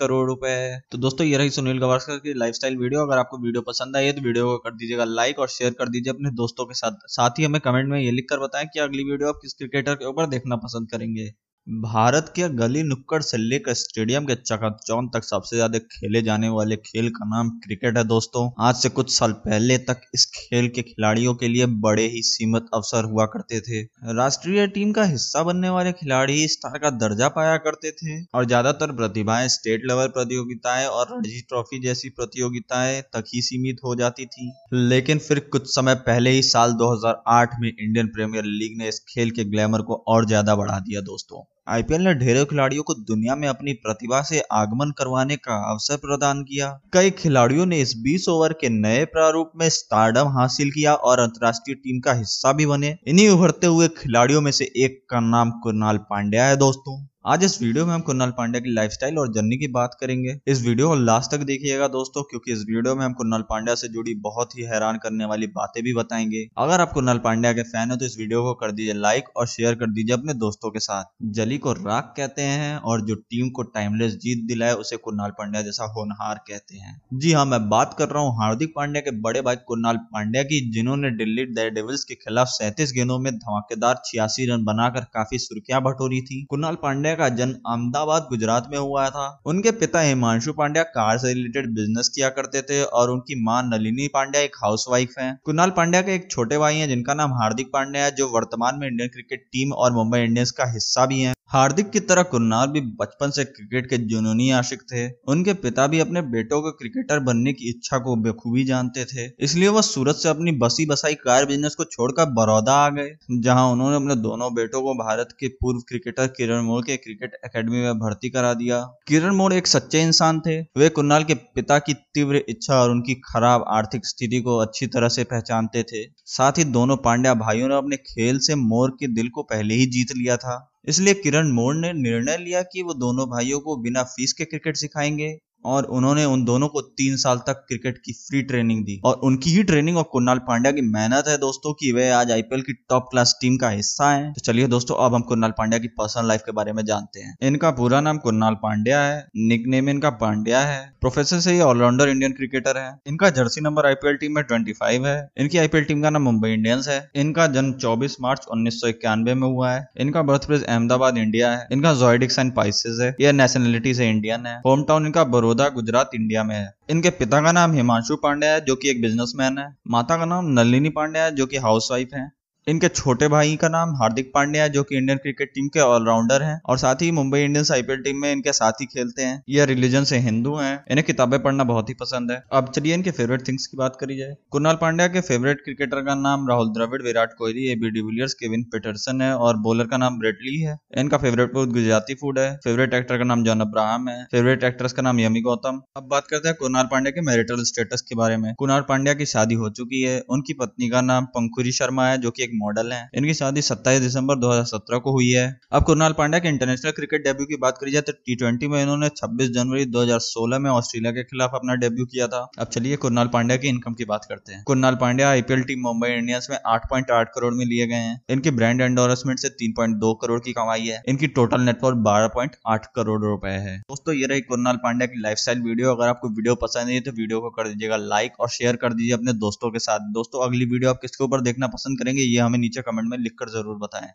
करोड़ 0.01 0.27
रुपए 0.27 0.49
है। 0.49 0.83
तो 0.93 0.99
दोस्तों, 0.99 1.27
ये 1.27 1.37
रही 1.37 1.51
सुनील 1.51 1.79
गावस्कर 1.79 2.17
की 2.17 2.35
लाइफ 2.35 2.59
वीडियो 2.65 3.07
अगर 3.07 3.19
आपको 3.19 3.39
वीडियो 3.39 3.63
पसंद 3.63 3.97
आई 3.97 4.13
तो 4.13 4.23
वीडियो 4.23 4.47
को 4.47 4.59
कर 4.59 4.75
दीजिएगा 4.75 5.05
लाइक 5.05 5.39
और 5.39 5.49
शेयर 5.49 5.73
कर 5.73 5.89
दीजिए 5.89 6.13
अपने 6.13 6.31
दोस्तों 6.31 6.65
के 6.65 6.75
साथ। 6.75 7.09
साथ 7.09 7.39
ही 7.39 7.45
हमें 7.45 7.61
कमेंट 7.61 7.89
में 7.89 7.99
ये 8.01 8.11
लिख 8.11 8.27
कर 8.31 8.39
बताएँ 8.39 8.67
कि 8.67 8.81
अगली 8.81 9.03
वीडियो 9.03 9.20
आप 9.29 9.39
किस 9.43 9.55
क्रिकेटर 9.55 9.95
के 9.95 10.05
ऊपर 10.05 10.27
देखना 10.27 10.57
पसंद 10.57 10.91
करेंगे? 10.91 11.33
भारत 11.67 12.33
के 12.37 12.49
गली 12.51 12.83
नुक्कड़ 12.83 13.21
से 13.23 13.37
लेकर 13.39 13.75
स्टेडियम 13.75 14.25
के 14.27 14.35
चकाचौंध 14.37 15.09
तक 15.15 15.25
सबसे 15.25 15.57
ज़्यादा 15.57 15.79
खेले 15.81 16.23
जाने 16.23 16.49
वाले 16.49 16.77
खेल 16.77 17.09
का 17.11 17.25
नाम 17.27 17.51
क्रिकेट 17.59 17.99
है, 17.99 18.05
दोस्तों। 18.05 18.49
आज 18.61 18.75
से 18.75 18.89
कुछ 18.89 19.13
साल 19.13 19.33
पहले 19.45 19.77
तक 19.81 20.01
इस 20.15 20.25
खेल 20.35 20.69
के 20.69 20.83
खिलाड़ियों 20.83 21.35
के 21.35 21.49
लिए 21.49 21.67
बड़े 21.83 22.07
ही 22.07 22.23
सीमित 22.23 22.67
अवसर 22.75 23.05
हुआ 23.05 23.27
करते 23.27 23.61
थे। 23.61 23.83
राष्ट्रीय 24.15 24.67
टीम 24.69 24.93
का 24.93 25.05
हिस्सा 25.05 25.43
बनने 25.43 25.69
वाले 25.69 25.93
खिलाड़ी 25.93 26.47
स्टार 26.49 26.79
का 26.79 26.91
दर्जा 26.99 27.29
पाया 27.29 27.57
करते 27.59 27.91
थे 27.93 28.21
और 28.35 28.47
ज़्यादातर 28.47 28.93
प्रतिभाएँ 28.93 29.49
स्टेट 29.49 29.87
लेवल 29.87 30.09
प्रतियोगिताएँ 30.11 30.87
और 30.87 31.07
रणजी 31.13 31.41
ट्रॉफी 31.49 31.81
जैसी 31.83 32.09
प्रतियोगिताएँ 32.11 33.01
तक 33.15 33.31
ही 33.35 33.43
सीमित 33.43 33.85
हो 33.85 33.95
जाती 33.97 34.27
थी। 34.27 34.51
लेकिन 34.75 35.19
फिर 35.21 35.41
कुछ 35.53 35.75
समय 35.75 35.95
पहले 36.07 36.31
ही 36.31 36.43
साल 36.45 36.73
2008 36.75 37.55
में 37.61 37.69
इंडियन 37.71 38.07
प्रीमियर 38.09 38.45
लीग 38.47 38.79
ने 38.79 38.89
इस 38.89 39.01
खेल 39.09 39.31
के 39.31 39.45
ग्लैमर 39.47 39.83
को 39.83 40.03
और 40.09 40.27
ज़्यादा 40.27 40.57
बढ़ा 40.57 40.79
दिया, 40.81 41.01
दोस्तों। 41.03 41.45
आईपीएल 41.71 42.01
ने 42.01 42.15
ढेरों 42.15 42.45
खिलाड़ियों 42.45 42.83
को 42.83 42.95
दुनिया 42.95 43.35
में 43.35 43.49
अपनी 43.49 43.73
प्रतिभा 43.73 44.23
से 44.23 44.41
आगमन 44.53 44.91
करवाने 44.91 45.37
का 45.37 45.71
अवसर 45.71 45.97
प्रदान 45.97 46.43
किया। 46.43 46.81
कई 46.93 47.11
खिलाड़ियों 47.11 47.67
ने 47.67 47.81
इस 47.81 47.95
20 47.97 48.29
ओवर 48.29 48.53
के 48.53 48.69
नए 48.69 49.05
प्रारूप 49.05 49.53
में 49.57 49.69
स्टारडम 49.69 50.29
हासिल 50.29 50.71
किया 50.71 50.95
और 50.95 51.21
अंतर्राष्ट्रीय 51.21 51.75
टीम 51.75 52.01
का 52.01 52.13
हिस्सा 52.13 52.53
भी 52.53 52.67
बने। 52.67 52.97
इन्हीं 53.07 53.29
उभरते 53.29 53.67
हुए 53.67 53.89
खिलाड़ियों 53.89 54.41
में 54.41 54.53
से 54.53 54.65
एक 54.65 55.05
का 55.11 55.21
नाम 55.21 55.51
कुरनाल 55.51 55.99
पांड्या 55.99 56.47
है, 56.47 56.57
दोस्तों। 56.57 57.10
आज 57.25 57.43
इस 57.45 57.61
वीडियो 57.63 57.85
में 57.87 57.93
हम 57.93 58.01
कुन्नाल 58.01 58.31
पांड्या 58.31 58.61
की 58.61 58.73
लाइफस्टाइल 58.75 59.19
और 59.19 59.33
जर्नी 59.33 59.57
की 59.57 59.67
बात 59.69 59.97
करेंगे। 60.01 60.35
इस 60.49 60.63
वीडियो 60.63 60.89
को 60.89 60.95
लास्ट 60.97 61.31
तक 61.31 61.41
देखिएगा 61.41 61.89
दोस्तों, 61.89 62.23
क्योंकि 62.23 62.53
इस 62.53 62.59
वीडियो 62.69 62.95
में 62.97 63.05
हम 63.05 63.13
कुन्नाल 63.13 63.43
पांड्या 63.51 63.75
से 63.75 63.89
जुड़ी 63.89 64.15
बहुत 64.21 64.57
ही 64.59 64.63
हैरान 64.63 64.99
करने 64.99 65.25
वाली 65.25 65.47
बातें 65.49 65.83
भी 65.85 65.93
बताएँगे। 65.95 66.45
अगर 66.59 66.81
आप 66.81 66.93
कुन्नाल 66.93 67.19
पांड्या 67.19 67.53
के 67.53 67.63
फ़ैन 67.63 67.91
हो 67.91 67.97
तो 67.97 68.05
इस 68.05 68.17
वीडियो 68.19 68.43
को 68.43 68.55
कर 68.55 68.73
दीजिए 68.73 68.95
लाइक 68.95 69.29
और 69.37 69.47
शेयर 69.47 69.75
कर 69.75 69.91
दीजिए 69.91 70.15
अपने 70.15 70.35
दोस्तों 70.37 70.71
के 70.71 70.79
साथ। 70.79 71.05
जली 71.33 71.59
को 71.59 71.73
राग 71.73 72.13
कहते 72.17 72.43
हैं 72.43 72.77
और 72.77 73.05
जो 73.07 73.15
टीम 73.15 73.51
को 73.51 73.63
टाइमलेस 73.65 74.15
जीत 74.15 74.47
दिलाए, 74.49 74.73
उसे 74.75 74.97
कुन्नाल 74.99 75.31
पांड्या 75.31 75.63
जैसा 75.63 75.93
होनहार 75.93 76.41
कहते 76.49 76.77
हैं। 76.77 77.01
जी 77.15 77.33
हाँ 77.33 77.45
मैं 77.47 77.61
बात 77.69 77.95
कर 77.99 78.09
रहा 78.09 78.23
हूँ 78.23 78.35
हार्दिक 78.39 78.73
पांड्या 78.77 79.03
के 79.03 79.11
बड़े 79.21 79.43
भाई 79.43 79.57
कुन्नाल 79.67 79.97
पांड्या 80.09 80.43
की, 80.45 80.61
जिन्होंने 80.71 81.11
दिल्ली 81.19 81.45
डेविल्स 81.47 82.05
के 82.05 82.15
खिलाफ 82.17 82.49
सैंतीस 82.49 82.93
गेंदों 82.93 83.19
में 83.19 83.33
धमाकेदार 83.35 84.03
छियासी 84.05 84.47
रन 84.47 84.65
बनाकर 84.65 85.05
काफ़ी 85.15 85.39
सुर्खियाँ 85.41 85.83
बटोरी 85.83 86.21
थी। 86.23 86.45
कुन्नाल 86.51 86.75
पांड्या 86.83 87.09
पांड्या 87.11 87.29
का 87.29 87.35
जन्म 87.37 87.55
अहमदाबाद, 87.67 88.27
गुजरात 88.31 88.69
में 88.71 88.79
हुआ 88.79 89.09
था 89.11 89.43
उनके 89.47 89.71
पिता 89.73 90.01
हिमांशु 90.01 90.53
पांड्या 90.53 90.83
कार 90.89 91.19
से 91.19 91.33
रिलेटेड 91.35 91.67
बिज़नेस 91.75 92.09
किया 92.09 92.29
करते 92.29 92.63
थे 92.63 92.83
और 92.83 93.11
उनकी 93.11 93.43
माँ 93.45 93.63
नलिनी 93.65 94.09
पांड्या 94.09 94.43
एक 94.43 94.57
हाउसवाइफ 94.57 95.15
हैं। 95.19 95.39
कुणाल 95.45 95.71
पांड्या 95.71 96.03
के 96.03 96.15
एक 96.15 96.31
छोटे 96.31 96.59
भाई 96.59 96.77
हैं, 96.77 96.89
जिनका 96.89 97.15
नाम 97.15 97.33
हार्दिक 97.33 97.71
पांड्या 97.73 98.05
है, 98.05 98.11
जो 98.11 98.29
वर्तमान 98.29 98.79
में 98.79 98.87
इंडियन 98.89 99.09
क्रिकेट 99.09 99.45
टीम 99.53 99.73
और 99.73 99.93
मुंबई 99.93 100.21
इंडियंस 100.21 100.51
का 100.51 100.73
हिस्सा 100.73 101.07
भी 101.07 101.21
है 101.21 101.35
हार्दिक 101.51 101.89
की 101.91 102.01
तरह 102.01 102.23
कुन्नाल 102.23 102.67
भी 102.67 102.81
बचपन 102.81 103.31
से 103.31 103.45
क्रिकेट 103.45 103.89
के 103.91 103.97
जुनूनी 103.99 104.51
आशिक 104.51 104.83
थे। 104.83 105.09
उनके 105.29 105.53
पिता 105.55 105.87
भी 105.87 106.01
अपने 106.01 106.21
बेटों 106.25 106.61
को 106.63 106.71
क्रिकेटर 106.73 107.19
बनने 107.19 107.53
की 107.53 107.71
इच्छा 107.71 107.99
को 107.99 108.15
बेखूबी 108.17 108.65
जानते 108.65 109.05
थे। 109.05 109.27
इसलिए 109.41 109.69
वह 109.69 109.81
सूरत 109.81 110.17
से 110.17 110.29
अपनी 110.29 110.53
बसी 110.53 110.87
बसाई 110.87 111.15
कार 111.15 111.47
बिज़नेस 111.47 111.75
को 111.75 111.85
छोड़कर 111.85 112.27
बड़ौदा 112.27 112.75
आ 112.75 112.89
गए, 112.89 113.11
जहाँ 113.33 113.67
उन्होंने 113.73 113.97
अपने 113.97 114.17
दोनों 114.17 114.53
बेटों 114.55 114.83
को 114.83 114.95
भारत 114.95 115.35
के 115.41 115.49
पूर्व 115.49 115.81
क्रिकेटर 115.81 116.27
किरण 116.27 116.63
मोड़ 116.63 116.81
के 116.85 116.97
क्रिकेट 116.97 117.35
अकेडमी 117.45 117.83
में 117.83 117.99
भर्ती 117.99 118.31
करा 118.31 118.55
दिया। 118.55 118.81
किरण 119.09 119.35
मोड़ 119.35 119.53
एक 119.53 119.67
सच्चे 119.67 120.03
इंसान 120.03 120.41
थे। 120.41 120.61
वे 120.61 120.89
कुन्नाल 120.89 121.25
के 121.25 121.35
पिता 121.35 121.79
की 121.79 121.95
तीव्र 122.15 122.45
इच्छा 122.49 122.81
और 122.83 122.91
उनकी 122.91 123.15
खराब 123.25 123.65
आर्थिक 123.69 124.07
स्थिति 124.07 124.41
को 124.41 124.59
अच्छी 124.59 124.87
तरह 124.87 125.09
से 125.09 125.25
पहचानते 125.25 125.83
थे। 125.83 126.07
साथ 126.29 126.59
ही 126.59 126.65
दोनों 126.71 126.97
पांड्या 126.97 127.35
भाइयों 127.35 127.69
ने 127.69 127.77
अपने 127.77 127.97
खेल 127.97 128.39
से 128.39 128.55
मोर 128.55 128.91
के 128.91 129.15
दिल 129.15 129.29
को 129.29 129.43
पहले 129.43 129.75
ही 129.75 129.87
जीत 129.87 130.17
लिया 130.17 130.37
था। 130.37 130.67
इसलिए 130.85 131.15
किरण 131.15 131.51
मोड़ 131.53 131.75
ने 131.77 131.93
निर्णय 131.93 132.37
लिया 132.37 132.63
कि 132.63 132.83
वो 132.83 132.95
दोनों 132.95 133.27
भाइयों 133.31 133.61
को 133.61 133.77
बिना 133.77 134.03
फ़ीस 134.05 134.33
के 134.33 134.45
क्रिकेट 134.45 134.77
सिखाएँगे। 134.77 135.31
और 135.65 135.85
उन्होंने 135.85 136.25
उन 136.25 136.45
दोनों 136.45 136.69
को 136.69 136.81
तीन 136.81 137.17
साल 137.17 137.39
तक 137.39 137.65
क्रिकेट 137.69 137.99
की 138.05 138.13
फ्री 138.13 138.43
ट्रेनिंग 138.43 138.85
दी। 138.85 139.01
और 139.05 139.15
उनकी 139.15 139.51
ही 139.51 139.63
ट्रेनिंग 139.63 139.97
और 139.97 140.03
कुणाल 140.03 140.39
पांड्या 140.39 140.73
की 140.73 140.81
मेहनत 140.81 141.25
है 141.29 141.37
दोस्तों 141.39 141.73
कि 141.73 141.93
वे 141.93 142.11
आज 142.11 142.33
आईपीएल 142.33 142.63
की 142.63 142.73
टॉप 142.73 143.09
क्लास 143.11 143.39
टीम 143.41 143.57
का 143.57 143.69
हिस्सा 143.69 144.11
हैं। 144.11 144.33
तो 144.33 144.41
चलिए 144.41 144.67
दोस्तों, 144.67 144.97
अब 144.97 145.15
हम 145.15 145.23
कुणाल 145.23 145.51
पांड्या 145.51 145.79
की 145.79 145.89
पर्सनल 145.89 146.29
लाइफ 146.29 146.41
के 146.41 146.53
बारे 146.53 146.73
में 146.73 146.85
जानते 146.85 147.21
हैं। 147.21 147.37
इनका 147.43 147.71
पूरा 147.71 148.01
नाम 148.01 148.19
कुणाल 148.19 148.55
पांड्या 148.55 149.01
है 149.03 149.27
निक 149.37 149.65
नेम 149.67 149.89
इनका 149.89 150.11
पांड्या 150.11 150.61
है। 150.61 150.81
प्रोफेसर 151.01 151.41
से 151.41 151.55
ये 151.55 151.61
ऑलराउंडर 151.61 152.09
इंडियन 152.09 152.33
क्रिकेटर 152.33 152.79
है। 152.79 152.99
इनका 153.07 153.31
जर्सी 153.31 153.61
नंबर 153.61 153.87
आईपीएल 153.87 154.17
टीम 154.17 154.35
में 154.35 154.45
ट्वेंटी 154.45 154.75
है। 154.83 155.31
इनकी 155.39 155.59
आईपीएल 155.59 155.85
टीम 155.85 156.03
का 156.03 156.11
नाम 156.11 156.23
मुंबई 156.23 156.51
इंडियंस 156.51 156.89
है। 156.89 157.11
इनका 157.15 157.47
जन्म 157.47 157.73
चौबीस 157.73 158.17
मार्च 158.21 158.47
उन्नीस 158.51 158.81
सौ 158.81 158.89
इक्यानवे 158.89 159.35
में 159.35 159.49
हुआ 159.49 159.71
है। 159.71 159.87
इनका 159.99 160.23
बर्थ 160.23 160.47
प्लेस 160.47 160.63
अहमदाबाद 160.63 161.17
इंडिया 161.17 161.51
है। 161.53 161.69
इनका 161.73 161.95
जोइडिक्स 161.95 162.39
एंड 162.39 162.55
पाइसिस 162.55 163.01
है। 163.01 163.15
यह 163.21 163.33
नेशनलिटी 163.33 163.95
से 163.95 164.09
इंडियन 164.11 164.47
है। 164.47 164.59
होम 164.67 164.83
टाउन 164.83 165.07
इनका 165.07 165.25
बड़ौदा 165.51 165.69
गुजरात, 165.69 166.11
इंडिया 166.15 166.45
में 166.45 166.57
है। 166.57 166.75
इनके 166.91 167.11
पिता 167.11 167.41
का 167.41 167.53
नाम 167.53 167.73
हिमांशु 167.73 168.17
पांडे 168.17 168.47
है, 168.47 168.61
जो 168.65 168.77
कि 168.77 168.91
एक 168.91 169.03
बिजनेसमैन 169.03 169.59
है। 169.59 169.77
माता 169.89 170.17
का 170.17 170.25
नाम 170.25 170.47
नलिनी 170.47 170.89
पांडे 170.89 171.19
है, 171.19 171.35
जो 171.35 171.47
कि 171.47 171.57
हाउसवाइफ 171.57 172.11
है। 172.15 172.33
इनके 172.67 172.89
छोटे 172.89 173.27
भाई 173.29 173.57
का 173.57 173.69
नाम 173.69 173.95
हार्दिक 173.97 174.31
पांड्या 174.35 174.63
है, 174.63 174.71
जो 174.71 174.83
कि 174.83 174.97
इंडियन 174.97 175.19
क्रिकेट 175.19 175.51
टीम 175.55 175.69
के 175.69 175.81
ऑलराउंडर 175.81 176.43
हैं 176.43 176.61
और 176.67 176.79
साथ 176.79 177.03
ही 177.03 177.11
मुंबई 177.11 177.41
इंडियंस 177.41 177.71
आईपीएल 177.73 178.03
टीम 178.03 178.17
में 178.17 178.31
इनके 178.33 178.53
साथ 178.53 178.73
ही 178.73 178.87
खेलते 178.87 179.23
हैं। 179.23 179.43
ये 179.49 179.65
रिलीजन 179.67 180.05
से 180.05 180.19
हिंदू 180.19 180.55
हैं, 180.55 180.85
इन्हें 180.91 181.05
किताबें 181.07 181.39
पढ़ना 181.43 181.65
बहुत 181.65 181.89
ही 181.89 181.95
पसंद 181.95 182.31
है। 182.31 182.43
अब 182.53 182.69
चलिए 182.69 182.95
इनके 182.95 183.11
फेवरेट 183.11 183.47
थिंग्स 183.49 183.67
की 183.67 183.77
बात 183.77 183.97
करी 184.01 184.17
जाए। 184.17 184.35
कुणाल 184.51 184.79
पांड्या 184.81 185.07
के 185.07 185.21
फेवरेट 185.21 185.61
क्रिकेटर 185.61 186.01
का 186.01 186.15
नाम 186.15 186.47
Rahul 186.49 186.69
Dravid, 186.69 187.03
Virat 187.03 187.33
Kohli 187.39 187.67
AB 187.69 187.91
de Villiers 187.91 188.35
Kevin 188.35 188.63
Pietersen 188.65 189.21
है 189.23 189.33
और 189.37 189.57
बॉलर 189.59 189.87
का 189.87 189.97
नाम 189.97 190.19
ब्रेटली 190.19 190.57
है। 190.61 190.77
इनका 190.99 191.19
फेवरेट 191.19 191.53
फ़ूड 191.53 191.73
गुजराती 191.73 192.15
फ़ूड 192.15 192.39
है। 192.39 192.55
फेवरेट 192.57 192.95
एक्टर 192.95 193.19
का 193.19 193.25
नाम 193.25 193.45
जॉन 193.45 193.61
अब्राहम 193.61 194.09
है। 194.09 194.23
फेवरेट 194.25 194.65
एक्ट्रेस 194.65 194.93
का 194.93 195.03
नाम 195.03 195.21
यमी 195.21 195.41
गौतम 195.41 195.81
अब 195.97 196.09
बात 196.11 196.27
करते 196.31 196.49
हैं 196.49 196.57
कुणाल 196.61 196.89
पांड्या 196.93 197.11
के 197.11 197.21
मैरिटल 197.21 197.63
स्टेटस 197.65 198.01
के 198.01 198.17
बारे 198.17 198.37
में। 198.37 198.55
कुणाल 198.55 198.85
पांड्या 198.89 199.15
की 199.15 199.27
शादी 199.27 199.55
हो 199.55 199.71
चुकी 199.71 200.03
है। 200.03 200.21
उनकी 200.29 200.53
पत्नी 200.53 200.89
का 200.89 201.01
नाम 201.01 201.25
पंकुरी 201.27 201.73
शर्मा 201.73 202.07
है, 202.07 202.19
जो 202.19 202.31
की 202.31 202.43
एक 202.51 202.59
मॉडल 202.59 202.93
है। 202.93 203.01
इनकी 203.15 203.35
शादी 203.35 203.63
27 203.63 204.01
दिसंबर 204.03 204.39
2017 204.39 204.99
को 205.01 205.13
हुई 205.13 205.31
है। 205.31 205.47
अब 205.73 205.85
कुरनाल 205.85 206.13
पांड्या 206.19 206.41
के 206.41 206.49
इंटरनेशनल 206.49 206.91
क्रिकेट 206.93 207.25
डेब्यू 207.25 207.47
की 207.47 207.57
बात 207.59 207.79
करी 207.81 207.93
जाए 207.93 208.03
तो 208.03 208.13
टी 208.23 208.69
में 208.69 208.81
इन्होंने 208.83 209.09
26 209.17 209.51
जनवरी 209.51 209.85
2016 209.89 210.59
में 210.59 210.71
ऑस्ट्रेलिया 210.71 211.13
के 211.13 211.23
खिलाफ 211.25 211.51
अपना 211.55 211.75
डेब्यू 211.77 212.05
किया 212.07 212.27
था। 212.29 212.41
अब 212.59 212.67
चलिए 212.69 212.97
कुरनाल 212.97 213.29
पांड्या 213.29 213.57
की 213.57 213.69
इनकम 213.69 213.95
की 213.95 214.05
बात 214.05 214.25
करते 214.29 214.53
हैं। 214.53 214.63
Krunal 214.67 214.95
Pandya 214.97 215.29
IPL 215.31 215.63
team 215.63 215.81
Mumbai 215.83 216.09
Indians 216.11 216.49
में 216.51 216.57
8.8 216.69 217.29
करोड़ 217.35 217.53
में 217.55 217.65
लिए 217.67 217.87
गए 217.87 218.01
हैं। 218.01 218.21
इनकी 218.31 218.51
ब्रांड 218.53 218.81
एंडोरसमेंट 218.81 219.39
से 219.39 219.49
3.2 219.57 220.13
करोड़ 220.23 220.41
की 220.41 220.53
कमाई 220.53 220.87
है। 220.87 221.03
इनकी 221.09 221.27
टोटल 221.31 221.61
नेटवर्क 221.63 221.97
12.8 222.05 222.87
करोड़ 222.97 223.21
रुपए 223.23 223.55
है। 223.61 223.77
दोस्तों, 223.81 224.15
ये 224.15 224.27
रही 224.27 224.41
कुरनाल 224.43 224.77
पांड्या 224.77 225.07
की 225.07 225.21
लाइफस्टाइल 225.21 225.63
वीडियो 225.63 225.95
अगर 225.95 226.09
आपको 226.09 226.29
वीडियो 226.31 226.55
पसंद 226.59 226.89
है 226.89 227.01
तो 227.01 227.11
वीडियो 227.13 227.41
को 227.41 227.51
कर 227.53 227.69
दीजिएगा 227.69 227.97
लाइक 228.07 228.41
और 228.41 228.49
शेयर 228.51 228.77
कर 228.77 228.93
दीजिए 228.93 229.15
अपने 229.15 229.33
दोस्तों 229.41 229.71
के 229.71 229.79
साथ। 229.81 230.13
दोस्तों, 230.13 230.45
अगली 230.45 230.65
वीडियो 230.67 230.91
आप 230.91 230.99
किसके 231.03 231.25
ऊपर 231.25 231.41
देखना 231.43 231.67
पसंद 231.69 231.99
करेंगे, 231.99 232.23
ये 232.23 232.39
हमें 232.41 232.59
नीचे 232.59 232.83
कमेंट 232.83 233.09
में 233.09 233.19
लिखकर 233.19 233.49
ज़रूर 233.51 233.77
बताएँ। 233.79 234.13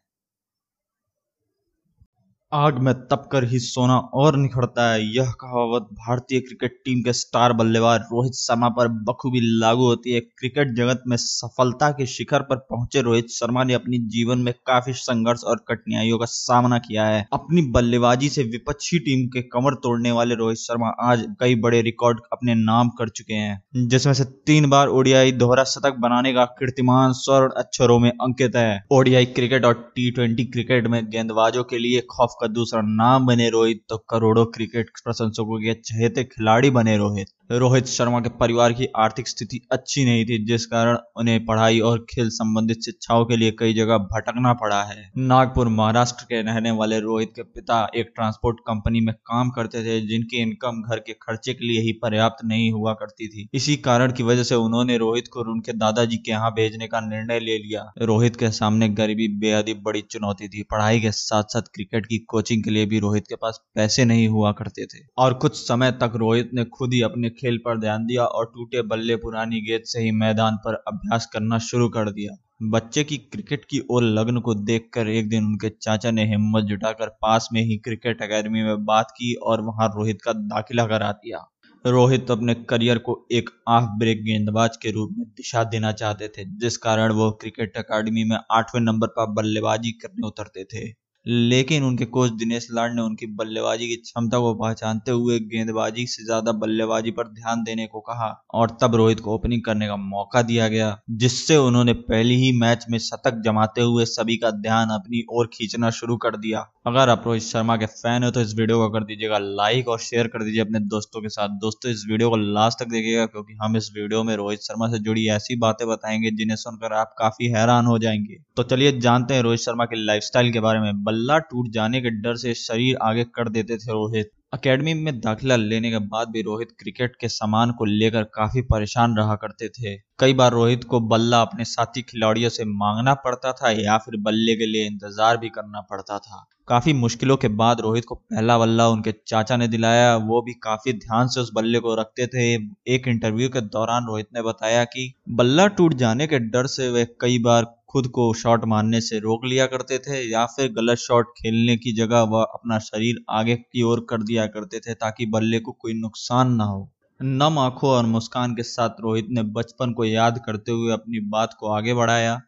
आग 2.55 2.77
में 2.79 2.93
तपकर 3.03 3.43
ही 3.43 3.59
सोना 3.59 3.95
और 4.15 4.35
निखरता 4.37 4.83
है। 4.91 4.99
यह 5.15 5.31
कहावत 5.39 5.87
भारतीय 5.93 6.39
क्रिकेट 6.39 6.79
टीम 6.85 7.01
के 7.01 7.13
स्टार 7.13 7.53
बल्लेबाज 7.53 8.01
रोहित 8.03 8.33
शर्मा 8.35 8.69
पर 8.69 8.87
बखूबी 9.07 9.39
लागू 9.59 9.85
होती 9.85 10.11
है। 10.11 10.19
क्रिकेट 10.19 10.73
जगत 10.77 11.03
में 11.07 11.15
सफलता 11.17 11.89
के 11.91 12.05
शिखर 12.07 12.41
पर 12.41 12.57
पहुँचे 12.69 13.01
रोहित 13.01 13.29
शर्मा 13.29 13.63
ने 13.63 13.73
अपनी 13.73 13.97
जीवन 14.09 14.39
में 14.39 14.53
काफ़ी 14.67 14.93
संघर्ष 14.95 15.43
और 15.43 15.63
कठिनाइयों 15.69 16.17
का 16.17 16.25
सामना 16.27 16.77
किया 16.79 17.05
है। 17.05 17.25
अपनी 17.33 17.61
बल्लेबाजी 17.71 18.29
से 18.29 18.43
विपक्षी 18.45 18.99
टीम 18.99 19.27
के 19.27 19.41
कमर 19.49 19.73
तोड़ने 19.83 20.11
वाले 20.11 20.35
रोहित 20.35 20.57
शर्मा 20.57 20.93
आज 21.03 21.25
कई 21.39 21.55
बड़े 21.57 21.81
रिकॉर्ड 21.81 22.19
अपने 22.33 22.55
नाम 22.55 22.89
कर 22.99 23.09
चुके 23.11 23.33
हैं, 23.33 23.61
जिसमें 23.87 24.13
से 24.13 24.23
तीन 24.45 24.69
बार 24.69 24.87
ओडियाई 24.89 25.31
दोहरा 25.33 25.63
शतक 25.65 25.95
बनाने 25.99 26.33
का 26.33 26.45
कीर्तिमान 26.55 27.13
स्वर्ण 27.15 27.49
अक्षरों 27.57 27.99
में 27.99 28.09
अंकित 28.11 28.55
है। 28.55 28.83
ओडियाई 28.91 29.25
क्रिकेट 29.33 29.65
और 29.65 29.73
टी 29.95 30.11
क्रिकेट 30.45 30.87
में 30.87 31.01
गेंदबाजों 31.05 31.63
के 31.65 31.77
लिए 31.79 32.01
खौफ 32.09 32.35
का 32.45 32.53
दूसरा 32.53 32.81
नाम 32.85 33.25
बने 33.25 33.49
रोहित 33.49 33.83
तो 33.89 33.97
करोड़ों 34.09 34.45
क्रिकेट 34.55 34.89
प्रशंसकों 35.03 35.59
के 35.59 35.73
चहेते 35.81 36.23
खिलाड़ी 36.25 36.69
बने 36.71 36.97
रोहित। 36.97 37.27
रोहित 37.51 37.85
शर्मा 37.85 38.19
के 38.19 38.29
परिवार 38.37 38.73
की 38.73 38.85
आर्थिक 38.97 39.27
स्थिति 39.27 39.59
अच्छी 39.71 40.03
नहीं 40.05 40.23
थी, 40.25 40.37
जिस 40.45 40.65
कारण 40.65 40.97
उन्हें 41.17 41.45
पढ़ाई 41.45 41.79
और 41.79 41.99
खेल 42.09 42.29
संबंधित 42.29 42.77
शिक्षाओं 42.85 43.25
के 43.25 43.37
लिए 43.37 43.51
कई 43.59 43.73
जगह 43.73 43.97
भटकना 44.05 44.53
पड़ा 44.53 44.81
है। 44.83 45.09
नागपुर, 45.19 45.67
महाराष्ट्र 45.69 46.25
के 46.25 46.41
रहने 46.41 46.71
वाले 46.71 46.99
रोहित 46.99 47.31
के 47.35 47.43
पिता 47.43 47.77
एक 47.95 48.11
ट्रांसपोर्ट 48.15 48.59
कंपनी 48.59 49.01
में 49.01 49.13
काम 49.13 49.49
करते 49.49 49.83
थे, 49.83 49.99
जिनकी 50.01 50.41
इनकम 50.41 50.81
घर 50.81 50.99
के 50.99 51.13
खर्चे 51.21 51.53
के 51.53 51.67
लिए 51.67 51.81
ही 51.81 51.91
पर्याप्त 52.01 52.45
नहीं 52.45 52.71
हुआ 52.71 52.93
करती 52.93 53.27
थी। 53.27 53.47
इसी 53.53 53.75
कारण 53.81 54.11
की 54.11 54.23
वजह 54.23 54.43
से 54.43 54.55
उन्होंने 54.55 54.97
रोहित 54.97 55.27
को 55.33 55.41
उनके 55.51 55.73
दादाजी 55.75 56.17
के 56.17 56.31
यहाँ 56.31 56.51
भेजने 56.51 56.87
का 56.87 56.99
निर्णय 56.99 57.39
ले 57.39 57.57
लिया। 57.57 57.85
रोहित 58.01 58.35
के 58.35 58.51
सामने 58.51 58.89
गरीबी 58.95 59.27
बेहद 59.37 59.73
बड़ी 59.85 60.01
चुनौती 60.01 60.47
थी। 60.47 60.63
पढ़ाई 60.63 60.99
के 60.99 61.11
साथ 61.11 61.43
साथ 61.49 61.71
क्रिकेट 61.73 62.05
की 62.05 62.17
कोचिंग 62.35 62.63
के 62.63 62.71
लिए 62.71 62.85
भी 62.85 62.99
रोहित 62.99 63.27
के 63.29 63.35
पास 63.35 63.59
पैसे 63.75 64.05
नहीं 64.05 64.27
हुआ 64.27 64.51
करते 64.51 64.85
थे। 64.85 65.03
और 65.17 65.33
कुछ 65.33 65.55
समय 65.57 65.91
तक 65.91 66.13
रोहित 66.15 66.49
ने 66.53 66.63
खुद 66.73 66.93
ही 66.93 67.01
अपने 67.01 67.29
खेल 67.31 67.57
पर 67.57 67.79
ध्यान 67.79 68.05
दिया 68.05 68.25
और 68.25 68.45
टूटे 68.45 68.81
बल्ले 68.81 69.15
पुरानी 69.15 69.61
गेंद 69.61 69.83
से 69.85 70.01
ही 70.01 70.11
मैदान 70.11 70.57
पर 70.65 70.83
अभ्यास 70.87 71.29
करना 71.33 71.59
शुरू 71.59 71.89
कर 71.89 72.11
दिया। 72.11 72.35
बच्चे 72.63 73.03
की 73.03 73.17
क्रिकेट 73.17 73.65
की 73.65 73.79
ओर 73.91 74.03
लग्न 74.03 74.39
को 74.39 74.53
देखकर 74.55 75.07
एक 75.07 75.29
दिन 75.29 75.45
उनके 75.45 75.69
चाचा 75.69 76.11
ने 76.11 76.25
हिम्मत 76.25 76.63
जुटाकर 76.63 77.09
पास 77.21 77.49
में 77.53 77.61
ही 77.61 77.77
क्रिकेट 77.77 78.21
एकेडमी 78.21 78.63
में 78.63 78.85
बात 78.85 79.11
की 79.11 79.33
और 79.43 79.61
वहाँ 79.61 79.87
रोहित 79.95 80.21
का 80.21 80.33
दाखिला 80.33 80.85
करा 80.85 81.11
दिया। 81.11 81.45
रोहित 81.85 82.31
अपने 82.31 82.53
करियर 82.69 82.97
को 82.97 83.15
एक 83.31 83.49
ऑफ़ 83.67 83.89
ब्रेक 83.99 84.23
गेंदबाज 84.23 84.77
के 84.77 84.91
रूप 84.91 85.09
में 85.17 85.27
दिशा 85.27 85.63
देना 85.63 85.91
चाहते 85.91 86.27
थे, 86.27 86.45
जिस 86.57 86.77
कारण 86.77 87.11
वो 87.11 87.31
क्रिकेट 87.31 87.77
अकादमी 87.77 88.23
में 88.23 88.37
आठवें 88.51 88.81
नंबर 88.81 89.07
पर 89.07 89.31
बल्लेबाजी 89.31 89.91
करने 89.91 90.27
उतरते 90.27 90.63
थे। 90.63 91.04
लेकिन 91.25 91.83
उनके 91.83 92.05
कोच 92.07 92.31
दिनेश 92.33 92.67
लाड 92.71 92.95
ने 92.95 93.01
उनकी 93.01 93.25
बल्लेबाजी 93.35 93.87
की 93.87 93.95
क्षमता 93.97 94.39
को 94.39 94.53
पहचानते 94.55 95.11
हुए 95.11 95.39
गेंदबाजी 95.47 96.05
से 96.07 96.25
ज़्यादा 96.25 96.51
बल्लेबाजी 96.55 97.11
पर 97.11 97.27
ध्यान 97.29 97.63
देने 97.63 97.85
को 97.87 97.99
कहा 98.01 98.29
और 98.53 98.77
तब 98.81 98.95
रोहित 98.95 99.19
को 99.19 99.33
ओपनिंग 99.35 99.61
करने 99.63 99.87
का 99.87 99.95
मौका 99.95 100.41
दिया 100.43 100.67
गया, 100.67 100.97
जिससे 101.11 101.57
उन्होंने 101.57 101.93
पहली 101.93 102.35
ही 102.35 102.51
मैच 102.59 102.85
में 102.89 102.97
शतक 102.99 103.41
जमाते 103.45 103.81
हुए 103.81 104.05
सभी 104.07 104.37
का 104.37 104.51
ध्यान 104.51 104.89
अपनी 104.91 105.23
ओर 105.31 105.49
खींचना 105.53 105.89
शुरू 105.91 106.17
कर 106.17 106.37
दिया। 106.37 106.65
अगर 106.87 107.09
आप 107.09 107.23
रोहित 107.25 107.43
शर्मा 107.43 107.75
के 107.77 107.85
फ़ैन 107.85 108.23
हो 108.23 108.29
तो 108.31 108.41
इस 108.41 108.53
वीडियो 108.57 108.77
को 108.77 108.89
कर 108.89 109.03
दीजिएगा 109.03 109.37
लाइक 109.37 109.87
और 109.87 109.99
शेयर 109.99 110.27
कर 110.27 110.43
दीजिए 110.43 110.61
अपने 110.61 110.79
दोस्तों 110.81 111.21
के 111.21 111.29
साथ। 111.29 111.49
दोस्तों, 111.59 111.91
इस 111.91 112.05
वीडियो 112.09 112.29
को 112.29 112.35
लास्ट 112.37 112.79
तक 112.79 112.89
देखिएगा, 112.89 113.25
क्योंकि 113.25 113.57
हम 113.61 113.77
इस 113.77 113.89
वीडियो 113.95 114.23
में 114.23 114.35
रोहित 114.35 114.59
शर्मा 114.61 114.87
से 114.87 114.99
जुड़ी 114.99 115.27
ऐसी 115.29 115.55
बातें 115.59 115.87
बताएँगे 115.87 116.31
जिन्हें 116.33 116.55
सुनकर 116.57 116.93
आप 116.95 117.15
काफ़ी 117.19 117.47
हैरान 117.49 117.85
हो 117.85 117.97
जाएँगे। 117.99 118.37
तो 118.57 118.63
चलिए 118.65 118.91
जानते 118.99 119.33
हैं 119.33 119.41
रोहित 119.41 119.59
शर्मा 119.59 119.85
के 119.85 120.05
लाइफस्टाइल 120.05 120.51
के 120.53 120.59
बारे 120.59 120.79
में 120.79 121.03
बल्ला 121.15 121.37
टूट 121.41 121.67
जाने 121.71 122.01
के 122.01 122.09
डर 122.21 122.35
से 122.37 122.53
शरीर 122.53 122.97
आगे 123.01 123.23
कर 123.35 123.49
देते 123.49 123.77
थे 123.77 123.91
रोहित। 123.91 124.31
अकेडमी 124.53 124.93
में 124.93 125.19
दाखिला 125.19 125.55
लेने 125.55 125.89
के 125.91 125.99
बाद 126.07 126.29
भी 126.29 126.41
रोहित 126.41 126.71
क्रिकेट 126.79 127.15
के 127.21 127.27
सामान 127.27 127.71
को 127.71 127.85
लेकर 127.85 128.23
काफ़ी 128.33 128.61
परेशान 128.63 129.15
रहा 129.17 129.35
करते 129.35 129.67
थे। 129.69 129.95
कई 130.19 130.33
बार 130.33 130.51
रोहित 130.51 130.83
को 130.83 130.99
बल्ला 131.07 131.41
अपने 131.41 131.65
साथी 131.65 132.01
खिलाड़ियों 132.01 132.49
से 132.49 132.65
मांगना 132.65 133.13
पड़ता 133.13 133.51
था 133.51 133.71
या 133.71 133.97
फिर 133.97 134.19
बल्ले 134.19 134.55
के 134.55 134.65
लिए 134.65 134.85
इंतज़ार 134.85 135.37
भी 135.37 135.49
करना 135.49 135.81
पड़ता 135.81 136.17
था। 136.17 136.45
काफ़ी 136.67 136.93
मुश्किलों 136.93 137.37
के 137.37 137.47
बाद 137.55 137.81
रोहित 137.81 138.05
को 138.05 138.15
पहला 138.15 138.57
बल्ला 138.57 138.87
उनके 138.87 139.13
चाचा 139.27 139.57
ने 139.57 139.67
दिलाया। 139.67 140.15
वो 140.17 140.41
भी 140.41 140.53
काफ़ी 140.63 140.93
ध्यान 140.93 141.27
से 141.27 141.39
उस 141.41 141.51
बल्ले 141.55 141.79
को 141.79 141.95
रखते 141.95 142.27
थे। 142.27 142.53
एक 142.95 143.07
इंटरव्यू 143.07 143.49
के 143.49 143.61
दौरान 143.61 144.05
रोहित 144.05 144.27
ने 144.35 144.41
बताया 144.41 144.83
कि 144.83 145.13
बल्ला 145.31 145.67
टूट 145.67 145.93
जाने 145.93 146.27
के 146.27 146.39
डर 146.39 146.67
से 146.67 146.89
वे 146.89 147.05
कई 147.21 147.39
बार 147.39 147.74
खुद 147.95 148.07
को 148.07 148.33
शॉट 148.33 148.65
मारने 148.65 149.01
से 149.01 149.19
रोक 149.19 149.45
लिया 149.45 149.65
करते 149.65 149.97
थे 149.97 150.31
या 150.31 150.45
फिर 150.45 150.71
गलत 150.71 150.97
शॉट 150.97 151.25
खेलने 151.27 151.77
की 151.77 151.93
जगह 151.95 152.21
वह 152.21 152.43
अपना 152.43 152.79
शरीर 152.79 153.23
आगे 153.29 153.55
की 153.55 153.81
ओर 153.81 154.05
कर 154.09 154.23
दिया 154.23 154.47
करते 154.47 154.79
थे 154.79 154.93
ताकि 154.93 155.25
बल्ले 155.25 155.59
को 155.59 155.71
कोई 155.71 155.93
नुकसान 155.93 156.51
ना 156.51 156.63
हो। 156.63 156.91
नम 157.21 157.59
आँखों 157.59 157.89
और 157.89 158.05
मुस्कान 158.05 158.55
के 158.55 158.63
साथ 158.63 158.89
रोहित 159.01 159.27
ने 159.29 159.43
बचपन 159.43 159.93
को 159.93 160.05
याद 160.05 160.41
करते 160.45 160.71
हुए 160.71 160.93
अपनी 160.93 161.19
बात 161.19 161.55
को 161.59 161.67
आगे 161.67 161.93
बढ़ाया। 161.93 162.41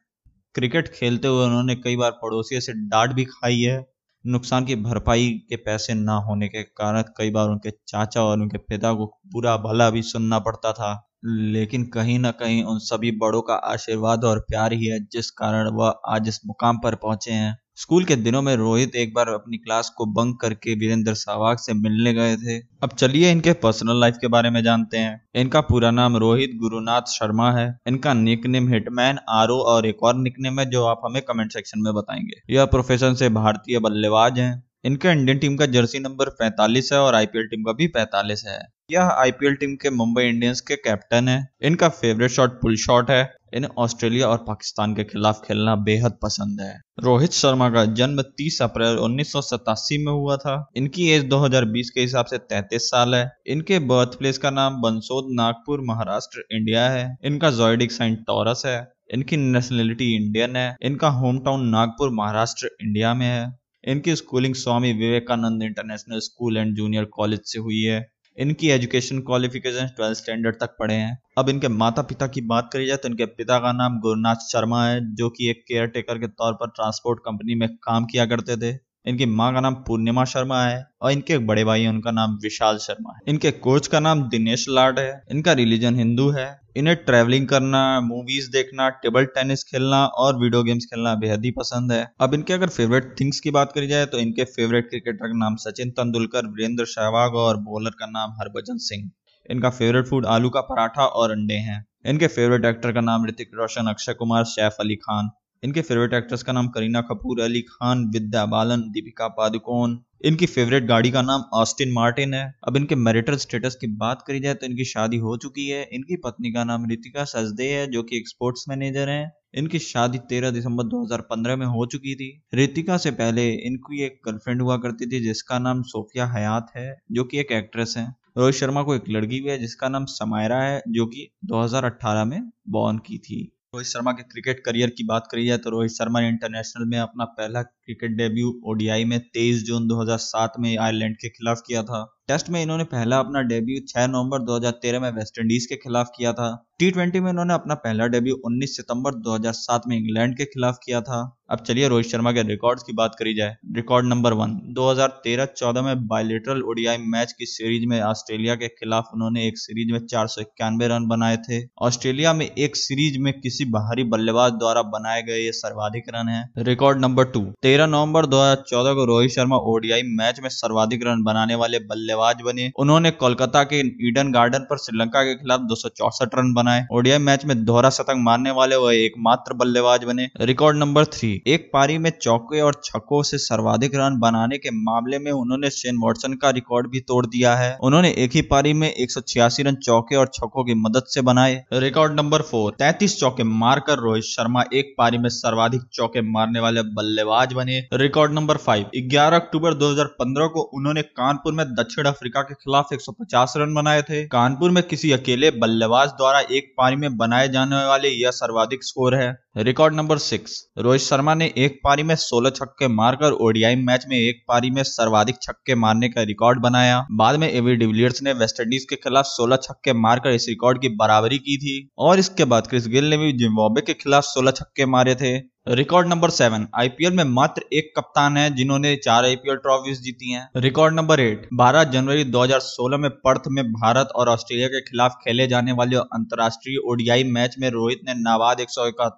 क्रिकेट 0.55 0.87
खेलते 0.87 1.27
हुए 1.27 1.45
उन्होंने 1.45 1.75
कई 1.75 1.95
बार 1.95 2.11
पड़ोसियों 2.11 2.61
से 2.61 2.73
डांट 2.73 3.13
भी 3.13 3.25
खाई 3.25 3.59
है। 3.59 3.85
नुकसान 4.25 4.65
की 4.65 4.75
भरपाई 4.75 5.29
के 5.49 5.55
पैसे 5.55 5.93
ना 5.93 6.15
होने 6.15 6.47
के 6.47 6.63
कारण 6.63 7.01
कई 7.01 7.31
बार 7.31 7.49
उनके 7.49 7.71
चाचा 7.71 8.23
और 8.23 8.39
उनके 8.39 8.57
पिता 8.57 8.93
को 8.93 9.19
बुरा 9.27 9.57
भला 9.57 9.89
भी 9.89 10.01
सुनना 10.01 10.39
पड़ता 10.39 10.73
था। 10.73 11.06
लेकिन 11.25 11.83
कहीं 11.83 12.19
ना 12.19 12.31
कहीं 12.31 12.63
उन 12.63 12.79
सभी 12.79 13.11
बड़ों 13.11 13.41
का 13.41 13.53
आशीर्वाद 13.53 14.23
और 14.23 14.39
प्यार 14.39 14.73
ही 14.73 14.85
है, 14.85 14.99
जिस 15.11 15.31
कारण 15.31 15.69
वह 15.69 15.99
आज 16.05 16.27
इस 16.27 16.41
मुकाम 16.47 16.77
पर 16.77 16.95
पहुँचे 16.95 17.31
हैं। 17.31 17.57
स्कूल 17.75 18.03
के 18.03 18.15
दिनों 18.15 18.41
में 18.41 18.55
रोहित 18.55 18.95
एक 18.95 19.13
बार 19.13 19.29
अपनी 19.29 19.57
क्लास 19.57 19.89
को 19.97 20.05
बंक 20.05 20.41
करके 20.41 20.75
वीरेंद्र 20.75 21.13
सहवाग 21.13 21.57
से 21.57 21.73
मिलने 21.73 22.13
गए 22.13 22.35
थे। 22.35 22.59
अब 22.59 22.89
चलिए 22.89 23.31
इनके 23.31 23.53
पर्सनल 23.53 23.99
लाइफ 23.99 24.17
के 24.21 24.27
बारे 24.27 24.49
में 24.49 24.63
जानते 24.63 24.97
हैं। 24.97 25.25
इनका 25.35 25.61
पूरा 25.61 25.91
नाम 25.91 26.17
रोहित 26.17 26.51
गुरुनाथ 26.55 27.01
शर्मा 27.01 27.51
है। 27.51 27.79
इनका 27.87 28.13
निकनेम 28.13 28.73
हिटमैन 28.73 29.17
आर 29.29 29.47
और 29.47 29.85
एक 29.85 30.03
और 30.03 30.15
निकनेम 30.15 30.59
है 30.59 30.65
जो 30.65 30.85
आप 30.85 31.01
हमें 31.05 31.21
कमेंट 31.21 31.51
सेक्शन 31.51 31.81
में 31.81 31.93
बताएँगे। 31.93 32.53
यह 32.53 32.65
प्रोफेशन 32.65 33.13
से 33.13 33.29
भारतीय 33.29 33.79
बल्लेबाज 33.79 34.39
हैं। 34.39 34.66
इनका 34.87 35.11
इंडियन 35.11 35.37
टीम 35.37 35.55
का 35.55 35.65
जर्सी 35.65 35.99
नंबर 35.99 36.29
45 36.29 36.93
है 36.93 36.99
और 36.99 37.15
आईपीएल 37.15 37.47
टीम 37.47 37.63
का 37.63 37.71
भी 37.71 37.87
45 37.87 38.43
है। 38.47 38.59
यह 38.91 39.01
आईपीएल 39.01 39.55
टीम 39.55 39.75
के 39.75 39.89
मुंबई 39.89 40.23
इंडियंस 40.23 40.61
के 40.61 40.75
कैप्टन 40.75 41.27
है। 41.27 41.47
इनका 41.61 41.89
फेवरेट 41.89 42.31
शॉट, 42.31 42.61
पुल 42.61 42.75
शॉट 42.75 43.11
है। 43.11 43.35
इन्हें 43.53 43.71
ऑस्ट्रेलिया 43.77 44.27
और 44.27 44.37
पाकिस्तान 44.37 44.95
के 44.95 45.03
खिलाफ 45.03 45.41
खेलना 45.47 45.75
बेहद 45.75 46.11
पसंद 46.11 46.61
है। 46.61 46.81
रोहित 47.03 47.31
शर्मा 47.31 47.69
का 47.69 47.85
जन्म 47.85 48.21
30 48.21 48.61
अप्रैल 48.61 48.97
उन्नीस 48.97 49.31
सौ 49.31 49.41
सतासी 49.41 50.05
में 50.05 50.11
हुआ 50.11 50.37
था। 50.37 50.69
इनकी 50.75 51.09
एज 51.09 51.23
2020 51.23 51.89
के 51.89 52.01
हिसाब 52.01 52.25
से 52.25 52.37
33 52.37 52.81
साल 52.81 53.15
है। 53.15 53.31
इनके 53.47 53.79
बर्थ 53.79 54.19
प्लेस 54.19 54.37
का 54.37 54.49
नाम 54.49 54.81
बंसोद 54.81 55.27
नागपुर, 55.29 55.81
महाराष्ट्र, 55.81 56.43
इंडिया 56.51 56.89
है। 56.89 57.17
इनका 57.23 57.51
जोइडिक 57.51 57.91
साइन 57.91 58.15
टॉरस 58.15 58.63
है। 58.65 58.91
इनकी 59.13 59.37
नेशनलिटी 59.37 60.15
इंडियन 60.15 60.55
है। 60.55 60.75
इनका 60.81 61.09
home 61.09 61.39
town 61.39 61.67
Nagpur, 61.67 62.09
Maharashtra, 62.09 62.69
India 62.81 63.13
में 63.13 63.27
है। 63.27 63.66
इनकी 63.83 64.15
schooling 64.15 64.55
Swami 64.55 64.91
Vivekananda 64.93 65.63
international 65.63 66.19
school 66.19 66.57
and 66.57 66.75
junior 66.75 67.05
college 67.11 67.39
से 67.45 67.59
हुई 67.59 67.81
है। 67.81 67.99
इनकी 68.37 68.69
एजुकेशन 68.69 69.19
क्वालिफिकेशन 69.19 69.87
ट्वेल्थ 69.95 70.17
स्टैंडर्ड 70.17 70.55
तक 70.55 70.75
पढ़े 70.79 70.93
हैं। 70.93 71.17
अब 71.37 71.49
इनके 71.49 71.67
माता 71.67 72.01
पिता 72.03 72.27
की 72.27 72.41
बात 72.47 72.69
करी 72.73 72.85
जाए 72.85 72.97
तो 72.97 73.09
इनके 73.09 73.25
पिता 73.27 73.59
का 73.59 73.71
नाम 73.73 73.99
गुरुनाथ 73.99 74.47
शर्मा 74.47 74.83
है, 74.85 74.99
जो 75.15 75.29
कि 75.29 75.49
एक 75.49 75.63
केयर 75.67 75.87
टेकर 75.87 76.17
के 76.17 76.27
तौर 76.27 76.53
पर 76.53 76.69
ट्रांसपोर्ट 76.71 77.19
कंपनी 77.19 77.55
में 77.55 77.69
काम 77.83 78.05
किया 78.05 78.25
करते 78.25 78.57
थे। 78.57 78.75
इनकी 79.07 79.25
माँ 79.25 79.53
का 79.53 79.59
नाम 79.59 79.73
पूर्णिमा 79.87 80.23
शर्मा 80.25 80.61
है 80.63 80.85
और 81.01 81.11
इनके 81.11 81.37
बड़े 81.37 81.63
भाई 81.63 81.81
हैं, 81.81 81.89
उनका 81.89 82.11
नाम 82.11 82.37
विशाल 82.43 82.77
शर्मा 82.77 83.13
है। 83.15 83.19
इनके 83.27 83.51
कोच 83.51 83.87
का 83.87 83.99
नाम 83.99 84.21
दिनेश 84.29 84.65
लाड 84.69 84.99
है, 84.99 85.21
इनका 85.31 85.53
रिलीजन 85.53 85.95
हिंदू 85.95 86.29
है। 86.29 86.47
इन्हें 86.77 86.95
ट्रैवलिंग 86.95 87.47
करना 87.47 87.79
मूवीज़ 88.01 88.49
देखना 88.51 88.89
टेबल 89.03 89.25
टेनिस 89.25 89.63
खेलना 89.63 90.05
और 90.05 90.37
वीडियो 90.37 90.63
गेम्स 90.63 90.85
खेलना 90.85 91.13
बेहद 91.15 91.45
ही 91.45 91.51
पसंद 91.51 91.91
है। 91.91 92.05
अब 92.21 92.33
इनके 92.33 92.53
अगर 92.53 92.67
फेवरेट 92.69 93.15
थिंग्स 93.19 93.39
की 93.39 93.51
बात 93.51 93.71
करी 93.71 93.87
जाए 93.87 94.05
तो 94.05 94.17
इनके 94.17 94.43
फेवरेट 94.45 94.89
क्रिकेटर 94.89 95.27
का 95.27 95.37
नाम 95.37 95.55
सचिन 95.55 95.89
तेंदुलकर, 95.91 96.47
वीरेंद्र 96.47 96.85
सहवाग 96.85 97.35
और 97.35 97.57
बॉलर 97.63 97.95
का 97.99 98.05
नाम 98.05 98.31
हरभजन 98.31 98.77
सिंह। 98.81 99.09
इनका 99.49 99.69
फेवरेट 99.69 100.05
फ़ूड 100.05 100.25
आलू 100.25 100.49
का 100.49 100.61
पराठा 100.61 101.05
और 101.05 101.31
अंडे 101.31 101.57
हैं। 101.63 101.85
इनके 102.05 102.27
फेवरेट 102.27 102.65
एक्टर 102.65 102.91
का 102.91 103.01
नाम 103.01 103.25
ऋतिक 103.25 103.51
रोशन, 103.55 103.87
अक्षय 103.87 104.13
कुमार, 104.13 104.43
सैफ 104.43 104.75
अली 104.79 104.95
खान। 104.95 105.29
इनके 105.63 105.81
फेवरेट 105.81 106.13
एक्ट्रेस 106.13 106.43
का 106.43 106.53
नाम 106.53 106.67
करीना 106.67 107.01
कपूर, 107.01 107.41
अली 107.41 107.61
खान, 107.61 108.05
विद्या 108.05 108.45
बालन, 108.45 108.81
दीपिका 108.81 109.27
पादुकोण। 109.27 109.97
इनकी 110.25 110.45
फेवरेट 110.45 110.83
गाड़ी 110.83 111.11
का 111.11 111.21
नाम 111.21 111.41
ऑस्टिन 111.53 111.91
मार्टिन 111.91 112.33
है। 112.33 112.55
अब 112.67 112.77
इनके 112.77 112.95
मैरिटल 112.95 113.35
स्टेटस 113.35 113.75
की 113.75 113.87
बात 113.87 114.23
करी 114.27 114.39
जाए 114.39 114.53
तो 114.53 114.65
इनकी 114.65 114.85
शादी 114.85 115.17
हो 115.17 115.37
चुकी 115.37 115.67
है। 115.67 115.89
इनकी 115.93 116.15
पत्नी 116.15 116.51
का 116.51 116.63
नाम 116.63 116.85
रितिका 116.85 117.23
सजदे 117.23 117.63
है, 117.63 117.91
जो 117.91 118.03
कि 118.03 118.17
एक 118.17 118.27
स्पोर्ट्स 118.27 118.65
मैनेजर 118.69 119.09
है। 119.09 119.37
इनकी 119.53 119.79
शादी 119.79 120.17
13 120.17 120.49
दिसंबर 120.49 120.83
2015 120.83 121.55
में 121.55 121.65
हो 121.65 121.85
चुकी 121.85 122.15
थी। 122.15 122.41
रितिका 122.53 122.97
से 122.97 123.11
पहले 123.11 123.51
इनकी 123.51 124.03
एक 124.03 124.21
गर्लफ्रेंड 124.25 124.61
हुआ 124.61 124.77
करती 124.77 125.05
थी, 125.05 125.19
जिसका 125.19 125.59
नाम 125.59 125.81
सोफिया 125.81 126.27
हयात 126.27 126.71
है, 126.75 127.01
जो 127.11 127.23
कि 127.23 127.39
एक 127.39 127.51
एक्ट्रेस 127.51 127.93
है। 127.97 128.15
रोहित 128.37 128.55
शर्मा 128.55 128.83
को 128.83 128.95
एक 128.95 129.03
लड़की 129.09 129.39
भी 129.39 129.49
है, 129.49 129.57
जिसका 129.57 129.89
नाम 129.89 130.05
समायरा 130.05 130.61
है, 130.61 130.83
जो 130.87 131.05
कि 131.05 131.29
2018 131.45 132.25
में 132.25 132.51
बॉर्न 132.69 132.97
की 132.97 133.17
थी। 133.17 133.56
रोहित 133.73 133.87
शर्मा 133.87 134.11
के 134.11 134.23
क्रिकेट 134.23 134.59
करियर 134.65 134.89
की 134.89 135.03
बात 135.03 135.27
करी 135.31 135.45
जाए 135.45 135.57
तो 135.57 135.69
रोहित 135.69 135.91
शर्मा 135.91 136.19
ने 136.21 136.27
इंटरनेशनल 136.29 136.85
में 136.85 136.97
अपना 136.99 137.25
पहला 137.37 137.61
क्रिकेट 137.61 138.11
डेब्यू 138.11 138.51
ओडीआई 138.65 139.05
में 139.05 139.17
23 139.37 139.63
जून 139.63 139.87
2007 139.87 140.59
में 140.59 140.69
आयरलैंड 140.77 141.15
के 141.15 141.29
खिलाफ 141.29 141.61
किया 141.67 141.83
था। 141.83 141.99
टेस्ट 142.27 142.49
में 142.49 142.61
इन्होंने 142.61 142.83
पहला 142.83 143.17
अपना 143.19 143.41
डेब्यू 143.41 143.79
6 143.87 144.07
नवंबर 144.07 144.39
2013 144.39 144.99
में 144.99 145.11
वेस्टइंडीज 145.11 145.65
के 145.65 145.75
खिलाफ 145.75 146.09
किया 146.17 146.33
था। 146.33 146.47
टी 146.79 146.89
ट्वेंटी 146.91 147.19
में 147.19 147.29
इन्होंने 147.31 147.53
अपना 147.53 147.75
पहला 147.75 148.07
डेब्यू 148.07 148.35
19 148.45 148.75
सितंबर 148.77 149.13
2007 149.19 149.81
में 149.87 149.95
इंग्लैंड 149.97 150.35
के 150.37 150.45
खिलाफ 150.45 150.77
किया 150.85 151.01
था। 151.01 151.19
अब 151.51 151.59
चलिए 151.59 151.87
रोहित 151.87 152.05
शर्मा 152.05 152.31
के 152.31 152.41
रिकॉर्ड्स 152.43 152.83
की 152.83 152.93
बात 152.93 153.15
करी 153.19 153.33
जाए। 153.33 153.55
रिकॉर्ड 153.75 154.05
नंबर 154.05 154.33
वन 154.33 154.59
2013-14 154.69 155.81
में 155.81 156.07
बायोलिटरल 156.07 156.61
ओडीआई 156.61 156.97
मैच 157.05 157.31
की 157.31 157.45
सीरीज़ 157.45 157.85
में 157.85 158.01
ऑस्ट्रेलिया 158.01 158.55
के 158.55 158.67
खिलाफ 158.67 159.11
उन्होंने 159.13 159.47
एक 159.47 159.57
सीरीज़ 159.57 159.93
में 159.93 160.05
चार 160.05 160.27
सौ 160.27 160.41
इक्यानवे 160.41 160.87
रन 160.87 161.07
बनाए 161.07 161.37
थे। 161.37 161.61
ऑस्ट्रेलिया 161.81 162.33
में 162.33 162.45
एक 162.45 162.75
सीरीज़ 162.75 163.19
में 163.19 163.33
किसी 163.41 163.65
बाहरी 163.69 164.03
बल्लेबाज 164.03 164.51
द्वारा 164.51 164.81
बनाए 164.81 165.21
गए 165.21 165.39
ये 165.39 165.51
सर्वाधिक 165.51 166.03
रन 166.15 166.29
है। 166.29 166.43
रिकॉर्ड 166.57 167.01
नंबर 167.01 167.23
टू 167.23 167.45
तेरह 167.61 167.87
नवंबर 167.87 168.25
2014 168.25 168.93
को 168.93 169.05
रोहित 169.05 169.31
शर्मा 169.31 169.57
ओडीआई 169.73 170.01
मैच 170.17 170.39
में 170.39 170.49
सर्वाधिक 170.49 171.07
रन 171.07 171.23
बनाने 171.23 171.55
वाले 171.55 171.79
बल्लेबाज 171.79 172.15
बने। 172.17 172.71
उन्होंने 172.79 173.11
कोलकाता 173.11 173.63
के 173.63 173.79
ईडन 174.07 174.31
गार्डन 174.31 174.59
पर 174.59 174.77
श्रीलंका 174.77 175.23
के 175.23 175.35
खिलाफ 175.35 175.59
दो 175.59 175.75
रन 176.23 176.53
बनाए। 176.53 176.85
ओडिया 176.91 177.19
मैच 177.19 177.45
में 177.45 177.65
दोहरा 177.65 177.89
शतक 177.89 178.13
मारने 178.17 178.51
वाले 178.51 178.75
वह 178.75 178.95
एकमात्र 178.95 179.53
बल्लेबाज 179.53 180.03
बने। 180.03 180.29
Record 180.41 180.77
number 180.77 181.05
three. 181.05 181.43
एक 181.47 181.69
पारी 181.73 181.97
में 181.97 182.11
चौके 182.21 182.61
और 182.61 182.81
छक्कों 182.83 183.23
से 183.23 183.37
सर्वाधिक 183.37 183.95
रन 183.95 184.19
बनाने 184.19 184.57
के 184.57 184.69
मामले 184.71 185.19
में 185.19 185.31
उन्होंने 185.31 185.69
शेन 185.69 185.97
वॉटसन 185.97 186.33
का 186.33 186.49
रिकॉर्ड 186.49 186.87
भी 186.87 186.99
तोड़ 186.99 187.25
दिया 187.25 187.55
है। 187.55 187.77
उन्होंने 187.83 188.11
एक 188.17 188.31
ही 188.31 188.41
पारी 188.41 188.73
में 188.73 188.91
एक 188.91 189.11
सौ 189.11 189.21
छियासी 189.21 189.63
रन 189.63 189.75
चौके 189.75 190.15
और 190.15 190.27
छक्कों 190.27 190.63
की 190.63 190.73
मदद 190.73 191.03
से 191.07 191.21
बनाए। 191.21 191.63
Record 191.73 192.13
number 192.13 192.41
four. 192.41 192.71
तैतीस 192.71 193.19
चौके 193.19 193.43
मारकर 193.43 193.97
रोहित 193.97 194.23
शर्मा 194.23 194.63
एक 194.73 194.93
पारी 194.97 195.17
में 195.17 195.29
सर्वाधिक 195.29 195.81
चौके 195.93 196.21
मारने 196.21 196.59
वाले 196.59 196.81
बल्लेबाज 196.81 197.53
बने। 197.53 197.79
Record 197.93 198.33
number 198.33 198.57
five. 198.57 198.89
11 199.07 199.35
अक्टूबर 199.35 199.73
2015 199.73 200.47
को 200.47 200.61
उन्होंने 200.61 201.01
कानपुर 201.01 201.53
में 201.53 201.65
दक्षिण 201.65 202.06
अफ्रीका 202.07 202.41
के 202.41 202.53
खिलाफ 202.53 202.93
150 202.93 203.53
रन 203.57 203.73
बनाए 203.73 204.01
थे। 204.01 204.25
कानपुर 204.27 204.71
में 204.71 204.83
किसी 204.83 205.11
अकेले 205.11 205.51
बल्लेबाज 205.51 206.09
द्वारा 206.09 206.39
एक 206.39 206.73
पारी 206.77 206.95
में 206.95 207.17
बनाए 207.17 207.49
जाने 207.49 207.85
वाले 207.85 208.09
यह 208.09 208.31
सर्वाधिक 208.31 208.83
स्कोर 208.83 209.15
है। 209.15 209.46
Record 209.57 209.95
number 209.95 210.17
six 210.17 210.51
Rohit 210.77 211.01
Sharma 211.01 211.33
ने 211.35 211.45
एक 211.57 211.79
पारी 211.83 212.03
में 212.03 212.13
16 212.15 212.49
छक्के 212.49 212.87
मारकर 212.87 213.31
ओडीआई 213.41 213.75
मैच 213.75 214.05
में 214.09 214.15
एक 214.17 214.43
पारी 214.47 214.69
में 214.69 214.81
सर्वाधिक 214.83 215.41
छक्के 215.41 215.75
मारने 215.75 216.09
का 216.09 216.23
रिकॉर्ड 216.23 216.59
बनाया। 216.59 217.05
बाद 217.11 217.39
में 217.39 217.49
एवी 217.49 217.75
डिविलियर्स 217.75 218.21
ने 218.23 218.33
वेस्टइंडीज 218.33 218.85
के 218.89 218.95
खिलाफ 218.95 219.25
16 219.25 219.57
छक्के 219.63 219.93
मारकर 219.95 220.29
इस 220.29 220.45
रिकॉर्ड 220.49 220.81
की 220.81 220.89
बराबरी 220.95 221.37
की 221.39 221.57
थी। 221.57 221.77
और 221.97 222.19
इसके 222.19 222.45
बाद 222.45 222.67
क्रिस 222.67 222.87
गिल 222.87 223.09
ने 223.09 223.17
भी 223.17 223.33
जिम्बाब्वे 223.33 223.81
के 223.81 223.93
खिलाफ 223.93 224.23
16 224.23 224.51
छक्के 224.51 224.85
मारे 224.85 225.15
थे। 225.15 225.37
रिकॉर्ड 225.69 226.07
नंबर 226.07 226.29
सेवन 226.29 226.67
आईपीएल 226.75 227.13
में 227.13 227.23
मात्र 227.23 227.61
एक 227.73 227.91
कप्तान 227.97 228.37
है 228.37 228.49
जिन्होंने 228.55 228.95
चार 228.95 229.25
आईपीएल 229.25 229.55
ट्रॉफीज 229.55 230.01
जीती 230.01 230.31
हैं। 230.31 230.47
रिकॉर्ड 230.57 230.95
नंबर 230.95 231.19
एट 231.19 231.47
12 231.53 231.83
जनवरी 231.83 232.23
2016 232.25 232.97
में 232.97 233.09
पर्थ 233.17 233.47
में 233.47 233.63
भारत 233.71 234.09
और 234.15 234.29
ऑस्ट्रेलिया 234.29 234.67
के 234.67 234.81
खिलाफ 234.81 235.17
खेले 235.23 235.47
जाने 235.47 235.71
वाले 235.71 235.97
अंतर्राष्ट्रीय 235.97 236.77
ओडीआई 236.91 237.23
मैच 237.31 237.55
में 237.59 237.69
रोहित 237.69 238.01
ने 238.07 238.13
नाबाद 238.13 238.59
एक 238.59 238.69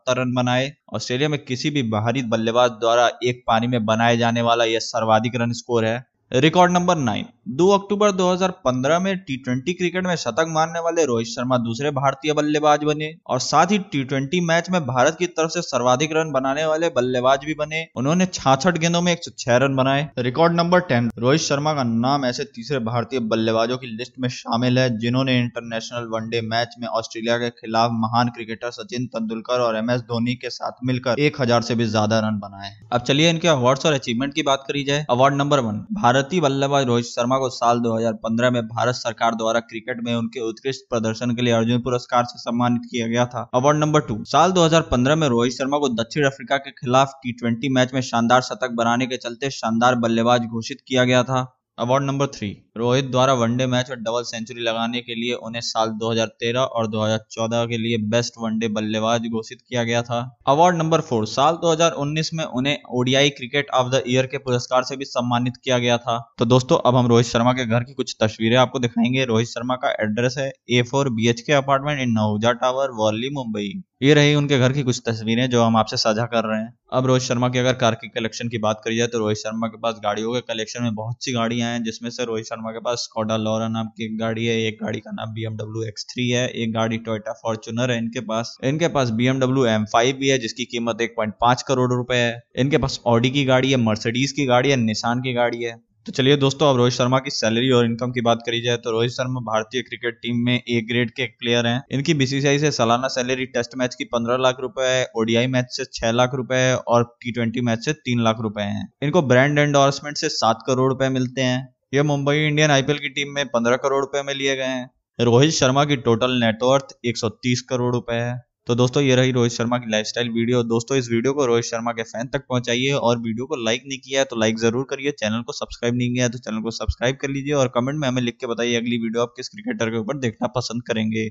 रन 0.10 0.29
बनाए, 0.34 0.74
ऑस्ट्रेलिया 0.94 1.30
में 1.30 1.46
किसी 1.46 1.70
भी 1.70 1.84
बाहरी 1.84 2.24
बल्लेबाज 2.24 2.72
द्वारा 2.72 3.12
एक 3.24 3.44
पानी 3.48 3.68
में 3.68 3.86
बनाए 3.86 4.18
जाने 4.18 4.42
वाला 4.42 4.64
यह 4.64 4.80
सर्वाधिक 4.80 5.36
रन 5.36 5.52
स्कोर 5.52 5.86
है। 5.86 6.06
Record 6.34 6.72
number 6.72 6.98
nine. 6.98 7.26
2 7.50 7.68
अक्टूबर 7.72 8.12
2015 8.12 9.00
में 9.02 9.18
टी 9.18 9.36
ट्वेंटी 9.38 9.74
क्रिकेट 9.74 10.06
में 10.06 10.16
शतक 10.16 10.46
मारने 10.48 10.80
वाले 10.80 11.04
रोहित 11.06 11.28
शर्मा 11.28 11.58
दूसरे 11.58 11.92
भारतीय 11.92 12.34
बल्लेबाज 12.34 12.84
बने 12.84 13.12
और 13.28 13.40
साथ 13.40 13.72
ही 13.72 13.78
टी 13.92 14.04
ट्वेंटी 14.04 14.42
मैच 14.42 14.70
में 14.70 14.80
भारत 14.86 15.16
की 15.20 15.28
तरफ़ 15.30 15.52
से 15.52 15.62
सर्वाधिक 15.62 16.12
रन 16.14 16.32
बनाने 16.32 16.66
वाले 16.66 16.90
बल्लेबाज 16.90 17.46
भी 17.46 17.54
बने। 17.54 17.84
उन्होंने 17.98 18.26
छाछठ 18.28 18.78
गेंदों 18.78 19.02
में 19.02 19.12
एक 19.12 19.24
सौ 19.24 19.32
छह 19.38 19.58
रन 19.58 19.76
बनाए। 19.76 20.08
Record 20.20 20.54
number 20.56 20.80
ten, 20.82 21.10
Rohit 21.18 21.42
Sharma 21.42 21.74
का 21.74 21.84
नाम 21.86 22.26
ऐसे 22.26 22.44
तीसरे 22.56 22.80
भारतीय 22.82 23.20
बल्लेबाजों 23.32 23.78
की 23.78 23.88
लिस्ट 23.88 24.14
में 24.20 24.30
शामिल 24.32 24.80
है, 24.80 24.90
जिन्होंने 25.00 25.40
इंटरनेशनल 25.40 26.08
वनडे 26.12 26.42
मैच 26.44 26.76
में 26.80 26.88
ऑस्ट्रेलिया 26.90 27.38
के 27.38 27.50
खिलाफ 27.52 27.92
महान 27.96 28.30
क्रिकेटर 28.36 28.72
सचिन 28.72 29.06
तेंदुलकर 29.08 29.62
और 29.62 29.78
एम 29.78 29.92
एस 29.92 30.02
धोनी 30.04 30.36
के 30.36 30.50
साथ 30.52 30.86
मिलकर 30.86 31.20
एक 31.22 31.42
हज़ार 31.42 31.62
से 31.64 31.76
भी 31.76 31.86
ज़्यादा 31.88 32.20
रन 32.20 32.40
बनाए 32.40 32.72
अब 32.92 33.02
चलिए 33.02 33.30
इनके 33.30 33.48
अवार्ड 33.50 33.86
और 33.86 33.94
अचीवमेंट 33.94 34.34
की 34.34 34.44
बात 34.44 34.64
करी 34.68 34.84
जाए। 34.84 35.06
अवार्ड 35.10 35.36
नंबर 35.36 35.60
वन, 35.62 35.86
भारतीय 35.94 36.42
बल्लेबाज 36.42 36.86
रोहित 36.86 37.06
शर्मा 37.08 37.38
को 37.40 37.50
साल 37.50 37.80
2015 37.80 38.52
में 38.52 38.62
भारत 38.68 38.96
सरकार 38.96 39.36
द्वारा 39.36 39.60
क्रिकेट 39.60 40.04
में 40.04 40.14
उनके 40.16 40.40
उत्कृष्ट 40.40 40.90
प्रदर्शन 40.90 41.36
के 41.36 41.42
लिए 41.42 41.54
अर्जुन 41.54 41.82
पुरस्कार 41.82 42.24
से 42.24 42.40
सम्मानित 42.40 42.82
किया 42.92 43.08
गया 43.08 43.26
था। 43.26 43.50
अवार्ड 43.54 43.78
नंबर 43.78 44.02
टू 44.02 44.24
साल 44.26 44.52
2015 44.52 45.16
में 45.16 45.28
रोहित 45.28 45.54
शर्मा 45.54 45.78
को 45.78 45.90
दक्षिण 45.96 46.26
अफ्रीका 46.26 46.58
के 46.58 46.72
खिलाफ 46.72 47.20
टी 47.26 47.74
मैच 47.74 47.94
में 47.94 48.02
शानदार 48.02 48.42
शतक 48.42 48.72
बनाने 48.72 49.08
के 49.08 49.18
चलते 49.18 49.50
शानदार 49.52 49.96
बल्लेबाज 49.96 50.46
घोषित 50.46 50.78
किया 50.88 51.04
गया 51.04 51.24
था। 51.24 51.42
अवार्ड 51.80 52.04
नंबर 52.04 52.28
थ्री 52.28 52.48
रोहित 52.78 53.06
द्वारा 53.06 53.34
वनडे 53.34 53.66
मैच 53.66 53.90
में 53.90 54.02
डबल 54.04 54.24
सेंचुरी 54.24 54.62
लगाने 54.62 55.02
के 55.02 55.16
लिए 55.16 55.34
उन्हें 55.34 55.62
साल 55.62 55.90
2013 56.00 56.66
और 56.72 56.88
2014 56.88 57.66
के 57.66 57.78
लिए 57.78 57.98
बेस्ट 58.10 58.34
वनडे 58.40 58.68
बल्लेबाज 58.68 59.28
घोषित 59.28 59.60
किया 59.70 59.84
गया 59.84 60.02
था। 60.02 60.20
अवार्ड 60.48 60.78
नंबर 60.78 61.02
फोर 61.02 61.26
साल 61.28 61.58
2019 61.62 62.34
में 62.34 62.44
उन्हें 62.44 62.78
ODI 62.92 63.30
cricket 63.30 63.70
of 63.74 63.88
the 63.88 64.04
year 64.08 64.26
के 64.26 64.38
पुरस्कार 64.38 64.84
से 64.84 64.98
भी 64.98 65.06
सम्मानित 65.06 65.58
किया 65.64 65.78
गया 65.78 65.98
था। 65.98 66.20
तो 66.40 66.46
दोस्तों, 66.46 66.78
अब 66.86 66.96
हम 66.96 67.08
रोहित 67.08 67.26
शर्मा 67.26 67.54
के 67.54 67.66
घर 67.66 67.84
की 67.84 67.94
कुछ 67.94 68.16
तस्वीरें 68.22 68.58
आपको 68.58 68.80
दिखाएँगे। 68.80 69.26
रोहित 69.26 69.48
शर्मा 69.48 69.76
का 69.76 69.92
एड्रेस 70.04 70.36
है 70.38 70.52
A 70.70 70.82
four 70.82 71.10
B 71.10 71.28
H 71.28 71.42
K 71.42 71.54
apartment 71.54 72.02
in 72.02 72.12
नौजा 72.12 72.52
tower 72.56 72.92
Worli 72.96 73.30
Mumbai 73.30 73.72
ये 74.04 74.14
रही 74.14 74.36
उनके 74.36 74.58
घर 74.60 74.74
की 74.74 74.84
कुछ 74.84 75.02
तस्वीरें 75.08 75.50
जो 75.50 75.64
हम 75.64 75.78
आपसे 75.78 75.98
साझा 75.98 76.26
कर 76.26 76.46
रहे 76.46 76.60
हैं। 76.62 76.74
अब 76.94 77.06
रोहित 77.06 77.24
शर्मा 77.24 77.50
की 77.50 77.60
अगर 77.60 77.74
कार 77.74 77.96
की 77.96 78.08
कलेक्शन 78.10 78.50
की 78.50 78.58
बात 78.58 78.82
करी 78.86 78.98
जाए 78.98 79.08
तो 79.08 79.20
रोहित 79.20 79.38
शर्मा 79.38 79.68
के 79.68 79.78
पास 79.78 79.96
गाड़ियों 80.04 80.34
के 80.34 80.42
कलेक्शन 80.44 80.84
में 80.84 80.96
बहुत 80.96 81.26
सी 81.26 81.34
गाड़ियाँ 81.34 81.69
हैं, 81.70 81.84
जिसमें 81.84 82.10
से 82.10 82.26
रोहित 82.26 82.46
शर्मा 82.46 82.72
के 82.72 82.80
पास 82.80 82.98
स्कॉडा 83.00 83.38
लॉरा 83.38 83.68
नाम 83.68 83.88
की 83.88 84.06
एक 84.06 84.20
गाड़ी 84.20 84.46
है, 84.46 84.62
एक 84.62 84.78
गाड़ी 84.84 85.00
का 85.00 85.12
नाम 85.12 85.34
बीएमडब्ल्यू 85.34 85.84
एक्स 85.84 86.06
थ्री 86.06 86.30
है, 86.30 86.48
एक 86.48 86.74
गाड़ी 86.74 86.98
टोयोटा 86.98 87.34
फॉर्चुनर 87.34 87.92
है 87.92 87.98
इनके 87.98 88.20
पास। 88.20 88.58
इनके 88.64 88.88
पास 88.88 89.10
बीएमडब्ल्यू 89.10 89.66
एम 89.66 89.86
फाइव 89.86 90.16
भी 90.16 90.30
है, 90.30 90.38
जिसकी 90.38 90.66
कीमत 90.66 91.02
एक 91.02 91.14
पॉइंट 91.18 91.34
पाँच 91.42 91.62
करोड़ 91.62 91.92
रुपए 91.94 92.16
है। 92.16 92.42
इनके 92.56 92.78
पास 92.78 93.00
ऑडी 93.06 93.30
की 93.30 93.46
गाड़ी 93.46 93.72
है 93.72 93.78
मर्सिडीज 93.78 94.32
की 94.32 94.46
गाड़ी 94.46 94.70
है 94.70 94.76
निशान 94.76 95.20
की 95.20 95.34
गाड़ी 95.34 95.64
है। 95.64 95.89
तो 96.06 96.12
चलिए 96.14 96.36
दोस्तों, 96.38 96.70
अब 96.70 96.78
रोहित 96.78 96.94
शर्मा 96.94 97.18
की 97.20 97.30
सैलरी 97.30 97.70
और 97.72 97.86
इनकम 97.86 98.12
की 98.12 98.22
बात 98.22 98.40
करी 98.46 98.62
जाए 98.62 98.78
तो 98.78 98.92
रोहित 98.92 99.12
शर्मा 99.12 99.40
भारतीय 99.44 99.82
क्रिकेट 99.82 100.16
टीम 100.16 100.38
में 100.46 100.54
ए 100.56 100.80
ग्रेड 100.84 101.12
के 101.12 101.24
एक 101.24 101.36
प्लेयर 101.40 101.68
हैं। 101.68 101.82
इनकी 101.92 102.14
बीसीसीआई 102.14 102.60
से 102.60 102.72
सालाना 102.72 103.08
सैलरी 103.08 103.46
टेस्ट 103.48 103.76
मैच 103.78 103.96
की 103.96 104.04
पंद्रह 104.06 104.38
लाख 104.38 104.60
रुपए 104.62 104.88
है 104.88 105.06
ओडीआई 105.18 105.48
मैच 105.48 105.66
से 105.72 105.86
छह 105.94 106.12
लाख 106.12 106.36
रुपए 106.36 106.56
है 106.58 106.76
और 106.78 107.04
टी 107.22 107.32
ट्वेंटी 107.32 107.62
मैच 107.62 107.86
से 107.86 107.94
तीन 107.96 108.24
लाख 108.24 108.38
रुपए 108.42 108.62
हैं। 108.64 108.88
इनको 109.04 109.22
ब्रांड 109.24 109.60
एंडोर्समेंट 109.60 110.18
से 110.18 110.30
सात 110.30 110.64
करोड़ 110.68 110.90
रुपए 110.90 111.10
मिलते 111.10 111.42
हैं। 111.42 111.68
ये 111.94 112.04
मुंबई 112.06 112.36
इंडियन 112.38 112.72
आईपीएल 112.72 112.98
की 112.98 113.10
टीम 113.10 113.36
में 113.36 113.46
पंद्रह 113.48 113.76
करोड़ 113.78 114.02
रुपए 114.02 114.24
में 114.24 114.34
लिए 114.34 114.56
गए 114.56 114.64
हैं। 114.66 114.90
रोहित 115.20 115.52
शर्मा 115.52 115.86
की 115.86 115.96
टोटल 116.00 116.40
नेटवर्थ 116.40 116.98
एक 117.06 117.18
सौ 117.18 117.30
तीस 117.44 117.62
करोड़ 117.62 117.94
रुपए 117.94 118.16
है। 118.16 118.36
तो 118.70 118.76
दोस्तों, 118.76 119.02
ये 119.04 119.16
रही 119.16 119.32
रोहित 119.32 119.52
शर्मा 119.52 119.78
की 119.78 119.90
लाइफस्टाइल 119.92 120.30
वीडियो 120.32 120.62
दोस्तों, 120.64 120.98
इस 120.98 121.08
वीडियो 121.12 121.32
को 121.34 121.46
रोहित 121.46 121.66
शर्मा 121.66 121.92
के 121.92 122.04
फ़ैन 122.04 122.28
तक 122.34 122.44
पहुंचाइए 122.50 122.92
और 122.98 123.20
वीडियो 123.20 123.46
को 123.46 123.56
लाइक 123.58 123.84
नहीं 123.88 123.98
किया 124.00 124.20
है 124.22 124.26
तो 124.26 124.36
लाइक 124.36 124.58
ज़रूर 124.60 124.86
करिए। 124.90 125.12
चैनल 125.14 125.42
को 125.44 125.54
सब्सक्राइब 125.54 125.96
नहीं 125.96 126.14
किया 126.14 126.26
है 126.26 126.32
तो 126.32 126.38
चैनल 126.40 126.62
को 126.64 126.72
सब्सक्राइब 126.72 127.16
कर 127.22 127.30
लीजिए 127.30 127.54
और 127.54 127.68
कमेंट 127.76 128.00
में 128.00 128.08
हमें 128.08 128.22
लिख 128.22 128.38
के 128.40 128.48
बताइए 128.48 128.76
अगली 128.78 128.98
वीडियो 128.98 129.24
आप 129.24 129.34
किस 129.38 129.50
क्रिकेटर 129.50 129.90
के 129.92 129.98
ऊपर 129.98 130.18
देखना 130.20 130.48
पसंद 130.56 130.84
करेंगे। 130.88 131.28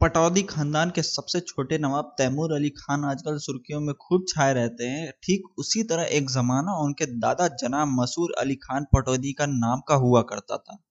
पटौदी 0.00 0.42
खानदान 0.50 0.90
के 0.90 1.02
सबसे 1.02 1.40
छोटे 1.42 1.78
नवाब 1.80 2.14
तैमूर 2.18 2.54
अली 2.54 2.70
खान 2.78 3.04
आजकल 3.06 3.38
सुर्खियों 3.40 3.80
में 3.80 3.94
खूब 4.00 4.24
छाए 4.28 4.54
रहते 4.54 4.84
हैं। 4.86 5.10
ठीक 5.22 5.58
उसी 5.58 5.82
तरह 5.84 6.16
एक 6.18 6.30
जमाना 6.30 6.82
उनके 6.84 7.06
दादा 7.18 7.48
जनाब 7.62 7.96
मसूर 8.00 8.34
अली 8.40 8.54
खान 8.62 8.86
पटौदी 8.94 9.32
का 9.32 9.46
नाम 9.56 9.80
का 9.88 9.94
हुआ 10.06 10.22
करता 10.30 10.56
था। 10.58 10.84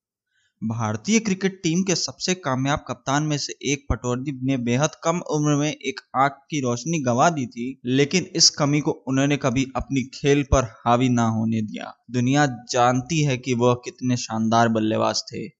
भारतीय 0.64 1.19
क्रिकेट 1.19 1.60
टीम 1.64 1.84
के 1.84 1.95
सबसे 1.95 2.34
कामयाब 2.36 2.80
कप्तान 2.88 3.23
में 3.23 3.38
से 3.38 3.53
एक 3.72 3.86
पटौदी 3.90 4.31
ने 4.44 4.57
बेहद 4.57 4.90
कम 5.03 5.19
उम्र 5.19 5.56
में 5.56 5.72
एक 5.72 5.99
आग 6.15 6.31
की 6.31 6.60
रोशनी 6.60 6.99
गंवा 6.99 7.30
दी 7.30 7.45
थी, 7.45 7.81
लेकिन 7.86 8.26
इस 8.36 8.49
कमी 8.49 8.80
को 8.80 8.91
उन्होंने 8.91 9.38
कभी 9.38 9.65
अपनी 9.76 10.03
खेल 10.03 10.44
पर 10.44 10.64
हावी 10.64 11.10
ना 11.10 11.27
होने 11.27 11.61
दिया। 11.61 11.94
दुनिया 12.11 12.45
जानती 12.45 13.23
है 13.23 13.38
कि 13.38 13.53
वह 13.53 13.73
कितने 13.73 14.18
शानदार 14.18 14.69
बल्लेबाज 14.69 15.22
थे। 15.22 15.59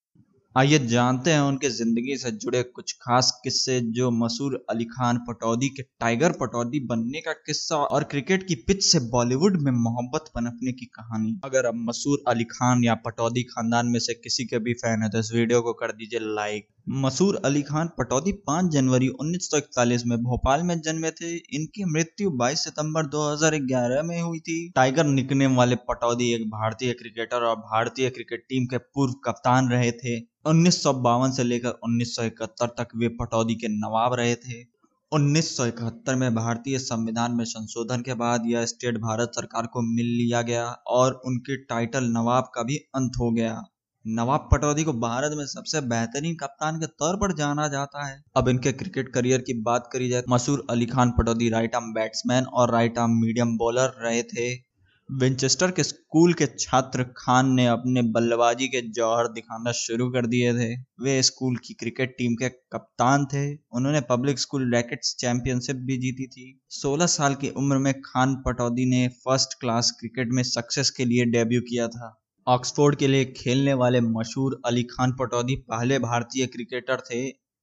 आइए 0.56 0.78
जानते 0.82 1.32
हैं 1.32 1.42
उनके 1.42 1.70
ज़िंदगी 1.70 2.16
से 2.18 2.30
जुड़े 2.34 2.62
कुछ 2.66 2.92
खास 3.02 3.30
किस्से 3.44 3.80
जो 3.98 4.10
मसूर 4.12 4.54
अली 4.70 4.86
खान 4.86 5.18
पटौदी 5.28 5.68
के 5.70 5.82
टाइगर 6.00 6.32
पटौदी 6.40 6.80
बनने 6.86 7.22
का 7.22 7.34
किस्सा 7.46 7.76
और 7.78 8.04
क्रिकेट 8.12 8.48
की 8.48 8.56
पिच 8.68 8.84
से 8.84 9.00
बॉलीवुड 9.10 9.62
में 9.62 9.72
मोहब्बत 9.74 10.32
पनपने 10.36 10.72
की 10.72 10.86
कहानी। 10.96 11.40
अगर 11.46 11.66
अब 11.66 11.76
मसूर 11.90 12.24
अली 12.28 12.44
खान 12.52 12.84
या 12.84 12.96
पटौदी 13.06 13.44
खानदान 13.46 13.88
में 13.88 14.00
से 14.00 14.14
किसी 14.14 14.46
के 14.46 14.60
भी 14.60 14.74
फ़ैन 14.76 15.04
है 15.04 15.10
तो 15.10 15.20
इस 15.20 15.32
वीडियो 15.34 15.62
को 15.62 15.74
कर 15.74 15.92
दीजिए 15.92 16.20
लाइक। 16.36 16.68
मसूर 16.92 17.36
अली 17.46 17.62
खान 17.62 17.90
पटौदी 17.98 18.32
5 18.32 18.70
जनवरी 18.70 19.08
1941 19.08 20.06
में 20.06 20.18
भोपाल 20.24 20.64
में 20.64 20.82
जन्मे 20.82 21.12
थे। 21.12 21.36
इनकी 21.36 21.84
मृत्यु 21.86 22.30
22 22.30 22.64
सितंबर 22.64 23.06
2011 23.06 24.04
में 24.04 24.22
हुई 24.22 24.40
थी। 24.40 24.72
टाइगर 24.76 25.04
निकनेम 25.04 25.56
वाले 25.56 25.76
पटौदी 25.76 26.34
एक 26.34 26.48
भारतीय 26.50 26.94
क्रिकेटर 26.94 27.44
और 27.44 27.56
भारतीय 27.56 28.10
क्रिकेट 28.10 28.46
टीम 28.50 28.66
के 28.66 28.78
पूर्व 28.78 29.14
कप्तान 29.14 29.70
रहे 29.70 29.92
थे। 29.92 30.20
उन्नीस 30.46 30.84
सौ 30.84 30.94
बावन 30.94 31.32
से 31.32 31.44
लेकर 31.44 31.70
1971 31.70 32.68
तक 32.68 32.88
वे 32.96 33.08
पटौदी 33.08 33.56
के 33.56 33.68
नवाब 33.68 34.14
रहे 34.14 34.36
थे। 34.36 34.64
1971 35.12 36.16
में 36.16 36.36
भारतीय 36.36 36.80
संविधान 36.80 37.32
में 37.32 37.46
संशोधन 37.46 38.02
के 38.02 38.14
बाद 38.14 38.44
यह 38.46 38.66
स्टेट 38.66 38.98
भारत 38.98 39.32
सरकार 39.36 39.66
को 39.66 39.82
मिल 39.82 40.06
लिया 40.06 40.42
गया 40.42 40.66
और 40.88 41.22
उनके 41.26 41.58
टाइटल 41.58 42.04
नवाब 42.04 42.52
का 42.56 42.64
भी 42.64 42.78
अंत 42.96 43.12
हो 43.20 43.32
गया। 43.32 43.64
नवाब 44.10 44.50
पटौदी 44.52 44.84
को 44.84 44.94
भारत 44.94 45.32
में 45.38 45.46
सबसे 45.46 45.82
बेहतरीन 45.82 46.36
कप्तान 46.36 46.78
के 46.80 46.86
तौर 46.86 47.16
पर 47.16 47.36
जाना 47.36 47.68
जाता 47.68 48.08
है। 48.08 48.24
अब 48.36 48.50
इनके 48.50 48.72
क्रिकेट 48.72 49.14
करियर 49.14 49.42
की 49.42 49.54
बात 49.62 49.90
करी 49.94 50.10
जाए 50.10 50.24
Mansur 50.30 50.66
Ali 50.70 50.86
Khan 50.86 51.12
Pataudi 51.12 51.50
right 51.50 51.76
arm 51.76 51.94
batsman 51.94 52.44
और 52.44 52.72
राइट 52.72 52.98
आर्म 52.98 53.12
मीडियम 53.12 53.58
बॉलर 53.58 53.94
रहे 54.02 54.24
थे। 54.24 54.70
विंचेस्टर 55.12 55.72
के 55.72 55.84
स्कूल 55.84 56.34
के 56.34 56.46
छात्र 56.60 57.04
खान 57.04 57.54
ने 57.54 57.68
अपने 57.68 58.02
बल्लेबाजी 58.02 58.68
के 58.68 58.82
जौहर 58.82 59.28
दिखाना 59.28 59.72
शुरू 59.72 60.10
कर 60.10 60.26
दिए 60.26 60.54
थे। 60.54 60.76
वे 60.76 61.22
स्कूल 61.24 61.56
की 61.58 61.74
क्रिकेट 61.74 62.16
टीम 62.18 62.34
के 62.34 62.50
कप्तान 62.50 63.26
थे। 63.26 63.56
उन्होंने 63.56 64.02
पब्लिक 64.02 64.40
स्कूल 64.40 64.76
रैकेट्स 64.76 65.16
चैंपियनशिप 65.20 65.76
भी 65.76 65.98
जीती 65.98 66.28
थी। 66.28 66.62
16 66.70 67.06
साल 67.06 67.36
की 67.36 67.50
उम्र 67.50 67.78
में 67.78 67.94
खान 67.94 68.36
पटौदी 68.36 68.86
ने 68.86 69.08
फ़र्स्ट 69.08 69.54
क्लास 69.60 69.92
क्रिकेट 70.00 70.30
में 70.32 70.44
सक्सेस 70.44 70.90
के 70.90 71.06
लिए 71.06 71.26
डेब्यू 71.26 71.62
किया 71.62 71.88
था। 71.88 72.19
ऑक्सफोर्ड 72.50 72.96
के 72.96 73.08
लिए 73.08 73.26
खेलने 73.38 73.74
वाले 73.74 74.00
मशहूर 74.02 74.62
अली 74.66 74.84
खान 74.84 75.12
पटौदी 75.12 75.56
पहले 75.56 76.00
भारतीय 76.00 76.46
क्रिकेटर 76.46 77.00
थे। 77.00 77.20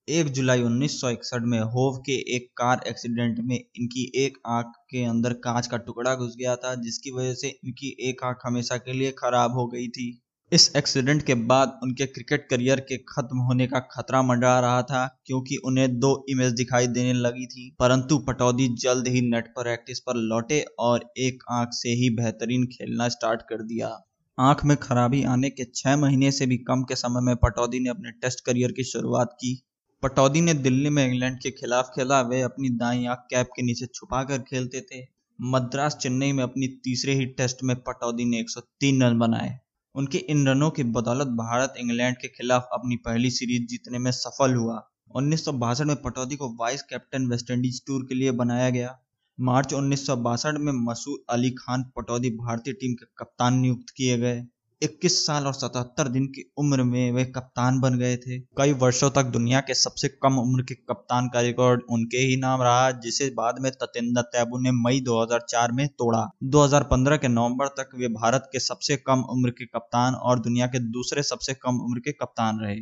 एक 0.08 0.26
जुलाई 0.26 0.62
1961 0.62 1.40
में 1.44 1.58
होव 1.60 1.96
के 1.96 2.12
एक 2.36 2.46
कार 2.56 2.80
एक्सीडेंट 2.88 3.38
में 3.40 3.56
इनकी 3.56 4.12
एक 4.16 4.38
आँख 4.46 4.66
के 4.90 5.04
अंदर 5.04 5.32
कांच 5.32 5.66
का 5.66 5.76
टुकड़ा 5.76 6.14
घुस 6.14 6.36
गया 6.38 6.56
था, 6.56 6.74
जिसकी 6.74 7.10
वजह 7.10 7.34
से 7.34 7.48
इनकी 7.48 7.96
एक 8.00 8.24
आँख 8.24 8.38
हमेशा 8.46 8.76
के 8.76 8.92
लिए 8.92 9.10
खराब 9.10 9.52
हो 9.52 9.66
गई 9.66 9.88
थी। 9.88 10.22
इस 10.52 10.72
एक्सीडेंट 10.76 11.22
के 11.22 11.34
बाद 11.34 11.80
उनके 11.82 12.06
क्रिकेट 12.06 12.46
करियर 12.50 12.80
के 12.80 12.96
खत्म 12.96 13.38
होने 13.38 13.66
का 13.66 13.78
खतरा 13.78 14.22
मंडरा 14.22 14.60
रहा 14.60 14.82
था, 14.82 15.22
क्योंकि 15.26 15.56
उन्हें 15.56 15.98
दो 15.98 16.26
इमेज 16.28 16.52
दिखाई 16.52 16.86
देने 16.86 17.12
लगी 17.12 17.46
थी। 17.46 17.76
परंतु 17.78 18.18
पटौदी 18.18 18.68
जल्द 18.68 19.08
ही 19.08 19.20
नेट 19.20 19.46
पर 19.46 19.62
प्रैक्टिस 19.62 20.00
पर 20.00 20.16
लौटे 20.16 20.64
और 20.78 21.12
एक 21.18 21.42
आँख 21.50 21.68
से 21.72 21.88
ही 21.88 22.10
बेहतरीन 22.10 22.66
खेलना 22.66 23.08
स्टार्ट 23.08 23.42
कर 23.42 23.62
दिया। 23.62 24.05
आँख 24.38 24.64
में 24.64 24.76
खराबी 24.76 25.22
आने 25.22 25.50
के 25.50 25.64
छह 25.74 25.96
महीने 25.96 26.32
से 26.32 26.46
भी 26.46 26.56
कम 26.56 26.82
के 26.82 26.94
समय 26.94 27.20
में 27.20 27.36
पटौदी 27.36 27.80
ने 27.80 27.90
अपने 27.90 28.10
टेस्ट 28.10 28.44
करियर 28.44 28.72
की 28.72 28.84
शुरुआत 28.84 29.32
की। 29.32 29.66
पटौदी 30.02 30.40
ने 30.40 30.54
दिल्ली 30.54 30.90
में 30.90 31.06
इंग्लैंड 31.06 31.38
के 31.38 31.50
खिलाफ 31.50 31.92
खेला, 31.94 32.20
वे 32.20 32.40
अपनी 32.40 32.68
दाई 32.68 33.06
आँख 33.06 33.18
कैप 33.18 33.46
के 33.56 33.62
नीचे 33.62 33.86
छुपा 33.86 34.24
कर 34.24 34.38
खेलते 34.38 34.80
थे। 34.80 35.06
मद्रास 35.40 35.96
चेन्नई 35.96 36.32
में 36.32 36.42
अपनी 36.44 36.66
तीसरे 36.66 37.14
ही 37.14 37.26
टेस्ट 37.26 37.56
में 37.62 37.76
पटौदी 37.76 38.24
ने 38.24 38.40
103 38.40 39.02
रन 39.02 39.18
बनाए। 39.18 39.58
उनके 39.94 40.18
इन 40.18 40.48
रनों 40.48 40.70
की 40.70 40.82
बदौलत 40.82 41.26
भारत 41.26 41.74
इंग्लैंड 41.78 42.16
के 42.16 42.28
खिलाफ 42.28 42.68
अपनी 42.72 42.96
पहली 42.96 43.30
सीरीज़ 43.30 43.66
जीतने 43.66 43.98
में 43.98 44.10
सफल 44.10 44.54
हुआ। 44.54 44.88
उन्नीस 45.16 45.44
सौ 45.44 45.52
बासठ 45.52 45.84
में 45.84 45.96
पटौदी 45.96 46.36
को 46.36 46.56
वाइस 46.60 46.82
कैप्टन 46.82 47.26
वेस्टइंडीज 47.26 47.86
टूर 47.86 48.02
के 48.02 48.14
लिए 48.14 48.30
बनाया 48.30 48.70
गया। 48.70 48.98
मार्च 49.38 49.72
उन्नीस 49.74 50.06
सौ 50.06 50.16
बासठ 50.16 50.54
में 50.54 50.72
मसूर 50.72 51.24
अली 51.30 51.50
खान 51.50 51.82
पटौदी 51.96 52.30
भारतीय 52.30 52.74
टीम 52.74 52.92
के 52.92 53.06
कप्तान 53.18 53.54
नियुक्त 53.54 53.90
किए 53.96 54.18
गए। 54.18 54.44
21 54.82 55.26
साल 55.26 55.46
और 55.46 55.54
77 55.54 56.08
दिन 56.08 56.26
की 56.26 56.44
उम्र 56.58 56.82
में 56.82 57.12
वे 57.12 57.24
कप्तान 57.24 57.80
बन 57.80 57.98
गए 57.98 58.16
थे। 58.16 58.38
कई 58.40 58.72
वर्षों 58.72 59.10
तक 59.10 59.22
दुनिया 59.22 59.60
के 59.60 59.74
सबसे 59.74 60.08
कम 60.08 60.38
उम्र 60.38 60.62
के 60.62 60.74
कप्तान 60.74 61.28
का 61.28 61.40
रिकॉर्ड 61.40 61.82
उनके 61.90 62.18
ही 62.18 62.36
नाम 62.36 62.62
रहा, 62.62 62.90
जिसे 62.90 63.30
बाद 63.30 63.58
में 63.60 63.72
ततेंद्र 63.72 64.22
तैबू 64.22 64.58
ने 64.58 64.70
मई 64.70 65.00
2004 65.00 65.72
में 65.72 65.88
तोड़ा। 65.88 66.30
2015 66.44 67.16
के 67.16 67.28
नवंबर 67.28 67.66
तक 67.66 67.90
वे 67.94 68.08
भारत 68.08 68.48
के 68.52 68.60
सबसे 68.60 68.96
कम 68.96 69.24
उम्र 69.30 69.50
के 69.50 69.66
कप्तान 69.66 70.14
और 70.14 70.38
दुनिया 70.38 70.66
के 70.66 70.78
दूसरे 70.78 71.22
सबसे 71.22 71.54
कम 71.54 71.80
उम्र 71.80 71.98
के 71.98 72.12
कप्तान 72.12 72.60
रहे। 72.60 72.78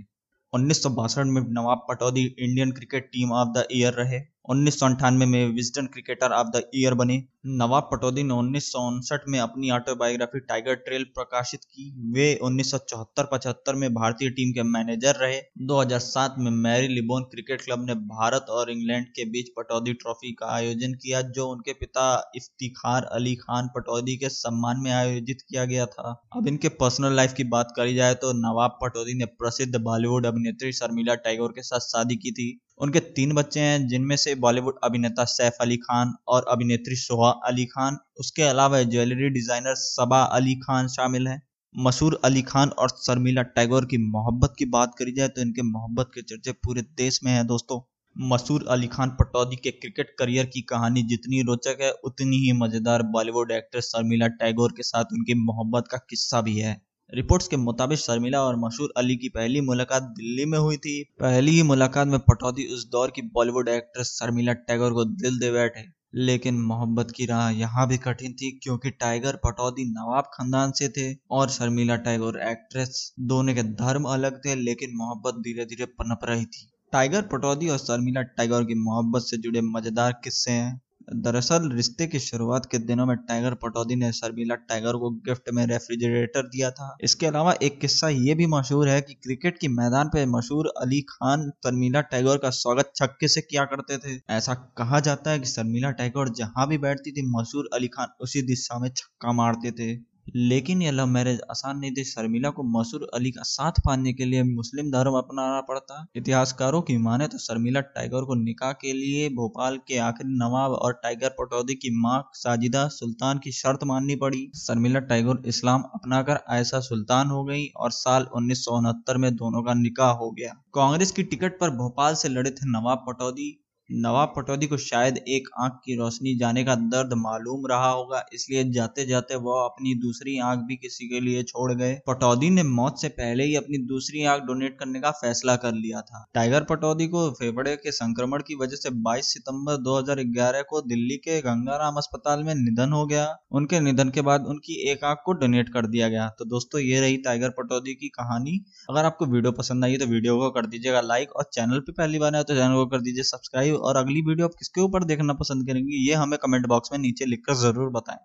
उन्नीस 0.52 0.82
सौ 0.82 0.90
बासठ 0.90 1.26
में 1.26 1.42
Nawab 1.48 1.86
Pataudi 1.88 2.24
Indian 2.38 2.72
cricket 2.72 3.04
team 3.04 3.32
of 3.32 3.48
the 3.48 3.66
year 3.72 3.92
रहे। 3.92 4.33
उन्नीस 4.48 4.82
में 4.82 5.54
Wisden 5.54 5.86
cricketer 5.86 6.32
of 6.32 6.48
the 6.48 6.62
year 6.74 6.94
बने। 6.94 7.22
नवाब 7.46 7.88
पटौदी 7.92 8.22
ने 8.22 8.34
उन्नीस 8.34 8.70
सौ 8.72 8.78
उनसठ 8.88 9.20
में 9.28 9.38
अपनी 9.38 9.70
ऑटोबायोग्राफी 9.70 10.40
टाइगर 10.40 10.74
ट्रेल 10.78 11.04
प्रकाशित 11.14 11.60
की। 11.64 11.84
वे 12.12 12.26
उन्नीस 12.42 12.70
सौ 12.70 13.72
में 13.74 13.94
भारतीय 13.94 14.30
टीम 14.30 14.50
के 14.52 14.62
मैनेजर 14.62 15.14
रहे। 15.16 15.40
2007 15.62 16.34
में 16.38 16.50
मैरी 16.50 16.88
लिबोन 16.88 17.22
क्रिकेट 17.24 17.62
क्लब 17.62 17.84
ने 17.86 17.94
भारत 18.10 18.46
और 18.50 18.70
इंग्लैंड 18.70 19.06
के 19.08 19.24
बीच 19.30 19.48
पटौदी 19.56 19.92
ट्रॉफी 19.94 20.32
का 20.32 20.46
आयोजन 20.46 20.94
किया, 20.94 21.22
जो 21.22 21.48
उनके 21.48 21.72
पिता 21.72 22.32
इफ्तिखार 22.36 23.04
अली 23.12 23.34
खान 23.36 23.68
पटौदी 23.74 24.16
के 24.16 24.28
सम्मान 24.28 24.80
में 24.80 24.90
आयोजित 24.92 25.42
किया 25.48 25.64
गया 25.64 25.86
था। 25.86 26.12
अब 26.36 26.48
इनके 26.48 26.68
पर्सनल 26.76 27.16
लाइफ 27.16 27.32
की 27.32 27.44
बात 27.48 27.72
करी 27.76 27.94
जाए 27.94 28.14
तो 28.16 28.32
नवाब 28.40 28.78
पटौदी 28.82 29.14
ने 29.14 29.24
प्रसिद्ध 29.24 29.76
बॉलीवुड 29.76 30.26
अभिनेत्री 30.26 30.72
शर्मिला 30.72 31.14
टैगोर 31.24 31.52
के 31.52 31.62
साथ 31.62 31.80
शादी 31.80 32.16
की 32.16 32.30
थी। 32.30 32.60
उनके 32.80 33.00
तीन 33.00 33.32
बच्चे 33.34 33.60
हैं, 33.60 33.86
जिनमें 33.88 34.16
से 34.16 34.34
बॉलीवुड 34.36 34.78
अभिनेता 34.84 35.24
सैफ 35.26 35.56
अली 35.60 35.76
खान 35.78 36.14
और 36.28 36.46
अभिनेत्री 36.48 36.96
सोहा 36.96 37.30
अली 37.46 37.64
खान। 37.66 37.98
उसके 38.20 38.42
अलावा 38.42 38.82
ज्वेलरी 38.84 39.28
डिज़ाइनर 39.30 39.74
सबा 39.76 40.22
अली 40.32 40.54
खान 40.60 40.88
शामिल 40.88 41.28
हैं। 41.28 41.40
मसूर 41.74 42.18
अली 42.24 42.42
खान 42.42 42.68
और 42.70 42.88
शर्मिला 42.98 43.42
टैगोर 43.42 43.84
की 43.84 43.98
मोहब्बत 44.00 44.54
की 44.58 44.64
बात 44.70 44.94
करी 44.98 45.12
जाए 45.12 45.28
तो 45.28 45.40
इनके 45.40 45.62
मोहब्बत 45.62 46.10
के 46.14 46.22
चर्चे 46.22 46.52
पूरे 46.64 46.82
देश 46.96 47.20
में 47.24 47.32
हैं 47.32 47.46
दोस्तों। 47.46 47.80
मसूर 48.16 48.66
अली 48.70 48.86
खान 48.86 49.10
पटौदी 49.10 49.56
के 49.56 49.70
क्रिकेट 49.70 50.14
करियर 50.18 50.46
की 50.46 50.60
कहानी 50.62 51.02
जितनी 51.02 51.42
रोचक 51.42 51.78
है, 51.80 51.90
उतनी 52.04 52.36
ही 52.36 52.52
मज़ेदार 52.52 53.02
बॉलीवुड 53.12 53.50
एक्ट्रेस 53.52 53.84
शर्मिला 53.84 54.26
टैगोर 54.36 54.72
के 54.76 54.82
साथ 54.82 55.12
उनकी 55.12 55.34
मोहब्बत 55.36 55.88
का 55.90 55.98
किस्सा 56.10 56.40
भी 56.40 56.58
है। 56.58 56.80
रिपोर्ट्स 57.10 57.48
के 57.48 57.56
मुताबिक 57.56 57.98
शर्मिला 57.98 58.40
और 58.42 58.56
मशहूर 58.56 58.92
अली 58.96 59.16
की 59.16 59.28
पहली 59.28 59.60
मुलाकात 59.60 60.02
दिल्ली 60.02 60.44
में 60.44 60.58
हुई 60.58 60.76
थी। 60.76 61.02
पहली 61.20 61.50
ही 61.50 61.62
मुलाकात 61.62 62.06
में 62.06 62.18
पटौदी 62.20 62.64
उस 62.66 62.86
दौर 62.90 63.10
की 63.10 63.22
बॉलीवुड 63.22 63.68
एक्ट्रेस 63.68 64.08
शर्मिला 64.08 64.52
टैगोर 64.52 64.92
को 64.92 65.04
दिल 65.04 65.38
दे 65.38 65.50
बैठे। 65.50 65.84
लेकिन 66.16 66.60
मोहब्बत 66.62 67.10
की 67.10 67.26
राह 67.26 67.48
यहाँ 67.50 67.86
भी 67.88 67.96
कठिन 67.98 68.32
थी 68.32 68.50
क्योंकि 68.62 68.90
टाइगर 68.90 69.36
पटौदी 69.36 69.84
नवाब 69.84 70.30
खानदान 70.34 70.72
से 70.72 70.88
थे 70.88 71.06
और 71.30 71.48
शर्मिला 71.48 71.96
टैगोर 71.96 72.40
एक्ट्रेस 72.40 73.12
दोनों 73.20 73.54
के 73.54 73.62
धर्म 73.62 74.04
अलग 74.04 74.38
थे, 74.38 74.54
लेकिन 74.54 74.96
मोहब्बत 74.96 75.42
धीरे 75.42 75.64
धीरे 75.64 75.84
पनप 75.84 76.24
रही 76.24 76.44
थी। 76.44 76.68
टाइगर 76.92 77.22
पटौदी 77.22 77.68
और 77.68 77.78
शर्मिला 77.78 78.22
टैगोर 78.22 78.64
की 78.64 78.74
मोहब्बत 78.74 79.22
से 79.22 79.36
जुड़े 79.36 79.60
मज़ेदार 79.60 80.12
किस्से 80.24 80.50
हैं। 80.50 80.80
दरअसल 81.08 81.68
रिश्ते 81.72 82.06
की 82.06 82.18
शुरुआत 82.18 82.66
के 82.66 82.78
दिनों 82.78 83.06
में 83.06 83.16
टाइगर 83.16 83.54
पटौदी 83.54 83.96
ने 83.96 84.12
शर्मिला 84.12 84.54
टाइगर 84.54 84.92
को 84.92 85.10
गिफ्ट 85.10 85.50
में 85.52 85.66
रेफ्रिजरेटर 85.66 86.42
दिया 86.42 86.70
था। 86.70 86.96
इसके 87.00 87.26
अलावा 87.26 87.54
एक 87.62 87.80
किस्सा 87.80 88.08
ये 88.08 88.34
भी 88.34 88.46
मशहूर 88.46 88.88
है 88.88 89.00
कि 89.00 89.14
क्रिकेट 89.14 89.58
की 89.58 89.68
मैदान 89.68 90.08
पे 90.08 90.26
मशहूर 90.26 90.72
अली 90.82 91.00
खान 91.00 91.50
शर्मिला 91.50 92.00
टाइगर 92.00 92.36
का 92.36 92.50
स्वागत 92.50 92.92
छक्के 92.96 93.28
से 93.28 93.40
किया 93.40 93.64
करते 93.64 93.98
थे। 93.98 94.20
ऐसा 94.30 94.54
कहा 94.54 95.00
जाता 95.00 95.30
है 95.30 95.38
कि 95.38 95.46
शर्मिला 95.46 95.90
टैगोर 95.90 96.28
जहाँ 96.28 96.68
भी 96.68 96.78
बैठती 96.78 97.12
थी, 97.12 97.22
मशहूर 97.26 97.68
अली 97.74 97.88
खान 97.88 98.08
उसी 98.20 98.42
दिशा 98.42 98.78
में 98.78 98.88
छक्का 98.88 99.32
मारते 99.32 99.70
थे। 99.70 100.13
लेकिन 100.26 100.82
यह 100.82 100.90
लव 100.90 101.06
मैरिज 101.06 101.40
आसान 101.50 101.78
नहीं 101.78 101.92
थी। 101.92 102.04
शर्मिला 102.04 102.50
को 102.50 102.62
मसूर 102.70 103.08
अली 103.14 103.30
का 103.30 103.42
साथ 103.42 103.80
पाने 103.84 104.12
के 104.12 104.24
लिए 104.24 104.42
मुस्लिम 104.44 104.90
धर्म 104.90 105.16
अपनाना 105.16 105.60
पड़ता। 105.60 106.06
इतिहासकारों 106.16 106.80
की 106.82 106.96
माने 106.98 107.26
तो 107.28 107.38
शर्मिला 107.38 107.80
टाइगर 107.80 108.24
को 108.24 108.34
निकाह 108.34 108.72
के 108.72 108.92
लिए 108.92 109.28
भोपाल 109.34 109.76
के 109.88 109.98
आखिरी 110.00 110.36
नवाब 110.36 110.72
और 110.72 110.92
टाइगर 111.02 111.34
पटौदी 111.38 111.74
की 111.74 111.90
माँ 112.00 112.18
साजिदा 112.34 112.86
सुल्तान 112.90 113.38
की 113.38 113.52
शर्त 113.52 113.84
माननी 113.84 114.16
पड़ी। 114.16 114.50
शर्मिला 114.56 115.00
टाइगर 115.02 115.42
इस्लाम 115.46 115.82
अपनाकर 115.94 116.38
ऐसा 116.50 116.80
सुल्तान 116.80 117.28
हो 117.28 117.44
गई 117.44 117.66
और 117.76 117.90
साल 117.92 118.26
उन्नीस 118.34 118.64
सौ 118.64 118.76
उनहत्तर 118.78 119.16
में 119.16 119.34
दोनों 119.36 119.62
का 119.62 119.74
निकाह 119.74 120.12
हो 120.12 120.30
गया। 120.30 120.52
कांग्रेस 120.74 121.10
की 121.10 121.22
टिकट 121.24 121.58
पर 121.60 121.70
भोपाल 121.76 122.14
से 122.14 122.28
लड़े 122.28 122.50
थे 122.50 122.70
नवाब 122.70 123.04
पटौदी। 123.08 123.50
नवाब 123.90 124.32
पटौदी 124.36 124.66
को 124.66 124.76
शायद 124.76 125.16
एक 125.28 125.48
आँख 125.60 125.72
की 125.84 125.94
रोशनी 125.96 126.34
जाने 126.36 126.62
का 126.64 126.74
दर्द 126.74 127.12
मालूम 127.14 127.66
रहा 127.66 127.88
होगा, 127.88 128.24
इसलिए 128.34 128.62
जाते 128.72 129.04
जाते 129.06 129.36
वह 129.36 129.64
अपनी 129.64 129.94
दूसरी 129.94 130.38
आँख 130.40 130.58
भी 130.58 130.76
किसी 130.76 131.08
के 131.08 131.20
लिए 131.20 131.42
छोड़ 131.42 131.72
गए। 131.72 131.92
पटौदी 132.06 132.48
ने 132.50 132.62
मौत 132.64 133.00
से 133.00 133.08
पहले 133.10 133.44
ही 133.44 133.54
अपनी 133.56 133.78
दूसरी 133.86 134.24
आँख 134.24 134.42
डोनेट 134.42 134.76
करने 134.78 135.00
का 135.00 135.10
फैसला 135.12 135.56
कर 135.56 135.72
लिया 135.74 136.00
था। 136.00 136.24
टाइगर 136.34 136.64
पटौदी 136.64 137.06
को 137.08 137.28
फेफड़े 137.32 137.74
के 137.76 137.92
संक्रमण 137.92 138.42
की 138.42 138.54
वजह 138.54 138.76
से 138.76 138.90
22 139.02 139.32
सितंबर 139.34 139.76
2011 139.82 140.62
को 140.70 140.80
दिल्ली 140.84 141.16
के 141.18 141.40
गंगाराम 141.42 141.96
अस्पताल 141.96 142.42
में 142.44 142.54
निधन 142.54 142.92
हो 142.92 143.04
गया। 143.06 143.26
उनके 143.52 143.80
निधन 143.80 144.10
के 144.10 144.20
बाद 144.22 144.46
उनकी 144.46 144.80
एक 144.90 145.04
आँख 145.04 145.22
को 145.26 145.32
डोनेट 145.34 145.68
कर 145.68 145.86
दिया 145.86 146.08
गया। 146.08 146.28
तो 146.38 146.44
दोस्तों, 146.46 146.80
ये 146.80 147.00
रही 147.00 147.16
टाइगर 147.18 147.50
पटौदी 147.58 147.94
की 147.94 148.08
कहानी। 148.10 148.58
अगर 148.90 149.04
आपको 149.04 149.26
वीडियो 149.26 149.52
पसंद 149.52 149.84
आई 149.84 149.96
तो 149.96 150.06
वीडियो 150.06 150.38
को 150.38 150.50
कर 150.52 150.66
दीजिएगा 150.66 151.00
लाइक 151.02 151.32
और 151.32 151.48
चैनल 151.52 151.80
पर 151.80 151.92
पहली 151.94 152.18
बार 152.18 152.34
आए 152.34 152.44
तो 152.44 152.54
चैनल 152.54 152.74
को 152.74 152.86
कर 152.86 153.00
दीजिए 153.00 153.22
सब्सक्राइब। 153.24 153.72
और 153.76 153.96
अगली 153.96 154.20
वीडियो 154.22 154.46
आप 154.46 154.54
किसके 154.58 154.80
ऊपर 154.80 155.04
देखना 155.06 155.32
पसंद 155.34 155.66
करेंगे, 155.68 155.96
ये 155.98 156.14
हमें 156.14 156.38
कमेंट 156.42 156.66
बॉक्स 156.66 156.92
में 156.92 156.98
नीचे 157.00 157.26
लिखकर 157.26 157.54
ज़रूर 157.58 157.90
बताएँ। 157.92 158.24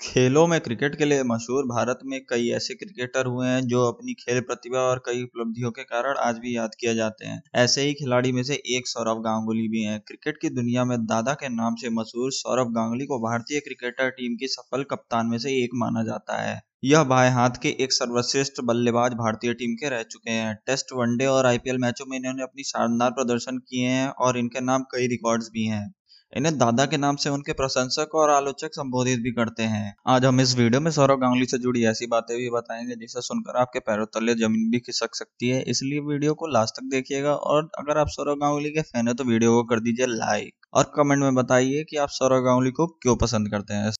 खेलों 0.00 0.46
में 0.46 0.58
क्रिकेट 0.60 0.94
के 0.98 1.04
लिए 1.04 1.22
मशहूर 1.24 1.64
भारत 1.66 1.98
में 2.04 2.18
कई 2.28 2.48
ऐसे 2.50 2.74
क्रिकेटर 2.74 3.26
हुए 3.26 3.46
हैं 3.48 3.60
जो 3.68 3.84
अपनी 3.88 4.14
खेल 4.14 4.40
प्रतिभा 4.40 4.78
और 4.80 5.02
कई 5.06 5.22
उपलब्धियों 5.22 5.70
के 5.70 5.82
कारण 5.84 6.16
आज 6.18 6.38
भी 6.38 6.56
याद 6.56 6.74
किए 6.80 6.94
जाते 6.94 7.26
हैं। 7.26 7.40
ऐसे 7.54 7.82
ही 7.82 7.94
खिलाड़ी 7.94 8.32
में 8.32 8.42
से 8.42 8.54
एक 8.76 8.88
सौरभ 8.88 9.22
गांगुली 9.22 9.66
भी 9.68 9.82
हैं। 9.82 9.98
क्रिकेट 10.00 10.38
की 10.38 10.48
दुनिया 10.50 10.84
में 10.84 10.98
दादा 11.06 11.34
के 11.34 11.48
नाम 11.48 11.74
से 11.74 11.90
मशहूर 11.92 12.32
सौरभ 12.32 12.72
गांगुली 12.74 13.06
को 13.06 13.18
भारतीय 13.20 13.60
क्रिकेटर 13.60 14.10
टीम 14.10 14.36
की 14.36 14.48
सफल 14.48 14.84
कप्तान 14.90 15.26
में 15.26 15.38
से 15.38 15.54
एक 15.64 15.70
माना 15.76 16.02
जाता 16.04 16.40
है। 16.42 16.60
यह 16.84 17.02
बाएँ 17.04 17.30
हाथ 17.30 17.50
के 17.62 17.68
एक 17.82 17.92
सर्वश्रेष्ठ 17.92 18.60
बल्लेबाज 18.64 19.12
भारतीय 19.14 19.52
टीम 19.54 19.74
के 19.74 19.88
रह 19.88 20.02
चुके 20.04 20.30
हैं। 20.30 20.54
टेस्ट 20.66 20.92
वनडे 20.92 21.26
और 21.26 21.46
आईपीएल 21.46 21.78
मैचों 21.78 22.04
में 22.08 22.16
इन्होंने 22.18 22.42
अपनी 22.42 22.62
शानदार 22.64 23.10
प्रदर्शन 23.10 23.58
किए 23.60 23.88
हैं 23.88 24.08
और 24.18 24.38
इनके 24.38 24.60
नाम 24.60 24.82
कई 24.92 25.06
रिकॉर्ड्स 25.08 25.48
भी 25.54 25.64
हैं। 25.66 25.84
इन्हें 26.32 26.56
दादा 26.58 26.86
के 26.86 26.96
नाम 26.96 27.16
से 27.16 27.30
उनके 27.30 27.52
प्रशंसक 27.52 28.14
और 28.14 28.30
आलोचक 28.30 28.74
संबोधित 28.74 29.20
भी 29.20 29.32
करते 29.32 29.62
हैं। 29.64 29.94
आज 30.08 30.24
हम 30.24 30.40
इस 30.40 30.56
वीडियो 30.58 30.80
में 30.80 30.90
सौरव 30.90 31.16
गांगुली 31.16 31.46
से 31.46 31.58
जुड़ी 31.58 31.84
ऐसी 31.86 32.06
बातें 32.08 32.36
भी 32.36 32.50
बताएँगे 32.50 32.96
जिसे 32.96 33.20
सुनकर 33.22 33.60
आपके 33.60 33.78
पैरों 33.80 34.06
तले 34.14 34.34
ज़मीन 34.34 34.70
भी 34.70 34.80
खिसक 34.80 35.14
सकती 35.14 35.48
है। 35.48 35.62
इसलिए 35.68 36.00
वीडियो 36.10 36.34
को 36.34 36.46
लास्ट 36.48 36.80
तक 36.80 36.90
देखिएगा 36.90 37.34
और 37.34 37.70
अगर 37.78 37.98
आप 37.98 38.08
सौरव 38.10 38.34
गांगुली 38.36 38.70
के 38.70 38.82
फ़ैन 38.82 39.08
है 39.08 39.14
तो 39.14 39.24
वीडियो 39.24 39.52
को 39.52 39.62
कर 39.68 39.80
दीजिए 39.80 40.06
लाइक 40.08 40.54
और 40.74 40.92
कमेंट 40.96 41.22
में 41.22 41.34
बताइए 41.34 41.84
कि 41.90 41.96
आप 41.96 42.08
सौरव 42.12 42.44
गांगुली 42.44 42.70
को 42.72 42.86
क्यों 42.86 43.16
पसंद 43.18 43.50
करते 43.50 43.74
हैं। 43.74 43.92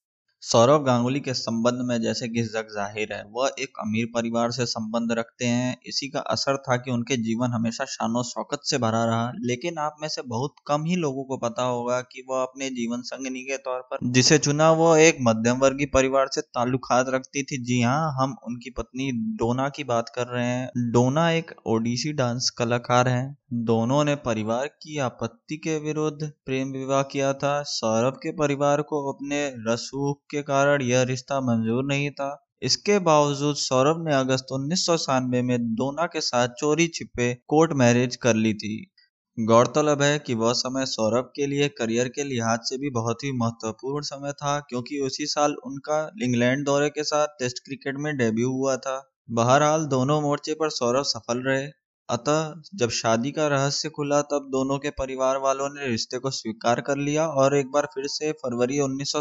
सौरव 0.45 0.83
गांगुली 0.85 1.21
के 1.21 1.33
संबंध 1.35 1.81
में 1.81 2.01
जैसे 2.03 2.27
कि 2.29 2.43
जग 2.45 2.69
ज़ाहिर 2.75 3.12
है, 3.12 3.23
वह 3.33 3.51
एक 3.59 3.79
अमीर 3.81 4.07
परिवार 4.15 4.51
से 4.51 4.65
संबंध 4.66 5.12
रखते 5.12 5.45
हैं। 5.45 5.77
इसी 5.87 6.09
का 6.09 6.21
असर 6.31 6.57
था 6.57 6.77
कि 6.77 6.91
उनके 6.91 7.16
जीवन 7.16 7.53
हमेशा 7.53 7.85
शानो 7.85 8.23
शौकत 8.23 8.61
से 8.65 8.79
भरा 8.79 9.05
रहा। 9.05 9.31
लेकिन 9.43 9.79
आप 9.79 9.97
में 10.03 10.09
से 10.09 10.23
बहुत 10.23 10.55
कम 10.66 10.85
ही 10.85 10.97
लोगों 10.97 11.25
को 11.25 11.37
पता 11.37 11.62
होगा 11.62 12.01
कि 12.03 12.25
वह 12.31 12.43
अपने 12.43 12.69
जीवन 12.71 13.03
संगनी 13.03 13.43
के 13.43 13.57
तौर 13.57 13.81
पर 13.83 13.99
जिसे 14.11 14.39
चुना 14.39 14.71
वो 14.73 14.95
एक 14.97 15.19
मध्यम 15.21 15.59
वर्गीय 15.59 15.87
परिवार 15.87 16.29
से 16.33 16.41
ताल्लुकात 16.41 17.09
रखती 17.09 17.43
थी। 17.43 17.62
जी 17.65 17.81
हाँ 17.81 18.15
हम 18.21 18.37
उनकी 18.47 18.71
पत्नी 18.71 19.11
डोना 19.37 19.69
की 19.69 19.85
बात 19.85 20.12
कर 20.15 20.27
रहे 20.27 20.47
हैं। 20.47 20.91
डोना 20.93 21.31
एक 21.31 21.55
ओडिसी 21.66 22.12
डांस 22.12 22.51
कलाकार 22.51 23.09
है। 23.09 23.25
दोनों 23.55 24.03
ने 24.05 24.15
परिवार 24.17 24.67
की 24.67 24.97
आपत्ति 24.99 25.57
के 25.57 25.77
विरुद्ध 25.79 26.31
प्रेम 26.47 26.71
विवाह 26.73 27.03
किया 27.03 27.33
था। 27.33 27.63
सौरभ 27.63 28.15
के 28.15 28.31
परिवार 28.33 28.81
को 28.83 29.03
अपने 29.13 29.39
रसूख 29.69 30.21
के 30.31 30.43
कारण 30.43 30.83
यह 30.83 31.03
रिश्ता 31.03 31.41
मंजूर 31.41 31.85
नहीं 31.85 32.11
था। 32.11 32.29
इसके 32.63 32.99
बावजूद 32.99 33.57
सौरभ 33.57 34.03
ने 34.09 34.15
अगस्त 34.15 34.47
उन्नीस 34.53 34.87
में 35.45 35.59
दोना 35.75 36.07
के 36.07 36.21
साथ 36.21 36.49
चोरी 36.49 36.87
छिपे 36.89 37.33
कोर्ट 37.49 37.73
मैरिज 37.73 38.17
कर 38.17 38.35
ली 38.37 38.53
थी। 38.55 38.75
गौरतलब 39.39 40.03
है 40.03 40.19
कि 40.19 40.35
वह 40.35 40.53
समय 40.53 40.87
सौरभ 40.87 41.31
के 41.37 41.47
लिए 41.47 41.69
करियर 41.69 42.09
के 42.09 42.25
लिहाज 42.25 42.59
से 42.63 42.79
भी 42.79 42.91
बहुत 42.91 43.25
ही 43.25 43.33
महत्वपूर्ण 43.33 44.05
समय 44.05 44.33
था, 44.33 44.59
क्योंकि 44.61 45.01
उसी 45.01 45.27
साल 45.27 45.55
उनका 45.67 46.03
इंग्लैंड 46.23 46.67
दौरे 46.67 46.89
के 46.89 47.05
साथ 47.05 47.39
टेस्ट 47.39 47.65
क्रिकेट 47.65 47.95
में 47.99 48.17
डेब्यू 48.17 48.51
हुआ 48.51 48.77
था। 48.77 48.99
बहरहाल, 49.31 49.87
दोनों 49.87 50.21
मोर्चे 50.21 50.55
पर 50.55 50.71
सौरभ 50.73 51.03
सफल 51.07 51.43
रहे। 51.43 51.67
अतः 52.09 52.63
जब 52.75 52.91
शादी 52.91 53.31
का 53.31 53.47
रहस्य 53.49 53.89
खुला, 53.89 54.23
तब 54.23 54.49
दोनों 54.53 54.79
के 54.79 54.91
परिवार 54.91 55.37
वालों 55.37 55.69
ने 55.69 55.87
रिश्ते 55.87 56.19
को 56.19 56.31
स्वीकार 56.31 56.81
कर 56.81 56.97
लिया 56.97 57.27
और 57.27 57.57
एक 57.57 57.71
बार 57.71 57.87
फिर 57.87 58.07
से 58.07 58.33
फरवरी 58.33 58.81
उन्नीस 58.81 59.13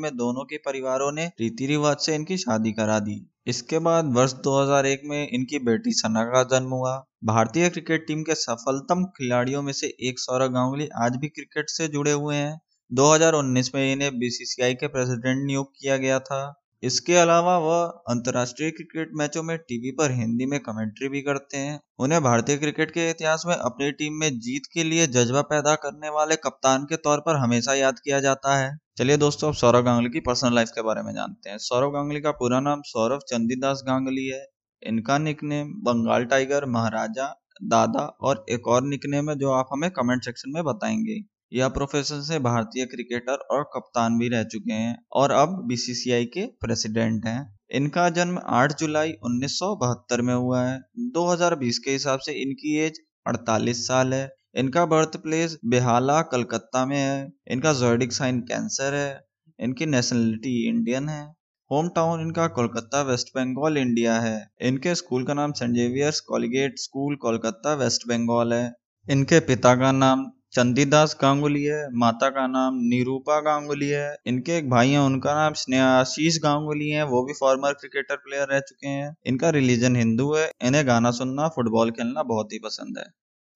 में 0.00 0.16
दोनों 0.16 0.44
के 0.44 0.56
परिवारों 0.56 1.12
ने 1.12 1.26
रीति 1.26 1.66
रिवाज 1.66 1.96
से 1.96 2.14
इनकी 2.14 2.36
शादी 2.36 2.72
करा 2.72 2.98
दी। 2.98 3.30
इसके 3.46 3.78
बाद 3.78 4.12
वर्ष 4.14 4.32
2001 4.32 5.00
में 5.04 5.28
इनकी 5.28 5.58
बेटी 5.58 5.92
सना 5.92 6.24
का 6.24 6.42
जन्म 6.42 6.68
हुआ। 6.68 7.06
भारतीय 7.24 7.68
क्रिकेट 7.68 8.06
टीम 8.06 8.22
के 8.22 8.34
सफलतम 8.34 9.04
खिलाड़ियों 9.04 9.62
में 9.62 9.72
से 9.72 9.86
एक 9.86 10.18
सौरभ 10.18 10.52
गांगुली 10.52 10.88
आज 10.96 11.16
भी 11.16 11.28
क्रिकेट 11.28 11.66
से 11.68 11.88
जुड़े 11.88 12.12
हुए 12.12 12.36
हैं। 12.36 12.60
2019 12.92 13.74
में 13.74 13.92
इन्हें 13.92 14.18
बीसीसीआई 14.18 14.74
के 14.74 14.86
प्रेसिडेंट 14.86 15.46
नियुक्त 15.46 15.72
किया 15.80 15.96
गया 15.96 16.18
था। 16.18 16.65
इसके 16.82 17.14
अलावा 17.16 17.58
वह 17.58 17.84
अंतर्राष्ट्रीय 17.84 18.70
क्रिकेट 18.70 19.10
मैचों 19.14 19.42
में 19.42 19.58
टीवी 19.58 19.90
पर 19.90 20.10
हिंदी 20.10 20.46
में 20.46 20.60
कमेंट्री 20.60 21.08
भी 21.08 21.22
करते 21.22 21.56
हैं। 21.56 21.80
उन्हें 21.98 22.22
भारतीय 22.22 22.56
क्रिकेट 22.56 22.90
के 22.90 23.10
इतिहास 23.10 23.42
में 23.46 23.54
अपनी 23.54 23.92
टीम 23.92 24.12
में 24.14 24.38
जीत 24.38 24.62
के 24.74 24.84
लिए 24.84 25.06
जज्बा 25.06 25.40
पैदा 25.42 25.74
करने 25.74 26.08
वाले 26.08 26.36
कप्तान 26.36 26.84
के 26.84 26.96
तौर 26.96 27.20
पर 27.20 27.36
हमेशा 27.36 27.74
याद 27.74 27.98
किया 27.98 28.20
जाता 28.20 28.56
है। 28.56 28.78
चलिए 28.98 29.16
दोस्तों, 29.16 29.48
अब 29.48 29.54
सौरव 29.54 29.82
गांगुली 29.82 30.10
की 30.10 30.20
पर्सनल 30.20 30.54
लाइफ 30.54 30.68
के 30.68 30.82
बारे 30.82 31.02
में 31.02 31.12
जानते 31.14 31.50
हैं। 31.50 31.58
सौरव 31.58 31.90
गांगुली 31.90 32.20
का 32.20 32.30
पूरा 32.30 32.60
नाम 32.60 32.82
सौरभ 32.82 33.20
चंदीदास 33.28 33.82
गांगुली 33.86 34.26
है। 34.26 34.46
इनका 34.82 35.18
निकनेम 35.18 35.68
बंगाल 35.68 36.24
टाइगर 36.24 36.64
महाराजा, 36.64 37.42
दादा 37.62 38.00
और 38.00 38.46
एक 38.50 38.68
और 38.68 38.82
निकनेम 38.82 39.30
है 39.30 39.36
जो 39.36 39.52
आप 39.52 39.68
हमें 39.72 39.90
कमेंट 39.90 40.24
सेक्शन 40.24 40.50
में 40.50 40.64
बताएँगे। 40.64 41.35
यह 41.56 41.68
प्रोफेशन 41.68 42.20
से 42.20 42.38
भारतीय 42.38 42.84
क्रिकेटर 42.86 43.32
और 43.32 43.62
कप्तान 43.74 44.18
भी 44.18 44.28
रह 44.28 44.42
चुके 44.44 44.72
हैं 44.72 44.96
और 45.12 45.30
अब 45.30 45.62
बीसीसीआई 45.66 46.24
के 46.24 46.46
प्रेसिडेंट 46.46 47.26
हैं। 47.26 47.58
इनका 47.70 48.08
जन्म 48.10 48.38
8 48.48 48.78
जुलाई 48.78 49.12
उन्नीस 49.12 49.58
सौ 49.58 49.74
बहत्तर 49.76 50.22
में 50.22 50.34
हुआ 50.34 50.62
है। 50.62 50.80
2020 50.98 51.78
के 51.78 51.90
हिसाब 51.90 52.18
से 52.18 52.32
इनकी 52.32 52.76
एज 52.78 53.00
48 53.26 53.86
साल 53.86 54.14
है। 54.14 54.36
इनका 54.56 54.84
बर्थ 54.86 55.16
प्लेस 55.16 55.58
बेहाला, 55.64 56.22
कलकत्ता 56.22 56.86
में 56.86 56.96
है। 56.96 57.32
इनका 57.50 57.72
जोडिक 57.72 58.12
साइन 58.12 58.40
कैंसर 58.40 58.94
है। 58.94 59.24
इनकी 59.60 59.86
नेशनलिटी 59.86 60.68
इंडियन 60.68 61.08
है। 61.08 61.24
होम 61.70 61.88
टाउन 61.88 62.20
इनका 62.20 62.46
कोलकाता 62.46 63.02
वेस्ट 63.02 63.28
बंगाल 63.28 63.76
इंडिया 63.76 64.20
है। 64.20 64.50
इनके 64.60 64.94
स्कूल 64.94 65.24
का 65.24 65.34
नाम 65.34 65.52
Saint 65.52 65.74
Xavier's 65.74 66.20
collegiate 66.20 66.78
school 66.78 67.16
Kolkata 67.16 67.74
West 67.74 68.08
Bengal 68.08 68.52
है। 68.52 68.74
इनके 69.10 69.40
पिता 69.40 69.74
का 69.74 69.92
नाम 69.92 70.32
चंदीदास 70.52 71.16
गांगुली 71.22 71.62
है, 71.62 71.88
माता 71.92 72.28
का 72.28 72.46
नाम 72.46 72.74
निरूपा 72.74 73.40
गांगुली 73.40 73.88
है, 73.88 74.16
इनके 74.26 74.56
एक 74.58 74.70
भाई 74.70 74.90
हैं, 74.90 74.98
उनका 74.98 75.34
नाम 75.34 75.52
स्नेहाशीष 75.52 76.38
गांगुली 76.38 76.88
है, 76.88 77.04
वो 77.04 77.22
भी 77.24 77.32
फॉर्मर 77.32 77.72
क्रिकेटर 77.72 78.16
प्लेयर 78.16 78.48
रह 78.48 78.60
चुके 78.60 78.88
हैं। 78.88 79.16
इनका 79.26 79.50
रिलीजन 79.50 79.96
हिंदू 79.96 80.34
है, 80.34 80.50
इन्हें 80.62 80.86
गाना 80.86 81.10
सुनना 81.10 81.48
फुटबॉल 81.48 81.90
खेलना 81.90 82.22
बहुत 82.22 82.52
ही 82.52 82.58
पसंद 82.58 82.98
है। 82.98 83.04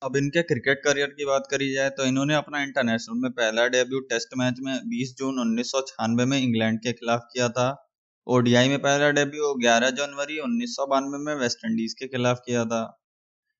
अब 0.03 0.17
इनके 0.17 0.43
क्रिकेट 0.43 0.79
करियर 0.85 1.07
की 1.07 1.25
बात 1.25 1.49
करी 1.51 1.73
जाए 1.75 1.91
तो 1.91 2.05
इन्होंने 2.05 2.35
अपना 2.35 2.63
इंटरनेशनल 2.63 3.21
में 3.21 3.31
पहला 3.31 3.67
डेब्यू 3.67 4.01
टेस्ट 4.01 4.29
मैच 4.39 4.55
में 4.61 4.81
20 4.89 5.15
जून 5.19 5.41
उन्नीस 5.41 5.73
सौ 5.73 5.81
छियानवे 5.81 6.25
में 6.25 6.39
इंग्लैंड 6.39 6.79
के 6.79 6.93
खिलाफ 6.93 7.21
किया 7.33 7.49
था। 7.49 7.87
ओडीआई 8.27 8.69
में 8.69 8.79
पहला 8.79 9.11
डेब्यू 9.11 9.55
11 9.55 9.91
जनवरी 9.91 10.39
उन्नीस 10.39 10.77
सौ 10.77 10.87
बानवे 10.87 11.19
में 11.19 11.35
वेस्ट 11.35 11.65
इंडीज 11.65 11.93
के 11.93 12.07
खिलाफ 12.07 12.39
किया 12.47 12.65
था। 12.65 13.00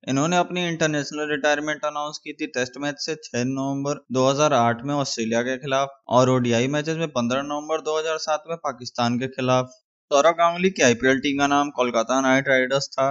इन्होंने 0.09 0.37
अपनी 0.37 0.69
इंटरनेशनल 0.69 1.31
रिटायरमेंट 1.31 1.85
अनाउंस 1.85 2.19
की 2.19 2.33
थी 2.33 2.47
टेस्ट 2.47 2.79
मैच 2.79 2.95
से 2.99 3.15
6 3.15 3.45
नवंबर 3.45 3.99
2008 4.13 4.83
में 4.85 4.95
ऑस्ट्रेलिया 4.95 5.43
के 5.43 5.57
खिलाफ 5.59 5.89
और 6.09 6.31
ओडीआई 6.31 6.69
मैचेस 6.69 6.97
में 6.97 7.09
15 7.09 7.43
नवंबर 7.43 7.81
2007 7.81 8.45
में 8.49 8.57
पाकिस्तान 8.57 9.19
के 9.19 9.27
खिलाफ। 9.29 9.67
सौरभ 10.11 10.35
गांगुली 10.35 10.71
की 10.71 10.83
आईपीएल 10.83 11.19
टीम 11.19 11.39
का 11.39 11.47
नाम 11.47 11.71
कोलकाता 11.71 12.21
नाइट 12.21 12.49
राइडर्स 12.49 12.89
था। 12.89 13.09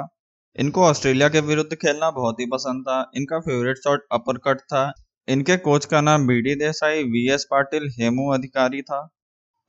इनको 0.55 0.83
ऑस्ट्रेलिया 0.83 1.29
के 1.29 1.39
विरुद्ध 1.39 1.75
खेलना 1.75 2.11
बहुत 2.11 2.39
ही 2.39 2.45
पसंद 2.45 2.81
था। 2.81 3.11
इनका 3.15 3.39
फेवरेट 3.39 3.77
शॉट 3.77 4.07
अपर 4.11 4.37
कट 4.37 4.59
था। 4.59 4.93
इनके 5.27 5.57
कोच 5.57 5.85
का 5.85 6.01
नाम 6.01 6.27
B 6.27 6.41
D 6.41 6.55
Desai 6.55 7.03
V 7.03 7.29
S 7.31 7.47
Patil, 7.51 7.89
Hemu 7.99 8.31
Adhikari 8.33 8.81
था। 8.81 9.09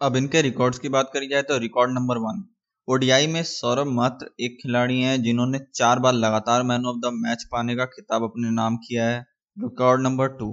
अब 0.00 0.16
इनके 0.16 0.42
रिकॉर्ड्स 0.42 0.78
की 0.78 0.88
बात 0.88 1.10
करी 1.14 1.28
जाए 1.28 1.42
तो 1.42 1.58
रिकॉर्ड 1.58 1.90
नंबर 1.90 2.18
वन 2.18 2.42
ओडीआई 2.90 3.26
में 3.26 3.42
सौरभ 3.42 3.86
मात्र 3.86 4.26
एक 4.40 4.56
खिलाड़ी 4.62 4.98
हैं 5.00 5.22
जिन्होंने 5.22 5.58
चार 5.74 5.98
बार 5.98 6.12
लगातार 6.12 6.62
मैन 6.62 6.86
ऑफ़ 6.86 6.96
द 6.96 7.10
मैच 7.14 7.42
पाने 7.52 7.74
का 7.76 7.84
खिताब 7.84 8.22
अपने 8.22 8.50
नाम 8.50 8.76
किया 8.76 9.04
है। 9.04 9.18
रिकॉर्ड 9.56 10.02
नंबर 10.02 10.28
टू, 10.28 10.48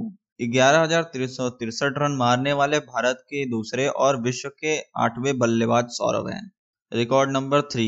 ग्यारह 0.51 0.83
रन 1.97 2.15
मारने 2.19 2.51
वाले 2.53 2.79
भारत 2.79 3.23
के 3.29 3.45
दूसरे 3.49 3.87
और 3.99 4.19
विश्व 4.21 4.49
के 4.49 4.75
आठवें 4.97 5.37
बल्लेबाज 5.39 5.85
सौरभ 5.91 6.29
हैं। 6.29 6.41
रिकॉर्ड 6.91 7.31
नंबर 7.31 7.61
थ्री, 7.71 7.87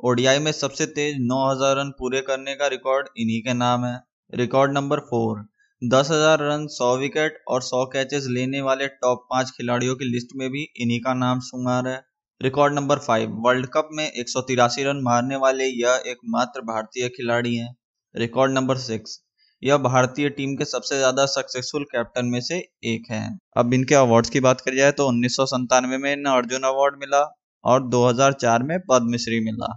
ओडीआई 0.00 0.38
में 0.38 0.50
सबसे 0.52 0.86
तेज 0.86 1.16
9000 1.22 1.76
रन 1.76 1.90
पूरे 1.90 2.20
करने 2.20 2.54
का 2.54 2.66
रिकॉर्ड 2.66 3.08
इन्हीं 3.16 3.40
के 3.42 3.54
नाम 3.54 3.84
है। 3.84 3.94
रिकॉर्ड 4.32 4.72
नंबर 4.72 5.00
फोर, 5.02 5.40
दस 5.82 6.10
हज़ार 6.10 6.42
रन, 6.42 6.66
सौ 6.66 6.96
विकेट 6.96 7.38
और 7.48 7.62
सौ 7.62 7.84
कैचेस 7.86 8.26
लेने 8.30 8.60
वाले 8.60 8.88
टॉप 8.98 9.26
पाँच 9.30 9.50
खिलाड़ियों 9.50 9.96
की 9.96 10.10
लिस्ट 10.10 10.36
में 10.36 10.48
भी 10.50 10.66
इन्हीं 10.76 11.00
का 11.00 11.14
नाम 11.14 11.40
शुमार 11.40 11.88
है। 11.88 11.96
Record 12.40 12.74
number 12.74 12.98
five 12.98 13.30
world 13.44 13.66
cup 13.66 13.88
में 13.92 14.04
एक 14.04 14.28
सौ 14.28 14.40
तिरासी 14.40 14.82
रन 14.84 15.00
मारने 15.02 15.36
वाले 15.36 15.64
यह 15.64 16.02
एकमात्र 16.06 16.60
भारतीय 16.62 17.08
खिलाड़ी 17.08 17.54
हैं। 17.56 17.74
रिकॉर्ड 18.14 18.52
नंबर 18.52 18.76
सिक्स 18.78 19.18
यह 19.62 19.76
भारतीय 19.78 20.28
टीम 20.30 20.54
के 20.56 20.64
सबसे 20.64 20.96
ज़्यादा 20.98 21.24
सक्सेसफुल 21.26 21.84
कैप्टन 21.84 22.26
में 22.26 22.40
से 22.40 22.58
एक 22.84 23.10
हैं। 23.10 23.38
अब 23.56 23.74
इनके 23.74 23.94
अवार्ड्स 23.94 24.30
की 24.30 24.40
बात 24.40 24.60
करी 24.60 24.76
जाए 24.76 24.92
तो 24.92 25.06
उन्नीस 25.08 25.36
में 25.84 26.12
इन्हें 26.12 26.32
अर्जुन 26.34 26.62
अवार्ड 26.64 26.98
मिला 27.00 27.22
और 27.64 27.88
2004 27.88 28.62
में 28.62 28.78
पद्मश्री 28.90 29.40
मिला। 29.40 29.72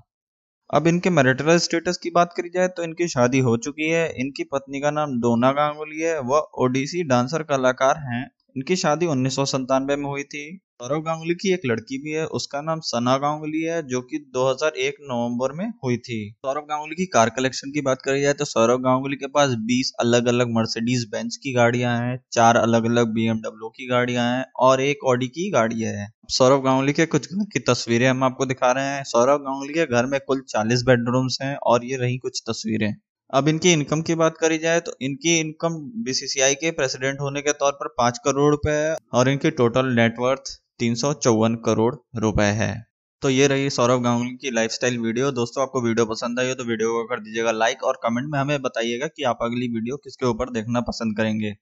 अब 0.69 0.87
इनके 0.87 1.09
मैरिटल 1.09 1.57
स्टेटस 1.59 1.97
की 1.97 2.09
बात 2.11 2.33
करी 2.37 2.49
जाए 2.49 2.67
तो 2.67 2.83
इनकी 2.83 3.07
शादी 3.07 3.39
हो 3.39 3.55
चुकी 3.59 3.89
है। 3.89 4.07
इनकी 4.17 4.43
पत्नी 4.51 4.81
का 4.81 4.91
नाम 4.91 5.19
डोना 5.19 5.51
गांगुली 5.53 6.01
है। 6.01 6.19
वह 6.23 6.49
ओडिसी 6.59 7.03
डांसर 7.05 7.43
कलाकार 7.45 7.97
हैं। 8.05 8.23
इनकी 8.55 8.75
शादी 8.75 9.05
उन्नीस 9.05 9.35
में 9.71 10.03
हुई 10.03 10.23
थी। 10.23 10.59
सौरव 10.81 11.01
गांगुली 11.01 11.33
की 11.33 11.51
एक 11.53 11.61
लड़की 11.65 11.97
भी 11.97 12.11
है, 12.11 12.25
उसका 12.27 12.61
नाम 12.61 12.79
सना 12.79 13.17
गांगुली 13.17 13.61
है, 13.61 13.81
जो 13.83 14.01
कि 14.01 14.17
2001 14.33 14.95
नवंबर 15.01 15.51
में 15.51 15.65
हुई 15.83 15.97
थी। 15.97 16.19
सौरव 16.45 16.61
गांगुली 16.61 16.95
की 16.95 17.05
कार 17.05 17.29
कलेक्शन 17.29 17.71
की 17.71 17.81
बात 17.81 18.01
करी 18.01 18.21
जाए 18.21 18.33
तो 18.33 18.45
सौरव 18.45 18.77
गांगुली 18.77 19.15
के 19.15 19.27
पास 19.27 19.49
20 19.65 19.91
अलग 19.99 20.27
अलग 20.27 20.53
मर्सिडीज 20.55 21.05
बेंच 21.11 21.35
की 21.35 21.53
गाड़ियाँ 21.53 21.97
हैं, 21.99 22.19
चार 22.31 22.57
अलग 22.57 22.85
अलग 22.85 23.13
बीएमडब्ल्यू 23.13 23.69
की 23.69 23.87
गाड़ियाँ 23.87 24.25
हैं 24.37 24.45
और 24.59 24.81
एक 24.81 25.03
ऑडी 25.05 25.27
की 25.27 25.49
गाड़ी 25.51 25.81
है। 25.81 26.07
सौरव 26.29 26.61
गांगुली 26.61 26.93
के 26.93 27.05
कुछ 27.05 27.33
घर 27.33 27.43
की 27.53 27.59
तस्वीरें 27.59 28.07
हम 28.07 28.23
आपको 28.23 28.45
दिखा 28.45 28.71
रहे 28.71 28.85
हैं। 28.85 29.03
सौरव 29.03 29.37
गांगुली 29.37 29.73
के 29.73 29.85
घर 29.85 30.05
में 30.05 30.19
कुल 30.27 30.43
चालीस 30.49 30.83
बेडरूम्स 30.83 31.37
हैं 31.41 31.55
और 31.55 31.85
ये 31.85 31.97
रही 31.97 32.17
कुछ 32.17 32.41
तस्वीरें। 32.49 32.93
अब 33.33 33.47
इनकी 33.47 33.71
इनकम 33.73 34.01
की 34.01 34.13
बात 34.15 34.37
करी 34.37 34.57
जाए 34.57 34.79
तो 34.79 34.91
इनकी 35.01 35.37
इनकम 35.39 35.73
बीसीसीआई 36.03 36.55
के 36.55 36.71
प्रेसिडेंट 36.71 37.19
होने 37.21 37.41
के 37.41 37.51
तौर 37.53 37.71
पर 37.73 37.87
पाँच 37.97 38.17
करोड़ 38.17 38.49
रुपए 38.51 38.71
है 38.71 38.95
और 39.13 39.29
इनकी 39.29 39.49
टोटल 39.59 39.93
नेटवर्थ 39.95 40.49
तीन 40.79 40.95
सौ 40.95 41.11
चौवन 41.15 41.55
करोड़ 41.65 41.93
रुपए 42.19 42.47
है। 42.61 42.73
तो 43.21 43.29
ये 43.29 43.47
रही 43.47 43.69
सौरभ 43.69 44.01
गांगुली 44.03 44.35
की 44.37 44.51
लाइफस्टाइल 44.51 44.97
वीडियो 44.99 45.31
दोस्तों, 45.31 45.63
आपको 45.63 45.81
वीडियो 45.81 46.05
पसंद 46.05 46.39
आई 46.39 46.47
हो 46.47 46.55
तो 46.55 46.63
वीडियो 46.63 46.91
को 46.91 47.03
कर 47.05 47.19
दीजिएगा 47.19 47.51
लाइक 47.53 47.83
और 47.83 47.99
कमेंट 48.03 48.31
में 48.31 48.39
हमें 48.39 48.61
बताइएगा 48.61 49.07
कि 49.07 49.23
आप 49.23 49.39
अगली 49.43 49.67
वीडियो 49.73 49.97
किसके 49.97 50.25
ऊपर 50.25 50.49
देखना 50.51 50.81
पसंद 50.83 51.17
करेंगे। 51.17 51.55